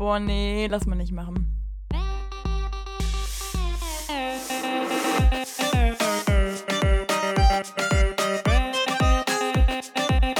Boah, 0.00 0.18
nee, 0.18 0.66
lass 0.66 0.86
mal 0.86 0.96
nicht 0.96 1.12
machen. 1.12 1.46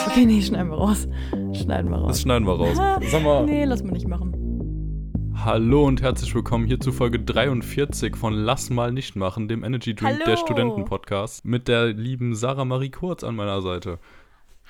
Okay, 0.06 0.24
nee, 0.24 0.40
schneiden 0.40 0.70
wir 0.70 0.78
raus. 0.78 1.06
Schneiden 1.52 1.90
wir 1.90 1.98
raus. 1.98 2.08
Das 2.08 2.22
schneiden 2.22 2.46
wir 2.46 2.54
raus. 2.54 2.78
Sag 3.10 3.22
mal. 3.22 3.44
Nee, 3.44 3.66
lass 3.66 3.82
mal 3.82 3.92
nicht 3.92 4.08
machen. 4.08 4.32
Hallo 5.44 5.84
und 5.84 6.00
herzlich 6.00 6.34
willkommen 6.34 6.66
hier 6.66 6.80
zu 6.80 6.90
Folge 6.90 7.20
43 7.20 8.16
von 8.16 8.32
Lass 8.32 8.70
mal 8.70 8.92
nicht 8.92 9.14
machen, 9.14 9.46
dem 9.46 9.62
Energy 9.62 9.94
Drink 9.94 10.14
Hallo. 10.14 10.24
der 10.24 10.36
Studenten-Podcast 10.38 11.44
mit 11.44 11.68
der 11.68 11.92
lieben 11.92 12.34
Sarah 12.34 12.64
Marie 12.64 12.90
Kurz 12.90 13.22
an 13.22 13.36
meiner 13.36 13.60
Seite. 13.60 13.98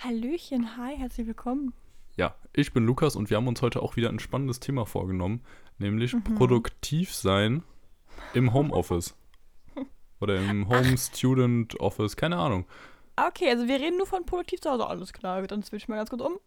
Hallöchen, 0.03 0.77
hi, 0.77 0.97
herzlich 0.97 1.29
willkommen. 1.29 1.75
Ja, 2.17 2.35
ich 2.55 2.73
bin 2.73 2.85
Lukas 2.85 3.17
und 3.17 3.31
wir 3.31 3.37
haben 3.37 3.49
uns 3.49 3.63
heute 3.63 3.83
auch 3.83 3.97
wieder 3.97 4.09
ein 4.11 4.19
spannendes 4.19 4.61
Thema 4.61 4.85
vorgenommen, 4.87 5.43
nämlich 5.79 6.13
Mhm. 6.15 6.23
produktiv 6.37 7.15
sein 7.15 7.63
im 8.35 8.53
Homeoffice. 8.53 9.17
Oder 10.21 10.37
im 10.39 10.69
Home 10.69 10.99
Student 10.99 11.81
Office, 11.81 12.15
keine 12.17 12.37
Ahnung. 12.37 12.67
Okay, 13.17 13.49
also 13.49 13.67
wir 13.67 13.77
reden 13.81 13.97
nur 13.97 14.07
von 14.07 14.27
produktiv 14.27 14.61
zu 14.61 14.71
Hause, 14.71 14.87
alles 14.87 15.13
klar. 15.15 15.41
Dann 15.47 15.63
switch 15.63 15.89
mal 15.89 15.97
ganz 15.97 16.11
kurz 16.11 16.21
um. 16.21 16.39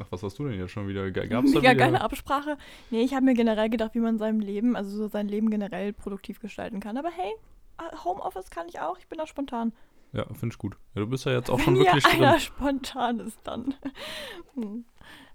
Ach, 0.00 0.06
was 0.10 0.22
hast 0.24 0.38
du 0.38 0.48
denn 0.48 0.58
jetzt 0.58 0.72
schon 0.72 0.88
wieder? 0.88 1.08
Gab's 1.12 1.28
da 1.52 1.60
Mega 1.60 1.60
wieder? 1.60 1.74
geile 1.74 2.00
Absprache. 2.00 2.58
Nee, 2.90 3.02
ich 3.02 3.14
habe 3.14 3.24
mir 3.24 3.34
generell 3.34 3.70
gedacht, 3.70 3.94
wie 3.94 4.00
man 4.00 4.18
sein 4.18 4.40
Leben, 4.40 4.74
also 4.76 4.90
so 4.96 5.06
sein 5.08 5.28
Leben 5.28 5.48
generell 5.48 5.92
produktiv 5.92 6.40
gestalten 6.40 6.80
kann. 6.80 6.96
Aber 6.98 7.10
hey, 7.10 7.32
äh, 7.78 7.96
Homeoffice 8.04 8.50
kann 8.50 8.66
ich 8.68 8.80
auch, 8.80 8.98
ich 8.98 9.06
bin 9.06 9.18
da 9.18 9.26
spontan. 9.28 9.72
Ja, 10.12 10.24
finde 10.34 10.52
ich 10.54 10.58
gut. 10.58 10.76
Ja, 10.94 11.00
du 11.02 11.06
bist 11.08 11.24
ja 11.26 11.32
jetzt 11.32 11.50
auch 11.50 11.58
Wenn 11.58 11.64
schon 11.64 11.78
wirklich 11.78 12.06
einer 12.06 12.30
drin. 12.32 12.40
spontan 12.40 13.20
ist, 13.20 13.38
dann. 13.44 13.74
Hm. 14.54 14.84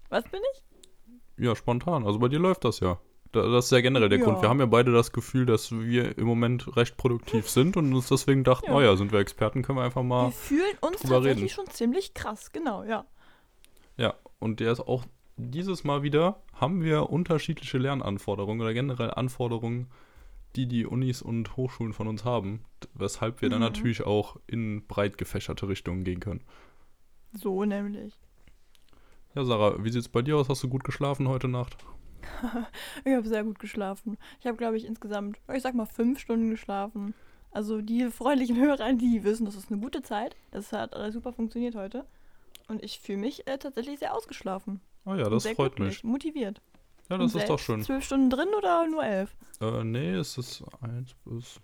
Was 0.08 0.24
bin 0.24 0.40
ich? 0.54 0.64
Ja, 1.44 1.54
spontan. 1.56 2.04
Also 2.04 2.18
bei 2.18 2.28
dir 2.28 2.38
läuft 2.38 2.64
das 2.64 2.80
ja. 2.80 2.98
Da- 3.32 3.48
Das 3.48 3.66
ist 3.66 3.70
ja 3.70 3.80
generell 3.80 4.08
der 4.08 4.18
Ja. 4.18 4.24
Grund. 4.24 4.42
Wir 4.42 4.48
haben 4.48 4.58
ja 4.60 4.66
beide 4.66 4.92
das 4.92 5.12
Gefühl, 5.12 5.46
dass 5.46 5.70
wir 5.72 6.18
im 6.18 6.26
Moment 6.26 6.76
recht 6.76 6.96
produktiv 6.96 7.48
sind 7.48 7.76
und 7.76 7.94
uns 7.94 8.08
deswegen 8.08 8.44
dachten, 8.44 8.66
Ja. 8.66 8.74
oh 8.76 8.80
ja, 8.80 8.96
sind 8.96 9.12
wir 9.12 9.20
Experten, 9.20 9.62
können 9.62 9.78
wir 9.78 9.84
einfach 9.84 10.02
Wir 10.02 10.08
mal. 10.08 10.30
fühlen 10.32 10.76
uns 10.80 11.00
tatsächlich 11.00 11.36
reden. 11.36 11.48
schon 11.48 11.66
ziemlich 11.68 12.12
krass, 12.14 12.52
genau, 12.52 12.82
ja. 12.84 13.04
Ja, 13.96 14.14
und 14.38 14.60
der 14.60 14.72
ist 14.72 14.80
auch 14.80 15.04
dieses 15.36 15.84
Mal 15.84 16.02
wieder, 16.02 16.42
haben 16.54 16.82
wir 16.82 17.08
unterschiedliche 17.10 17.78
Lernanforderungen 17.78 18.60
oder 18.60 18.74
generell 18.74 19.12
Anforderungen, 19.12 19.88
die 20.56 20.66
die 20.66 20.86
Unis 20.86 21.22
und 21.22 21.56
Hochschulen 21.56 21.92
von 21.92 22.06
uns 22.08 22.24
haben, 22.24 22.64
weshalb 22.94 23.40
wir 23.42 23.48
dann 23.50 23.60
Mhm. 23.60 23.66
natürlich 23.66 24.02
auch 24.04 24.36
in 24.46 24.86
breit 24.86 25.18
gefächerte 25.18 25.68
Richtungen 25.68 26.04
gehen 26.04 26.20
können. 26.20 26.42
So 27.32 27.64
nämlich. 27.64 28.14
Ja, 29.34 29.44
Sarah, 29.44 29.82
wie 29.82 29.90
sieht's 29.90 30.08
bei 30.08 30.20
dir 30.22 30.36
aus? 30.36 30.48
Hast 30.48 30.62
du 30.62 30.68
gut 30.68 30.84
geschlafen 30.84 31.28
heute 31.28 31.48
Nacht? 31.48 31.76
Ich 33.04 33.12
habe 33.14 33.26
sehr 33.28 33.44
gut 33.44 33.58
geschlafen. 33.58 34.16
Ich 34.40 34.46
habe, 34.46 34.56
glaube 34.56 34.76
ich, 34.76 34.84
insgesamt, 34.84 35.38
ich 35.52 35.62
sag 35.62 35.74
mal, 35.74 35.86
fünf 35.86 36.18
Stunden 36.20 36.50
geschlafen. 36.50 37.14
Also 37.50 37.80
die 37.80 38.10
freundlichen 38.10 38.56
Hörer, 38.60 38.92
die 38.92 39.24
wissen, 39.24 39.44
das 39.46 39.56
ist 39.56 39.70
eine 39.72 39.80
gute 39.80 40.02
Zeit. 40.02 40.36
Das 40.50 40.72
hat 40.72 40.94
alles 40.94 41.14
super 41.14 41.32
funktioniert 41.32 41.74
heute. 41.74 42.04
Und 42.68 42.82
ich 42.84 43.00
fühle 43.00 43.18
mich 43.18 43.46
äh, 43.48 43.58
tatsächlich 43.58 43.98
sehr 43.98 44.14
ausgeschlafen. 44.14 44.80
Oh 45.04 45.14
ja, 45.14 45.28
das 45.28 45.42
sehr 45.42 45.54
freut 45.54 45.76
glücklich, 45.76 46.04
mich. 46.04 46.10
motiviert. 46.12 46.60
Ja, 47.12 47.18
das 47.18 47.34
ist 47.34 47.48
doch 47.48 47.58
schön. 47.58 47.82
Zwölf 47.82 48.04
Stunden 48.04 48.30
drin 48.30 48.48
oder 48.56 48.86
nur 48.88 49.04
elf? 49.04 49.34
Äh, 49.60 49.84
nee, 49.84 50.12
es 50.14 50.38
ist 50.38 50.64
1 50.80 51.14
bis 51.26 51.60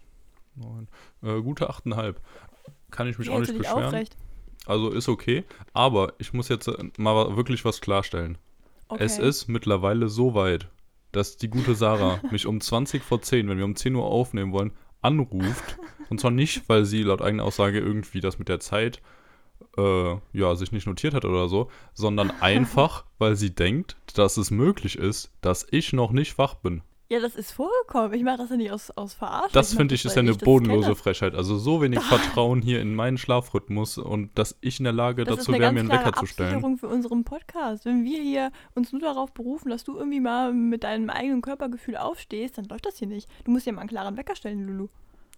9. 0.56 0.86
Äh, 1.22 1.41
gute 1.41 1.70
8,5. 1.70 2.16
Kann 2.91 3.08
ich 3.08 3.18
mich 3.18 3.30
auch 3.30 3.36
Hältst 3.36 3.52
nicht 3.52 3.62
beschweren. 3.62 3.84
aufrecht? 3.84 4.16
Also 4.66 4.91
ist 4.91 5.08
okay. 5.08 5.44
Aber 5.72 6.12
ich 6.19 6.34
muss 6.34 6.50
jetzt 6.50 6.69
äh, 6.69 6.91
mal 6.98 7.34
wirklich 7.36 7.64
was 7.64 7.80
klarstellen. 7.80 8.36
Okay. 8.88 9.02
Es 9.02 9.19
ist 9.19 9.48
mittlerweile 9.48 10.10
so 10.10 10.34
weit, 10.34 10.69
dass 11.12 11.38
die 11.38 11.48
gute 11.48 11.74
Sarah 11.74 12.20
mich 12.30 12.46
um 12.46 12.60
20 12.60 13.02
vor 13.02 13.22
10, 13.22 13.48
wenn 13.48 13.56
wir 13.56 13.64
um 13.64 13.74
10 13.74 13.94
Uhr 13.94 14.04
aufnehmen 14.04 14.52
wollen, 14.52 14.72
anruft. 15.00 15.78
Und 16.10 16.20
zwar 16.20 16.30
nicht, 16.30 16.69
weil 16.69 16.84
sie 16.84 17.02
laut 17.02 17.22
eigener 17.22 17.44
Aussage 17.44 17.78
irgendwie 17.78 18.20
das 18.20 18.38
mit 18.38 18.50
der 18.50 18.60
Zeit 18.60 19.00
äh, 19.76 20.16
ja, 20.32 20.54
sich 20.54 20.72
nicht 20.72 20.86
notiert 20.86 21.14
hat 21.14 21.24
oder 21.24 21.48
so, 21.48 21.70
sondern 21.94 22.30
einfach, 22.41 23.04
weil 23.19 23.36
sie 23.36 23.54
denkt, 23.54 23.96
dass 24.14 24.36
es 24.36 24.50
möglich 24.50 24.98
ist, 24.98 25.30
dass 25.41 25.66
ich 25.70 25.92
noch 25.92 26.12
nicht 26.12 26.38
wach 26.38 26.54
bin. 26.54 26.82
Ja, 27.10 27.20
das 27.20 27.36
ist 27.36 27.52
vorgekommen. 27.52 28.12
Ich 28.12 28.22
mache 28.22 28.36
das 28.36 28.50
ja 28.50 28.56
nicht 28.56 28.70
aus, 28.70 28.91
aus 28.91 29.14
Verarschung. 29.14 29.52
Das 29.54 29.72
finde 29.72 29.94
ich 29.94 30.04
ist 30.04 30.14
ja 30.14 30.20
eine 30.20 30.32
das 30.32 30.38
bodenlose. 30.38 30.94
Frechheit. 30.94 31.34
Also 31.34 31.56
so 31.56 31.80
wenig 31.80 32.00
Vertrauen 32.04 32.60
hier 32.60 32.82
in 32.82 32.94
meinen 32.94 33.16
Schlafrhythmus 33.16 33.96
und 33.96 34.36
dass 34.38 34.58
ich 34.60 34.78
in 34.78 34.84
der 34.84 34.92
Lage 34.92 35.24
Das 35.24 35.36
dazu 35.36 35.52
ist 35.52 35.54
eine 35.54 35.62
wäre, 35.62 35.72
mir 35.72 35.80
einen 35.80 35.88
Wecker 35.88 36.12
zu 36.12 36.26
stellen. 36.26 36.50
Absicherung 36.50 36.76
für 36.76 36.88
unseren 36.88 37.25
Podcast. 37.25 37.86
Wenn 37.86 38.04
wir 38.04 38.20
hier 38.22 38.52
uns 38.75 38.92
nur 38.92 39.00
darauf 39.00 39.32
berufen, 39.32 39.70
dass 39.70 39.84
du 39.84 39.96
irgendwie 39.96 40.20
mal 40.20 40.52
mit 40.52 40.84
deinem 40.84 41.08
eigenen 41.08 41.40
Körpergefühl 41.40 41.96
aufstehst, 41.96 42.58
dann 42.58 42.66
läuft 42.66 42.84
das 42.84 42.98
hier 42.98 43.08
nicht. 43.08 43.26
Du 43.44 43.52
musst 43.52 43.64
ja 43.64 43.72
mal 43.72 43.80
einen 43.80 43.88
klaren 43.88 44.19
Wecker 44.19 44.36
stellen, 44.36 44.66
Lulu. 44.66 44.88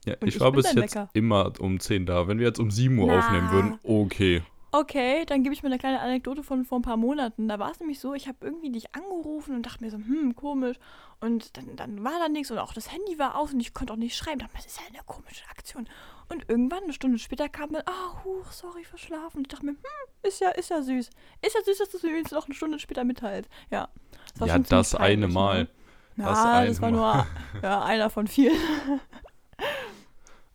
Ja, 0.07 0.15
ich 0.23 0.37
ich 0.37 0.41
war 0.41 0.53
bis 0.53 0.73
jetzt 0.73 0.95
Wecker. 0.95 1.11
immer 1.13 1.53
um 1.61 1.79
10 1.79 2.07
da. 2.07 2.27
Wenn 2.27 2.39
wir 2.39 2.47
jetzt 2.47 2.59
um 2.59 2.71
7 2.71 2.99
Uhr 2.99 3.09
Na. 3.09 3.19
aufnehmen 3.19 3.51
würden, 3.51 3.79
okay. 3.83 4.43
Okay, 4.73 5.25
dann 5.27 5.43
gebe 5.43 5.53
ich 5.53 5.65
mir 5.65 5.69
eine 5.69 5.79
kleine 5.79 6.01
Anekdote 6.01 6.45
von 6.45 6.65
vor 6.65 6.79
ein 6.79 6.83
paar 6.83 6.97
Monaten. 6.97 7.49
Da 7.49 7.59
war 7.59 7.73
es 7.73 7.81
nämlich 7.81 7.99
so, 7.99 8.15
ich 8.15 8.29
habe 8.29 8.39
irgendwie 8.43 8.71
dich 8.71 8.95
angerufen 8.95 9.57
und 9.57 9.67
dachte 9.67 9.83
mir 9.83 9.91
so, 9.91 9.97
hm, 9.97 10.37
komisch. 10.37 10.77
Und 11.21 11.57
dann, 11.57 11.75
dann 11.75 12.05
war 12.05 12.21
da 12.21 12.29
nichts 12.29 12.53
und 12.53 12.59
auch 12.59 12.73
das 12.73 12.93
Handy 12.93 13.19
war 13.19 13.37
aus 13.37 13.53
und 13.53 13.59
ich 13.59 13.75
konnte 13.75 13.93
auch 13.93 13.97
nicht 13.99 14.17
schreiben. 14.17 14.39
Dachte 14.39 14.53
mir, 14.53 14.59
das 14.63 14.67
ist 14.67 14.81
ja 14.81 14.87
eine 14.87 15.03
komische 15.05 15.43
Aktion. 15.51 15.89
Und 16.29 16.49
irgendwann, 16.49 16.85
eine 16.85 16.93
Stunde 16.93 17.19
später, 17.19 17.49
kam 17.49 17.73
dann, 17.73 17.83
ah, 17.87 18.25
huch, 18.25 18.53
sorry, 18.53 18.85
verschlafen. 18.85 19.39
Und 19.39 19.43
ich 19.43 19.49
dachte 19.49 19.67
mir, 19.67 19.73
hm, 19.73 19.79
ist 20.23 20.41
ja, 20.41 20.51
ist 20.51 20.71
ja 20.71 20.81
süß. 20.83 21.11
Ist 21.43 21.55
ja 21.55 21.63
süß, 21.65 21.79
dass 21.79 21.91
du 21.91 21.97
es 21.97 22.03
mir 22.05 22.17
jetzt 22.17 22.31
noch 22.33 22.47
eine 22.47 22.55
Stunde 22.55 22.79
später 22.79 23.03
mitteilst. 23.03 23.51
Ja. 23.73 23.89
war 24.39 24.47
Ja, 24.47 24.55
schon 24.55 24.65
ziemlich 24.65 24.69
das 24.69 24.95
eine 24.95 25.27
Mal. 25.27 25.65
Ne? 25.65 25.69
Das 26.17 26.27
Ja, 26.39 26.65
das, 26.65 26.81
eine 26.81 26.81
war 26.81 26.91
nur 26.93 27.27
ja, 27.63 27.83
einer 27.83 28.09
von 28.09 28.29
vielen. 28.29 28.57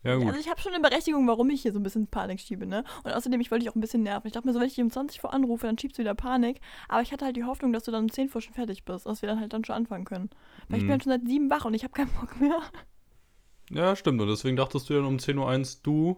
Ja, 0.05 0.15
gut. 0.17 0.27
Also 0.27 0.39
ich 0.39 0.49
habe 0.49 0.61
schon 0.61 0.73
eine 0.73 0.81
Berechtigung, 0.87 1.27
warum 1.27 1.49
ich 1.49 1.63
hier 1.63 1.73
so 1.73 1.79
ein 1.79 1.83
bisschen 1.83 2.07
Panik 2.07 2.39
schiebe, 2.39 2.65
ne? 2.67 2.83
Und 3.03 3.11
außerdem, 3.11 3.41
ich 3.41 3.49
wollte 3.51 3.63
dich 3.63 3.71
auch 3.71 3.75
ein 3.75 3.81
bisschen 3.81 4.03
nerven. 4.03 4.27
Ich 4.27 4.33
dachte 4.33 4.47
mir 4.47 4.53
so, 4.53 4.59
wenn 4.59 4.67
ich 4.67 4.75
dich 4.75 4.83
um 4.83 4.91
20 4.91 5.19
vor 5.19 5.33
anrufe, 5.33 5.65
dann 5.65 5.77
schiebst 5.79 5.97
du 5.97 6.01
wieder 6.03 6.13
Panik. 6.15 6.61
Aber 6.87 7.01
ich 7.01 7.11
hatte 7.11 7.25
halt 7.25 7.35
die 7.35 7.43
Hoffnung, 7.43 7.73
dass 7.73 7.83
du 7.83 7.91
dann 7.91 8.03
um 8.03 8.11
10 8.11 8.29
vor 8.29 8.39
schon 8.41 8.53
fertig 8.53 8.85
bist, 8.85 9.05
dass 9.07 9.21
wir 9.23 9.29
dann 9.29 9.39
halt 9.39 9.51
dann 9.53 9.65
schon 9.65 9.75
anfangen 9.75 10.05
können. 10.05 10.29
Weil 10.69 10.77
ich 10.77 10.83
bin 10.83 10.87
Mhm. 10.87 10.91
halt 10.91 11.03
schon 11.03 11.11
seit 11.11 11.27
7 11.27 11.49
wach 11.49 11.65
und 11.65 11.73
ich 11.73 11.83
habe 11.83 11.93
keinen 11.93 12.11
Bock 12.19 12.39
mehr. 12.39 12.59
ja, 13.71 13.95
stimmt. 13.95 14.21
Und 14.21 14.27
deswegen 14.27 14.55
dachtest 14.57 14.89
du 14.89 14.93
dann 14.93 15.05
um 15.05 15.17
10.01 15.17 15.77
Uhr, 15.77 15.81
du, 15.83 16.17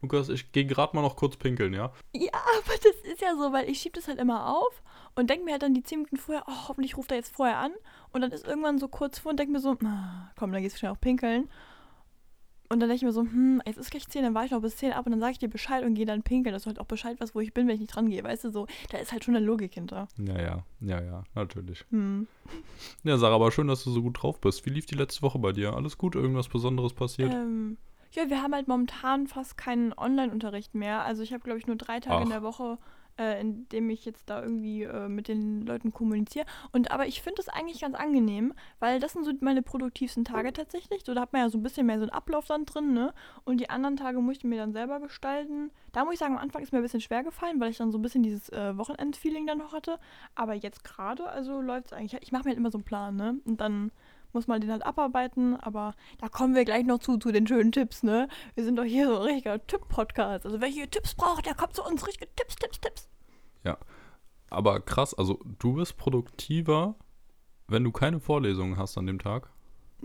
Lukas, 0.00 0.28
ich 0.28 0.50
gehe 0.50 0.66
gerade 0.66 0.96
mal 0.96 1.02
noch 1.02 1.14
kurz 1.16 1.36
pinkeln, 1.36 1.74
ja? 1.74 1.92
Ja, 2.12 2.32
aber 2.32 2.74
das 2.82 3.12
ist 3.12 3.20
ja 3.20 3.36
so, 3.36 3.52
weil 3.52 3.70
ich 3.70 3.78
schiebe 3.78 3.94
das 3.94 4.08
halt 4.08 4.18
immer 4.18 4.48
auf 4.56 4.82
und 5.14 5.30
denke 5.30 5.44
mir 5.44 5.52
halt 5.52 5.62
dann 5.62 5.74
die 5.74 5.82
10 5.84 5.98
Minuten 6.00 6.16
vorher, 6.16 6.42
oh, 6.48 6.68
hoffentlich 6.68 6.96
ruft 6.96 7.12
er 7.12 7.18
jetzt 7.18 7.32
vorher 7.36 7.58
an. 7.58 7.72
Und 8.12 8.20
dann 8.22 8.32
ist 8.32 8.44
irgendwann 8.46 8.78
so 8.78 8.88
kurz 8.88 9.20
vor 9.20 9.30
und 9.30 9.38
denke 9.38 9.52
mir 9.52 9.60
so, 9.60 9.76
ah, 9.84 10.32
komm, 10.36 10.50
dann 10.50 10.60
gehst 10.62 10.74
du 10.74 10.80
schnell 10.80 10.90
auch 10.90 11.00
pinkeln. 11.00 11.48
Und 12.72 12.80
dann 12.80 12.88
denke 12.88 12.96
ich 12.96 13.02
mir 13.02 13.12
so, 13.12 13.20
hm, 13.20 13.60
jetzt 13.66 13.76
ist 13.76 13.90
gleich 13.90 14.08
10, 14.08 14.22
dann 14.22 14.34
war 14.34 14.46
ich 14.46 14.50
noch 14.50 14.62
bis 14.62 14.76
10 14.76 14.92
ab 14.92 15.04
und 15.04 15.12
dann 15.12 15.20
sage 15.20 15.32
ich 15.32 15.38
dir 15.38 15.48
Bescheid 15.48 15.84
und 15.84 15.92
gehe 15.92 16.06
dann 16.06 16.22
pinkeln, 16.22 16.54
dass 16.54 16.62
du 16.62 16.68
halt 16.68 16.80
auch 16.80 16.86
Bescheid 16.86 17.20
weißt, 17.20 17.34
wo 17.34 17.40
ich 17.40 17.52
bin, 17.52 17.68
wenn 17.68 17.74
ich 17.74 17.80
nicht 17.80 17.94
dran 17.94 18.08
gehe. 18.08 18.24
Weißt 18.24 18.44
du, 18.44 18.50
so, 18.50 18.66
da 18.90 18.96
ist 18.96 19.12
halt 19.12 19.24
schon 19.24 19.36
eine 19.36 19.44
Logik 19.44 19.74
hinter. 19.74 20.08
Ja, 20.16 20.40
ja, 20.40 20.64
ja, 20.80 21.02
ja, 21.02 21.24
natürlich. 21.34 21.84
Hm. 21.90 22.26
Ja, 23.04 23.18
Sarah, 23.18 23.34
aber 23.34 23.52
schön, 23.52 23.68
dass 23.68 23.84
du 23.84 23.90
so 23.90 24.00
gut 24.00 24.22
drauf 24.22 24.40
bist. 24.40 24.64
Wie 24.64 24.70
lief 24.70 24.86
die 24.86 24.94
letzte 24.94 25.20
Woche 25.20 25.38
bei 25.38 25.52
dir? 25.52 25.74
Alles 25.74 25.98
gut? 25.98 26.14
Irgendwas 26.14 26.48
Besonderes 26.48 26.94
passiert? 26.94 27.34
Ähm, 27.34 27.76
ja, 28.12 28.30
wir 28.30 28.42
haben 28.42 28.54
halt 28.54 28.68
momentan 28.68 29.26
fast 29.26 29.58
keinen 29.58 29.92
Online-Unterricht 29.92 30.74
mehr. 30.74 31.04
Also 31.04 31.22
ich 31.22 31.34
habe, 31.34 31.44
glaube 31.44 31.58
ich, 31.58 31.66
nur 31.66 31.76
drei 31.76 32.00
Tage 32.00 32.22
in 32.22 32.28
Ach. 32.28 32.32
der 32.32 32.42
Woche, 32.42 32.78
äh, 33.18 33.40
in 33.40 33.68
dem 33.68 33.90
ich 33.90 34.04
jetzt 34.04 34.28
da 34.28 34.42
irgendwie 34.42 34.82
äh, 34.84 35.08
mit 35.08 35.28
den 35.28 35.66
Leuten 35.66 35.92
kommuniziere. 35.92 36.46
Und 36.72 36.90
aber 36.90 37.06
ich 37.06 37.22
finde 37.22 37.40
es 37.40 37.48
eigentlich 37.48 37.80
ganz 37.80 37.94
angenehm, 37.94 38.54
weil 38.78 39.00
das 39.00 39.12
sind 39.12 39.24
so 39.24 39.32
meine 39.40 39.62
produktivsten 39.62 40.24
Tage 40.24 40.52
tatsächlich. 40.52 41.02
So, 41.04 41.14
da 41.14 41.22
hat 41.22 41.32
man 41.32 41.42
ja 41.42 41.50
so 41.50 41.58
ein 41.58 41.62
bisschen 41.62 41.86
mehr 41.86 41.98
so 41.98 42.02
einen 42.02 42.10
Ablauf 42.10 42.46
dann 42.46 42.64
drin, 42.64 42.92
ne? 42.92 43.12
Und 43.44 43.60
die 43.60 43.70
anderen 43.70 43.96
Tage 43.96 44.20
muss 44.20 44.38
ich 44.38 44.44
mir 44.44 44.58
dann 44.58 44.72
selber 44.72 45.00
gestalten. 45.00 45.70
Da 45.92 46.04
muss 46.04 46.14
ich 46.14 46.20
sagen, 46.20 46.34
am 46.34 46.40
Anfang 46.40 46.62
ist 46.62 46.72
mir 46.72 46.78
ein 46.78 46.82
bisschen 46.82 47.00
schwer 47.00 47.22
gefallen, 47.22 47.60
weil 47.60 47.70
ich 47.70 47.78
dann 47.78 47.92
so 47.92 47.98
ein 47.98 48.02
bisschen 48.02 48.22
dieses 48.22 48.48
äh, 48.50 48.76
Wochenend-Feeling 48.76 49.46
dann 49.46 49.58
noch 49.58 49.72
hatte. 49.72 49.98
Aber 50.34 50.54
jetzt 50.54 50.84
gerade, 50.84 51.28
also 51.28 51.60
läuft 51.60 51.86
es 51.86 51.92
eigentlich. 51.92 52.22
Ich 52.22 52.32
mache 52.32 52.44
mir 52.44 52.50
halt 52.50 52.58
immer 52.58 52.70
so 52.70 52.78
einen 52.78 52.84
Plan, 52.84 53.16
ne? 53.16 53.36
Und 53.44 53.60
dann 53.60 53.90
muss 54.32 54.46
man 54.46 54.60
den 54.60 54.70
halt 54.70 54.84
abarbeiten, 54.84 55.56
aber 55.56 55.94
da 56.18 56.28
kommen 56.28 56.54
wir 56.54 56.64
gleich 56.64 56.84
noch 56.84 56.98
zu, 56.98 57.18
zu 57.18 57.32
den 57.32 57.46
schönen 57.46 57.72
Tipps, 57.72 58.02
ne? 58.02 58.28
Wir 58.54 58.64
sind 58.64 58.76
doch 58.76 58.84
hier 58.84 59.06
so 59.06 59.16
ein 59.16 59.22
richtiger 59.22 59.66
Tipp-Podcast. 59.66 60.46
Also 60.46 60.60
wer 60.60 60.68
hier 60.68 60.90
Tipps 60.90 61.14
braucht, 61.14 61.46
der 61.46 61.54
kommt 61.54 61.74
zu 61.74 61.84
uns. 61.84 62.06
Richtige 62.06 62.34
Tipps, 62.34 62.56
Tipps, 62.56 62.80
Tipps. 62.80 63.08
Aber 64.52 64.80
krass, 64.80 65.14
also 65.14 65.40
du 65.58 65.72
bist 65.72 65.96
produktiver, 65.96 66.94
wenn 67.68 67.84
du 67.84 67.90
keine 67.90 68.20
Vorlesungen 68.20 68.76
hast 68.76 68.98
an 68.98 69.06
dem 69.06 69.18
Tag. 69.18 69.48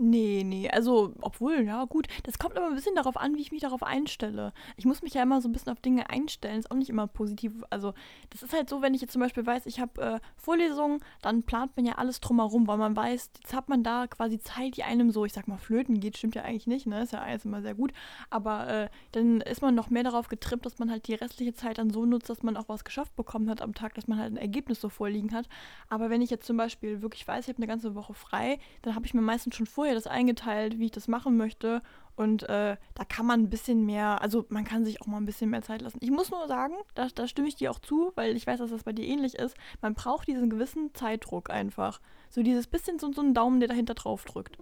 Nee, 0.00 0.44
nee, 0.44 0.70
also, 0.70 1.12
obwohl, 1.20 1.64
ja, 1.64 1.84
gut. 1.84 2.06
Das 2.22 2.38
kommt 2.38 2.56
aber 2.56 2.68
ein 2.68 2.76
bisschen 2.76 2.94
darauf 2.94 3.16
an, 3.16 3.34
wie 3.34 3.40
ich 3.40 3.50
mich 3.50 3.62
darauf 3.62 3.82
einstelle. 3.82 4.52
Ich 4.76 4.84
muss 4.84 5.02
mich 5.02 5.14
ja 5.14 5.24
immer 5.24 5.40
so 5.40 5.48
ein 5.48 5.52
bisschen 5.52 5.72
auf 5.72 5.80
Dinge 5.80 6.08
einstellen. 6.08 6.60
Ist 6.60 6.70
auch 6.70 6.76
nicht 6.76 6.88
immer 6.88 7.08
positiv. 7.08 7.52
Also, 7.70 7.94
das 8.30 8.44
ist 8.44 8.52
halt 8.52 8.68
so, 8.68 8.80
wenn 8.80 8.94
ich 8.94 9.00
jetzt 9.00 9.12
zum 9.12 9.20
Beispiel 9.20 9.44
weiß, 9.44 9.66
ich 9.66 9.80
habe 9.80 10.00
äh, 10.00 10.20
Vorlesungen, 10.36 11.00
dann 11.20 11.42
plant 11.42 11.76
man 11.76 11.84
ja 11.84 11.94
alles 11.94 12.20
drumherum, 12.20 12.68
weil 12.68 12.78
man 12.78 12.94
weiß, 12.94 13.30
jetzt 13.40 13.52
hat 13.52 13.68
man 13.68 13.82
da 13.82 14.06
quasi 14.06 14.38
Zeit, 14.38 14.76
die 14.76 14.84
einem 14.84 15.10
so, 15.10 15.24
ich 15.24 15.32
sag 15.32 15.48
mal, 15.48 15.58
flöten 15.58 15.98
geht. 15.98 16.16
Stimmt 16.16 16.36
ja 16.36 16.42
eigentlich 16.42 16.68
nicht, 16.68 16.86
ne? 16.86 17.02
Ist 17.02 17.12
ja 17.12 17.20
alles 17.20 17.44
immer 17.44 17.60
sehr 17.60 17.74
gut. 17.74 17.92
Aber 18.30 18.68
äh, 18.68 18.88
dann 19.10 19.40
ist 19.40 19.62
man 19.62 19.74
noch 19.74 19.90
mehr 19.90 20.04
darauf 20.04 20.28
getrimmt, 20.28 20.64
dass 20.64 20.78
man 20.78 20.92
halt 20.92 21.08
die 21.08 21.14
restliche 21.14 21.54
Zeit 21.54 21.78
dann 21.78 21.90
so 21.90 22.06
nutzt, 22.06 22.30
dass 22.30 22.44
man 22.44 22.56
auch 22.56 22.68
was 22.68 22.84
geschafft 22.84 23.16
bekommen 23.16 23.50
hat 23.50 23.62
am 23.62 23.74
Tag, 23.74 23.94
dass 23.94 24.06
man 24.06 24.18
halt 24.20 24.32
ein 24.32 24.36
Ergebnis 24.36 24.80
so 24.80 24.90
vorliegen 24.90 25.34
hat. 25.34 25.48
Aber 25.88 26.08
wenn 26.08 26.22
ich 26.22 26.30
jetzt 26.30 26.46
zum 26.46 26.56
Beispiel 26.56 27.02
wirklich 27.02 27.26
weiß, 27.26 27.46
ich 27.46 27.48
habe 27.48 27.58
eine 27.58 27.66
ganze 27.66 27.96
Woche 27.96 28.14
frei, 28.14 28.60
dann 28.82 28.94
habe 28.94 29.04
ich 29.04 29.12
mir 29.12 29.22
meistens 29.22 29.56
schon 29.56 29.66
vorher 29.66 29.87
das 29.94 30.06
eingeteilt, 30.06 30.78
wie 30.78 30.86
ich 30.86 30.90
das 30.90 31.08
machen 31.08 31.36
möchte. 31.36 31.82
Und 32.16 32.42
äh, 32.48 32.76
da 32.94 33.04
kann 33.04 33.26
man 33.26 33.42
ein 33.42 33.50
bisschen 33.50 33.86
mehr, 33.86 34.20
also 34.20 34.44
man 34.48 34.64
kann 34.64 34.84
sich 34.84 35.00
auch 35.00 35.06
mal 35.06 35.18
ein 35.18 35.24
bisschen 35.26 35.50
mehr 35.50 35.62
Zeit 35.62 35.82
lassen. 35.82 35.98
Ich 36.00 36.10
muss 36.10 36.30
nur 36.32 36.48
sagen, 36.48 36.74
da, 36.94 37.06
da 37.14 37.28
stimme 37.28 37.46
ich 37.46 37.54
dir 37.54 37.70
auch 37.70 37.78
zu, 37.78 38.10
weil 38.16 38.36
ich 38.36 38.44
weiß, 38.46 38.58
dass 38.58 38.70
das 38.70 38.82
bei 38.82 38.92
dir 38.92 39.06
ähnlich 39.06 39.34
ist. 39.36 39.56
Man 39.82 39.94
braucht 39.94 40.26
diesen 40.26 40.50
gewissen 40.50 40.92
Zeitdruck 40.94 41.48
einfach. 41.50 42.00
So 42.28 42.42
dieses 42.42 42.66
bisschen 42.66 42.98
so, 42.98 43.12
so 43.12 43.20
einen 43.20 43.34
Daumen, 43.34 43.60
der 43.60 43.68
dahinter 43.68 43.94
drauf 43.94 44.24
drückt. 44.24 44.58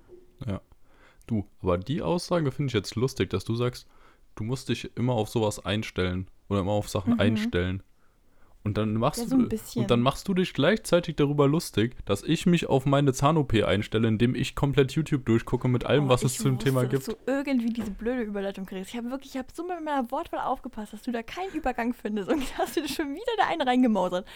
Ja. 0.47 0.61
Du, 1.27 1.47
aber 1.63 1.79
die 1.79 2.03
Aussage 2.03 2.53
finde 2.53 2.69
ich 2.69 2.75
jetzt 2.75 2.95
lustig, 2.95 3.31
dass 3.31 3.45
du 3.45 3.55
sagst, 3.55 3.87
du 4.35 4.45
musst 4.45 4.69
dich 4.69 4.95
immer 4.97 5.15
auf 5.15 5.31
sowas 5.31 5.65
einstellen 5.65 6.29
oder 6.51 6.61
immer 6.61 6.73
auf 6.73 6.89
Sachen 6.91 7.15
Mhm. 7.15 7.21
einstellen. 7.21 7.83
Und 8.67 8.77
dann 8.77 8.95
machst 8.95 9.21
Ja, 9.21 9.29
so 9.29 9.37
du 9.37 9.57
und 9.77 9.91
dann 9.93 10.01
machst 10.01 10.27
du 10.27 10.35
dich 10.35 10.53
gleichzeitig 10.53 11.15
darüber 11.15 11.47
lustig, 11.47 11.95
dass 12.05 12.25
ich 12.25 12.47
mich 12.47 12.67
auf 12.67 12.85
meine 12.85 13.13
Zahn-OP 13.13 13.55
einstelle, 13.63 14.09
indem 14.09 14.35
ich 14.35 14.57
komplett 14.57 14.91
YouTube 14.91 15.25
durchgucke 15.25 15.69
mit 15.69 15.87
allem, 15.87 16.07
Oh, 16.07 16.09
was 16.09 16.25
es 16.25 16.33
ich 16.33 16.39
zu 16.39 16.45
dem 16.49 16.59
Thema 16.59 16.85
gibt. 16.85 17.07
Dass 17.07 17.15
du 17.15 17.17
irgendwie 17.31 17.73
diese 17.73 17.93
blöde 17.93 18.23
Überleitung 18.23 18.67
kriegst. 18.67 18.91
Ich 18.91 18.97
habe 18.97 19.09
wirklich, 19.09 19.37
ich 19.37 19.39
habe 19.39 19.47
so 19.55 19.65
mit 19.65 19.85
meiner 19.85 20.11
Wortwahl 20.11 20.41
aufgepasst, 20.41 20.93
dass 20.93 21.03
du 21.03 21.13
da 21.13 21.23
keinen 21.23 21.53
Übergang 21.53 21.95
findest 21.95 22.29
und 22.29 22.43
hast 22.59 22.77
du 22.77 22.89
schon 22.89 23.15
wieder 23.15 23.33
da 23.39 23.47
einen 23.47 23.63
reingemausert. 23.63 24.27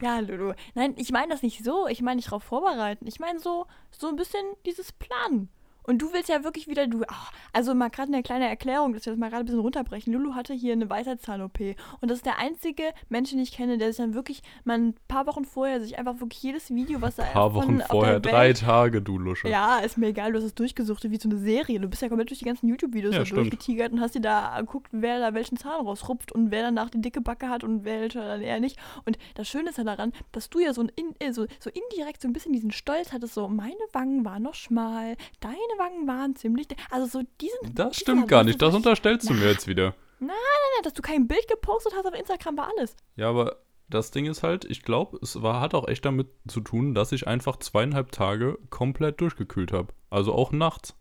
Ja, 0.00 0.20
Lulu. 0.20 0.52
Nein, 0.76 0.94
ich 0.96 1.10
meine 1.10 1.32
das 1.32 1.42
nicht 1.42 1.64
so. 1.64 1.88
Ich 1.88 2.00
meine 2.00 2.16
nicht 2.16 2.28
darauf 2.28 2.44
vorbereiten. 2.44 3.08
Ich 3.08 3.18
meine 3.18 3.40
so, 3.40 3.66
so 3.90 4.06
ein 4.06 4.14
bisschen 4.14 4.46
dieses 4.66 4.92
Planen. 4.92 5.48
Und 5.82 6.02
du 6.02 6.12
willst 6.12 6.28
ja 6.28 6.44
wirklich 6.44 6.68
wieder, 6.68 6.86
du, 6.86 7.02
ach, 7.08 7.32
also 7.52 7.74
mal 7.74 7.90
gerade 7.90 8.12
eine 8.12 8.22
kleine 8.22 8.48
Erklärung, 8.48 8.92
dass 8.92 9.06
wir 9.06 9.12
das 9.12 9.20
mal 9.20 9.28
gerade 9.28 9.42
ein 9.42 9.46
bisschen 9.46 9.60
runterbrechen. 9.60 10.12
Lulu 10.12 10.34
hatte 10.34 10.52
hier 10.54 10.72
eine 10.72 10.88
Weisheitszahn-OP 10.88 11.60
und 12.00 12.10
das 12.10 12.18
ist 12.18 12.26
der 12.26 12.38
einzige 12.38 12.84
Mensch, 13.08 13.30
den 13.30 13.38
ich 13.38 13.52
kenne, 13.52 13.78
der 13.78 13.88
sich 13.88 13.96
dann 13.96 14.14
wirklich 14.14 14.42
mal 14.64 14.78
ein 14.78 14.94
paar 15.08 15.26
Wochen 15.26 15.44
vorher 15.44 15.80
sich 15.80 15.98
einfach 15.98 16.20
wirklich 16.20 16.42
jedes 16.42 16.70
Video, 16.70 17.00
was 17.00 17.18
er 17.18 17.26
Ein 17.26 17.32
paar 17.32 17.54
Wochen 17.54 17.80
vorher, 17.80 18.20
drei 18.20 18.48
Welt 18.48 18.60
Tage, 18.60 19.02
du 19.02 19.18
Lusche. 19.18 19.48
ja, 19.48 19.78
ist 19.78 19.96
mir 19.98 20.08
egal, 20.08 20.32
du 20.32 20.38
hast 20.38 20.44
es 20.44 20.54
durchgesucht, 20.54 21.10
wie 21.10 21.16
so 21.16 21.28
eine 21.28 21.38
Serie. 21.38 21.80
Du 21.80 21.88
bist 21.88 22.02
ja 22.02 22.08
komplett 22.08 22.30
durch 22.30 22.38
die 22.38 22.44
ganzen 22.44 22.68
YouTube-Videos 22.68 23.14
Ja, 23.14 23.24
durchgetigert 23.24 23.92
und 23.92 24.00
hast 24.00 24.14
dir 24.14 24.20
da 24.20 24.60
geguckt, 24.60 24.88
wer 24.92 25.18
da 25.18 25.34
welchen 25.34 25.56
Zahn 25.56 25.86
rausrupft 25.86 26.32
und 26.32 26.50
wer 26.50 26.62
danach 26.62 26.90
die 26.90 27.00
dicke 27.00 27.20
Backe 27.20 27.48
hat 27.48 27.64
und 27.64 27.84
welcher 27.84 28.26
dann 28.26 28.42
eher 28.42 28.60
nicht. 28.60 28.78
Und 29.04 29.18
das 29.34 29.48
Schöne 29.48 29.70
ist 29.70 29.78
ja 29.78 29.84
daran, 29.84 30.12
dass 30.32 30.50
du 30.50 30.60
ja 30.60 30.72
so, 30.72 30.82
ein 30.82 30.92
in, 30.96 31.14
äh, 31.18 31.32
so, 31.32 31.46
so 31.58 31.70
indirekt 31.70 32.22
so 32.22 32.28
ein 32.28 32.32
bisschen 32.32 32.52
diesen 32.52 32.70
Stolz 32.70 33.12
hattest, 33.12 33.34
so 33.34 33.48
meine 33.48 33.74
Wangen 33.92 34.24
waren 34.24 34.42
noch 34.42 34.54
schmal, 34.54 35.16
deine 35.40 35.56
Wangen 35.78 36.06
waren 36.06 36.36
ziemlich. 36.36 36.68
Also 36.90 37.20
so 37.20 37.26
diesen... 37.40 37.74
Das 37.74 37.96
stimmt 37.96 38.28
gar 38.28 38.40
das 38.40 38.46
nicht, 38.46 38.62
das 38.62 38.74
unterstellst 38.74 39.28
du 39.28 39.34
mir 39.34 39.50
jetzt 39.50 39.66
wieder. 39.66 39.94
Nein, 40.20 40.36
dass 40.82 40.92
du 40.92 41.02
kein 41.02 41.26
Bild 41.26 41.48
gepostet 41.48 41.94
hast 41.96 42.06
auf 42.06 42.14
Instagram, 42.14 42.56
war 42.58 42.70
alles. 42.76 42.96
Ja, 43.16 43.28
aber 43.28 43.56
das 43.88 44.10
Ding 44.10 44.26
ist 44.26 44.42
halt, 44.42 44.64
ich 44.64 44.82
glaube, 44.82 45.18
es 45.22 45.42
war, 45.42 45.60
hat 45.60 45.74
auch 45.74 45.88
echt 45.88 46.04
damit 46.04 46.28
zu 46.46 46.60
tun, 46.60 46.94
dass 46.94 47.12
ich 47.12 47.26
einfach 47.26 47.56
zweieinhalb 47.56 48.12
Tage 48.12 48.58
komplett 48.70 49.20
durchgekühlt 49.20 49.72
habe. 49.72 49.88
Also 50.10 50.32
auch 50.32 50.52
nachts. 50.52 50.96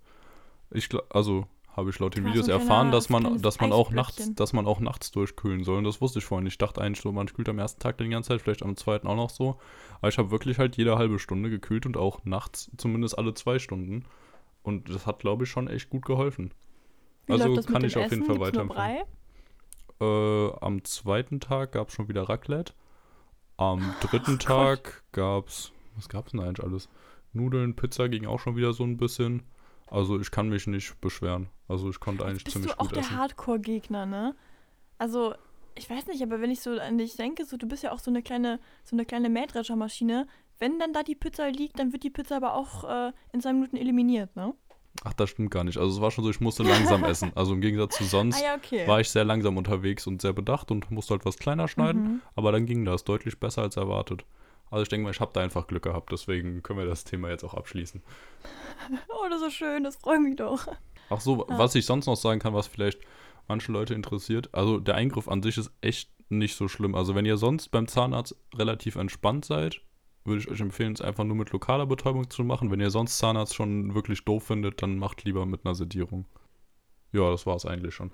Ich 0.72 0.90
also 1.10 1.46
habe 1.76 1.92
ich 1.92 2.00
laut 2.00 2.16
den 2.16 2.26
Videos 2.26 2.48
erfahren, 2.48 2.92
dass 2.92 3.10
man, 3.10 3.42
dass 3.42 3.60
man 3.60 3.72
auch 3.72 3.92
nachts, 3.92 4.34
dass 4.36 4.54
man 4.54 4.68
auch 4.68 4.80
nachts 4.80 5.12
durchkühlen 5.12 5.64
soll. 5.64 5.78
Und 5.78 5.84
das 5.86 6.02
wusste 6.02 6.20
ich 6.20 6.26
vorhin. 6.26 6.44
nicht. 6.44 6.54
Ich 6.54 6.58
dachte 6.58 6.82
eigentlich 6.82 7.02
so, 7.02 7.12
man 7.12 7.28
kühlt 7.28 7.48
am 7.48 7.60
ersten 7.60 7.80
Tag 7.80 7.98
die 7.98 8.10
ganze 8.10 8.30
Zeit, 8.30 8.42
vielleicht 8.42 8.64
am 8.64 8.76
zweiten 8.76 9.08
auch 9.08 9.16
noch 9.16 9.30
so. 9.30 9.60
Aber 10.00 10.10
ich 10.10 10.18
habe 10.18 10.32
wirklich 10.32 10.60
halt 10.60 10.78
jede 10.78 10.98
halbe 10.98 11.20
Stunde 11.20 11.50
gekühlt 11.50 11.86
und 11.86 11.96
auch 11.96 12.24
nachts 12.26 12.72
zumindest 12.78 13.18
alle 13.18 13.34
zwei 13.34 13.60
Stunden. 13.60 14.06
Und 14.64 14.90
das 14.90 15.06
hat, 15.06 15.20
glaube 15.20 15.44
ich, 15.46 15.50
schon 15.50 15.68
echt 15.68 15.90
gut 15.90 16.06
geholfen. 16.06 16.54
Wie 17.26 17.34
Also 17.34 17.56
kann 17.64 17.84
ich 17.84 17.96
auf 17.98 18.04
jeden 18.12 18.24
Essen? 18.24 18.26
Fall 18.26 18.36
nur 18.36 18.46
weiterempfehlen. 18.48 19.06
Brei? 20.00 20.06
Äh, 20.06 20.54
am 20.62 20.84
zweiten 20.84 21.40
Tag 21.40 21.74
gab 21.74 21.90
es 21.90 21.94
schon 21.94 22.08
wieder 22.08 22.24
Raclette. 22.30 22.74
Am 23.58 23.94
dritten 24.02 24.40
Tag 24.40 25.04
gab's, 25.12 25.72
was 25.96 26.08
gab's 26.08 26.32
denn 26.32 26.40
eigentlich 26.40 26.66
alles? 26.66 26.90
Nudeln, 27.34 27.76
Pizza 27.76 28.08
ging 28.10 28.26
auch 28.26 28.40
schon 28.40 28.56
wieder 28.56 28.74
so 28.74 28.84
ein 28.84 28.98
bisschen. 28.98 29.44
Also 29.88 30.20
ich 30.20 30.32
kann 30.32 30.50
mich 30.50 30.68
nicht 30.68 31.00
beschweren. 31.02 31.50
Also 31.68 31.90
ich 31.90 32.00
konnte 32.00 32.26
eigentlich 32.26 32.44
Bist 32.44 32.54
ziemlich 32.54 32.72
du 32.74 32.80
auch 32.80 32.88
gut 32.88 32.96
der. 32.96 33.10
Hardcore-Gegner, 33.12 34.06
ne? 34.06 34.36
Also, 34.98 35.34
ich 35.76 35.90
weiß 35.90 36.08
nicht, 36.08 36.22
aber 36.22 36.42
wenn 36.42 36.52
ich 36.52 36.62
so 36.62 36.72
an 36.80 36.98
dich 36.98 37.16
denke, 37.16 37.46
so, 37.46 37.58
du 37.58 37.68
bist 37.68 37.84
ja 37.84 37.92
auch 37.92 38.00
so 38.00 38.12
eine 38.12 38.22
kleine, 38.22 38.60
so 38.84 38.96
eine 38.96 39.06
kleine 39.06 39.30
Mähdreschermaschine. 39.30 40.28
Wenn 40.60 40.78
dann 40.80 40.94
da 40.94 41.04
die 41.04 41.16
Pizza 41.16 41.50
liegt, 41.50 41.80
dann 41.80 41.92
wird 41.94 42.04
die 42.04 42.10
Pizza 42.10 42.38
aber 42.38 42.54
auch 42.54 42.84
äh, 42.84 43.12
in 43.32 43.42
zwei 43.42 43.54
Minuten 43.54 43.78
eliminiert, 43.78 44.36
ne? 44.36 44.54
Ach, 45.06 45.14
das 45.14 45.30
stimmt 45.30 45.52
gar 45.52 45.64
nicht. 45.64 45.78
Also 45.78 45.96
es 45.96 46.02
war 46.02 46.12
schon 46.12 46.24
so, 46.26 46.30
ich 46.30 46.42
musste 46.42 46.64
langsam 46.64 47.04
essen. 47.06 47.32
Also 47.36 47.54
im 47.54 47.62
Gegensatz 47.62 47.96
zu 47.98 48.04
sonst 48.04 48.42
Ah 48.42 48.44
ja, 48.44 48.56
okay. 48.56 48.86
war 48.88 49.00
ich 49.00 49.10
sehr 49.10 49.24
langsam 49.24 49.56
unterwegs 49.56 50.06
und 50.08 50.22
sehr 50.22 50.34
bedacht 50.34 50.72
und 50.72 50.92
musste 50.92 51.14
halt 51.14 51.26
was 51.26 51.38
kleiner 51.38 51.68
schneiden. 51.68 52.02
Mhm. 52.04 52.22
Aber 52.36 52.52
dann 52.52 52.66
ging 52.66 52.84
das 52.84 53.04
deutlich 53.06 53.40
besser 53.40 53.62
als 53.62 53.78
erwartet. 53.78 54.26
Also 54.72 54.84
ich 54.84 54.90
denke 54.90 55.06
mal, 55.06 55.12
ich 55.12 55.20
habe 55.22 55.32
da 55.34 55.42
einfach 55.42 55.68
Glück 55.68 55.84
gehabt. 55.84 56.12
Deswegen 56.12 56.62
können 56.64 56.80
wir 56.80 56.86
das 56.86 57.04
Thema 57.06 57.30
jetzt 57.30 57.44
auch 57.44 57.54
abschließen. 57.54 58.02
Oh, 59.10 59.28
das 59.30 59.38
ist 59.42 59.44
so 59.46 59.50
schön, 59.52 59.84
das 59.84 59.96
freut 59.98 60.22
mich 60.22 60.36
doch. 60.38 60.66
Ach 61.10 61.22
so, 61.22 61.46
Ja. 61.50 61.58
was 61.58 61.76
ich 61.76 61.86
sonst 61.86 62.06
noch 62.08 62.16
sagen 62.16 62.40
kann, 62.40 62.54
was 62.54 62.68
vielleicht 62.68 63.00
manche 63.48 63.72
Leute 63.72 63.94
interessiert. 63.94 64.50
Also 64.54 64.80
der 64.80 64.96
Eingriff 64.96 65.28
an 65.28 65.44
sich 65.44 65.58
ist 65.58 65.72
echt 65.82 66.10
nicht 66.30 66.56
so 66.56 66.68
schlimm. 66.68 66.96
Also 66.96 67.14
wenn 67.16 67.26
ihr 67.26 67.38
sonst 67.38 67.70
beim 67.70 67.88
Zahnarzt 67.88 68.36
relativ 68.56 68.96
entspannt 68.96 69.46
seid, 69.46 69.82
würde 70.30 70.42
ich 70.42 70.50
euch 70.50 70.62
empfehlen, 70.62 70.94
es 70.94 71.02
einfach 71.02 71.26
nur 71.26 71.36
mit 71.36 71.52
lokaler 71.52 71.86
Betäubung 71.86 72.30
zu 72.30 72.44
machen. 72.44 72.72
Wenn 72.72 72.80
ihr 72.80 72.92
sonst 72.92 73.18
Zahnarzt 73.18 73.56
schon 73.56 73.94
wirklich 73.94 74.24
doof 74.24 74.46
findet, 74.46 74.82
dann 74.82 74.98
macht 74.98 75.26
lieber 75.26 75.46
mit 75.46 75.66
einer 75.66 75.76
Sedierung. 75.76 76.26
Ja, 77.12 77.30
das 77.30 77.46
war 77.46 77.56
es 77.56 77.66
eigentlich 77.66 77.94
schon. 77.94 78.12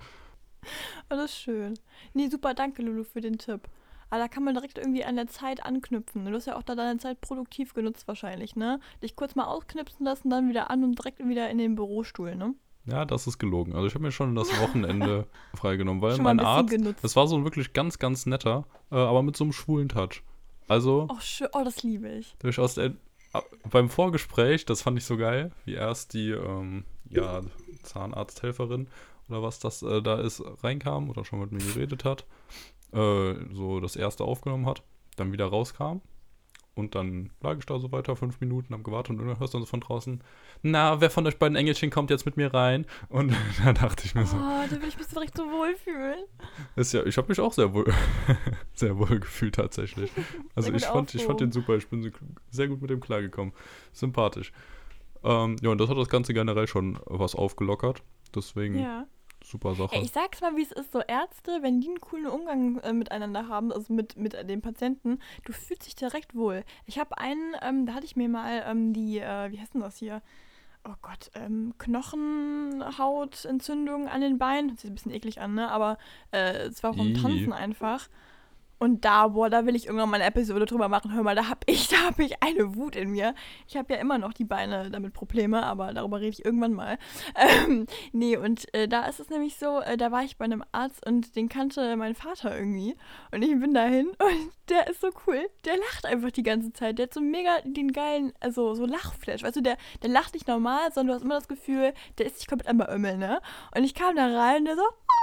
Oh, 1.09 1.15
das 1.15 1.25
ist 1.25 1.37
schön. 1.37 1.75
Nee, 2.13 2.27
super, 2.27 2.53
danke, 2.53 2.81
Lulu, 2.81 3.03
für 3.03 3.21
den 3.21 3.37
Tipp. 3.37 3.67
Aber 4.09 4.19
da 4.21 4.27
kann 4.27 4.43
man 4.43 4.53
direkt 4.53 4.77
irgendwie 4.77 5.03
an 5.03 5.15
der 5.15 5.27
Zeit 5.27 5.65
anknüpfen. 5.65 6.25
Du 6.25 6.33
hast 6.33 6.45
ja 6.45 6.55
auch 6.55 6.63
da 6.63 6.75
deine 6.75 6.99
Zeit 6.99 7.21
produktiv 7.21 7.73
genutzt 7.73 8.07
wahrscheinlich, 8.07 8.55
ne? 8.55 8.79
Dich 9.03 9.15
kurz 9.15 9.35
mal 9.35 9.45
ausknipsen 9.45 10.05
lassen, 10.05 10.29
dann 10.29 10.49
wieder 10.49 10.69
an 10.69 10.83
und 10.83 10.97
direkt 10.97 11.19
wieder 11.19 11.49
in 11.49 11.57
den 11.57 11.75
Bürostuhl, 11.75 12.35
ne? 12.35 12.53
Ja, 12.85 13.03
das 13.03 13.25
ist 13.25 13.39
gelogen. 13.39 13.73
Also 13.73 13.87
ich 13.87 13.95
habe 13.95 14.03
mir 14.03 14.11
schon 14.11 14.35
das 14.35 14.49
Wochenende 14.61 15.27
freigenommen, 15.55 16.01
weil 16.03 16.17
mein 16.19 16.39
Arzt, 16.39 16.69
genutzt. 16.69 17.03
das 17.03 17.15
war 17.15 17.27
so 17.27 17.43
wirklich 17.43 17.73
ganz, 17.73 17.97
ganz 17.97 18.27
netter, 18.27 18.65
äh, 18.91 18.95
aber 18.95 19.23
mit 19.23 19.35
so 19.35 19.43
einem 19.43 19.53
schwulen 19.53 19.89
Touch. 19.89 20.23
Also 20.67 21.07
Oh, 21.09 21.19
schön. 21.19 21.47
Oh, 21.53 21.63
das 21.63 21.83
liebe 21.83 22.09
ich. 22.09 22.35
durchaus 22.39 22.77
ah, 22.77 23.43
beim 23.69 23.89
Vorgespräch, 23.89 24.65
das 24.65 24.81
fand 24.81 24.97
ich 24.97 25.05
so 25.05 25.17
geil, 25.17 25.51
wie 25.65 25.73
erst 25.73 26.13
die 26.13 26.31
ähm, 26.31 26.85
ja, 27.09 27.41
Zahnarzthelferin 27.83 28.87
oder 29.29 29.43
was 29.43 29.59
das 29.59 29.81
äh, 29.83 30.01
da 30.01 30.19
ist, 30.19 30.43
reinkam 30.63 31.09
oder 31.09 31.25
schon 31.25 31.39
mit 31.39 31.51
mir 31.51 31.59
geredet 31.59 32.05
hat, 32.05 32.25
äh, 32.93 33.33
so 33.53 33.79
das 33.79 33.95
erste 33.95 34.23
aufgenommen 34.23 34.65
hat, 34.65 34.83
dann 35.15 35.31
wieder 35.31 35.45
rauskam. 35.45 36.01
Und 36.75 36.93
dann 36.93 37.29
lag 37.41 37.57
ich 37.57 37.65
da 37.65 37.79
so 37.79 37.93
weiter, 37.93 38.17
fünf 38.17 38.41
Minuten, 38.41 38.73
hab 38.73 38.83
gewartet 38.83 39.11
und 39.11 39.25
dann 39.25 39.39
hörst 39.39 39.53
du 39.53 39.57
dann 39.57 39.61
so 39.61 39.69
von 39.69 39.79
draußen, 39.79 40.21
na, 40.61 40.99
wer 40.99 41.09
von 41.09 41.25
euch 41.25 41.37
beiden 41.37 41.55
Engelchen 41.55 41.89
kommt 41.89 42.09
jetzt 42.09 42.25
mit 42.25 42.35
mir 42.35 42.53
rein? 42.53 42.85
Und 43.07 43.33
da 43.63 43.71
dachte 43.71 44.05
ich 44.05 44.13
mir 44.13 44.25
so, 44.25 44.35
Oh, 44.35 44.63
da 44.69 44.81
will 44.81 44.89
ich 44.89 44.97
mich 44.97 45.07
so 45.07 45.15
direkt 45.15 45.37
so 45.37 45.43
wohlfühlen. 45.43 46.25
ist 46.75 46.91
ja, 46.93 47.03
ich 47.05 47.15
habe 47.17 47.29
mich 47.29 47.39
auch 47.39 47.53
sehr 47.53 47.73
wohl, 47.73 47.85
sehr 48.73 48.97
wohl 48.97 49.19
gefühlt 49.19 49.55
tatsächlich. 49.55 50.11
Also 50.55 50.73
ich 50.73 50.85
fand, 50.85 51.13
ich 51.15 51.23
fand 51.23 51.41
den 51.41 51.51
super, 51.51 51.75
ich 51.75 51.87
bin 51.87 52.11
sehr 52.49 52.67
gut 52.67 52.81
mit 52.81 52.89
dem 52.89 52.99
klargekommen. 53.01 53.53
Sympathisch. 53.91 54.51
Ähm, 55.23 55.57
ja, 55.61 55.69
und 55.69 55.79
das 55.79 55.89
hat 55.89 55.97
das 55.97 56.07
Ganze 56.09 56.33
generell 56.33 56.67
schon 56.67 56.99
was 57.05 57.35
aufgelockert. 57.35 58.01
Deswegen 58.33 58.79
Ja. 58.79 59.05
Super 59.45 59.75
Sache. 59.75 59.95
Ich 59.97 60.11
sag's 60.11 60.41
mal, 60.41 60.55
wie 60.55 60.63
es 60.63 60.71
ist, 60.71 60.91
so 60.91 61.01
Ärzte, 61.01 61.59
wenn 61.61 61.81
die 61.81 61.87
einen 61.87 61.99
coolen 61.99 62.27
Umgang 62.27 62.79
äh, 62.79 62.93
miteinander 62.93 63.47
haben, 63.47 63.71
also 63.71 63.93
mit, 63.93 64.17
mit 64.17 64.33
äh, 64.33 64.45
den 64.45 64.61
Patienten, 64.61 65.19
du 65.45 65.53
fühlst 65.53 65.85
dich 65.85 65.95
direkt 65.95 66.35
wohl. 66.35 66.63
Ich 66.85 66.99
habe 66.99 67.17
einen, 67.17 67.55
ähm, 67.61 67.85
da 67.85 67.93
hatte 67.93 68.05
ich 68.05 68.15
mir 68.15 68.29
mal 68.29 68.63
ähm, 68.67 68.93
die, 68.93 69.19
äh, 69.19 69.51
wie 69.51 69.59
heißt 69.59 69.73
denn 69.73 69.81
das 69.81 69.97
hier? 69.97 70.21
Oh 70.87 70.93
Gott, 71.01 71.31
ähm, 71.33 71.73
Knochenhautentzündung 71.79 74.07
an 74.07 74.21
den 74.21 74.37
Beinen. 74.37 74.69
Hört 74.69 74.79
sich 74.79 74.91
ein 74.91 74.95
bisschen 74.95 75.13
eklig 75.13 75.41
an, 75.41 75.55
ne? 75.55 75.71
Aber 75.71 75.97
äh, 76.31 76.67
es 76.67 76.83
war 76.83 76.93
vom. 76.93 77.15
Tanzen 77.15 77.53
einfach. 77.53 78.07
Und 78.77 79.05
da, 79.05 79.29
boah, 79.29 79.49
da 79.49 79.65
will 79.65 79.75
ich 79.75 79.85
irgendwann 79.85 80.09
mal 80.09 80.17
eine 80.17 80.25
Episode 80.25 80.65
drüber 80.65 80.89
machen. 80.89 81.13
Hör 81.13 81.23
mal, 81.23 81.35
da 81.35 81.49
hab 81.49 81.63
ich, 81.67 81.87
da 81.89 81.97
hab 82.07 82.19
ich 82.19 82.43
eine 82.43 82.75
Wut 82.75 82.95
in 82.95 83.11
mir. 83.11 83.33
Ich 83.67 83.77
habe 83.77 83.93
ja 83.93 83.99
immer 83.99 84.17
noch 84.17 84.33
die 84.33 84.43
Beine 84.43 84.89
damit 84.91 85.13
Probleme, 85.13 85.63
aber 85.63 85.93
darüber 85.93 86.19
rede 86.19 86.29
ich 86.29 86.45
irgendwann 86.45 86.73
mal. 86.73 86.97
Ähm, 87.37 87.85
nee, 88.11 88.37
und 88.37 88.73
äh, 88.73 88.87
da 88.87 89.05
ist 89.05 89.19
es 89.19 89.29
nämlich 89.29 89.57
so, 89.57 89.79
äh, 89.81 89.97
da 89.97 90.11
war 90.11 90.23
ich 90.23 90.37
bei 90.37 90.45
einem 90.45 90.63
Arzt 90.71 91.05
und 91.05 91.35
den 91.35 91.49
kannte 91.49 91.95
mein 91.95 92.15
Vater 92.15 92.57
irgendwie. 92.57 92.95
Und 93.31 93.41
ich 93.41 93.59
bin 93.59 93.73
dahin 93.73 94.07
und 94.19 94.51
der 94.69 94.87
ist 94.87 95.01
so 95.01 95.09
cool. 95.27 95.47
Der 95.65 95.77
lacht 95.77 96.05
einfach 96.05 96.31
die 96.31 96.43
ganze 96.43 96.71
Zeit. 96.73 96.97
Der 96.97 97.07
hat 97.07 97.13
so 97.13 97.21
mega 97.21 97.59
den 97.63 97.91
geilen, 97.91 98.33
also 98.39 98.73
so 98.73 98.85
Lachflash. 98.85 99.43
Weißt 99.43 99.55
du, 99.55 99.61
der, 99.61 99.77
der 100.01 100.09
lacht 100.09 100.33
nicht 100.33 100.47
normal, 100.47 100.91
sondern 100.93 101.07
du 101.07 101.13
hast 101.15 101.23
immer 101.23 101.35
das 101.35 101.47
Gefühl, 101.47 101.93
der 102.17 102.25
ist 102.27 102.39
sich 102.39 102.47
komplett 102.47 102.69
am 102.69 102.77
Beömmeln, 102.77 103.19
ne? 103.19 103.41
Und 103.75 103.83
ich 103.83 103.93
kam 103.93 104.15
da 104.15 104.25
rein 104.25 104.59
und 104.59 104.65
der 104.65 104.75
so, 104.75 104.83
oh, 104.83 105.15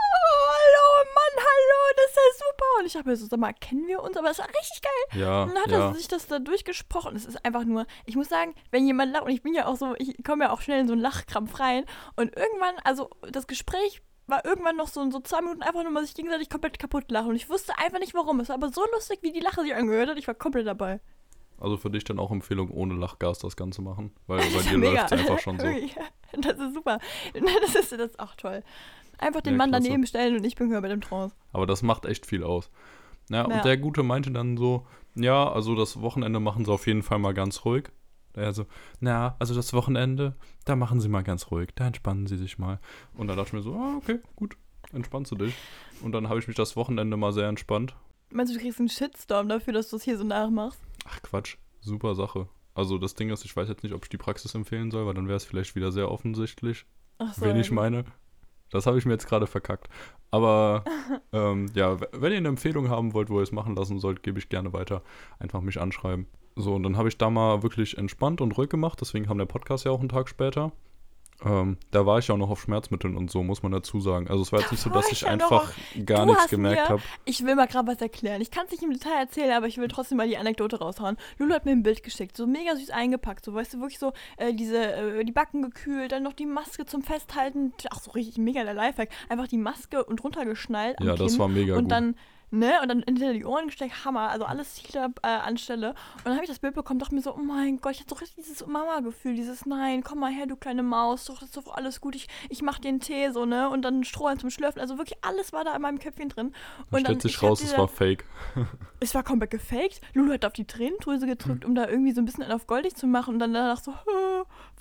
hallo, 0.49 0.82
Mann, 1.15 1.37
hallo, 1.37 1.97
das 1.97 2.07
ist 2.07 2.17
ja 2.17 2.47
super. 2.47 2.65
Und 2.81 2.87
ich 2.87 2.97
habe 2.97 3.09
mir 3.11 3.17
so, 3.17 3.27
sag 3.27 3.39
mal, 3.39 3.53
kennen 3.55 3.87
wir 3.87 4.03
uns? 4.03 4.17
Aber 4.17 4.29
das 4.29 4.39
war 4.39 4.49
richtig 4.49 4.83
geil. 4.83 5.21
Ja, 5.21 5.43
Und 5.45 5.55
dann 5.55 5.63
hat 5.63 5.71
ja. 5.71 5.89
er 5.89 5.95
sich 5.95 6.09
das 6.09 6.27
da 6.27 6.39
durchgesprochen. 6.39 7.17
Es 7.17 7.25
ist 7.25 7.45
einfach 7.45 7.65
nur, 7.65 7.87
ich 8.07 8.17
muss 8.17 8.29
sagen, 8.29 8.55
wenn 8.71 8.87
jemand 8.87 9.13
lacht, 9.13 9.25
und 9.25 9.31
ich 9.31 9.43
bin 9.43 9.55
ja 9.55 9.67
auch 9.67 9.77
so, 9.77 9.95
ich 9.99 10.23
komme 10.25 10.45
ja 10.45 10.51
auch 10.51 10.61
schnell 10.61 10.81
in 10.81 10.87
so 10.87 10.93
einen 10.93 11.03
Lachkrampf 11.03 11.59
rein. 11.61 11.85
Und 12.17 12.37
irgendwann, 12.37 12.75
also 12.85 13.11
das 13.31 13.47
Gespräch 13.47 14.03
war 14.27 14.45
irgendwann 14.45 14.77
noch 14.77 14.89
so, 14.89 15.09
so 15.11 15.21
zwei 15.21 15.41
Minuten 15.41 15.63
einfach 15.63 15.83
nur 15.83 15.93
mal 15.93 16.05
sich 16.05 16.15
gegenseitig 16.15 16.49
komplett 16.49 16.79
kaputt 16.79 17.11
lachen. 17.11 17.31
Und 17.31 17.37
ich 17.37 17.51
wusste 17.51 17.77
einfach 17.79 17.99
nicht 17.99 18.15
warum. 18.15 18.41
Es 18.41 18.49
war 18.49 18.57
aber 18.57 18.71
so 18.71 18.83
lustig, 18.95 19.19
wie 19.23 19.33
die 19.33 19.41
Lache 19.41 19.63
sich 19.63 19.75
angehört 19.75 20.11
hat. 20.11 20.19
Ich 20.19 20.27
war 20.27 20.35
komplett 20.35 20.67
dabei. 20.67 21.01
Also 21.59 21.77
für 21.77 21.91
dich 21.91 22.03
dann 22.03 22.19
auch 22.19 22.33
Empfehlung, 22.33 22.71
ohne 22.71 22.95
Lachgas 22.95 23.39
das 23.39 23.57
Ganze 23.57 23.83
machen. 23.83 24.13
Weil 24.27 24.39
bei 24.55 24.63
dir 24.63 24.79
läuft 24.79 25.05
es 25.05 25.13
einfach 25.13 25.39
schon 25.39 25.59
so. 25.59 25.67
Das 26.33 26.59
ist 26.59 26.75
super. 26.75 26.99
Das 27.35 27.75
ist, 27.75 27.93
das 27.93 28.11
ist 28.11 28.21
auch 28.21 28.35
toll. 28.37 28.63
Einfach 29.23 29.41
den 29.41 29.53
Ja, 29.55 29.59
Mann 29.59 29.71
klasse. 29.71 29.85
daneben 29.85 30.07
stellen 30.07 30.37
und 30.37 30.45
ich 30.45 30.57
bin 30.57 30.69
bei 30.71 30.89
dem 30.89 31.01
Trance. 31.01 31.35
Aber 31.53 31.67
das 31.67 31.83
macht 31.83 32.05
echt 32.07 32.27
viel 32.27 32.43
aus. 32.43 32.71
Ja, 33.31 33.45
und 33.45 33.53
Ja. 33.53 33.63
der 33.63 33.77
Gute 33.77 34.03
meinte 34.03 34.31
dann 34.33 34.57
so, 34.57 34.87
ja, 35.15 35.51
also 35.51 35.75
das 35.77 36.01
Wochenende 36.01 36.41
machen 36.41 36.65
sie 36.65 36.73
auf 36.73 36.87
jeden 36.87 37.03
Fall 37.03 37.19
mal 37.19 37.33
ganz 37.35 37.65
ruhig. 37.65 37.91
Er 38.35 38.53
so, 38.53 38.67
na, 38.99 39.37
also 39.39 39.55
das 39.55 39.73
Wochenende, 39.75 40.35
da 40.65 40.75
machen 40.75 41.01
sie 41.01 41.09
mal 41.09 41.23
ganz 41.23 41.51
ruhig, 41.51 41.69
da 41.75 41.87
entspannen 41.87 42.27
sie 42.27 42.37
sich 42.39 42.59
mal. 42.59 42.81
Und 43.15 43.29
dann 43.29 43.37
dachte 43.37 43.49
ich 43.49 43.53
mir 43.53 43.63
so, 43.63 43.75
ah, 43.75 43.97
okay, 43.99 44.21
gut, 44.37 44.57
entspannst 44.93 45.31
du 45.33 45.37
dich. 45.37 45.55
Und 46.03 46.13
dann 46.13 46.29
habe 46.29 46.39
ich 46.41 46.49
mich 46.49 46.57
das 46.57 46.75
Wochenende 46.75 47.17
mal 47.17 47.33
sehr 47.33 47.49
entspannt. 47.49 47.95
Meinst 48.31 48.53
du, 48.53 48.57
du 48.57 48.63
kriegst 48.63 48.79
einen 48.81 48.89
Shitstorm 48.89 49.49
dafür, 49.49 49.75
dass 49.75 49.91
du 49.91 49.97
es 49.97 50.03
hier 50.03 50.17
so 50.17 50.25
nachmachst? 50.25 50.81
Ach 51.05 51.21
Quatsch, 51.23 51.57
super 51.81 52.15
Sache. 52.15 52.49
Also 52.75 52.97
das 52.97 53.15
Ding 53.15 53.29
ist, 53.29 53.45
ich 53.45 53.55
weiß 53.55 53.69
jetzt 53.69 53.83
nicht, 53.83 53.93
ob 53.93 54.03
ich 54.05 54.09
die 54.09 54.17
Praxis 54.17 54.55
empfehlen 54.55 54.91
soll, 54.91 55.05
weil 55.07 55.13
dann 55.15 55.29
wäre 55.29 55.37
es 55.37 55.45
vielleicht 55.45 55.77
wieder 55.77 55.93
sehr 55.93 56.11
offensichtlich, 56.11 56.87
Ach 57.19 57.35
so, 57.35 57.45
wen 57.45 57.57
ich 57.57 57.71
meine. 57.71 58.05
Das 58.73 58.87
habe 58.87 58.99
ich 58.99 59.07
mir 59.07 59.13
jetzt 59.13 59.29
gerade 59.29 59.47
verkackt. 59.47 59.89
Aber 60.31 60.85
ähm, 61.33 61.67
ja, 61.75 61.99
wenn 62.13 62.33
ihr 62.33 62.39
eine 62.39 62.49
Empfehlung 62.49 62.89
haben 62.89 63.15
wollt, 63.15 63.31
wo 63.31 63.39
ihr 63.39 63.43
es 63.43 63.53
machen 63.53 63.77
lassen 63.77 64.01
sollt, 64.01 64.23
gebe 64.23 64.39
ich 64.39 64.49
gerne 64.49 64.73
weiter. 64.73 65.03
Einfach 65.39 65.61
mich 65.61 65.81
anschreiben. 65.81 66.27
So, 66.57 66.75
und 66.75 66.83
dann 66.83 66.97
habe 66.97 67.09
ich 67.09 67.17
da 67.17 67.31
mal 67.31 67.63
wirklich 67.63 67.97
entspannt 67.97 68.41
und 68.41 68.57
ruhig 68.57 68.69
gemacht. 68.69 69.01
Deswegen 69.01 69.27
kam 69.27 69.39
der 69.39 69.47
Podcast 69.47 69.85
ja 69.85 69.91
auch 69.91 70.01
einen 70.01 70.09
Tag 70.09 70.29
später. 70.29 70.73
Ähm, 71.45 71.77
da 71.91 72.07
war 72.07 72.19
ich 72.19 72.29
ja 72.29 72.35
auch 72.35 72.39
noch 72.39 72.51
auf 72.51 72.61
Schmerzmitteln 72.61 73.17
und 73.17 73.31
so, 73.31 73.43
muss 73.43 73.63
man 73.63 73.73
dazu 73.73 74.01
sagen. 74.01 74.29
Also 74.29 74.43
es 74.43 74.53
war 74.53 74.61
jetzt 74.61 74.71
nicht 74.71 74.81
so, 74.83 74.91
Da 74.91 74.97
dass 74.97 75.07
ich 75.07 75.13
ich 75.13 75.21
ja 75.23 75.37
noch 75.37 75.51
einfach 75.51 75.75
gar 76.07 76.27
nichts 76.27 76.49
gemerkt 76.49 76.89
habe. 76.89 77.03
Ich 77.25 77.45
will 77.45 77.55
mal 77.57 77.67
gerade 77.67 77.89
was 77.89 78.01
erklären. 78.01 78.41
Ich 78.41 78.51
kann 78.51 78.65
es 78.67 78.71
nicht 78.73 78.83
im 78.83 78.93
Detail 78.93 79.19
erzählen, 79.19 79.53
aber 79.53 79.67
ich 79.67 79.79
will 79.79 79.89
trotzdem 79.89 80.19
mal 80.19 80.29
die 80.29 80.37
Anekdote 80.39 80.79
raushauen. 80.79 81.17
Lulu 81.39 81.55
hat 81.55 81.65
mir 81.65 81.73
ein 81.73 81.83
Bild 81.83 82.03
geschickt, 82.03 82.37
so 82.37 82.47
mega 82.47 82.77
süß 82.77 82.91
eingepackt, 82.91 83.45
so 83.45 83.55
weißt 83.55 83.75
du, 83.75 83.81
wirklich 83.81 83.99
so 83.99 84.13
äh, 84.37 84.55
diese, 84.55 84.93
äh, 84.93 85.25
die 85.25 85.33
Backen 85.33 85.63
gekühlt, 85.63 86.13
dann 86.13 86.23
noch 86.23 86.33
die 86.35 86.47
Maske 86.47 86.87
zum 86.87 87.03
Festhalten. 87.03 87.73
Ach 87.91 88.01
so, 88.01 88.13
richtig 88.13 88.39
mega 88.39 88.63
der 88.65 88.75
Lifehack. 88.75 89.09
Einfach 89.29 89.49
die 89.49 89.59
Maske 89.59 90.05
und 90.05 90.23
runtergeschnallt 90.23 91.01
am 91.01 91.07
Ja, 91.07 91.15
das 91.17 91.33
Kinn 91.33 91.39
war 91.41 91.49
mega 91.49 91.75
und 91.75 91.83
gut. 91.85 91.93
dann 91.93 92.15
Ne, 92.55 92.75
und 92.83 92.89
dann 92.89 93.03
hinter 93.03 93.33
die 93.33 93.47
Ohren 93.47 93.69
gesteckt, 93.69 94.05
Hammer, 94.05 94.29
also 94.29 94.45
alles 94.45 94.77
hier 94.77 95.11
äh, 95.23 95.27
anstelle. 95.27 95.95
Und 96.19 96.27
dann 96.27 96.35
habe 96.35 96.45
ich 96.45 96.51
das 96.51 96.59
Bild 96.59 96.75
bekommen, 96.75 97.01
dachte 97.01 97.15
mir 97.15 97.23
so, 97.23 97.35
oh 97.35 97.39
mein 97.39 97.81
Gott, 97.81 97.93
ich 97.93 98.01
hatte 98.01 98.11
so 98.11 98.17
richtig 98.17 98.45
dieses 98.45 98.67
Mama-Gefühl, 98.67 99.35
dieses 99.35 99.65
Nein, 99.65 100.03
komm 100.03 100.19
mal 100.19 100.31
her, 100.31 100.45
du 100.47 100.57
kleine 100.57 100.83
Maus, 100.83 101.25
doch, 101.25 101.39
das 101.39 101.45
ist 101.49 101.57
doch 101.57 101.75
alles 101.75 102.03
gut, 102.03 102.15
ich, 102.15 102.29
ich 102.51 102.61
mach 102.61 102.79
dir 102.79 102.89
einen 102.89 103.01
Tee, 103.01 103.31
so, 103.31 103.47
ne, 103.47 103.71
und 103.71 103.81
dann 103.81 104.05
Strohhalm 104.05 104.39
zum 104.39 104.51
Schlürfen, 104.51 104.83
also 104.83 104.99
wirklich 104.99 105.19
alles 105.23 105.55
war 105.55 105.65
da 105.65 105.75
in 105.75 105.81
meinem 105.81 105.99
Köpfchen 105.99 106.29
drin. 106.29 106.53
Und 106.91 107.01
stellt 107.01 107.23
sich 107.23 107.43
raus, 107.43 107.63
es 107.63 107.75
war 107.79 107.89
fake. 107.89 108.27
es 109.01 109.15
war 109.15 109.23
komplett 109.23 109.51
gefaked. 109.51 110.03
Lulu 110.13 110.35
hat 110.35 110.45
auf 110.45 110.53
die 110.53 110.67
Tränendrüse 110.67 111.27
gedrückt, 111.27 111.65
um 111.65 111.75
da 111.75 111.89
irgendwie 111.89 112.13
so 112.13 112.21
ein 112.21 112.27
bisschen 112.27 112.45
auf 112.53 112.67
goldig 112.67 112.95
zu 112.97 113.07
machen 113.07 113.33
und 113.33 113.39
dann 113.39 113.55
danach 113.55 113.83
so, 113.83 113.93
"Hä, 113.93 113.97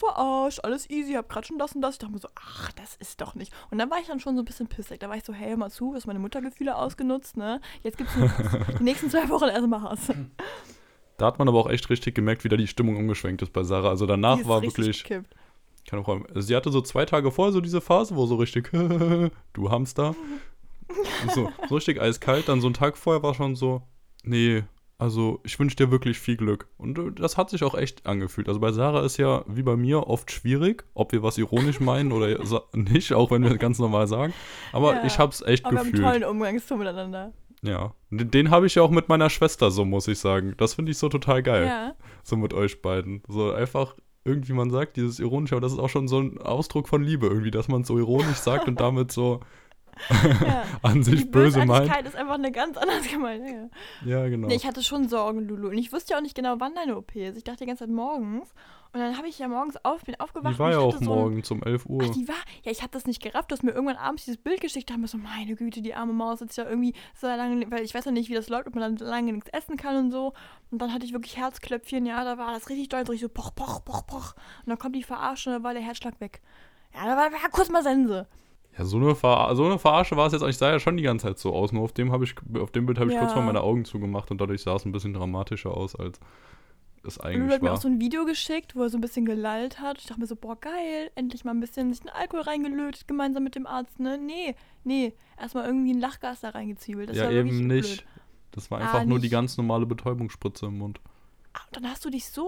verarscht, 0.01 0.59
alles 0.63 0.89
easy, 0.89 1.13
hab 1.13 1.29
grad 1.29 1.45
schon 1.45 1.57
das 1.57 1.73
und 1.73 1.81
das. 1.81 1.95
Ich 1.95 1.99
dachte 1.99 2.13
mir 2.13 2.19
so, 2.19 2.27
ach, 2.35 2.71
das 2.73 2.95
ist 2.95 3.21
doch 3.21 3.35
nicht. 3.35 3.53
Und 3.69 3.77
dann 3.77 3.89
war 3.89 3.99
ich 3.99 4.07
dann 4.07 4.19
schon 4.19 4.35
so 4.35 4.41
ein 4.41 4.45
bisschen 4.45 4.67
pissig. 4.67 4.99
Da 4.99 5.09
war 5.09 5.15
ich 5.15 5.23
so, 5.23 5.33
hey, 5.33 5.49
hör 5.49 5.57
mal 5.57 5.69
zu, 5.69 5.91
du 5.91 5.95
hast 5.95 6.07
meine 6.07 6.19
Muttergefühle 6.19 6.75
ausgenutzt, 6.75 7.37
ne? 7.37 7.61
Jetzt 7.83 7.97
gibt's 7.97 8.13
die 8.79 8.83
nächsten 8.83 9.09
zwei 9.11 9.29
Wochen 9.29 9.45
erstmal 9.45 9.81
Hass. 9.81 10.11
Da 11.17 11.25
hat 11.27 11.39
man 11.39 11.47
aber 11.47 11.59
auch 11.59 11.69
echt 11.69 11.89
richtig 11.89 12.15
gemerkt, 12.15 12.43
wie 12.43 12.49
da 12.49 12.57
die 12.57 12.67
Stimmung 12.67 12.97
umgeschwenkt 12.97 13.41
ist 13.41 13.53
bei 13.53 13.63
Sarah. 13.63 13.89
Also 13.89 14.05
danach 14.05 14.43
war 14.45 14.61
wirklich, 14.63 15.03
gekippt. 15.03 15.35
kann 15.87 15.99
auch, 15.99 16.19
sie 16.35 16.55
hatte 16.55 16.71
so 16.71 16.81
zwei 16.81 17.05
Tage 17.05 17.31
vorher 17.31 17.53
so 17.53 17.61
diese 17.61 17.81
Phase, 17.81 18.15
wo 18.15 18.25
so 18.25 18.35
richtig, 18.35 18.71
du 19.53 19.69
Hamster. 19.69 20.15
So, 21.33 21.49
so 21.69 21.75
richtig 21.75 22.01
eiskalt. 22.01 22.49
Dann 22.49 22.59
so 22.59 22.67
einen 22.67 22.73
Tag 22.73 22.97
vorher 22.97 23.23
war 23.23 23.33
schon 23.33 23.55
so, 23.55 23.81
nee, 24.23 24.63
also 25.01 25.39
ich 25.43 25.57
wünsche 25.59 25.75
dir 25.75 25.89
wirklich 25.89 26.19
viel 26.19 26.37
Glück. 26.37 26.67
Und 26.77 26.99
äh, 26.99 27.11
das 27.11 27.35
hat 27.35 27.49
sich 27.49 27.63
auch 27.63 27.73
echt 27.73 28.05
angefühlt. 28.05 28.47
Also 28.47 28.59
bei 28.59 28.71
Sarah 28.71 29.03
ist 29.03 29.17
ja 29.17 29.43
wie 29.47 29.63
bei 29.63 29.75
mir 29.75 30.07
oft 30.07 30.29
schwierig, 30.29 30.83
ob 30.93 31.11
wir 31.11 31.23
was 31.23 31.39
ironisch 31.39 31.79
meinen 31.79 32.11
oder 32.11 32.37
nicht, 32.73 33.11
auch 33.13 33.31
wenn 33.31 33.43
wir 33.43 33.57
ganz 33.57 33.79
normal 33.79 34.07
sagen. 34.07 34.31
Aber 34.71 34.93
Ja, 34.93 35.05
ich 35.05 35.17
hab's 35.17 35.41
echt 35.41 35.65
Aber 35.65 35.73
wir 35.73 35.79
haben 35.79 35.85
einen 35.87 35.91
gefühlt. 35.93 36.07
tollen 36.07 36.23
Umgangston 36.23 36.77
miteinander. 36.77 37.33
Ja. 37.63 37.95
Den, 38.11 38.29
den 38.29 38.51
habe 38.51 38.67
ich 38.67 38.75
ja 38.75 38.83
auch 38.83 38.91
mit 38.91 39.09
meiner 39.09 39.31
Schwester, 39.31 39.71
so 39.71 39.85
muss 39.85 40.07
ich 40.07 40.19
sagen. 40.19 40.53
Das 40.57 40.75
finde 40.75 40.91
ich 40.91 40.99
so 40.99 41.09
total 41.09 41.41
geil. 41.41 41.65
Ja. 41.65 41.95
So 42.21 42.37
mit 42.37 42.53
euch 42.53 42.83
beiden. 42.83 43.23
So 43.27 43.51
einfach 43.51 43.95
irgendwie 44.23 44.53
man 44.53 44.69
sagt, 44.69 44.97
dieses 44.97 45.19
ironische, 45.19 45.55
aber 45.55 45.61
das 45.61 45.73
ist 45.73 45.79
auch 45.79 45.89
schon 45.89 46.07
so 46.07 46.19
ein 46.19 46.37
Ausdruck 46.37 46.87
von 46.87 47.01
Liebe 47.01 47.25
irgendwie, 47.25 47.49
dass 47.49 47.67
man 47.67 47.81
es 47.81 47.87
so 47.87 47.97
ironisch 47.97 48.37
sagt 48.37 48.67
und 48.67 48.79
damit 48.79 49.11
so 49.11 49.39
ja. 50.09 50.63
an 50.81 50.95
Die 50.95 51.03
sich 51.03 51.31
böse 51.31 51.59
meint. 51.59 51.69
Bösartigkeit 51.69 52.05
ist 52.07 52.15
einfach 52.15 52.35
eine 52.35 52.51
ganz 52.51 52.77
andere 52.77 53.01
gemeint. 53.01 53.47
Ja. 53.47 53.69
Ja, 54.21 54.27
genau. 54.29 54.47
Nee, 54.47 54.55
ich 54.55 54.65
hatte 54.65 54.83
schon 54.83 55.07
Sorgen, 55.09 55.47
Lulu. 55.47 55.69
Und 55.69 55.77
ich 55.77 55.91
wusste 55.93 56.11
ja 56.13 56.17
auch 56.17 56.21
nicht 56.21 56.35
genau, 56.35 56.55
wann 56.59 56.73
deine 56.75 56.97
OP 56.97 57.15
ist. 57.15 57.37
Ich 57.37 57.43
dachte 57.43 57.59
die 57.59 57.65
ganze 57.67 57.85
Zeit 57.85 57.93
morgens. 57.93 58.53
Und 58.93 58.99
dann 58.99 59.17
habe 59.17 59.27
ich 59.29 59.39
ja 59.39 59.47
morgens 59.47 59.77
auf, 59.85 60.03
bin 60.03 60.19
aufgewacht. 60.19 60.55
die 60.55 60.59
war 60.59 60.65
und 60.67 60.71
ja 60.73 60.79
ich 60.79 60.83
auch 60.85 60.93
so 60.93 60.99
ein- 60.99 61.05
morgen 61.05 61.43
um 61.49 61.63
11 61.63 61.85
Uhr. 61.85 62.03
Ach, 62.05 62.09
die 62.09 62.27
war. 62.27 62.35
Ja, 62.63 62.71
ich 62.71 62.81
hatte 62.81 62.91
das 62.93 63.05
nicht 63.05 63.21
gerafft. 63.23 63.49
Du 63.49 63.53
hast 63.55 63.63
mir 63.63 63.71
irgendwann 63.71 63.95
abends 63.95 64.25
dieses 64.25 64.41
Bild 64.41 64.59
geschickt. 64.59 64.89
Da 64.89 64.95
haben 64.95 65.01
wir 65.01 65.07
so, 65.07 65.17
meine 65.17 65.55
Güte, 65.55 65.81
die 65.81 65.93
arme 65.93 66.11
Maus 66.11 66.39
sich 66.39 66.55
ja 66.57 66.67
irgendwie 66.67 66.93
so 67.15 67.27
lange. 67.27 67.71
Weil 67.71 67.83
ich 67.83 67.93
weiß 67.93 68.03
ja 68.05 68.11
nicht, 68.11 68.29
wie 68.29 68.33
das 68.33 68.49
läuft, 68.49 68.67
ob 68.67 68.75
man 68.75 68.97
dann 68.97 69.07
lange 69.07 69.31
nichts 69.31 69.49
essen 69.53 69.77
kann 69.77 69.95
und 69.95 70.11
so. 70.11 70.33
Und 70.71 70.81
dann 70.81 70.93
hatte 70.93 71.05
ich 71.05 71.13
wirklich 71.13 71.37
Herzklöpfchen. 71.37 72.05
Ja, 72.05 72.25
da 72.25 72.37
war 72.37 72.51
das 72.51 72.67
richtig 72.69 72.89
doll. 72.89 73.05
So 73.05 73.13
richtig 73.13 73.29
so 73.33 73.41
poch, 73.41 73.55
poch, 73.55 73.85
poch, 73.85 74.05
poch. 74.07 74.33
Und 74.65 74.67
dann 74.69 74.77
kommt 74.77 74.95
die 74.95 75.03
Verarsche, 75.03 75.51
da 75.51 75.63
war 75.63 75.73
der 75.73 75.83
Herzschlag 75.83 76.19
weg. 76.19 76.41
Ja, 76.93 77.05
da 77.05 77.15
war, 77.15 77.31
war 77.31 77.49
kurz 77.51 77.69
mal 77.69 77.83
Sense. 77.83 78.27
Ja, 78.77 78.85
so 78.85 78.97
eine, 78.97 79.15
Ver 79.15 79.53
so 79.55 79.65
eine 79.65 79.77
Verarsche 79.79 80.15
war 80.15 80.27
es 80.27 80.33
jetzt. 80.33 80.43
Ich 80.43 80.57
sah 80.57 80.71
ja 80.71 80.79
schon 80.79 80.95
die 80.97 81.03
ganze 81.03 81.27
Zeit 81.27 81.39
so 81.39 81.53
aus. 81.53 81.71
Nur 81.73 81.83
auf 81.83 81.91
dem, 81.91 82.13
ich, 82.23 82.35
auf 82.59 82.71
dem 82.71 82.85
Bild 82.85 82.99
habe 82.99 83.11
ich 83.11 83.17
kurz 83.19 83.31
Ja. 83.31 83.37
mal 83.39 83.45
meine 83.47 83.61
Augen 83.61 83.83
zugemacht 83.85 84.31
und 84.31 84.39
dadurch 84.39 84.61
sah 84.61 84.75
es 84.75 84.85
ein 84.85 84.91
bisschen 84.93 85.13
dramatischer 85.13 85.71
aus, 85.75 85.95
als 85.95 86.19
es 87.03 87.19
eigentlich 87.19 87.51
hat 87.51 87.61
mir 87.63 87.69
war. 87.69 87.75
auch 87.77 87.81
so 87.81 87.87
ein 87.87 87.99
Video 87.99 88.25
geschickt, 88.25 88.75
wo 88.75 88.83
er 88.83 88.89
so 88.89 88.97
ein 88.97 89.01
bisschen 89.01 89.25
gelallt 89.25 89.79
hat. 89.81 89.97
Ich 89.99 90.05
dachte 90.05 90.21
mir 90.21 90.27
so, 90.27 90.35
boah, 90.35 90.55
geil, 90.59 91.11
endlich 91.15 91.43
mal 91.43 91.51
ein 91.51 91.59
bisschen 91.59 91.91
sich 91.93 92.01
einen 92.01 92.15
Alkohol 92.15 92.41
reingelötet, 92.43 93.07
gemeinsam 93.07 93.43
mit 93.43 93.55
dem 93.55 93.65
Arzt, 93.67 93.99
ne? 93.99 94.17
Nee, 94.17 94.55
nee, 94.83 95.13
erstmal 95.39 95.65
irgendwie 95.65 95.93
ein 95.93 95.99
Lachgas 95.99 96.41
da 96.41 96.49
reingezwiebelt. 96.49 97.09
Das 97.09 97.17
ja, 97.17 97.23
war 97.25 97.31
eben 97.31 97.49
blöd. 97.49 97.67
nicht. 97.67 98.05
Das 98.51 98.69
war 98.69 98.79
Ah, 98.79 98.83
einfach 98.83 99.05
nur 99.05 99.19
die 99.19 99.29
ganz 99.29 99.57
normale 99.57 99.85
Betäubungsspritze 99.85 100.67
im 100.67 100.77
Mund. 100.77 100.99
Ah, 101.53 101.59
und 101.67 101.75
dann 101.77 101.89
hast 101.91 102.05
du 102.05 102.09
dich 102.09 102.29
so, 102.29 102.47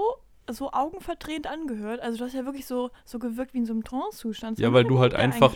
so 0.51 0.71
augenverdrehend 0.71 1.47
angehört. 1.47 2.01
Also 2.01 2.17
du 2.17 2.25
hast 2.25 2.33
ja 2.33 2.45
wirklich 2.45 2.65
so, 2.65 2.89
so 3.05 3.19
gewirkt 3.19 3.53
wie 3.53 3.59
in 3.59 3.65
so 3.65 3.73
einem 3.73 3.83
Trance-Zustand. 3.83 4.57
So 4.57 4.63
Ja, 4.63 4.73
weil 4.73 4.83
du 4.83 4.99
halt 4.99 5.13
einfach-. 5.13 5.55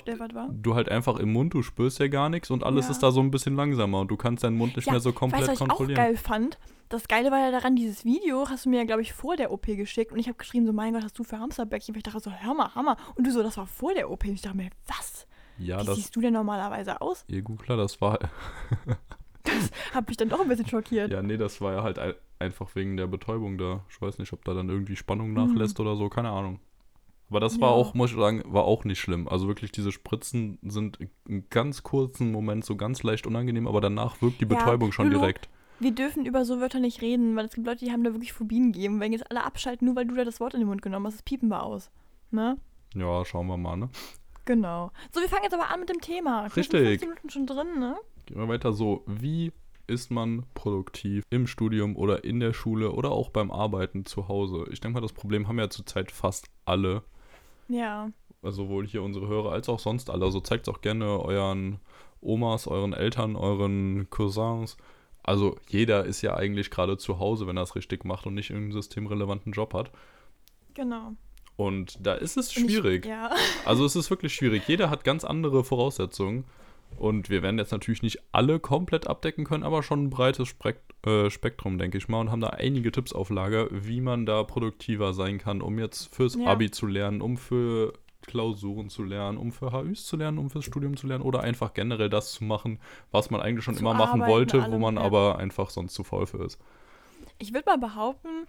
Du 0.51 0.75
halt 0.75 0.89
einfach 0.89 1.17
im 1.19 1.33
Mund, 1.33 1.53
du 1.53 1.61
spürst 1.61 1.99
ja 1.99 2.07
gar 2.07 2.29
nichts 2.29 2.49
und 2.51 2.63
alles 2.63 2.85
Ja. 2.85 2.91
ist 2.91 3.03
da 3.03 3.11
so 3.11 3.19
ein 3.19 3.31
bisschen 3.31 3.55
langsamer 3.55 3.99
und 4.01 4.07
du 4.09 4.17
kannst 4.17 4.43
deinen 4.43 4.57
Mund 4.57 4.75
nicht 4.75 4.85
Ja, 4.85 4.93
mehr 4.93 4.99
so 5.01 5.09
Weißt 5.09 5.17
komplett 5.19 5.41
du, 5.43 5.47
was 5.47 5.53
ich 5.55 5.61
auch 5.61 5.67
kontrollieren. 5.67 5.97
geil 5.97 6.17
fand? 6.17 6.57
Das 6.89 7.09
Geile 7.09 7.31
war 7.31 7.39
ja 7.39 7.51
daran, 7.51 7.75
dieses 7.75 8.05
Video 8.05 8.47
hast 8.49 8.65
du 8.65 8.69
mir 8.69 8.77
ja, 8.77 8.83
glaube 8.85 9.01
ich, 9.01 9.11
vor 9.11 9.35
der 9.35 9.51
OP 9.51 9.65
geschickt 9.65 10.13
und 10.13 10.19
ich 10.19 10.27
habe 10.29 10.37
geschrieben, 10.37 10.65
so, 10.65 10.71
mein 10.71 10.93
Gott, 10.93 11.03
hast 11.03 11.19
du 11.19 11.25
für 11.25 11.37
Hamsterbäckchen? 11.37 11.93
Weil 11.93 11.99
ich 11.99 12.03
dachte 12.03 12.21
so, 12.21 12.31
hör 12.31 12.53
mal, 12.53 12.73
Hammer. 12.75 12.95
Und 13.15 13.27
du 13.27 13.31
so, 13.31 13.43
das 13.43 13.57
war 13.57 13.67
vor 13.67 13.93
der 13.93 14.09
OP. 14.09 14.23
Und 14.23 14.35
ich 14.35 14.41
dachte 14.41 14.55
mir, 14.55 14.69
was? 14.87 15.27
Ja, 15.57 15.81
Wie 15.81 15.85
das, 15.85 15.95
siehst 15.95 16.15
du 16.15 16.21
denn 16.21 16.33
normalerweise 16.33 17.01
aus? 17.01 17.25
ihr 17.27 17.41
Googler, 17.41 17.75
das 17.75 17.99
war, 17.99 18.19
Hab 19.93 20.07
mich 20.07 20.17
dann 20.17 20.29
doch 20.29 20.39
ein 20.39 20.47
bisschen 20.47 20.67
schockiert. 20.67 21.11
ja, 21.11 21.21
nee, 21.21 21.37
das 21.37 21.59
war 21.61 21.73
ja 21.73 21.83
halt 21.83 21.99
einfach 22.39 22.75
wegen 22.75 22.97
der 22.97 23.07
Betäubung 23.07 23.57
da. 23.57 23.83
Ich 23.89 24.01
weiß 24.01 24.17
nicht, 24.19 24.33
ob 24.33 24.43
da 24.45 24.53
dann 24.53 24.69
irgendwie 24.69 24.95
Spannung 24.95 25.29
Mhm. 25.29 25.33
nachlässt 25.35 25.79
oder 25.79 25.95
so, 25.95 26.09
keine 26.09 26.29
Ahnung. 26.29 26.59
Aber 27.29 27.39
das 27.41 27.59
war 27.59 27.69
Ja. 27.71 27.75
auch, 27.75 27.93
muss 27.93 28.11
ich 28.11 28.17
sagen, 28.17 28.41
war 28.45 28.63
auch 28.63 28.85
nicht 28.85 28.99
schlimm. 28.99 29.27
Also 29.27 29.47
wirklich, 29.47 29.71
diese 29.71 29.91
Spritzen 29.91 30.59
sind 30.63 30.97
einen 31.27 31.45
ganz 31.49 31.83
kurzen 31.83 32.31
Moment 32.31 32.63
so 32.63 32.75
ganz 32.77 33.03
leicht 33.03 33.27
unangenehm, 33.27 33.67
aber 33.67 33.81
danach 33.81 34.21
wirkt 34.21 34.39
die 34.39 34.45
Ja, 34.45 34.49
Betäubung 34.57 34.91
schon 34.93 35.07
Lulu, 35.07 35.19
direkt. 35.19 35.49
Wir 35.79 35.91
dürfen 35.91 36.25
über 36.25 36.45
so 36.45 36.59
Wörter 36.59 36.79
nicht 36.79 37.01
reden, 37.01 37.35
weil 37.35 37.45
es 37.45 37.53
gibt 37.53 37.67
Leute, 37.67 37.85
die 37.85 37.91
haben 37.91 38.03
da 38.03 38.13
wirklich 38.13 38.33
Phobien 38.33 38.71
gegeben. 38.71 38.99
Wenn 38.99 39.11
jetzt 39.11 39.29
alle 39.29 39.43
abschalten, 39.43 39.85
nur 39.85 39.95
weil 39.95 40.05
du 40.07 40.15
da 40.15 40.23
das 40.23 40.39
Wort 40.39 40.53
in 40.53 40.61
den 40.61 40.69
Mund 40.69 40.81
genommen 40.81 41.05
hast, 41.05 41.15
das 41.15 41.23
piepen 41.23 41.49
wir 41.49 41.61
aus. 41.63 41.91
Ne? 42.31 42.57
Ja, 42.95 43.23
schauen 43.25 43.47
wir 43.47 43.57
mal, 43.57 43.75
ne? 43.75 43.89
Genau. 44.45 44.91
So, 45.11 45.19
wir 45.21 45.27
fangen 45.29 45.43
jetzt 45.43 45.53
aber 45.53 45.69
an 45.69 45.81
mit 45.81 45.89
dem 45.89 45.99
Thema. 45.99 46.43
Wir 46.45 46.49
sind 46.63 46.73
Richtig. 46.73 46.87
15 47.01 47.09
Minuten 47.09 47.29
schon 47.29 47.45
drin, 47.45 47.79
ne? 47.79 47.97
Gehen 48.25 48.37
wir 48.37 48.47
weiter 48.47 48.71
so. 48.73 49.03
Wie 49.05 49.51
ist 49.87 50.11
man 50.11 50.45
produktiv 50.53 51.23
im 51.29 51.47
Studium 51.47 51.95
oder 51.95 52.23
in 52.23 52.39
der 52.39 52.53
Schule 52.53 52.91
oder 52.91 53.11
auch 53.11 53.29
beim 53.29 53.51
Arbeiten 53.51 54.05
zu 54.05 54.27
Hause? 54.27 54.65
Ich 54.71 54.79
denke 54.81 54.95
mal, 54.95 55.01
das 55.01 55.13
Problem 55.13 55.47
haben 55.47 55.59
ja 55.59 55.69
zurzeit 55.69 56.11
fast 56.11 56.47
alle. 56.65 57.03
Ja. 57.67 58.11
Also 58.41 58.63
sowohl 58.63 58.85
hier 58.87 59.01
unsere 59.03 59.27
Hörer 59.27 59.51
als 59.51 59.67
auch 59.69 59.79
sonst 59.79 60.09
alle. 60.09 60.25
Also 60.25 60.39
zeigt 60.41 60.69
auch 60.69 60.81
gerne 60.81 61.19
euren 61.21 61.79
Omas, 62.21 62.67
euren 62.67 62.93
Eltern, 62.93 63.35
euren 63.35 64.09
Cousins. 64.09 64.77
Also 65.23 65.57
jeder 65.67 66.05
ist 66.05 66.21
ja 66.21 66.35
eigentlich 66.35 66.69
gerade 66.69 66.97
zu 66.97 67.19
Hause, 67.19 67.47
wenn 67.47 67.57
er 67.57 67.63
es 67.63 67.75
richtig 67.75 68.05
macht 68.05 68.25
und 68.25 68.33
nicht 68.35 68.49
irgendeinen 68.49 68.73
systemrelevanten 68.73 69.51
Job 69.51 69.73
hat. 69.73 69.91
Genau. 70.73 71.13
Und 71.55 71.97
da 72.05 72.13
ist 72.13 72.37
es 72.37 72.55
Und 72.55 72.65
ich- 72.65 72.71
schwierig. 72.71 73.05
Ja. 73.05 73.31
Also 73.65 73.83
es 73.85 73.95
ist 73.95 74.09
wirklich 74.09 74.33
schwierig. 74.35 74.67
Jeder 74.67 74.89
hat 74.89 75.03
ganz 75.03 75.23
andere 75.25 75.63
Voraussetzungen. 75.63 76.45
Und 76.95 77.29
wir 77.29 77.43
werden 77.43 77.59
jetzt 77.59 77.71
natürlich 77.71 78.01
nicht 78.01 78.19
alle 78.31 78.59
komplett 78.59 79.07
abdecken 79.07 79.45
können, 79.45 79.63
aber 79.63 79.83
schon 79.83 80.05
ein 80.05 80.09
breites 80.09 80.55
äh, 81.05 81.29
Spektrum, 81.29 81.77
denke 81.77 81.97
ich 81.97 82.07
mal. 82.07 82.21
Und 82.21 82.31
haben 82.31 82.41
da 82.41 82.49
einige 82.49 82.91
Tipps 82.91 83.13
auf 83.13 83.29
Lager, 83.29 83.67
wie 83.71 84.01
man 84.01 84.25
da 84.25 84.43
produktiver 84.43 85.13
sein 85.13 85.37
kann, 85.37 85.61
um 85.61 85.77
jetzt 85.77 86.13
fürs 86.13 86.35
Ja. 86.35 86.47
Abi 86.47 86.71
zu 86.71 86.87
lernen, 86.87 87.21
um 87.21 87.37
für 87.37 87.93
Klausuren 88.25 88.89
zu 88.89 89.03
lernen, 89.03 89.37
um 89.37 89.51
für 89.51 89.71
HÜs 89.71 90.05
zu 90.05 90.17
lernen, 90.17 90.37
um 90.37 90.49
fürs 90.49 90.65
Studium 90.65 90.97
zu 90.97 91.07
lernen 91.07 91.23
oder 91.23 91.41
einfach 91.41 91.73
generell 91.73 92.09
das 92.09 92.33
zu 92.33 92.43
machen, 92.43 92.79
was 93.11 93.29
man 93.29 93.41
eigentlich 93.41 93.63
schon 93.63 93.75
Zu 93.75 93.81
immer 93.81 93.93
machen 93.93 94.21
arbeiten, 94.21 94.31
wollte, 94.31 94.71
wo 94.71 94.77
man 94.79 94.97
aber 94.97 95.37
einfach 95.37 95.69
sonst 95.69 95.93
zu 95.93 96.03
faul 96.03 96.25
für 96.25 96.43
ist. 96.43 96.59
Ich 97.39 97.53
würde 97.53 97.65
mal 97.67 97.77
behaupten, 97.77 98.47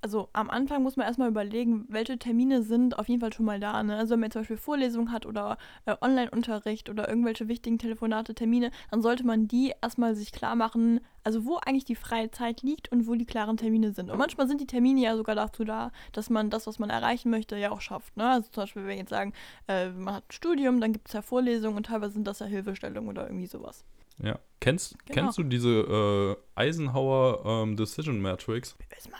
also 0.00 0.28
am 0.32 0.48
Anfang 0.50 0.82
muss 0.82 0.96
man 0.96 1.06
erstmal 1.06 1.28
überlegen, 1.28 1.84
welche 1.88 2.18
Termine 2.18 2.62
sind 2.62 2.98
auf 2.98 3.08
jeden 3.08 3.20
Fall 3.20 3.32
schon 3.32 3.46
mal 3.46 3.58
da. 3.58 3.82
Ne? 3.82 3.96
Also 3.96 4.12
wenn 4.12 4.20
man 4.20 4.30
zum 4.30 4.42
Beispiel 4.42 4.56
Vorlesungen 4.56 5.10
hat 5.12 5.26
oder 5.26 5.58
äh, 5.86 5.96
Online-Unterricht 6.00 6.88
oder 6.88 7.08
irgendwelche 7.08 7.48
wichtigen 7.48 7.78
Telefonate, 7.78 8.34
Termine, 8.34 8.70
dann 8.90 9.02
sollte 9.02 9.24
man 9.26 9.48
die 9.48 9.72
erstmal 9.82 10.14
sich 10.14 10.30
klar 10.32 10.54
machen, 10.54 11.00
also 11.24 11.44
wo 11.44 11.56
eigentlich 11.56 11.84
die 11.84 11.96
freie 11.96 12.30
Zeit 12.30 12.62
liegt 12.62 12.90
und 12.92 13.06
wo 13.06 13.14
die 13.14 13.26
klaren 13.26 13.56
Termine 13.56 13.92
sind. 13.92 14.10
Und 14.10 14.18
manchmal 14.18 14.46
sind 14.48 14.60
die 14.60 14.66
Termine 14.66 15.00
ja 15.00 15.16
sogar 15.16 15.34
dazu 15.34 15.64
da, 15.64 15.90
dass 16.12 16.30
man 16.30 16.48
das, 16.50 16.66
was 16.66 16.78
man 16.78 16.90
erreichen 16.90 17.30
möchte, 17.30 17.56
ja 17.56 17.70
auch 17.70 17.80
schafft. 17.80 18.16
Ne? 18.16 18.28
Also 18.28 18.48
zum 18.50 18.62
Beispiel, 18.62 18.82
wenn 18.82 18.88
wir 18.90 18.96
jetzt 18.96 19.10
sagen, 19.10 19.32
äh, 19.66 19.88
man 19.90 20.14
hat 20.14 20.24
ein 20.28 20.32
Studium, 20.32 20.80
dann 20.80 20.92
gibt 20.92 21.08
es 21.08 21.14
ja 21.14 21.22
Vorlesungen 21.22 21.76
und 21.76 21.86
teilweise 21.86 22.14
sind 22.14 22.26
das 22.26 22.38
ja 22.38 22.46
Hilfestellungen 22.46 23.08
oder 23.10 23.26
irgendwie 23.26 23.46
sowas. 23.46 23.84
Ja. 24.22 24.38
Kennst, 24.60 24.96
Genau. 25.06 25.14
kennst 25.14 25.38
du 25.38 25.42
diese 25.44 26.36
äh, 26.56 26.60
Eisenhower 26.60 27.42
ähm, 27.44 27.76
Decision 27.76 28.20
Matrix? 28.20 28.76
Weiß 28.90 29.08
mal, 29.10 29.18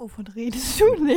Wovon 0.00 0.26
redest 0.28 0.80
du? 0.80 1.04
Nee. 1.04 1.14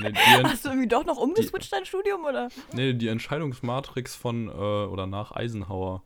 Nee, 0.00 0.12
Hast 0.44 0.64
du 0.64 0.70
irgendwie 0.70 0.88
doch 0.88 1.04
noch 1.04 1.18
umgeswitcht 1.18 1.72
dein 1.72 1.84
Studium 1.84 2.24
oder? 2.24 2.48
nee, 2.72 2.94
die 2.94 3.08
Entscheidungsmatrix 3.08 4.14
von 4.16 4.48
äh, 4.48 4.50
oder 4.52 5.06
nach 5.06 5.32
Eisenhower. 5.32 6.02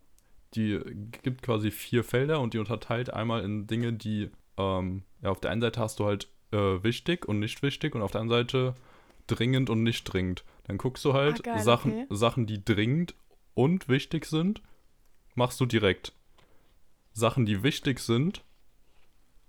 Die 0.55 0.81
gibt 1.23 1.43
quasi 1.43 1.71
vier 1.71 2.05
Felder 2.05 2.41
und 2.41 2.55
die 2.55 2.59
unterteilt 2.59 3.13
einmal 3.13 3.43
in 3.45 3.67
Dinge, 3.67 3.93
die 3.93 4.31
ähm, 4.57 5.05
ja, 5.23 5.31
auf 5.31 5.41
der 5.41 5.51
einen 5.51 5.61
Seite 5.61 5.81
hast 5.81 6.01
du 6.01 6.07
halt 6.07 6.29
äh, 6.53 6.83
wichtig 6.83 7.27
und 7.27 7.39
nicht 7.39 7.63
wichtig 7.63 7.95
und 7.95 8.03
auf 8.03 8.11
der 8.11 8.21
anderen 8.23 8.43
Seite 8.45 8.75
dringend 9.27 9.69
und 9.71 9.83
nicht 9.83 10.05
dringend. 10.05 10.45
Dann 10.65 10.79
guckst 10.79 11.05
du 11.05 11.13
halt 11.15 11.41
Ah, 11.47 11.55
geil, 11.55 11.63
Sachen, 11.63 11.93
okay. 11.93 12.07
Sachen, 12.11 12.47
die 12.47 12.65
dringend 12.65 13.15
und 13.55 13.89
wichtig 13.89 14.25
sind, 14.27 14.63
machst 15.35 15.61
du 15.61 15.67
direkt. 15.67 16.13
Sachen, 17.13 17.47
die 17.47 17.63
wichtig 17.63 18.01
sind, 18.01 18.45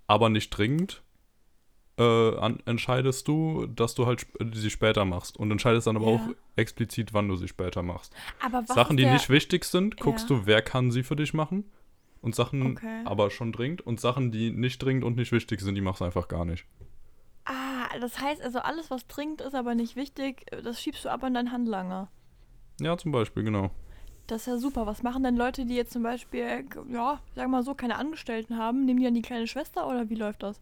aber 0.08 0.30
nicht 0.30 0.50
dringend, 0.51 1.01
äh, 2.00 2.38
an, 2.38 2.60
entscheidest 2.65 3.27
du, 3.27 3.68
dass 3.68 3.94
du 3.94 4.06
halt 4.08 4.22
sp- 4.25 4.39
sie 4.53 4.70
später 4.70 5.06
machst 5.06 5.38
und 5.38 5.51
entscheidest 5.51 5.86
dann 5.88 5.98
aber 5.98 6.08
Ja. 6.08 6.15
auch 6.15 6.27
explizit, 6.56 7.13
wann 7.13 7.27
du 7.27 7.36
sie 7.36 7.48
später 7.48 7.84
machst. 7.84 8.13
Aber 8.44 8.63
Sachen, 8.65 8.98
die 8.98 9.06
nicht 9.06 9.29
wichtig 9.29 9.65
sind, 9.65 9.98
guckst 10.00 10.29
Ja. 10.29 10.38
du, 10.38 10.46
wer 10.46 10.62
kann 10.62 10.91
sie 10.91 11.03
für 11.03 11.15
dich 11.15 11.34
machen 11.34 11.65
und 12.22 12.34
Sachen 12.36 12.72
Okay. 12.77 13.01
aber 13.06 13.29
schon 13.29 13.51
dringend 13.51 13.82
und 13.82 14.00
Sachen, 14.00 14.32
die 14.32 14.51
nicht 14.51 14.79
dringend 14.84 15.03
und 15.03 15.18
nicht 15.18 15.32
wichtig 15.32 15.60
sind, 15.62 15.75
die 15.75 15.82
machst 15.82 16.01
du 16.01 16.06
einfach 16.06 16.27
gar 16.27 16.46
nicht. 16.46 16.65
Ah, 17.46 17.88
das 18.00 18.20
heißt 18.20 18.41
also 18.41 18.60
alles, 18.60 18.91
was 18.91 19.08
dringend 19.08 19.41
ist, 19.41 19.56
aber 19.56 19.75
nicht 19.75 19.96
wichtig, 19.96 20.46
das 20.63 20.82
schiebst 20.82 21.06
du 21.06 21.10
ab 21.10 21.24
an 21.24 21.34
deinen 21.34 21.51
Handlanger. 21.51 22.10
Ja, 22.79 22.98
zum 22.98 23.12
Beispiel, 23.12 23.44
genau. 23.44 23.72
Das 24.27 24.41
ist 24.41 24.48
ja 24.48 24.58
super. 24.58 24.86
Was 24.86 25.01
machen 25.01 25.24
denn 25.24 25.36
Leute, 25.36 25.65
die 25.65 25.75
jetzt 25.75 25.91
zum 25.91 26.03
Beispiel, 26.03 26.41
ja, 26.91 27.20
sagen 27.34 27.50
wir 27.51 27.58
mal 27.58 27.63
so, 27.63 27.74
keine 27.74 27.96
Angestellten 27.98 28.58
haben? 28.58 28.86
Nehmen 28.86 29.00
die 29.00 29.06
dann 29.06 29.15
die 29.15 29.24
kleine 29.24 29.48
Schwester 29.48 29.88
oder 29.88 30.10
wie 30.10 30.15
läuft 30.15 30.44
das? 30.44 30.62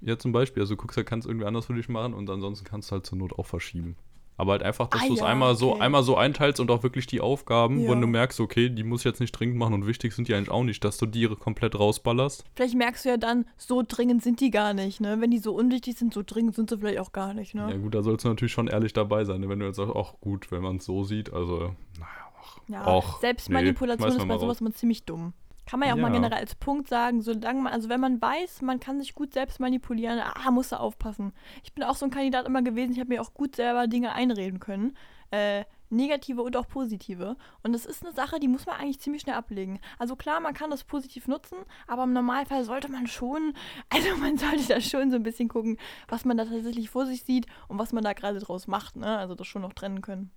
Ja, 0.00 0.18
zum 0.18 0.32
Beispiel, 0.32 0.62
also 0.62 0.74
du 0.74 0.80
guckst, 0.80 0.96
ja, 0.96 1.02
kannst 1.04 1.26
irgendwie 1.26 1.46
anders 1.46 1.66
für 1.66 1.74
dich 1.74 1.88
machen 1.88 2.14
und 2.14 2.28
ansonsten 2.30 2.64
kannst 2.64 2.90
du 2.90 2.94
halt 2.94 3.06
zur 3.06 3.18
Not 3.18 3.38
auch 3.38 3.46
verschieben. 3.46 3.96
Aber 4.40 4.52
halt 4.52 4.62
einfach, 4.62 4.86
dass 4.86 5.02
Ah 5.02 5.06
du 5.08 5.14
es 5.14 5.18
ja, 5.18 5.26
einmal 5.26 5.56
so 5.56 5.72
okay. 5.72 5.80
einmal 5.80 6.04
so 6.04 6.16
einteilst 6.16 6.60
und 6.60 6.70
auch 6.70 6.84
wirklich 6.84 7.08
die 7.08 7.20
Aufgaben, 7.20 7.80
Ja. 7.80 7.90
wenn 7.90 8.00
du 8.00 8.06
merkst, 8.06 8.38
okay, 8.38 8.68
die 8.70 8.84
muss 8.84 9.00
ich 9.00 9.04
jetzt 9.04 9.18
nicht 9.18 9.32
dringend 9.32 9.56
machen 9.56 9.74
und 9.74 9.84
wichtig 9.88 10.12
sind 10.14 10.28
die 10.28 10.34
eigentlich 10.34 10.52
auch 10.52 10.62
nicht, 10.62 10.84
dass 10.84 10.96
du 10.96 11.06
die 11.06 11.26
komplett 11.26 11.76
rausballerst. 11.76 12.44
Vielleicht 12.54 12.76
merkst 12.76 13.04
du 13.04 13.08
ja 13.08 13.16
dann, 13.16 13.46
so 13.56 13.82
dringend 13.86 14.22
sind 14.22 14.40
die 14.40 14.52
gar 14.52 14.74
nicht, 14.74 15.00
ne? 15.00 15.20
Wenn 15.20 15.32
die 15.32 15.38
so 15.38 15.52
unwichtig 15.56 15.96
sind, 15.98 16.14
so 16.14 16.22
dringend 16.24 16.54
sind 16.54 16.70
sie 16.70 16.78
vielleicht 16.78 17.00
auch 17.00 17.10
gar 17.10 17.34
nicht, 17.34 17.56
ne? 17.56 17.68
Ja 17.68 17.76
gut, 17.78 17.92
da 17.96 18.04
sollst 18.04 18.24
du 18.24 18.28
natürlich 18.28 18.52
schon 18.52 18.68
ehrlich 18.68 18.92
dabei 18.92 19.24
sein, 19.24 19.40
ne? 19.40 19.48
wenn 19.48 19.58
du 19.58 19.66
jetzt 19.66 19.76
sagst, 19.76 19.92
ach 19.96 20.14
gut, 20.20 20.52
wenn 20.52 20.62
man 20.62 20.76
es 20.76 20.84
so 20.84 21.02
sieht, 21.02 21.32
also, 21.32 21.74
naja, 21.98 22.32
ach, 22.40 22.58
Ja, 22.68 22.82
ach, 22.86 23.20
Selbstmanipulation 23.20 24.08
nee, 24.10 24.16
ist 24.18 24.28
bei 24.28 24.38
sowas 24.38 24.60
immer 24.60 24.70
ziemlich 24.72 25.04
dumm. 25.04 25.32
Kann 25.68 25.80
man 25.80 25.88
ja 25.88 25.94
auch 25.94 25.98
mal 25.98 26.08
Ja. 26.08 26.14
generell 26.14 26.38
als 26.38 26.54
Punkt 26.54 26.88
sagen, 26.88 27.20
solange 27.20 27.60
man, 27.60 27.72
also 27.72 27.88
wenn 27.90 28.00
man 28.00 28.20
weiß, 28.22 28.62
man 28.62 28.80
kann 28.80 28.98
sich 29.00 29.14
gut 29.14 29.34
selbst 29.34 29.60
manipulieren, 29.60 30.18
ah, 30.18 30.50
musst 30.50 30.72
du 30.72 30.80
aufpassen. 30.80 31.32
Ich 31.62 31.74
bin 31.74 31.84
auch 31.84 31.94
so 31.94 32.06
ein 32.06 32.10
Kandidat 32.10 32.46
immer 32.46 32.62
gewesen, 32.62 32.92
ich 32.92 33.00
habe 33.00 33.10
mir 33.10 33.20
auch 33.20 33.34
gut 33.34 33.54
selber 33.56 33.86
Dinge 33.86 34.12
einreden 34.12 34.60
können. 34.60 34.96
Äh, 35.30 35.64
negative 35.90 36.42
und 36.42 36.56
auch 36.56 36.66
positive. 36.68 37.36
Und 37.62 37.72
das 37.74 37.84
ist 37.84 38.02
eine 38.02 38.14
Sache, 38.14 38.40
die 38.40 38.48
muss 38.48 38.64
man 38.66 38.76
eigentlich 38.76 39.00
ziemlich 39.00 39.22
schnell 39.22 39.36
ablegen. 39.36 39.78
Also 39.98 40.16
klar, 40.16 40.40
man 40.40 40.54
kann 40.54 40.70
das 40.70 40.84
positiv 40.84 41.28
nutzen, 41.28 41.58
aber 41.86 42.04
im 42.04 42.12
Normalfall 42.14 42.64
sollte 42.64 42.90
man 42.90 43.06
schon, 43.06 43.52
also 43.90 44.16
man 44.16 44.38
sollte 44.38 44.66
da 44.68 44.80
schon 44.80 45.10
so 45.10 45.16
ein 45.16 45.22
bisschen 45.22 45.48
gucken, 45.48 45.76
was 46.08 46.24
man 46.24 46.38
da 46.38 46.44
tatsächlich 46.46 46.88
vor 46.88 47.04
sich 47.04 47.24
sieht 47.24 47.46
und 47.68 47.78
was 47.78 47.92
man 47.92 48.04
da 48.04 48.14
gerade 48.14 48.38
draus 48.38 48.66
macht, 48.66 48.96
ne? 48.96 49.18
Also 49.18 49.34
das 49.34 49.46
schon 49.46 49.62
noch 49.62 49.74
trennen 49.74 50.00
können. 50.00 50.30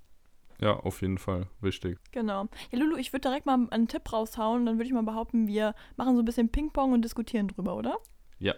Ja, 0.62 0.76
auf 0.76 1.02
jeden 1.02 1.18
Fall, 1.18 1.48
wichtig. 1.60 1.98
Genau. 2.12 2.48
Ja, 2.72 2.80
Lulu, 2.80 2.96
ich 2.98 3.12
würde 3.12 3.22
direkt 3.22 3.46
mal 3.46 3.68
einen 3.72 3.88
Tipp 3.88 4.14
raushauen. 4.14 4.66
Dann 4.66 4.76
würde 4.76 4.86
ich 4.86 4.94
mal 4.94 5.04
behaupten, 5.04 5.48
wir 5.48 5.74
machen 5.98 6.16
so 6.16 6.22
ein 6.22 6.26
bisschen 6.26 6.50
Ping-Pong 6.50 6.94
und 6.94 7.04
diskutieren 7.04 7.48
drüber, 7.48 7.76
oder? 7.76 7.98
Ja, 8.38 8.54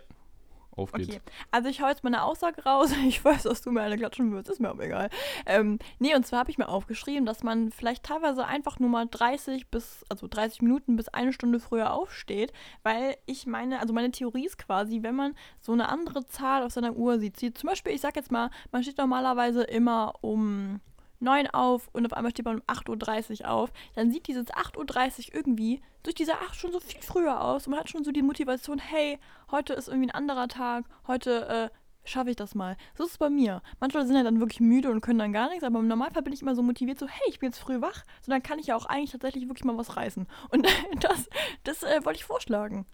auf 0.76 0.92
geht's. 0.92 1.10
Okay. 1.10 1.22
Also 1.52 1.70
ich 1.70 1.82
hau 1.82 1.88
jetzt 1.88 2.04
mal 2.04 2.10
eine 2.10 2.24
Aussage 2.24 2.64
raus. 2.64 2.92
Ich 3.06 3.24
weiß, 3.24 3.44
dass 3.44 3.62
du 3.62 3.72
mir 3.72 3.82
eine 3.82 3.98
klatschen 3.98 4.32
würdest, 4.32 4.50
ist 4.50 4.60
mir 4.60 4.70
aber 4.70 4.86
egal. 4.86 5.10
Ähm, 5.46 5.78
nee, 6.00 6.16
und 6.16 6.26
zwar 6.26 6.40
habe 6.40 6.52
ich 6.52 6.58
mir 6.58 6.68
aufgeschrieben, 6.68 7.26
dass 7.26 7.44
man 7.44 7.72
vielleicht 7.72 8.04
teilweise 8.04 8.46
einfach 8.46 8.80
nur 8.80 8.90
mal 8.90 9.08
30 9.10 9.68
bis, 9.68 10.04
also 10.10 10.28
30 10.28 10.62
Minuten 10.62 10.96
bis 10.96 11.10
eine 11.10 11.34
Stunde 11.34 11.60
früher 11.60 11.94
aufsteht, 11.94 12.54
weil 12.82 13.16
ich 13.26 13.46
meine, 13.46 13.80
also 13.80 13.94
meine 13.94 14.12
Theorie 14.12 14.46
ist 14.46 14.58
quasi, 14.58 15.04
wenn 15.04 15.16
man 15.16 15.36
so 15.60 15.74
eine 15.74 15.90
andere 15.90 16.26
Zahl 16.26 16.64
auf 16.64 16.72
seiner 16.72 16.96
Uhr 16.96 17.20
sieht, 17.20 17.38
sieht 17.38 17.58
zum 17.58 17.70
Beispiel, 17.70 17.94
ich 17.94 18.02
sag 18.02 18.16
jetzt 18.16 18.32
mal, 18.32 18.50
man 18.72 18.84
steht 18.84 18.98
normalerweise 18.98 19.64
immer 19.64 20.14
um 20.22 20.80
9 21.24 21.48
auf 21.48 21.90
und 21.94 22.06
auf 22.06 22.14
einmal 22.14 22.32
steht 22.32 22.46
man 22.46 22.58
um 22.58 22.62
8.30 22.64 23.42
Uhr 23.42 23.52
auf, 23.52 23.74
dann 23.96 24.12
sieht 24.12 24.28
dieses 24.28 24.48
8.30 24.48 25.30
Uhr 25.30 25.36
irgendwie 25.36 25.82
durch 26.04 26.16
diese 26.16 26.34
8 26.34 26.56
schon 26.56 26.72
so 26.72 26.80
viel 26.80 27.02
früher 27.02 27.42
aus 27.42 27.66
und 27.66 27.72
man 27.72 27.80
hat 27.80 27.90
schon 27.90 28.04
so 28.04 28.12
die 28.12 28.22
Motivation, 28.22 28.80
hey, 28.80 29.20
heute 29.52 29.74
ist 29.74 29.88
irgendwie 29.88 30.10
ein 30.10 30.16
anderer 30.16 30.48
Tag, 30.48 30.86
heute 31.08 31.48
äh, 31.48 31.70
schaffe 32.06 32.30
ich 32.30 32.36
das 32.36 32.56
mal. 32.56 32.76
So 32.96 33.06
ist 33.06 33.12
es 33.12 33.18
bei 33.18 33.30
mir. 33.30 33.62
Manche 33.80 33.98
Leute 33.98 34.08
sind 34.08 34.18
ja 34.18 34.24
dann 34.24 34.40
wirklich 34.40 34.60
müde 34.60 34.92
und 34.92 35.02
können 35.02 35.20
dann 35.20 35.34
gar 35.34 35.50
nichts, 35.50 35.64
aber 35.64 35.80
im 35.80 35.88
Normalfall 35.88 36.24
bin 36.24 36.34
ich 36.34 36.42
immer 36.42 36.56
so 36.56 36.62
motiviert, 36.62 37.00
so, 37.00 37.08
hey, 37.08 37.30
ich 37.30 37.40
bin 37.40 37.50
jetzt 37.50 37.60
früh 37.60 37.82
wach, 37.82 38.04
so 38.22 38.32
dann 38.32 38.44
kann 38.44 38.60
ich 38.60 38.68
ja 38.68 38.76
auch 38.76 38.86
eigentlich 38.86 39.12
tatsächlich 39.12 39.48
wirklich 39.48 39.64
mal 39.64 39.78
was 39.78 39.96
reißen. 39.96 40.28
Und 40.50 40.68
das, 41.00 41.30
das 41.64 41.84
äh, 41.84 42.04
wollte 42.04 42.20
ich 42.20 42.26
vorschlagen. 42.26 42.86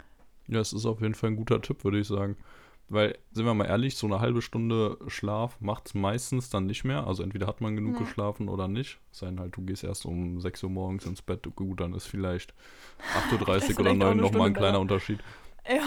Ja, 0.48 0.60
es 0.60 0.74
ist 0.74 0.86
auf 0.86 1.02
jeden 1.02 1.16
Fall 1.16 1.32
ein 1.32 1.36
guter 1.36 1.62
Tipp, 1.62 1.84
würde 1.84 2.00
ich 2.00 2.08
sagen. 2.08 2.38
Weil, 2.92 3.18
sind 3.32 3.46
wir 3.46 3.54
mal 3.54 3.66
ehrlich, 3.66 3.96
so 3.96 4.08
eine 4.08 4.20
halbe 4.20 4.42
Stunde 4.42 4.98
Schlaf 5.08 5.62
macht 5.62 5.88
es 5.88 5.94
meistens 5.94 6.50
dann 6.50 6.66
nicht 6.66 6.84
mehr. 6.84 7.06
Also 7.06 7.22
entweder 7.22 7.46
hat 7.46 7.62
man 7.62 7.76
genug 7.76 7.94
Nee. 7.94 8.00
geschlafen 8.00 8.50
oder 8.50 8.68
nicht. 8.68 8.98
Sein 9.12 9.40
halt, 9.40 9.56
du 9.56 9.62
gehst 9.62 9.84
erst 9.84 10.06
um 10.06 10.40
6 10.42 10.64
Uhr 10.64 10.70
morgens 10.72 11.06
ins 11.06 11.22
Bett, 11.22 11.48
gut, 11.56 11.80
dann 11.82 11.94
ist 11.94 12.08
vielleicht 12.08 12.54
8.30 13.32 13.34
Uhr 13.34 13.42
oder 13.42 13.60
vielleicht 13.62 13.78
auch 13.80 13.84
9 13.94 14.02
eine 14.12 14.22
nochmal 14.22 14.48
ein 14.48 14.54
kleiner 14.54 14.72
besser. 14.72 14.82
Unterschied. 14.82 15.20
Ja. 15.68 15.84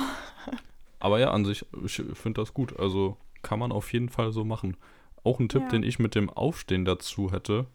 Aber 1.00 1.18
ja, 1.18 1.32
an 1.32 1.44
sich, 1.44 1.66
ich 1.84 1.94
finde 2.14 2.40
das 2.40 2.54
gut. 2.54 2.78
Also 2.78 3.16
kann 3.42 3.58
man 3.58 3.72
auf 3.72 3.92
jeden 3.92 4.08
Fall 4.08 4.30
so 4.30 4.44
machen. 4.44 4.76
Auch 5.24 5.40
ein 5.40 5.48
Tipp, 5.48 5.62
Ja. 5.62 5.68
den 5.70 5.82
ich 5.82 5.98
mit 5.98 6.14
dem 6.14 6.30
Aufstehen 6.30 6.84
dazu 6.84 7.32
hätte, 7.32 7.66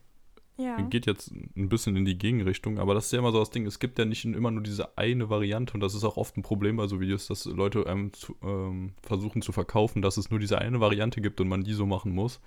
Ja. 0.58 0.82
geht 0.82 1.06
jetzt 1.06 1.32
ein 1.32 1.70
bisschen 1.70 1.96
in 1.96 2.06
die 2.06 2.18
Gegenrichtung, 2.18 2.80
aber 2.80 2.94
das 2.94 3.06
ist 3.06 3.12
ja 3.12 3.20
immer 3.20 3.32
so 3.32 3.40
das 3.40 3.52
Ding, 3.52 3.66
es 3.66 3.80
gibt 3.80 4.00
ja 4.00 4.06
nicht 4.06 4.26
immer 4.26 4.52
nur 4.52 4.64
diese 4.64 4.98
eine 4.98 5.30
Variante 5.30 5.74
und 5.76 5.82
das 5.82 5.94
ist 5.94 6.04
auch 6.04 6.18
oft 6.18 6.36
ein 6.38 6.42
Problem 6.42 6.78
bei 6.78 6.88
so 6.88 7.00
Videos, 7.00 7.28
dass 7.28 7.46
Leute 7.46 7.86
einem 7.86 8.12
zu, 8.14 8.36
ähm, 8.44 8.94
versuchen 9.04 9.42
zu 9.42 9.52
verkaufen, 9.52 10.02
dass 10.02 10.18
es 10.18 10.32
nur 10.32 10.40
diese 10.40 10.60
eine 10.60 10.80
Variante 10.80 11.22
gibt 11.22 11.40
und 11.42 11.48
man 11.48 11.64
die 11.64 11.74
so 11.74 11.86
machen 11.86 12.12
muss. 12.14 12.42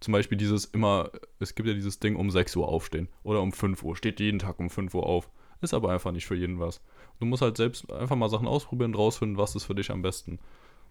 Zum 0.00 0.12
Beispiel 0.12 0.36
dieses 0.36 0.66
immer, 0.66 1.10
es 1.38 1.54
gibt 1.54 1.68
ja 1.68 1.74
dieses 1.74 1.98
Ding 2.00 2.16
um 2.16 2.30
6 2.30 2.54
Uhr 2.56 2.68
aufstehen 2.68 3.08
oder 3.22 3.40
um 3.40 3.52
5 3.52 3.82
Uhr, 3.82 3.96
steht 3.96 4.20
jeden 4.20 4.38
Tag 4.38 4.60
um 4.60 4.68
5 4.68 4.94
Uhr 4.94 5.06
auf. 5.06 5.30
Ist 5.62 5.72
aber 5.72 5.90
einfach 5.90 6.12
nicht 6.12 6.26
für 6.26 6.34
jeden 6.34 6.60
was. 6.60 6.82
Du 7.20 7.26
musst 7.26 7.40
halt 7.40 7.56
selbst 7.56 7.90
einfach 7.90 8.16
mal 8.16 8.28
Sachen 8.28 8.46
ausprobieren 8.46 8.92
und 8.92 8.98
rausfinden, 8.98 9.38
was 9.38 9.54
ist 9.54 9.64
für 9.64 9.74
dich 9.74 9.90
am 9.90 10.02
besten. 10.02 10.38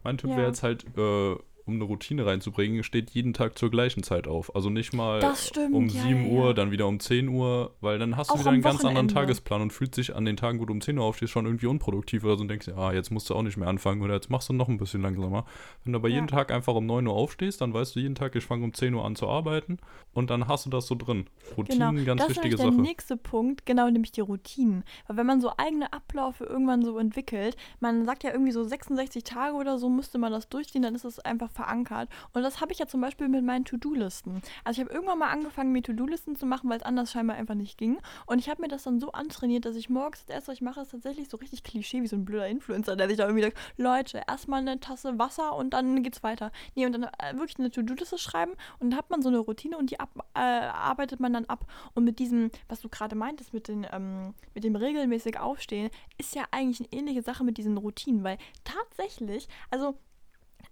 Mein 0.03 0.17
Tipp 0.17 0.31
Ja. 0.31 0.37
wäre 0.37 0.47
jetzt 0.47 0.63
halt, 0.63 0.85
äh, 0.97 1.35
um 1.65 1.75
eine 1.75 1.85
Routine 1.85 2.25
reinzubringen, 2.25 2.83
steht 2.83 3.11
jeden 3.11 3.33
Tag 3.33 3.57
zur 3.57 3.71
gleichen 3.71 4.03
Zeit 4.03 4.27
auf. 4.27 4.55
Also 4.55 4.69
nicht 4.69 4.93
mal 4.93 5.19
Das 5.21 5.47
stimmt, 5.47 5.73
um 5.73 5.87
ja, 5.87 6.01
7 6.03 6.23
ja, 6.25 6.29
Uhr, 6.31 6.53
dann 6.53 6.71
wieder 6.71 6.87
um 6.87 6.99
10 6.99 7.29
Uhr, 7.29 7.73
weil 7.79 7.99
dann 7.99 8.17
hast 8.17 8.29
du 8.29 8.33
Auch 8.35 8.39
wieder 8.41 8.51
einen 8.51 8.61
ganz 8.61 8.79
anderen 8.81 8.95
Wochenende. 9.07 9.13
Tagesplan 9.13 9.61
und 9.61 9.71
fühlst 9.73 9.95
dich 9.97 10.15
an 10.15 10.25
den 10.25 10.35
Tagen, 10.35 10.59
wo 10.59 10.65
du 10.65 10.73
um 10.73 10.81
10 10.81 10.97
Uhr 10.97 11.05
aufstehst, 11.05 11.31
schon 11.31 11.45
irgendwie 11.45 11.67
unproduktiv 11.67 12.23
oder 12.25 12.35
so 12.35 12.41
und 12.41 12.49
denkst, 12.49 12.65
dir, 12.65 12.77
ah, 12.77 12.91
jetzt 12.93 13.11
musst 13.11 13.29
du 13.29 13.35
auch 13.35 13.41
nicht 13.43 13.55
mehr 13.57 13.67
anfangen 13.69 14.01
oder 14.01 14.13
jetzt 14.15 14.29
machst 14.29 14.49
du 14.49 14.53
noch 14.53 14.67
ein 14.67 14.77
bisschen 14.77 15.01
langsamer. 15.01 15.45
Wenn 15.83 15.93
du 15.93 15.99
aber 15.99 16.09
Ja. 16.09 16.15
jeden 16.15 16.27
Tag 16.27 16.51
einfach 16.51 16.75
um 16.75 16.85
9 16.85 17.07
Uhr 17.07 17.13
aufstehst, 17.13 17.61
dann 17.61 17.73
weißt 17.73 17.95
du 17.95 18.01
jeden 18.01 18.15
Tag, 18.15 18.35
ich 18.35 18.43
fange 18.43 18.65
um 18.65 18.73
10 18.73 18.93
Uhr 18.93 19.05
an 19.05 19.15
zu 19.15 19.27
arbeiten 19.29 19.77
und 20.13 20.29
dann 20.29 20.47
hast 20.47 20.65
du 20.65 20.69
das 20.69 20.87
so 20.87 20.95
drin. 20.95 21.27
Routinen, 21.57 21.95
Genau, 21.95 22.05
ganz 22.05 22.21
das 22.21 22.29
ist 22.31 22.35
wichtige 22.43 22.55
nämlich 22.55 22.61
der 22.61 22.71
Sache. 22.71 22.81
nächste 22.81 23.17
Punkt, 23.17 23.65
genau, 23.65 23.89
nämlich 23.89 24.11
die 24.11 24.21
Routinen. 24.21 24.83
Weil 25.07 25.17
wenn 25.17 25.27
man 25.27 25.39
so 25.39 25.51
eigene 25.57 25.93
Abläufe 25.93 26.43
irgendwann 26.43 26.83
so 26.83 26.97
entwickelt, 26.99 27.55
man 27.79 28.05
sagt 28.05 28.23
ja 28.23 28.31
irgendwie 28.31 28.51
so 28.51 28.63
66 28.63 29.23
Tage 29.23 29.55
oder 29.55 29.77
so, 29.77 29.89
müsste 29.89 30.17
man 30.17 30.31
das 30.33 30.49
durchziehen, 30.49 30.81
dann 30.81 30.95
ist 30.95 31.05
es 31.05 31.19
einfach 31.19 31.52
verankert. 31.53 32.09
Und 32.33 32.43
das 32.43 32.61
habe 32.61 32.71
ich 32.71 32.79
ja 32.79 32.87
zum 32.87 33.01
Beispiel 33.01 33.27
mit 33.27 33.43
meinen 33.43 33.65
To-Do-Listen. 33.65 34.41
Also 34.63 34.81
ich 34.81 34.85
habe 34.85 34.93
irgendwann 34.93 35.19
mal 35.19 35.29
angefangen, 35.29 35.71
mir 35.71 35.81
To-Do-Listen 35.81 36.35
zu 36.35 36.45
machen, 36.45 36.69
weil 36.69 36.77
es 36.77 36.83
anders 36.83 37.11
scheinbar 37.11 37.37
einfach 37.37 37.55
nicht 37.55 37.77
ging. 37.77 37.97
Und 38.25 38.39
ich 38.39 38.49
habe 38.49 38.61
mir 38.61 38.67
das 38.67 38.83
dann 38.83 38.99
so 38.99 39.11
antrainiert, 39.11 39.65
dass 39.65 39.75
ich 39.75 39.89
morgens 39.89 40.25
das 40.25 40.35
erste, 40.35 40.51
was 40.51 40.55
ich 40.55 40.61
mache, 40.61 40.81
ist 40.81 40.91
tatsächlich 40.91 41.29
so 41.29 41.37
richtig 41.37 41.63
Klischee, 41.63 42.01
wie 42.01 42.07
so 42.07 42.15
ein 42.15 42.25
blöder 42.25 42.47
Influencer, 42.47 42.95
der 42.95 43.07
sich 43.07 43.17
da 43.17 43.25
irgendwie 43.25 43.43
sagt, 43.43 43.57
Leute, 43.77 44.21
erstmal 44.27 44.61
eine 44.61 44.79
Tasse 44.79 45.17
Wasser 45.19 45.55
und 45.55 45.71
dann 45.71 46.03
geht's 46.03 46.23
weiter. 46.23 46.51
Nee, 46.75 46.85
und 46.85 46.93
dann 46.93 47.03
äh, 47.03 47.33
wirklich 47.33 47.59
eine 47.59 47.71
To-Do-Liste 47.71 48.17
schreiben 48.17 48.53
und 48.79 48.91
dann 48.91 48.97
hat 48.97 49.09
man 49.09 49.21
so 49.21 49.29
eine 49.29 49.39
Routine 49.39 49.77
und 49.77 49.91
die 49.91 49.99
ab, 49.99 50.09
äh, 50.33 50.39
arbeitet 50.39 51.19
man 51.19 51.33
dann 51.33 51.45
ab. 51.45 51.65
Und 51.93 52.03
mit 52.03 52.19
diesem, 52.19 52.51
was 52.67 52.81
du 52.81 52.89
gerade 52.89 53.15
meintest, 53.15 53.53
mit, 53.53 53.67
den, 53.67 53.85
ähm, 53.91 54.33
mit 54.53 54.63
dem 54.63 54.75
regelmäßig 54.75 55.39
Aufstehen, 55.39 55.89
ist 56.17 56.35
ja 56.35 56.43
eigentlich 56.51 56.79
eine 56.79 56.99
ähnliche 56.99 57.21
Sache 57.21 57.43
mit 57.43 57.57
diesen 57.57 57.77
Routinen, 57.77 58.23
weil 58.23 58.37
tatsächlich, 58.63 59.47
also 59.69 59.97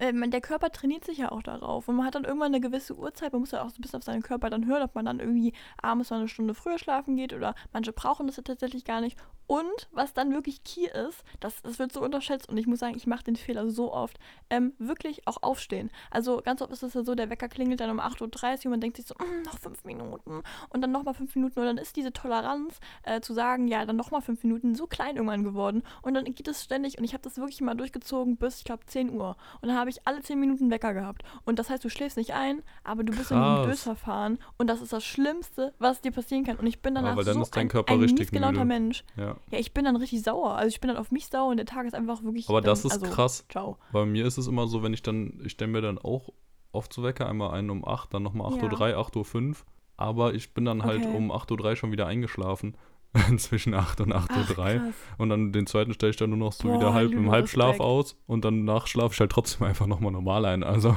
äh, 0.02 0.12
man- 0.12 0.32
der 0.32 0.42
Körper 0.42 0.72
trainiert 0.72 1.06
sich 1.06 1.20
ja 1.20 1.32
auch 1.32 1.44
darauf. 1.44 1.88
Und 1.88 1.96
man 1.96 2.06
hat 2.06 2.16
dann 2.16 2.26
irgendwann 2.26 2.48
eine 2.54 2.60
gewisse 2.60 2.96
Uhrzeit, 2.98 3.32
man 3.32 3.42
muss 3.42 3.52
ja 3.52 3.62
auch 3.64 3.70
so 3.70 3.78
ein 3.78 3.82
bisschen 3.82 3.98
auf 4.00 4.04
seinen 4.04 4.22
Körper 4.24 4.50
dann 4.50 4.66
hören, 4.66 4.82
ob 4.84 4.96
man 4.96 5.06
dann 5.06 5.20
irgendwie 5.20 5.54
abends 5.82 6.10
mal 6.10 6.18
eine 6.20 6.28
Stunde 6.28 6.54
früher 6.54 6.78
schlafen 6.80 7.16
geht 7.16 7.34
oder 7.34 7.56
manche 7.72 7.94
brauchen 7.94 8.28
das 8.28 8.38
ja 8.38 8.44
tatsächlich 8.44 8.84
gar 8.84 9.00
nicht. 9.02 9.18
Und 9.48 9.90
was 9.92 10.14
dann 10.14 10.34
wirklich 10.34 10.64
key 10.64 10.86
ist, 10.86 11.24
das, 11.42 11.62
das 11.62 11.78
wird 11.78 11.92
so 11.92 12.02
unterschätzt 12.02 12.48
und 12.48 12.58
ich 12.58 12.68
muss 12.68 12.80
sagen, 12.80 12.96
ich 12.96 13.06
mache 13.06 13.24
den 13.26 13.36
Fehler 13.36 13.70
so 13.70 13.92
oft, 13.94 14.18
ähm, 14.50 14.74
wirklich 14.80 15.28
auch 15.28 15.44
aufstehen. 15.44 15.92
Also 16.10 16.42
ganz 16.44 16.62
oft 16.62 16.72
ist 16.72 16.84
es 16.84 16.94
ja 16.94 17.04
so, 17.04 17.16
der 17.16 17.30
Wecker 17.30 17.50
klingelt 17.50 17.82
dann 17.82 17.90
um 17.90 18.00
8.30 18.00 18.60
Uhr 18.60 18.66
und 18.66 18.72
man 18.72 18.82
denkt 18.82 18.96
sich 18.98 19.06
so, 19.06 19.14
"Mm, 19.16 19.42
noch 19.44 19.60
fünf 19.60 19.84
Minuten 19.84 20.42
und 20.70 20.82
dann 20.82 20.92
nochmal 20.92 21.14
fünf 21.14 21.36
Minuten. 21.36 21.60
Und 21.60 21.66
dann 21.66 21.78
ist 21.78 21.96
diese 21.98 22.14
Toleranz 22.14 22.80
äh, 23.04 23.20
zu 23.20 23.34
sagen, 23.34 23.68
ja, 23.68 23.86
dann 23.86 23.98
nochmal 23.98 24.22
fünf 24.22 24.42
Minuten 24.44 24.74
so 24.74 24.88
klein 24.88 25.18
irgendwann 25.18 25.44
geworden. 25.44 25.84
Und 26.02 26.14
dann 26.14 26.24
geht 26.34 26.48
es 26.48 26.64
ständig 26.64 26.98
und 26.98 27.04
ich 27.04 27.14
habe 27.14 27.24
das 27.24 27.38
wirklich 27.38 27.60
mal 27.62 27.76
durchgezogen 27.76 28.38
bis, 28.38 28.60
ich 28.60 28.64
glaube, 28.64 28.86
10 28.86 29.10
Uhr. 29.12 29.36
Und 29.62 29.68
dann 29.68 29.78
habe 29.78 29.90
alle 30.06 30.22
10 30.22 30.40
Minuten 30.40 30.70
Wecker 30.72 30.94
gehabt 30.94 31.24
und 31.46 31.60
das 31.60 31.70
heißt, 31.70 31.84
du 31.84 31.90
schläfst 31.90 32.18
nicht 32.18 32.34
ein, 32.34 32.64
aber 32.84 33.04
du 33.04 33.12
bist 33.12 33.32
in 33.32 33.38
Krass. 33.38 33.60
einem 33.60 33.70
Dösverfahren 33.70 34.40
und 34.58 34.68
das 34.68 34.82
ist 34.82 34.94
das 34.94 35.04
Schlimmste, 35.04 35.74
was 35.80 36.02
dir 36.02 36.12
passieren 36.12 36.44
kann 36.44 36.58
und 36.58 36.68
ich 36.68 36.82
bin 36.82 36.96
danach 36.96 37.16
weil 37.16 37.26
dann 37.26 37.36
so 37.36 37.42
ist 37.42 37.56
dein 37.56 37.66
ein, 37.66 37.70
Körper 37.70 37.94
ein 37.94 38.00
richtig 38.00 38.32
miesgelauter 38.32 38.52
müde. 38.54 38.66
Mensch. 38.66 39.04
Ja. 39.18 39.36
Ja, 39.52 39.60
ich 39.60 39.74
bin 39.74 39.86
dann 39.86 39.96
richtig 39.96 40.24
sauer. 40.24 40.56
Also 40.56 40.70
ich 40.70 40.80
bin 40.80 40.88
dann 40.90 40.98
auf 40.98 41.12
mich 41.12 41.28
sauer 41.28 41.50
und 41.50 41.58
der 41.58 41.66
Tag 41.66 41.86
ist 41.86 41.94
einfach 41.94 42.24
wirklich. 42.24 42.48
Aber 42.50 42.62
dann, 42.62 42.72
das 42.72 42.86
ist 42.86 42.92
also, 42.94 43.06
krass. 43.08 43.46
Ciao. 43.50 43.78
Bei 43.92 44.06
mir 44.06 44.26
ist 44.26 44.38
es 44.38 44.48
immer 44.48 44.68
so, 44.68 44.84
wenn 44.84 44.94
ich 44.94 45.04
dann, 45.04 45.40
ich 45.44 45.54
stelle 45.54 45.72
mir 45.72 45.82
dann 45.82 45.98
auch 45.98 46.30
oft 46.72 46.94
zu 46.94 47.04
Wecker, 47.04 47.28
einmal 47.28 47.52
einen 47.52 47.70
um 47.70 47.86
8, 47.88 48.14
dann 48.14 48.24
nochmal 48.24 48.52
8.03 48.54 48.96
Uhr, 48.96 49.06
8.05 49.08 49.50
Uhr. 49.50 49.56
Aber 49.98 50.34
ich 50.34 50.54
bin 50.54 50.66
dann 50.66 50.84
halt 50.84 51.06
Okay. 51.06 51.16
um 51.16 51.32
8.03 51.32 51.64
Uhr 51.64 51.76
schon 51.76 51.92
wieder 51.92 52.08
eingeschlafen. 52.08 52.76
Zwischen 53.38 53.74
8 53.74 54.02
und 54.02 54.14
8.03 54.14 54.56
Ach, 54.58 54.86
Uhr. 54.86 54.94
Und 55.18 55.30
dann 55.30 55.52
den 55.52 55.68
zweiten 55.68 55.94
stelle 55.94 56.12
ich 56.12 56.16
dann 56.18 56.30
nur 56.30 56.40
noch 56.40 56.54
so 56.54 56.68
Boah, 56.70 56.76
wieder 56.78 56.94
halb 56.94 57.12
im 57.12 57.30
Halbschlaf 57.30 57.72
Respekt. 57.72 57.82
aus 57.86 58.18
und 58.28 58.46
dann 58.46 58.66
schlafe 58.86 59.14
ich 59.14 59.20
halt 59.20 59.32
trotzdem 59.32 59.68
einfach 59.68 59.88
nochmal 59.88 60.12
normal 60.12 60.46
ein. 60.46 60.64
Also 60.64 60.96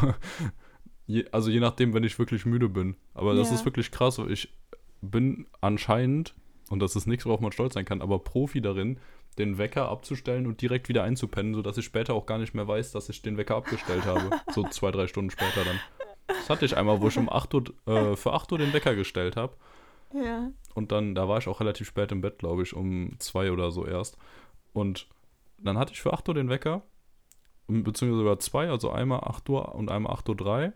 je, 1.06 1.24
also 1.32 1.50
je 1.50 1.60
nachdem, 1.60 1.92
wenn 1.94 2.04
ich 2.04 2.18
wirklich 2.18 2.46
müde 2.46 2.68
bin. 2.68 2.96
Aber 3.14 3.34
das 3.34 3.48
Ja. 3.48 3.56
ist 3.56 3.64
wirklich 3.64 3.90
krass. 3.90 4.18
Ich 4.28 4.52
bin 5.02 5.46
anscheinend, 5.60 6.34
und 6.70 6.80
das 6.80 6.96
ist 6.96 7.06
nichts, 7.06 7.26
worauf 7.26 7.40
man 7.40 7.52
stolz 7.52 7.74
sein 7.74 7.84
kann, 7.84 8.00
aber 8.00 8.18
Profi 8.20 8.60
darin, 8.60 8.98
den 9.36 9.58
Wecker 9.58 9.88
abzustellen 9.88 10.46
und 10.46 10.62
direkt 10.62 10.88
wieder 10.88 11.02
einzupennen, 11.02 11.54
sodass 11.54 11.76
ich 11.76 11.84
später 11.84 12.14
auch 12.14 12.26
gar 12.26 12.38
nicht 12.38 12.54
mehr 12.54 12.68
weiß, 12.68 12.92
dass 12.92 13.08
ich 13.08 13.20
den 13.22 13.36
Wecker 13.36 13.56
abgestellt 13.56 14.04
habe. 14.06 14.30
So 14.52 14.62
zwei, 14.68 14.92
drei 14.92 15.08
Stunden 15.08 15.30
später 15.30 15.64
dann. 15.64 15.80
Das 16.28 16.48
hatte 16.48 16.64
ich 16.64 16.76
einmal, 16.76 17.00
wo 17.02 17.08
ich 17.08 17.18
um 17.18 17.28
8 17.28 17.52
Uhr, 17.54 17.64
äh, 17.86 18.14
für 18.16 18.32
8 18.32 18.52
Uhr 18.52 18.58
den 18.58 18.72
Wecker 18.72 18.94
gestellt 18.94 19.36
habe. 19.36 19.54
Ja. 20.12 20.50
Und 20.74 20.92
dann, 20.92 21.14
da 21.14 21.28
war 21.28 21.38
ich 21.38 21.48
auch 21.48 21.60
relativ 21.60 21.86
spät 21.88 22.12
im 22.12 22.20
Bett, 22.20 22.38
glaube 22.38 22.62
ich, 22.62 22.74
um 22.74 23.14
zwei 23.18 23.50
oder 23.52 23.70
so 23.70 23.86
erst. 23.86 24.16
Und 24.72 25.08
dann 25.58 25.78
hatte 25.78 25.92
ich 25.92 26.02
für 26.02 26.12
8 26.12 26.28
Uhr 26.28 26.34
den 26.34 26.48
Wecker, 26.48 26.82
beziehungsweise 27.68 28.18
sogar 28.18 28.38
zwei, 28.38 28.68
also 28.68 28.90
einmal 28.90 29.20
8 29.20 29.48
Uhr 29.48 29.74
und 29.74 29.90
einmal 29.90 30.12
8 30.12 30.28
Uhr 30.28 30.36
3. 30.36 30.72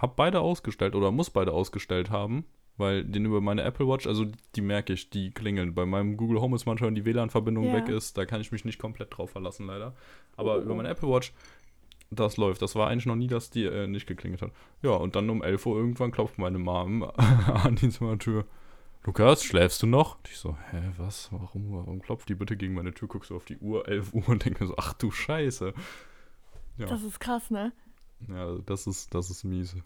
Hab 0.00 0.16
beide 0.16 0.40
ausgestellt 0.40 0.94
oder 0.94 1.10
muss 1.10 1.30
beide 1.30 1.52
ausgestellt 1.52 2.10
haben, 2.10 2.44
weil 2.76 3.04
den 3.04 3.24
über 3.26 3.40
meine 3.40 3.62
Apple 3.62 3.86
Watch, 3.88 4.06
also 4.06 4.26
die 4.54 4.60
merke 4.60 4.92
ich, 4.92 5.10
die 5.10 5.30
klingeln. 5.30 5.74
Bei 5.74 5.84
meinem 5.86 6.16
Google 6.16 6.40
Home 6.40 6.56
ist 6.56 6.64
manchmal, 6.66 6.88
wenn 6.88 6.94
die 6.94 7.04
WLAN-Verbindung 7.04 7.66
Ja. 7.66 7.74
weg 7.74 7.88
ist, 7.88 8.16
da 8.16 8.24
kann 8.24 8.40
ich 8.40 8.52
mich 8.52 8.64
nicht 8.64 8.78
komplett 8.78 9.16
drauf 9.16 9.30
verlassen, 9.30 9.66
leider. 9.66 9.94
Aber 10.36 10.56
Oh. 10.56 10.60
über 10.62 10.74
meine 10.74 10.88
Apple 10.88 11.08
Watch, 11.08 11.32
das 12.14 12.36
läuft. 12.36 12.62
Das 12.62 12.74
war 12.74 12.88
eigentlich 12.88 13.06
noch 13.06 13.16
nie, 13.16 13.26
dass 13.26 13.50
die 13.50 13.64
äh, 13.64 13.86
nicht 13.86 14.06
geklingelt 14.06 14.42
hat. 14.42 14.52
Ja, 14.82 14.90
und 14.90 15.16
dann 15.16 15.30
um 15.30 15.42
11 15.42 15.66
Uhr 15.66 15.76
irgendwann 15.76 16.12
klopft 16.12 16.38
meine 16.38 16.58
Mom 16.58 17.02
an 17.46 17.76
die 17.76 17.88
Zimmertür. 17.88 18.44
Lukas, 19.04 19.42
schläfst 19.42 19.82
du 19.82 19.86
noch? 19.86 20.16
Und 20.18 20.28
ich 20.28 20.36
so, 20.36 20.56
hä, 20.70 20.92
was? 20.96 21.28
Warum? 21.32 21.72
Warum 21.72 22.00
klopft 22.00 22.28
die 22.28 22.34
bitte 22.34 22.56
gegen 22.56 22.74
meine 22.74 22.94
Tür? 22.94 23.08
Guckst 23.08 23.28
so 23.28 23.36
auf 23.36 23.44
die 23.44 23.58
Uhr, 23.58 23.88
11 23.88 24.14
Uhr 24.14 24.28
und 24.28 24.44
denke 24.44 24.62
mir 24.62 24.68
so, 24.68 24.76
ach 24.76 24.92
du 24.92 25.10
Scheiße. 25.10 25.74
Ja. 26.78 26.86
Das 26.86 27.02
ist 27.02 27.18
krass, 27.18 27.50
ne? 27.50 27.72
Ja, 28.28 28.58
das 28.64 28.86
ist, 28.86 29.12
das 29.14 29.30
ist 29.30 29.42
mies. 29.44 29.76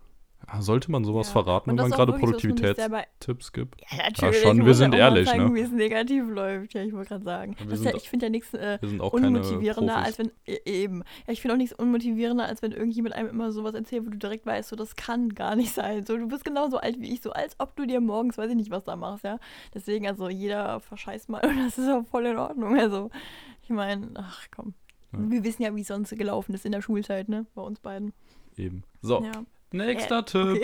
Ja, 0.53 0.63
sollte 0.63 0.91
man 0.93 1.05
sowas 1.05 1.27
Ja. 1.29 1.33
verraten, 1.33 1.71
wenn 1.71 1.77
man 1.77 1.91
gerade 1.91 2.13
Produktivitätstipps 2.13 3.53
gibt? 3.53 3.81
Ja, 3.91 3.97
natürlich. 4.09 4.41
schon, 4.43 4.61
ich 4.61 4.67
wir 4.67 4.75
sind 4.75 4.93
ja 4.95 5.01
ehrlich, 5.01 5.29
zeigen, 5.29 5.47
ne? 5.49 5.55
wie 5.55 5.61
es 5.61 5.71
negativ 5.73 6.29
läuft. 6.29 6.75
Ja, 6.75 6.83
ich 6.83 6.93
wollte 6.93 7.09
gerade 7.09 7.25
sagen. 7.25 7.57
Ja, 7.59 7.77
sind 7.77 7.85
ja, 7.85 7.95
ich 7.97 8.09
finde 8.09 8.27
ja 8.27 8.31
nichts 8.31 8.55
äh, 8.55 8.79
Wir 8.81 8.89
sind 8.89 9.01
auch 9.01 9.13
keine 9.13 9.27
unmotivierender, 9.27 9.97
als 9.97 10.19
wenn. 10.19 10.31
e- 10.47 10.59
Eben. 10.65 11.03
Ja, 11.27 11.33
ich 11.33 11.41
finde 11.41 11.55
auch 11.55 11.59
nichts 11.59 11.75
unmotivierender, 11.77 12.45
als 12.47 12.63
wenn 12.63 12.73
irgendjemand 12.73 13.15
einem 13.17 13.29
immer 13.29 13.51
sowas 13.51 13.75
erzählt, 13.75 14.07
wo 14.07 14.11
du 14.11 14.17
direkt 14.19 14.47
weißt, 14.47 14.69
so, 14.69 14.77
das 14.77 14.95
kann 14.97 15.31
gar 15.35 15.57
nicht 15.57 15.73
sein. 15.73 16.05
So, 16.07 16.17
du 16.17 16.29
bist 16.29 16.45
genauso 16.45 16.79
alt 16.79 17.01
wie 17.01 17.13
ich, 17.13 17.23
so 17.23 17.33
als 17.33 17.57
ob 17.59 17.75
du 17.77 17.87
dir 17.87 18.01
morgens, 18.01 18.39
weiß 18.39 18.51
ich 18.51 18.57
nicht, 18.57 18.71
was 18.71 18.85
da 18.85 18.95
machst, 18.97 19.25
ja. 19.25 19.39
Deswegen, 19.75 20.07
also 20.07 20.29
jeder 20.29 20.81
verscheißt 20.81 21.29
mal 21.29 21.45
und 21.45 21.57
das 21.67 21.77
ist 21.79 21.89
auch 21.89 22.07
voll 22.07 22.27
in 22.27 22.37
Ordnung. 22.37 22.79
Also, 22.79 23.11
ich 23.63 23.71
meine, 23.71 24.11
ach 24.15 24.47
komm. 24.55 24.75
Ja. 25.13 25.19
Wir 25.31 25.43
wissen 25.45 25.63
ja, 25.63 25.75
wie 25.75 25.81
es 25.81 25.89
sonst 25.89 26.17
gelaufen 26.17 26.55
ist 26.55 26.65
in 26.67 26.73
der 26.73 26.83
Schulzeit, 26.83 27.29
ne? 27.29 27.47
Bei 27.55 27.63
uns 27.63 27.81
beiden. 27.81 28.13
Eben. 28.57 28.85
So, 29.03 29.23
Ja. 29.23 29.33
Nächster 29.73 30.19
Äh, 30.21 30.25
Tipp. 30.25 30.63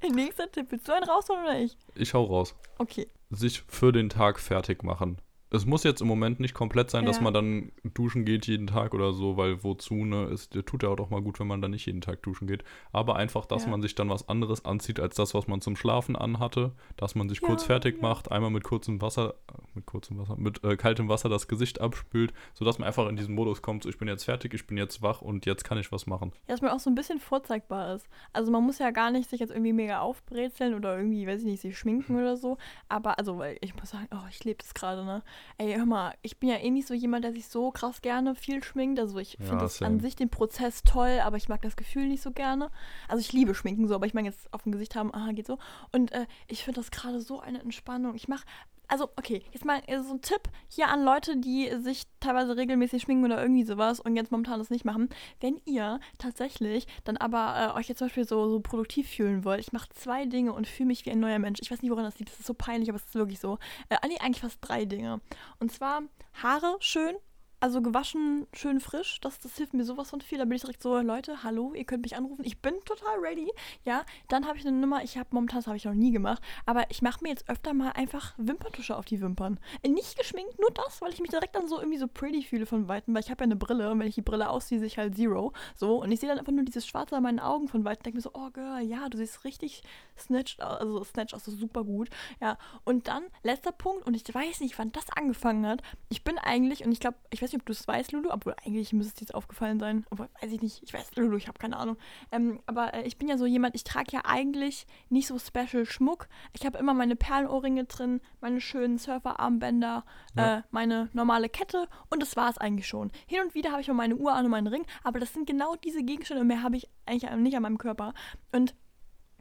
Okay. 0.00 0.10
Nächster 0.14 0.50
Tipp. 0.50 0.66
Willst 0.70 0.88
du 0.88 0.92
einen 0.92 1.04
rausholen 1.04 1.44
oder 1.44 1.58
ich? 1.60 1.76
Ich 1.94 2.12
hau 2.14 2.24
raus. 2.24 2.54
Okay. 2.78 3.06
Sich 3.30 3.62
für 3.68 3.92
den 3.92 4.08
Tag 4.08 4.40
fertig 4.40 4.82
machen. 4.82 5.18
Es 5.54 5.66
muss 5.66 5.84
jetzt 5.84 6.00
im 6.00 6.08
Moment 6.08 6.40
nicht 6.40 6.54
komplett 6.54 6.90
sein, 6.90 7.04
dass 7.04 7.18
Ja. 7.18 7.22
man 7.24 7.34
dann 7.34 7.72
duschen 7.94 8.24
geht 8.24 8.46
jeden 8.46 8.66
Tag 8.66 8.94
oder 8.94 9.12
so, 9.12 9.36
weil 9.36 9.62
wozu, 9.62 9.94
ne? 10.04 10.24
Es 10.24 10.48
tut 10.48 10.82
ja 10.82 10.88
auch 10.88 10.96
doch 10.96 11.10
mal 11.10 11.20
gut, 11.20 11.38
wenn 11.40 11.46
man 11.46 11.60
dann 11.60 11.72
nicht 11.72 11.84
jeden 11.86 12.00
Tag 12.00 12.22
duschen 12.22 12.46
geht. 12.48 12.64
Aber 12.90 13.16
einfach, 13.16 13.44
dass 13.44 13.64
Ja. 13.66 13.70
man 13.70 13.82
sich 13.82 13.94
dann 13.94 14.08
was 14.08 14.28
anderes 14.28 14.64
anzieht, 14.64 14.98
als 14.98 15.14
das, 15.14 15.34
was 15.34 15.46
man 15.48 15.60
zum 15.60 15.76
Schlafen 15.76 16.16
anhatte. 16.16 16.72
Dass 16.96 17.14
man 17.14 17.28
sich 17.28 17.42
kurz 17.42 17.62
Ja, 17.62 17.66
fertig 17.66 17.96
ja. 17.96 18.02
macht, 18.08 18.32
einmal 18.32 18.50
mit 18.50 18.64
kurzem 18.64 19.02
Wasser, 19.02 19.34
mit 19.74 19.84
kurzem 19.84 20.18
Wasser, 20.18 20.36
mit 20.36 20.64
äh, 20.64 20.76
kaltem 20.76 21.08
Wasser 21.10 21.28
das 21.28 21.48
Gesicht 21.48 21.80
abspült, 21.82 22.32
sodass 22.54 22.78
man 22.78 22.88
einfach 22.88 23.06
in 23.08 23.16
diesen 23.16 23.34
Modus 23.34 23.60
kommt, 23.60 23.82
so 23.82 23.88
ich 23.90 23.98
bin 23.98 24.08
jetzt 24.08 24.24
fertig, 24.24 24.54
ich 24.54 24.66
bin 24.66 24.78
jetzt 24.78 25.02
wach 25.02 25.20
und 25.20 25.44
jetzt 25.44 25.64
kann 25.64 25.76
ich 25.76 25.92
was 25.92 26.06
machen. 26.06 26.32
Ja, 26.48 26.54
dass 26.54 26.62
man 26.62 26.70
auch 26.70 26.80
so 26.80 26.88
ein 26.88 26.94
bisschen 26.94 27.20
vorzeigbar 27.20 27.94
ist. 27.94 28.08
Also 28.32 28.50
man 28.50 28.64
muss 28.64 28.78
ja 28.78 28.90
gar 28.90 29.10
nicht 29.10 29.28
sich 29.28 29.40
jetzt 29.40 29.50
irgendwie 29.50 29.72
mega 29.74 30.00
aufbrezeln 30.00 30.72
oder 30.74 30.96
irgendwie, 30.96 31.26
weiß 31.26 31.40
ich 31.40 31.46
nicht, 31.46 31.60
sich 31.60 31.76
schminken 31.76 32.16
oder 32.20 32.36
so. 32.38 32.56
Aber, 32.88 33.18
also, 33.18 33.36
weil 33.38 33.58
ich 33.60 33.74
muss 33.76 33.90
sagen, 33.90 34.08
oh, 34.12 34.26
ich 34.30 34.42
lebe 34.44 34.58
das 34.58 34.72
gerade, 34.72 35.04
ne? 35.04 35.22
Ey, 35.58 35.74
hör 35.74 35.86
mal, 35.86 36.14
ich 36.22 36.38
bin 36.38 36.48
ja 36.48 36.56
eh 36.56 36.70
nicht 36.70 36.88
so 36.88 36.94
jemand, 36.94 37.24
der 37.24 37.32
sich 37.32 37.46
so 37.46 37.70
krass 37.70 38.02
gerne 38.02 38.34
viel 38.34 38.62
schminkt. 38.62 38.98
Also 38.98 39.18
ich 39.18 39.36
Ja, 39.38 39.46
finde 39.46 39.86
an 39.86 40.00
sich 40.00 40.16
den 40.16 40.28
Prozess 40.30 40.82
toll, 40.82 41.20
aber 41.22 41.36
ich 41.36 41.48
mag 41.48 41.62
das 41.62 41.76
Gefühl 41.76 42.08
nicht 42.08 42.22
so 42.22 42.32
gerne. 42.32 42.70
Also 43.08 43.20
ich 43.20 43.32
liebe 43.32 43.54
Schminken 43.54 43.86
so, 43.88 43.94
aber 43.94 44.06
ich 44.06 44.14
meine 44.14 44.28
jetzt 44.28 44.52
auf 44.52 44.62
dem 44.62 44.72
Gesicht 44.72 44.96
haben, 44.96 45.14
aha, 45.14 45.32
geht 45.32 45.46
so. 45.46 45.58
Und 45.92 46.12
äh, 46.12 46.26
ich 46.48 46.64
finde 46.64 46.80
das 46.80 46.90
gerade 46.90 47.20
so 47.20 47.40
eine 47.40 47.60
Entspannung. 47.60 48.14
Ich 48.14 48.28
mache 48.28 48.44
also, 48.92 49.08
okay, 49.16 49.42
jetzt 49.52 49.64
mal 49.64 49.80
äh, 49.86 50.02
so 50.02 50.12
ein 50.12 50.20
Tipp 50.20 50.42
hier 50.68 50.88
an 50.88 51.02
Leute, 51.02 51.38
die 51.38 51.70
sich 51.80 52.02
teilweise 52.20 52.58
regelmäßig 52.58 53.00
schminken 53.00 53.24
oder 53.24 53.40
irgendwie 53.40 53.64
sowas 53.64 54.00
und 54.00 54.16
jetzt 54.16 54.30
momentan 54.30 54.58
das 54.58 54.68
nicht 54.68 54.84
machen. 54.84 55.08
Wenn 55.40 55.58
ihr 55.64 55.98
tatsächlich 56.18 56.86
dann 57.04 57.16
aber 57.16 57.72
äh, 57.74 57.78
euch 57.78 57.88
jetzt 57.88 58.00
zum 58.00 58.08
Beispiel 58.08 58.28
so, 58.28 58.50
so 58.50 58.60
produktiv 58.60 59.08
fühlen 59.08 59.46
wollt, 59.46 59.60
ich 59.60 59.72
mache 59.72 59.88
zwei 59.94 60.26
Dinge 60.26 60.52
und 60.52 60.68
fühle 60.68 60.88
mich 60.88 61.06
wie 61.06 61.10
ein 61.10 61.20
neuer 61.20 61.38
Mensch. 61.38 61.60
Ich 61.62 61.70
weiß 61.70 61.80
nicht, 61.80 61.90
woran 61.90 62.04
das 62.04 62.18
liegt, 62.18 62.32
das 62.32 62.40
ist 62.40 62.46
so 62.46 62.52
peinlich, 62.52 62.90
aber 62.90 62.96
es 62.96 63.04
ist 63.06 63.14
wirklich 63.14 63.40
so. 63.40 63.58
Äh, 63.88 63.96
nee, 64.06 64.18
eigentlich 64.20 64.42
fast 64.42 64.58
drei 64.60 64.84
Dinge. 64.84 65.22
Und 65.58 65.72
zwar 65.72 66.02
Haare 66.42 66.76
schön 66.80 67.16
also 67.62 67.80
gewaschen, 67.80 68.48
schön 68.52 68.80
frisch. 68.80 69.20
Das, 69.20 69.38
das 69.38 69.56
hilft 69.56 69.72
mir 69.72 69.84
sowas 69.84 70.10
von 70.10 70.20
viel. 70.20 70.38
Da 70.38 70.44
bin 70.44 70.56
ich 70.56 70.62
direkt 70.62 70.82
so, 70.82 70.98
Leute, 70.98 71.44
hallo, 71.44 71.72
ihr 71.74 71.84
könnt 71.84 72.02
mich 72.02 72.16
anrufen. 72.16 72.44
Ich 72.44 72.58
bin 72.58 72.74
total 72.84 73.20
ready. 73.20 73.48
Ja, 73.84 74.04
dann 74.28 74.48
habe 74.48 74.58
ich 74.58 74.66
eine 74.66 74.76
Nummer. 74.76 75.04
Ich 75.04 75.16
habe 75.16 75.28
momentan, 75.30 75.60
das 75.60 75.68
habe 75.68 75.76
ich 75.76 75.84
noch 75.84 75.94
nie 75.94 76.10
gemacht, 76.10 76.42
aber 76.66 76.90
ich 76.90 77.02
mache 77.02 77.22
mir 77.22 77.30
jetzt 77.30 77.48
öfter 77.48 77.72
mal 77.72 77.90
einfach 77.90 78.34
Wimperntusche 78.36 78.96
auf 78.96 79.04
die 79.04 79.20
Wimpern. 79.20 79.60
Äh, 79.82 79.90
Nicht 79.90 80.18
geschminkt, 80.18 80.58
nur 80.58 80.72
das, 80.72 81.00
weil 81.00 81.12
ich 81.12 81.20
mich 81.20 81.30
direkt 81.30 81.54
dann 81.54 81.68
so 81.68 81.78
irgendwie 81.78 81.98
so 81.98 82.08
pretty 82.08 82.42
fühle 82.42 82.66
von 82.66 82.88
Weitem, 82.88 83.14
weil 83.14 83.22
ich 83.22 83.30
habe 83.30 83.42
ja 83.42 83.46
eine 83.46 83.56
Brille 83.56 83.92
und 83.92 84.00
wenn 84.00 84.08
ich 84.08 84.16
die 84.16 84.22
Brille 84.22 84.50
ausziehe, 84.50 84.80
sehe 84.80 84.88
ich 84.88 84.98
halt 84.98 85.14
Zero. 85.14 85.52
So, 85.76 86.02
und 86.02 86.10
ich 86.10 86.18
sehe 86.18 86.28
dann 86.28 86.40
einfach 86.40 86.52
nur 86.52 86.64
dieses 86.64 86.84
Schwarze 86.84 87.16
an 87.16 87.22
meinen 87.22 87.38
Augen 87.38 87.68
von 87.68 87.84
Weitem 87.84 88.02
denke 88.02 88.16
mir 88.16 88.22
so, 88.22 88.30
oh 88.34 88.50
Girl, 88.50 88.82
ja, 88.82 89.08
du 89.08 89.18
siehst 89.18 89.44
richtig 89.44 89.82
snatched 90.18 90.60
aus, 90.60 90.80
also 90.80 91.04
snatched 91.04 91.34
aus, 91.34 91.44
so 91.44 91.52
super 91.52 91.84
gut. 91.84 92.10
Ja, 92.40 92.58
und 92.82 93.06
dann, 93.06 93.22
letzter 93.44 93.70
Punkt, 93.70 94.04
und 94.04 94.14
ich 94.14 94.34
weiß 94.34 94.60
nicht, 94.60 94.76
wann 94.80 94.90
das 94.90 95.08
angefangen 95.10 95.64
hat. 95.64 95.82
Ich 96.08 96.24
bin 96.24 96.38
eigentlich, 96.38 96.84
und 96.84 96.90
ich 96.90 96.98
glaube, 96.98 97.18
ich 97.30 97.40
weiß 97.40 97.51
nicht, 97.52 97.60
ob 97.60 97.66
du 97.66 97.72
es 97.72 97.86
weißt, 97.86 98.12
Lulu, 98.12 98.30
obwohl 98.30 98.54
eigentlich 98.64 98.92
müsste 98.92 99.10
es 99.10 99.14
dir 99.14 99.20
jetzt 99.22 99.34
aufgefallen 99.34 99.78
sein. 99.78 100.04
Obwohl, 100.10 100.28
weiß 100.40 100.52
ich 100.52 100.62
nicht. 100.62 100.82
Ich 100.82 100.92
weiß, 100.94 101.16
Lulu, 101.16 101.36
ich 101.36 101.48
habe 101.48 101.58
keine 101.58 101.76
Ahnung. 101.76 101.96
Ähm, 102.30 102.60
aber 102.66 102.94
äh, 102.94 103.02
ich 103.02 103.16
bin 103.18 103.28
ja 103.28 103.36
so 103.38 103.46
jemand, 103.46 103.74
ich 103.74 103.84
trage 103.84 104.12
ja 104.12 104.22
eigentlich 104.24 104.86
nicht 105.08 105.26
so 105.26 105.38
special 105.38 105.84
Schmuck. 105.86 106.28
Ich 106.52 106.64
habe 106.66 106.78
immer 106.78 106.94
meine 106.94 107.16
Perlenohrringe 107.16 107.84
drin, 107.84 108.20
meine 108.40 108.60
schönen 108.60 108.98
Surferarmbänder, 108.98 110.04
Ja. 110.36 110.58
äh, 110.58 110.62
meine 110.70 111.08
normale 111.12 111.48
Kette 111.48 111.88
und 112.10 112.20
das 112.22 112.36
war 112.36 112.50
es 112.50 112.58
eigentlich 112.58 112.86
schon. 112.86 113.10
Hin 113.26 113.40
und 113.42 113.54
wieder 113.54 113.70
habe 113.72 113.80
ich 113.80 113.88
mal 113.88 113.94
meine 113.94 114.16
Uhr 114.16 114.32
an 114.32 114.44
und 114.44 114.50
meinen 114.50 114.66
Ring, 114.66 114.84
aber 115.02 115.18
das 115.20 115.32
sind 115.32 115.46
genau 115.46 115.76
diese 115.76 116.02
Gegenstände 116.02 116.40
und 116.40 116.46
mehr 116.48 116.62
habe 116.62 116.76
ich 116.76 116.88
eigentlich 117.06 117.30
nicht 117.36 117.56
an 117.56 117.62
meinem 117.62 117.78
Körper. 117.78 118.14
Und 118.52 118.74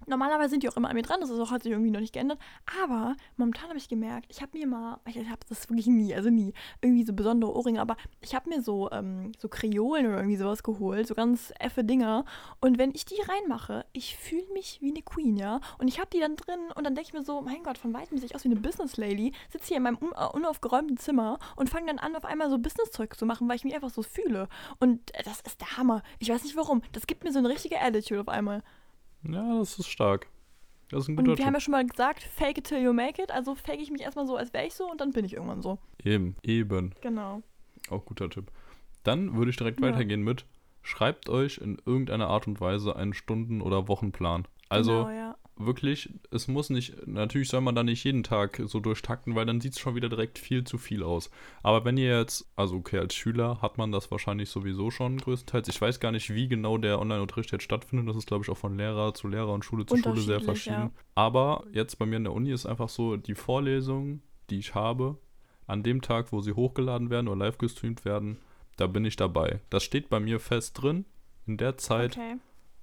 Normalerweise 0.07 0.51
sind 0.51 0.63
die 0.63 0.69
auch 0.69 0.77
immer 0.77 0.89
an 0.89 0.95
mir 0.95 1.03
dran, 1.03 1.21
das 1.21 1.29
ist 1.29 1.39
auch, 1.39 1.51
hat 1.51 1.63
sich 1.63 1.71
irgendwie 1.71 1.91
noch 1.91 1.99
nicht 1.99 2.13
geändert. 2.13 2.39
Aber 2.83 3.15
momentan 3.37 3.69
habe 3.69 3.77
ich 3.77 3.89
gemerkt, 3.89 4.27
ich 4.29 4.41
habe 4.41 4.57
mir 4.57 4.67
mal, 4.67 4.99
ich 5.05 5.17
habe 5.17 5.39
das 5.47 5.69
wirklich 5.69 5.87
nie, 5.87 6.13
also 6.13 6.29
nie, 6.29 6.53
irgendwie 6.81 7.03
so 7.03 7.13
besondere 7.13 7.55
Ohrringe, 7.55 7.81
aber 7.81 7.97
ich 8.21 8.35
habe 8.35 8.49
mir 8.49 8.61
so, 8.61 8.89
ähm, 8.91 9.31
so 9.37 9.47
Kreolen 9.49 10.07
oder 10.07 10.17
irgendwie 10.17 10.37
sowas 10.37 10.63
geholt, 10.63 11.07
so 11.07 11.15
ganz 11.15 11.53
effe 11.59 11.83
Dinger. 11.83 12.25
Und 12.59 12.77
wenn 12.77 12.91
ich 12.93 13.05
die 13.05 13.21
reinmache, 13.21 13.85
ich 13.93 14.17
fühle 14.17 14.47
mich 14.53 14.79
wie 14.81 14.89
eine 14.89 15.01
Queen, 15.01 15.37
ja. 15.37 15.59
Und 15.77 15.87
ich 15.87 15.99
habe 15.99 16.09
die 16.11 16.19
dann 16.19 16.35
drin 16.35 16.59
und 16.75 16.83
dann 16.83 16.95
denke 16.95 17.09
ich 17.09 17.13
mir 17.13 17.23
so, 17.23 17.41
mein 17.41 17.63
Gott, 17.63 17.77
von 17.77 17.93
weitem 17.93 18.17
sehe 18.17 18.27
ich 18.27 18.35
aus 18.35 18.43
wie 18.43 18.49
eine 18.49 18.59
Business 18.59 18.97
Lady, 18.97 19.33
sitze 19.49 19.67
hier 19.69 19.77
in 19.77 19.83
meinem 19.83 19.97
un 19.97 20.11
äh, 20.15 20.25
unaufgeräumten 20.33 20.97
Zimmer 20.97 21.39
und 21.55 21.69
fange 21.69 21.87
dann 21.87 21.99
an, 21.99 22.15
auf 22.15 22.25
einmal 22.25 22.49
so 22.49 22.57
Business-Zeug 22.57 23.15
zu 23.17 23.25
machen, 23.25 23.47
weil 23.47 23.55
ich 23.55 23.63
mich 23.63 23.75
einfach 23.75 23.89
so 23.89 24.01
fühle. 24.01 24.47
Und 24.79 25.11
das 25.25 25.41
ist 25.41 25.61
der 25.61 25.77
Hammer. 25.77 26.03
Ich 26.19 26.29
weiß 26.29 26.43
nicht 26.43 26.55
warum. 26.55 26.81
Das 26.91 27.07
gibt 27.07 27.23
mir 27.23 27.31
so 27.31 27.39
eine 27.39 27.49
richtige 27.49 27.79
Attitude 27.79 28.21
auf 28.21 28.29
einmal. 28.29 28.63
Ja, 29.23 29.59
das 29.59 29.77
ist 29.79 29.87
stark. 29.89 30.27
Das 30.89 31.03
ist 31.03 31.07
ein 31.09 31.17
Und 31.17 31.25
guter 31.25 31.37
wir 31.37 31.45
haben 31.45 31.53
ja 31.53 31.59
Tipp. 31.59 31.63
schon 31.65 31.71
mal 31.71 31.85
gesagt, 31.85 32.23
fake 32.23 32.57
it 32.57 32.63
till 32.65 32.81
you 32.81 32.91
make 32.93 33.21
it. 33.21 33.31
Also 33.31 33.55
fake 33.55 33.79
ich 33.79 33.91
mich 33.91 34.01
erstmal 34.01 34.27
so, 34.27 34.35
als 34.35 34.51
wäre 34.53 34.65
ich 34.67 34.73
so 34.73 34.89
und 34.89 34.99
dann 34.99 35.11
bin 35.11 35.23
ich 35.25 35.33
irgendwann 35.33 35.61
so. 35.61 35.77
Eben, 36.03 36.35
eben. 36.43 36.93
Genau. 37.01 37.41
Auch 37.89 38.03
guter 38.05 38.29
Tipp. 38.29 38.51
Dann 39.03 39.35
würde 39.35 39.51
ich 39.51 39.57
direkt 39.57 39.79
Ja. 39.79 39.87
weitergehen 39.87 40.21
mit, 40.21 40.45
schreibt 40.81 41.29
euch 41.29 41.59
in 41.59 41.77
irgendeiner 41.85 42.27
Art 42.27 42.45
und 42.47 42.59
Weise 42.59 42.95
einen 42.95 43.13
Stunden- 43.13 43.61
oder 43.61 43.87
Wochenplan. 43.87 44.47
Also 44.69 45.05
genau, 45.05 45.09
ja. 45.09 45.35
Wirklich, 45.65 46.09
es 46.31 46.47
muss 46.47 46.69
nicht, 46.69 47.07
natürlich 47.07 47.49
soll 47.49 47.61
man 47.61 47.75
da 47.75 47.83
nicht 47.83 48.03
jeden 48.03 48.23
Tag 48.23 48.61
so 48.65 48.79
durchtakten, 48.79 49.35
weil 49.35 49.45
dann 49.45 49.61
sieht 49.61 49.73
es 49.73 49.79
schon 49.79 49.95
wieder 49.95 50.09
direkt 50.09 50.39
viel 50.39 50.63
zu 50.63 50.77
viel 50.77 51.03
aus. 51.03 51.29
Aber 51.63 51.85
wenn 51.85 51.97
ihr 51.97 52.17
jetzt, 52.19 52.51
also 52.55 52.75
okay, 52.77 52.97
als 52.99 53.15
Schüler 53.15 53.61
hat 53.61 53.77
man 53.77 53.91
das 53.91 54.11
wahrscheinlich 54.11 54.49
sowieso 54.49 54.91
schon 54.91 55.17
größtenteils. 55.17 55.67
Ich 55.67 55.81
weiß 55.81 55.99
gar 55.99 56.11
nicht, 56.11 56.33
wie 56.33 56.47
genau 56.47 56.77
der 56.77 56.99
Online-Unterricht 56.99 57.51
jetzt 57.51 57.63
stattfindet. 57.63 58.07
Das 58.07 58.15
ist, 58.17 58.27
glaube 58.27 58.43
ich, 58.43 58.49
auch 58.49 58.57
von 58.57 58.77
Lehrer 58.77 59.13
zu 59.13 59.27
Lehrer 59.27 59.53
und 59.53 59.65
Schule 59.65 59.85
zu 59.85 59.97
Schule 59.97 60.21
sehr 60.21 60.37
Unterschiedlich, 60.37 60.65
ja. 60.65 60.73
verschieden. 60.73 60.91
Aber 61.15 61.65
jetzt 61.71 61.97
bei 61.99 62.05
mir 62.05 62.17
in 62.17 62.23
der 62.23 62.33
Uni 62.33 62.51
ist 62.51 62.65
einfach 62.65 62.89
so, 62.89 63.17
die 63.17 63.35
Vorlesungen, 63.35 64.21
die 64.49 64.59
ich 64.59 64.75
habe, 64.75 65.17
an 65.67 65.83
dem 65.83 66.01
Tag, 66.01 66.31
wo 66.31 66.41
sie 66.41 66.53
hochgeladen 66.53 67.09
werden 67.09 67.27
oder 67.27 67.45
live 67.45 67.57
gestreamt 67.57 68.03
werden, 68.05 68.37
da 68.77 68.87
bin 68.87 69.05
ich 69.05 69.15
dabei. 69.15 69.61
Das 69.69 69.83
steht 69.83 70.09
bei 70.09 70.19
mir 70.19 70.39
fest 70.39 70.81
drin. 70.81 71.05
In 71.45 71.57
der 71.57 71.77
Zeit 71.77 72.17
Okay. 72.17 72.35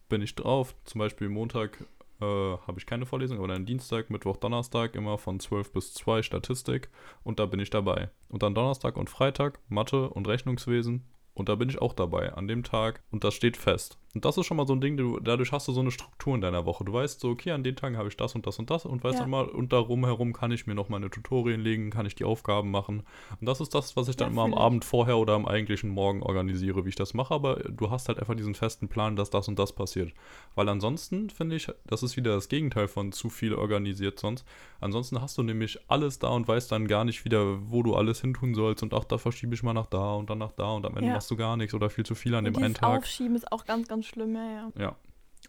bin 0.08 0.22
ich 0.22 0.34
drauf. 0.34 0.74
Zum 0.84 0.98
Beispiel 0.98 1.28
Montag 1.28 1.84
äh, 2.20 2.24
habe 2.24 2.78
ich 2.78 2.86
keine 2.86 3.06
Vorlesung, 3.06 3.38
aber 3.38 3.48
dann 3.48 3.66
Dienstag, 3.66 4.10
Mittwoch, 4.10 4.36
Donnerstag 4.36 4.94
immer 4.94 5.18
von 5.18 5.40
12 5.40 5.72
bis 5.72 5.94
2 5.94 6.22
Statistik 6.22 6.88
und 7.22 7.38
da 7.38 7.46
bin 7.46 7.60
ich 7.60 7.70
dabei. 7.70 8.10
Und 8.28 8.42
dann 8.42 8.54
Donnerstag 8.54 8.96
und 8.96 9.10
Freitag 9.10 9.60
Mathe 9.68 10.10
und 10.10 10.28
Rechnungswesen 10.28 11.04
und 11.38 11.48
da 11.48 11.54
bin 11.54 11.68
ich 11.68 11.80
auch 11.80 11.92
dabei 11.94 12.32
an 12.34 12.48
dem 12.48 12.62
Tag 12.64 13.02
und 13.10 13.24
das 13.24 13.34
steht 13.34 13.56
fest. 13.56 13.98
Und 14.14 14.24
das 14.24 14.38
ist 14.38 14.46
schon 14.46 14.56
mal 14.56 14.66
so 14.66 14.72
ein 14.72 14.80
Ding, 14.80 14.96
du, 14.96 15.20
dadurch 15.20 15.52
hast 15.52 15.68
du 15.68 15.72
so 15.72 15.80
eine 15.80 15.90
Struktur 15.90 16.34
in 16.34 16.40
deiner 16.40 16.64
Woche. 16.64 16.82
Du 16.82 16.92
weißt 16.94 17.20
so, 17.20 17.28
okay, 17.28 17.52
an 17.52 17.62
den 17.62 17.76
Tagen 17.76 17.96
habe 17.98 18.08
ich 18.08 18.16
das 18.16 18.34
und 18.34 18.46
das 18.46 18.58
und 18.58 18.70
das 18.70 18.86
und 18.86 19.04
weißt 19.04 19.18
Ja. 19.18 19.24
dann 19.24 19.30
mal, 19.30 19.44
und 19.46 19.72
darum 19.72 20.04
herum 20.06 20.32
kann 20.32 20.50
ich 20.50 20.66
mir 20.66 20.74
noch 20.74 20.88
meine 20.88 21.10
Tutorien 21.10 21.60
legen, 21.60 21.90
kann 21.90 22.06
ich 22.06 22.14
die 22.14 22.24
Aufgaben 22.24 22.70
machen. 22.70 23.02
Und 23.38 23.46
das 23.46 23.60
ist 23.60 23.74
das, 23.74 23.96
was 23.96 24.08
ich 24.08 24.16
dann 24.16 24.28
Ja, 24.28 24.32
immer 24.32 24.42
am. 24.44 24.54
Abend 24.54 24.84
vorher 24.86 25.18
oder 25.18 25.34
am 25.34 25.46
eigentlichen 25.46 25.90
Morgen 25.90 26.22
organisiere, 26.22 26.84
wie 26.84 26.88
ich 26.88 26.94
das 26.96 27.12
mache. 27.14 27.34
Aber 27.34 27.56
du 27.56 27.90
hast 27.90 28.08
halt 28.08 28.18
einfach 28.18 28.34
diesen 28.34 28.54
festen 28.54 28.88
Plan, 28.88 29.14
dass 29.14 29.28
das 29.30 29.46
und 29.46 29.58
das 29.58 29.72
passiert. 29.74 30.12
Weil 30.54 30.68
ansonsten 30.70 31.28
finde 31.30 31.56
ich, 31.56 31.68
das 31.86 32.02
ist 32.02 32.16
wieder 32.16 32.34
das 32.34 32.48
Gegenteil 32.48 32.88
von 32.88 33.12
zu 33.12 33.28
viel 33.28 33.54
organisiert 33.54 34.18
sonst. 34.18 34.44
Ansonsten 34.80 35.20
hast 35.20 35.36
du 35.36 35.42
nämlich 35.42 35.78
alles 35.88 36.18
da 36.18 36.28
und 36.28 36.48
weißt 36.48 36.72
dann 36.72 36.88
gar 36.88 37.04
nicht 37.04 37.24
wieder, 37.26 37.70
wo 37.70 37.82
du 37.82 37.94
alles 37.94 38.22
hin 38.22 38.32
tun 38.34 38.54
sollst. 38.54 38.82
Und 38.82 38.94
ach, 38.94 39.04
da 39.04 39.18
verschiebe 39.18 39.54
ich 39.54 39.62
mal 39.62 39.74
nach 39.74 39.86
da 39.86 40.14
und 40.14 40.30
dann 40.30 40.38
nach 40.38 40.52
da 40.52 40.72
und 40.72 40.86
am 40.86 40.96
Ende 40.96 41.08
Ja. 41.08 41.12
machst 41.12 41.27
du 41.30 41.36
gar 41.36 41.56
nichts 41.56 41.74
oder 41.74 41.90
viel 41.90 42.04
zu 42.04 42.14
viel 42.14 42.34
an 42.34 42.44
dem 42.44 42.56
einen 42.56 42.74
Tag. 42.74 42.98
Aufschieben 42.98 43.36
ist 43.36 43.50
auch 43.52 43.64
ganz, 43.64 43.88
ganz 43.88 44.06
schlimm, 44.06 44.34
ja, 44.34 44.50
ja. 44.50 44.72
Ja. 44.78 44.96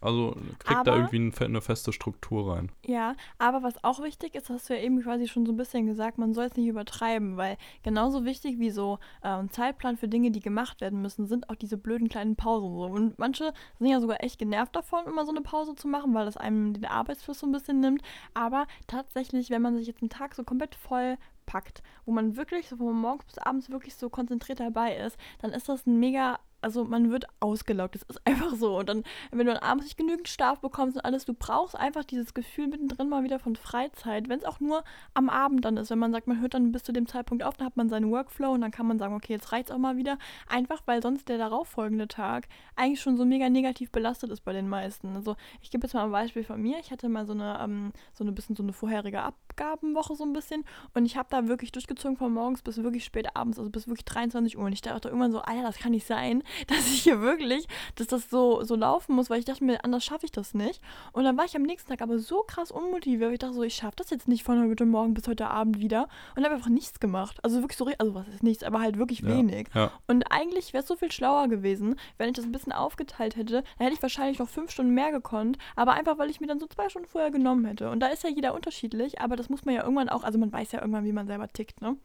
Also 0.00 0.34
krieg 0.58 0.78
da 0.84 0.96
irgendwie 0.96 1.44
eine 1.44 1.60
feste 1.60 1.92
Struktur 1.92 2.54
rein. 2.54 2.72
Ja, 2.86 3.14
aber 3.38 3.62
was 3.62 3.84
auch 3.84 4.02
wichtig 4.02 4.34
ist, 4.34 4.48
hast 4.48 4.70
du 4.70 4.74
ja 4.74 4.82
eben 4.82 5.02
quasi 5.02 5.28
schon 5.28 5.44
so 5.44 5.52
ein 5.52 5.56
bisschen 5.56 5.86
gesagt, 5.86 6.16
man 6.16 6.32
soll 6.32 6.46
es 6.46 6.56
nicht 6.56 6.68
übertreiben, 6.68 7.36
weil 7.36 7.58
genauso 7.82 8.24
wichtig 8.24 8.58
wie 8.58 8.70
so 8.70 8.98
äh, 9.22 9.28
ein 9.28 9.50
Zeitplan 9.50 9.98
für 9.98 10.08
Dinge, 10.08 10.30
die 10.30 10.40
gemacht 10.40 10.80
werden 10.80 11.02
müssen, 11.02 11.26
sind 11.26 11.50
auch 11.50 11.54
diese 11.54 11.76
blöden 11.76 12.08
kleinen 12.08 12.36
Pausen 12.36 12.74
so. 12.74 12.84
Und 12.84 13.18
manche 13.18 13.52
sind 13.78 13.88
ja 13.88 14.00
sogar 14.00 14.22
echt 14.22 14.38
genervt 14.38 14.74
davon, 14.74 15.04
immer 15.06 15.26
so 15.26 15.32
eine 15.32 15.42
Pause 15.42 15.74
zu 15.74 15.86
machen, 15.86 16.14
weil 16.14 16.24
das 16.24 16.38
einem 16.38 16.72
den 16.72 16.86
Arbeitsfluss 16.86 17.40
so 17.40 17.46
ein 17.46 17.52
bisschen 17.52 17.80
nimmt. 17.80 18.02
Aber 18.32 18.66
tatsächlich, 18.86 19.50
wenn 19.50 19.60
man 19.60 19.76
sich 19.76 19.86
jetzt 19.86 20.02
einen 20.02 20.10
Tag 20.10 20.34
so 20.34 20.44
komplett 20.44 20.74
voll 20.74 21.18
packt, 21.50 21.82
wo 22.04 22.12
man 22.12 22.36
wirklich 22.36 22.68
so 22.68 22.76
von 22.76 22.94
morgens 22.94 23.24
bis 23.24 23.38
abends 23.38 23.70
wirklich 23.70 23.96
so 23.96 24.08
konzentriert 24.08 24.60
dabei 24.60 24.96
ist, 24.96 25.18
dann 25.40 25.52
ist 25.52 25.68
das 25.68 25.86
ein 25.86 25.98
mega, 25.98 26.38
also 26.62 26.84
man 26.84 27.10
wird 27.10 27.26
ausgelaugt. 27.40 27.94
Das 27.94 28.02
ist 28.02 28.20
einfach 28.26 28.54
so. 28.54 28.78
Und 28.78 28.88
dann, 28.88 29.04
wenn 29.30 29.46
du 29.46 29.52
dann 29.52 29.62
abends 29.62 29.84
nicht 29.84 29.96
genügend 29.96 30.28
Schlaf 30.28 30.60
bekommst 30.60 30.96
und 30.96 31.04
alles, 31.04 31.24
du 31.24 31.34
brauchst 31.34 31.76
einfach 31.76 32.04
dieses 32.04 32.34
Gefühl 32.34 32.68
mittendrin 32.68 33.08
mal 33.08 33.24
wieder 33.24 33.38
von 33.38 33.56
Freizeit, 33.56 34.28
wenn 34.28 34.38
es 34.38 34.44
auch 34.44 34.60
nur 34.60 34.84
am 35.14 35.28
Abend 35.28 35.64
dann 35.64 35.76
ist, 35.76 35.90
wenn 35.90 35.98
man 35.98 36.12
sagt, 36.12 36.26
man 36.26 36.40
hört 36.40 36.54
dann 36.54 36.72
bis 36.72 36.82
zu 36.82 36.92
dem 36.92 37.06
Zeitpunkt 37.06 37.42
auf, 37.44 37.56
dann 37.56 37.66
hat 37.66 37.76
man 37.76 37.88
seinen 37.88 38.10
Workflow 38.10 38.52
und 38.52 38.60
dann 38.60 38.70
kann 38.70 38.86
man 38.86 38.98
sagen, 38.98 39.14
okay, 39.14 39.32
jetzt 39.32 39.52
reicht's 39.52 39.70
auch 39.70 39.78
mal 39.78 39.96
wieder. 39.96 40.18
Einfach 40.48 40.82
weil 40.86 41.02
sonst 41.02 41.28
der 41.28 41.38
darauffolgende 41.38 42.08
Tag 42.08 42.48
eigentlich 42.76 43.00
schon 43.00 43.16
so 43.16 43.24
mega 43.24 43.48
negativ 43.48 43.90
belastet 43.90 44.30
ist 44.30 44.44
bei 44.44 44.52
den 44.52 44.68
meisten. 44.68 45.14
Also 45.16 45.36
ich 45.60 45.70
gebe 45.70 45.86
jetzt 45.86 45.94
mal 45.94 46.04
ein 46.04 46.12
Beispiel 46.12 46.44
von 46.44 46.60
mir. 46.60 46.78
Ich 46.80 46.90
hatte 46.90 47.08
mal 47.08 47.26
so 47.26 47.32
eine, 47.32 47.58
ähm, 47.62 47.92
so 48.12 48.24
eine 48.24 48.32
bisschen 48.32 48.56
so 48.56 48.62
eine 48.62 48.72
vorherige 48.72 49.22
Abgabenwoche 49.22 50.16
so 50.16 50.24
ein 50.24 50.32
bisschen 50.32 50.64
und 50.94 51.06
ich 51.06 51.16
habe 51.16 51.28
da 51.30 51.48
wirklich 51.48 51.72
durchgezogen 51.72 52.16
von 52.16 52.32
morgens 52.32 52.62
bis 52.62 52.82
wirklich 52.82 53.04
spät 53.04 53.34
abends, 53.34 53.58
also 53.58 53.70
bis 53.70 53.88
wirklich 53.88 54.04
23 54.04 54.58
Uhr. 54.58 54.64
Und 54.64 54.72
ich 54.72 54.82
dachte 54.82 55.08
irgendwann 55.08 55.32
so, 55.32 55.40
Alter, 55.40 55.62
das 55.62 55.78
kann 55.78 55.92
nicht 55.92 56.06
sein, 56.06 56.42
dass 56.68 56.86
ich 56.86 57.02
hier 57.02 57.20
wirklich, 57.20 57.66
dass 57.96 58.06
das 58.08 58.30
so, 58.30 58.62
so 58.62 58.74
laufen 58.76 59.14
muss, 59.14 59.30
weil 59.30 59.38
ich 59.38 59.44
dachte 59.44 59.64
mir, 59.64 59.84
anders 59.84 60.04
schaffe 60.04 60.26
ich 60.26 60.32
das 60.32 60.54
nicht. 60.54 60.80
Und 61.12 61.24
dann 61.24 61.36
war 61.36 61.44
ich 61.44 61.56
am 61.56 61.62
nächsten 61.62 61.88
Tag 61.90 62.02
aber 62.02 62.18
so 62.18 62.42
krass 62.42 62.70
unmotiviert, 62.70 63.32
ich 63.32 63.38
dachte 63.38 63.54
so, 63.54 63.62
ich 63.62 63.74
schaffe 63.74 63.96
das 63.96 64.10
jetzt 64.10 64.28
nicht 64.28 64.44
von 64.44 64.60
heute 64.68 64.86
Morgen 64.86 65.14
bis 65.14 65.26
heute 65.28 65.48
Abend 65.48 65.80
wieder 65.80 66.08
und 66.36 66.44
habe 66.44 66.54
einfach 66.54 66.68
nichts 66.68 67.00
gemacht. 67.00 67.38
Also 67.42 67.60
wirklich 67.60 67.76
so, 67.78 67.86
also 67.98 68.14
was 68.14 68.28
ist 68.28 68.42
nichts, 68.42 68.62
aber 68.62 68.80
halt 68.80 68.98
wirklich 68.98 69.20
Ja. 69.20 69.28
wenig. 69.28 69.68
Ja. 69.74 69.90
Und 70.06 70.24
eigentlich 70.30 70.72
wäre 70.72 70.82
es 70.82 70.88
so 70.88 70.96
viel 70.96 71.12
schlauer 71.12 71.48
gewesen, 71.48 71.96
wenn 72.18 72.28
ich 72.28 72.34
das 72.36 72.44
ein 72.44 72.52
bisschen 72.52 72.72
aufgeteilt 72.72 73.36
hätte. 73.36 73.62
Dann 73.78 73.84
hätte 73.86 73.94
ich 73.94 74.02
wahrscheinlich 74.02 74.38
noch 74.38 74.48
fünf 74.48 74.70
Stunden 74.70 74.92
mehr 74.94 75.10
gekonnt, 75.12 75.58
aber 75.76 75.92
einfach, 75.92 76.18
weil 76.18 76.30
ich 76.30 76.40
mir 76.40 76.46
dann 76.46 76.60
so 76.60 76.66
zwei 76.66 76.88
Stunden 76.88 77.08
vorher 77.08 77.30
genommen 77.30 77.64
hätte. 77.64 77.90
Und 77.90 78.00
da 78.00 78.06
ist 78.08 78.24
ja 78.24 78.30
jeder 78.30 78.54
unterschiedlich, 78.54 79.20
aber 79.20 79.36
das 79.36 79.48
muss 79.48 79.64
man 79.64 79.74
ja 79.74 79.82
irgendwann 79.82 80.08
auch, 80.08 80.24
also 80.24 80.38
man 80.38 80.52
weiß 80.52 80.72
ja 80.72 80.80
irgendwann, 80.80 81.04
wie 81.04 81.12
man 81.12 81.26
selber 81.26 81.48
tickt, 81.48 81.80
ne? 81.80 81.96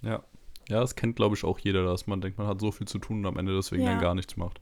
Ja. 0.00 0.22
Ja, 0.72 0.80
das 0.80 0.96
kennt, 0.96 1.16
glaube 1.16 1.36
ich, 1.36 1.44
auch 1.44 1.58
jeder, 1.58 1.84
dass 1.84 2.06
man 2.06 2.20
denkt, 2.20 2.38
man 2.38 2.46
hat 2.46 2.60
so 2.60 2.70
viel 2.72 2.86
zu 2.88 2.98
tun 2.98 3.18
und 3.18 3.26
am 3.26 3.36
Ende 3.38 3.54
deswegen 3.54 3.82
Ja. 3.82 3.90
dann 3.92 4.00
gar 4.00 4.14
nichts 4.14 4.36
macht. 4.36 4.60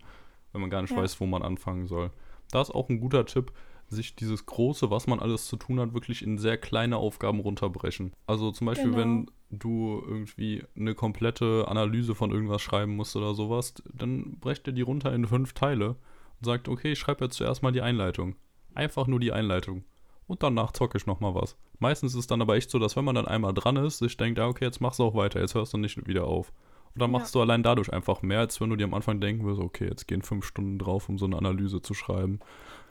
Wenn 0.53 0.61
man 0.61 0.71
gar 0.71 0.83
nicht 0.83 0.91
Ja. 0.91 0.97
weiß, 0.99 1.21
wo 1.21 1.27
man 1.27 1.43
anfangen 1.43 1.87
soll. 1.87 2.11
Da 2.51 2.61
ist 2.61 2.71
auch 2.75 2.89
ein 2.89 3.01
guter 3.01 3.25
Tipp, 3.27 3.53
sich 3.87 4.17
dieses 4.17 4.47
große, 4.47 4.91
was 4.91 5.07
man 5.07 5.21
alles 5.21 5.47
zu 5.47 5.57
tun 5.57 5.79
hat, 5.81 5.95
wirklich 5.95 6.23
in 6.23 6.39
sehr 6.39 6.59
kleine 6.59 6.97
Aufgaben 6.97 7.41
runterbrechen. 7.41 8.13
Also 8.27 8.51
zum 8.53 8.67
Beispiel, 8.67 8.91
Genau. 8.91 8.99
wenn 8.99 9.31
du 9.51 10.03
irgendwie 10.07 10.65
eine 10.77 10.95
komplette 10.95 11.67
Analyse 11.69 12.15
von 12.15 12.31
irgendwas 12.31 12.63
schreiben 12.63 12.95
musst 12.97 13.15
oder 13.17 13.35
sowas, 13.35 13.75
dann 13.93 14.39
brecht 14.41 14.67
ihr 14.69 14.73
die 14.73 14.83
runter 14.83 15.13
in 15.13 15.27
fünf 15.27 15.53
Teile 15.55 15.91
und 15.91 16.45
sagt, 16.45 16.69
okay, 16.69 16.93
ich 16.93 16.99
schreibe 16.99 17.25
jetzt 17.25 17.37
zuerst 17.37 17.63
mal 17.63 17.73
die 17.73 17.83
Einleitung. 17.83 18.37
Einfach 18.75 19.07
nur 19.09 19.19
die 19.21 19.33
Einleitung. 19.33 19.85
Und 20.31 20.45
danach 20.45 20.71
zocke 20.71 20.97
ich 20.97 21.07
nochmal 21.07 21.35
was. 21.35 21.57
Meistens 21.81 22.13
ist 22.13 22.21
es 22.21 22.27
dann 22.29 22.41
aber 22.41 22.55
echt 22.55 22.71
so, 22.71 22.79
dass 22.79 22.95
wenn 22.95 23.05
man 23.05 23.17
dann 23.17 23.27
einmal 23.27 23.53
dran 23.53 23.75
ist, 23.75 23.99
sich 23.99 24.17
denkt, 24.17 24.39
ja, 24.39 24.47
okay, 24.47 24.65
jetzt 24.65 24.81
machst 24.81 25.01
du 25.01 25.03
auch 25.03 25.17
weiter, 25.17 25.41
jetzt 25.41 25.57
hörst 25.57 25.73
du 25.73 25.77
nicht 25.79 26.07
wieder 26.07 26.29
auf. 26.29 26.53
Und 26.95 27.03
dann 27.03 27.11
Ja. 27.11 27.19
machst 27.19 27.35
du 27.35 27.41
allein 27.41 27.65
dadurch 27.65 27.93
einfach 27.93 28.23
mehr, 28.23 28.39
als 28.39 28.61
wenn 28.61 28.71
du 28.71 28.77
dir 28.77 28.85
am 28.85 28.95
Anfang 28.95 29.21
denken 29.21 29.43
würdest, 29.45 29.61
okay, 29.61 29.89
jetzt 29.89 30.07
gehen 30.07 30.23
fünf 30.23 30.45
Stunden 30.45 30.79
drauf, 30.79 31.09
um 31.09 31.19
so 31.19 31.27
eine 31.27 31.37
Analyse 31.37 31.83
zu 31.83 31.95
schreiben. 31.95 32.39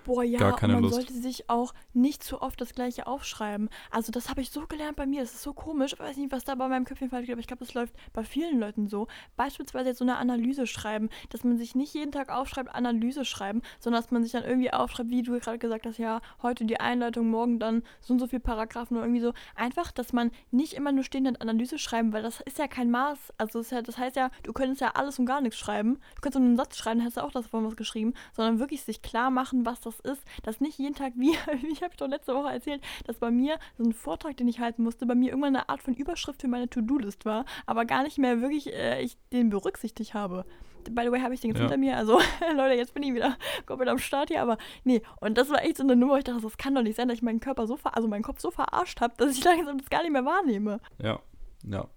Boah, 0.09 0.23
ja, 0.23 0.39
gar 0.39 0.55
keine 0.55 0.73
und 0.73 0.81
man 0.81 0.91
Lust. 0.91 0.95
sollte 0.95 1.13
sich 1.13 1.51
auch 1.51 1.71
nicht 1.93 2.23
zu 2.23 2.41
oft 2.41 2.59
das 2.59 2.73
Gleiche 2.73 3.05
aufschreiben. 3.05 3.69
Also 3.91 4.11
das 4.11 4.27
habe 4.27 4.41
ich 4.41 4.49
so 4.49 4.65
gelernt 4.65 4.95
bei 4.95 5.05
mir. 5.05 5.21
Das 5.21 5.35
ist 5.35 5.43
so 5.43 5.53
komisch. 5.53 5.93
Ich 5.93 5.99
weiß 5.99 6.17
nicht, 6.17 6.31
was 6.31 6.43
da 6.43 6.55
bei 6.55 6.67
meinem 6.67 6.85
Köpfchen 6.85 7.11
falsch 7.11 7.27
geht, 7.27 7.33
aber 7.33 7.41
ich 7.41 7.45
glaube, 7.45 7.63
das 7.63 7.75
läuft 7.75 7.93
bei 8.11 8.23
vielen 8.23 8.59
Leuten 8.59 8.87
so. 8.87 9.07
Beispielsweise 9.37 9.89
jetzt 9.89 9.99
so 9.99 10.05
eine 10.05 10.17
Analyse 10.17 10.65
schreiben, 10.65 11.09
dass 11.29 11.43
man 11.43 11.59
sich 11.59 11.75
nicht 11.75 11.93
jeden 11.93 12.11
Tag 12.11 12.29
aufschreibt, 12.29 12.73
Analyse 12.73 13.23
schreiben, 13.23 13.61
sondern 13.79 14.01
dass 14.01 14.09
man 14.09 14.23
sich 14.23 14.31
dann 14.31 14.43
irgendwie 14.43 14.73
aufschreibt, 14.73 15.11
wie 15.11 15.21
du 15.21 15.39
gerade 15.39 15.59
gesagt 15.59 15.85
hast, 15.85 15.99
ja, 15.99 16.21
heute 16.41 16.65
die 16.65 16.79
Einleitung, 16.79 17.29
morgen 17.29 17.59
dann 17.59 17.83
so 18.01 18.13
und 18.13 18.19
so 18.19 18.25
viele 18.25 18.39
Paragraphen 18.39 18.97
oder 18.97 19.05
irgendwie 19.05 19.21
so. 19.21 19.33
Einfach, 19.55 19.91
dass 19.91 20.11
man 20.11 20.31
nicht 20.49 20.73
immer 20.73 20.91
nur 20.91 21.03
stehend 21.03 21.39
Analyse 21.39 21.77
schreiben, 21.77 22.13
weil 22.13 22.23
das 22.23 22.41
ist 22.41 22.57
ja 22.57 22.67
kein 22.67 22.89
Maß. 22.89 23.19
Also 23.37 23.59
das, 23.59 23.67
ist 23.67 23.71
ja, 23.73 23.83
das 23.83 23.99
heißt 23.99 24.15
ja, 24.15 24.31
du 24.41 24.53
könntest 24.53 24.81
ja 24.81 24.95
alles 24.95 25.19
und 25.19 25.27
gar 25.27 25.39
nichts 25.39 25.59
schreiben. 25.59 25.99
Du 26.15 26.21
könntest 26.21 26.39
nur 26.39 26.47
einen 26.47 26.57
Satz 26.57 26.77
schreiben, 26.77 27.03
hast 27.03 27.17
du 27.17 27.23
auch 27.23 27.31
davon 27.31 27.63
was 27.63 27.75
geschrieben, 27.75 28.15
sondern 28.33 28.57
wirklich 28.57 28.81
sich 28.81 29.03
klar 29.03 29.29
machen, 29.29 29.67
was 29.67 29.81
das 29.81 29.98
ist. 29.99 30.21
Dass 30.43 30.59
nicht 30.61 30.77
jeden 30.77 30.95
Tag, 30.95 31.13
wie, 31.15 31.31
wie 31.31 31.75
habe 31.77 31.89
ich 31.91 31.97
doch 31.97 32.07
letzte 32.07 32.33
Woche 32.35 32.51
erzählt, 32.53 32.81
dass 33.05 33.17
bei 33.19 33.31
mir 33.31 33.57
so 33.77 33.83
ein 33.83 33.93
Vortrag, 33.93 34.37
den 34.37 34.47
ich 34.47 34.59
halten 34.59 34.83
musste, 34.83 35.05
bei 35.05 35.15
mir 35.15 35.29
irgendwann 35.29 35.55
eine 35.55 35.69
Art 35.69 35.81
von 35.81 35.93
Überschrift 35.93 36.41
für 36.41 36.47
meine 36.47 36.69
To-Do-List 36.69 37.25
war, 37.25 37.45
aber 37.65 37.85
gar 37.85 38.03
nicht 38.03 38.17
mehr 38.17 38.41
wirklich 38.41 38.73
äh, 38.73 39.01
ich 39.01 39.17
den 39.31 39.49
berücksichtigt 39.49 40.13
habe. 40.13 40.45
By 40.89 41.03
the 41.03 41.11
way, 41.11 41.19
habe 41.19 41.33
ich 41.33 41.41
den 41.41 41.49
jetzt 41.51 41.57
Ja. 41.59 41.63
hinter 41.65 41.77
mir. 41.77 41.97
Also, 41.97 42.19
Leute, 42.55 42.75
jetzt 42.75 42.93
bin 42.93 43.03
ich 43.03 43.13
wieder 43.13 43.37
komplett 43.65 43.89
am 43.89 43.97
Start 43.99 44.29
hier. 44.29 44.41
Aber 44.41 44.57
nee, 44.85 45.01
und 45.19 45.37
das 45.37 45.49
war 45.49 45.61
echt 45.63 45.77
so 45.77 45.83
eine 45.83 45.95
Nummer, 45.95 46.13
wo 46.13 46.17
ich 46.17 46.23
dachte, 46.23 46.41
das 46.41 46.57
kann 46.57 46.73
doch 46.73 46.81
nicht 46.81 46.95
sein, 46.95 47.09
dass 47.09 47.17
ich 47.17 47.21
meinen 47.21 47.41
Körper 47.41 47.67
so, 47.67 47.75
ver 47.75 47.95
also 47.95 48.07
meinen 48.07 48.23
Kopf 48.23 48.39
so 48.39 48.49
verarscht 48.49 49.01
habe, 49.01 49.13
dass 49.17 49.37
ich 49.37 49.43
langsam 49.43 49.77
das 49.77 49.89
gar 49.89 50.01
nicht 50.03 50.11
mehr 50.13 50.25
wahrnehme. 50.25 50.79
Ja, 51.01 51.19
ja. 51.63 51.87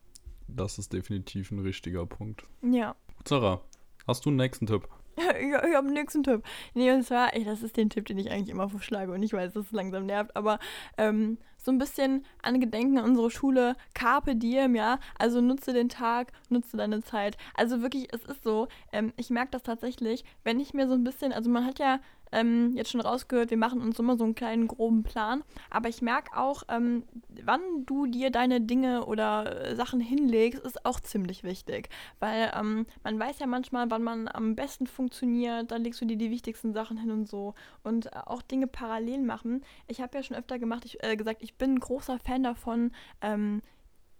Das 0.48 0.78
ist 0.78 0.92
definitiv 0.92 1.50
ein 1.52 1.60
richtiger 1.60 2.04
Punkt. 2.04 2.44
Ja. 2.62 2.94
Sarah, 3.26 3.60
hast 4.06 4.24
du 4.26 4.30
einen 4.30 4.36
nächsten 4.36 4.66
Tipp? 4.66 4.86
ich, 5.40 5.48
ich 5.48 5.54
habe 5.54 5.86
einen 5.86 5.94
nächsten 5.94 6.22
Tipp. 6.22 6.42
Nee, 6.74 6.90
und 6.92 7.04
zwar, 7.04 7.34
ey, 7.34 7.44
das 7.44 7.62
ist 7.62 7.76
den 7.76 7.90
Tipp, 7.90 8.06
den 8.06 8.18
ich 8.18 8.30
eigentlich 8.30 8.50
immer 8.50 8.68
vorschlage 8.68 9.12
und 9.12 9.22
ich 9.22 9.32
weiß, 9.32 9.52
dass 9.52 9.66
es 9.66 9.72
langsam 9.72 10.06
nervt, 10.06 10.34
aber 10.36 10.58
ähm, 10.96 11.38
so 11.56 11.70
ein 11.70 11.78
bisschen 11.78 12.24
an 12.42 12.60
Gedenken 12.60 12.98
an 12.98 13.04
unsere 13.04 13.30
Schule, 13.30 13.76
Carpe 13.94 14.34
Diem, 14.34 14.74
ja, 14.74 14.98
also 15.18 15.40
nutze 15.40 15.72
den 15.72 15.88
Tag, 15.88 16.32
nutze 16.48 16.76
deine 16.76 17.02
Zeit. 17.02 17.36
Also 17.54 17.82
wirklich, 17.82 18.08
es 18.12 18.24
ist 18.24 18.42
so, 18.42 18.68
ähm, 18.92 19.12
ich 19.16 19.30
merke 19.30 19.52
das 19.52 19.62
tatsächlich, 19.62 20.24
wenn 20.44 20.58
ich 20.58 20.74
mir 20.74 20.88
so 20.88 20.94
ein 20.94 21.04
bisschen, 21.04 21.32
also 21.32 21.50
man 21.50 21.64
hat 21.64 21.78
ja 21.78 22.00
ähm, 22.32 22.72
jetzt 22.74 22.90
schon 22.90 23.00
rausgehört, 23.00 23.50
wir 23.50 23.56
machen 23.56 23.80
uns 23.80 23.98
immer 23.98 24.16
so 24.16 24.24
einen 24.24 24.34
kleinen 24.34 24.68
groben 24.68 25.02
Plan, 25.02 25.44
aber 25.70 25.88
ich 25.88 26.02
merke 26.02 26.36
auch, 26.36 26.64
ähm, 26.68 27.04
wann 27.44 27.60
du 27.86 28.06
dir 28.06 28.30
deine 28.30 28.60
Dinge 28.60 29.06
oder 29.06 29.70
äh, 29.70 29.76
Sachen 29.76 30.00
hinlegst, 30.00 30.60
ist 30.64 30.84
auch 30.84 31.00
ziemlich 31.00 31.44
wichtig, 31.44 31.88
weil 32.20 32.52
ähm, 32.58 32.86
man 33.04 33.18
weiß 33.18 33.38
ja 33.38 33.46
manchmal, 33.46 33.90
wann 33.90 34.02
man 34.02 34.28
am 34.28 34.54
besten 34.54 34.86
funktioniert, 34.86 35.70
dann 35.70 35.82
legst 35.82 36.00
du 36.00 36.04
dir 36.04 36.16
die 36.16 36.30
wichtigsten 36.30 36.72
Sachen 36.72 36.96
hin 36.96 37.10
und 37.10 37.28
so. 37.28 37.54
Und 37.82 38.06
äh, 38.06 38.10
auch 38.24 38.42
Dinge 38.42 38.66
parallel 38.66 39.22
machen. 39.22 39.62
Ich 39.86 40.00
habe 40.00 40.16
ja 40.16 40.22
schon 40.22 40.36
öfter 40.36 40.58
gemacht, 40.58 40.84
ich, 40.84 41.02
äh, 41.02 41.16
gesagt, 41.16 41.42
ich 41.42 41.54
bin 41.54 41.74
ein 41.74 41.80
großer 41.80 42.18
Fan 42.18 42.42
davon, 42.42 42.92
ähm, 43.20 43.62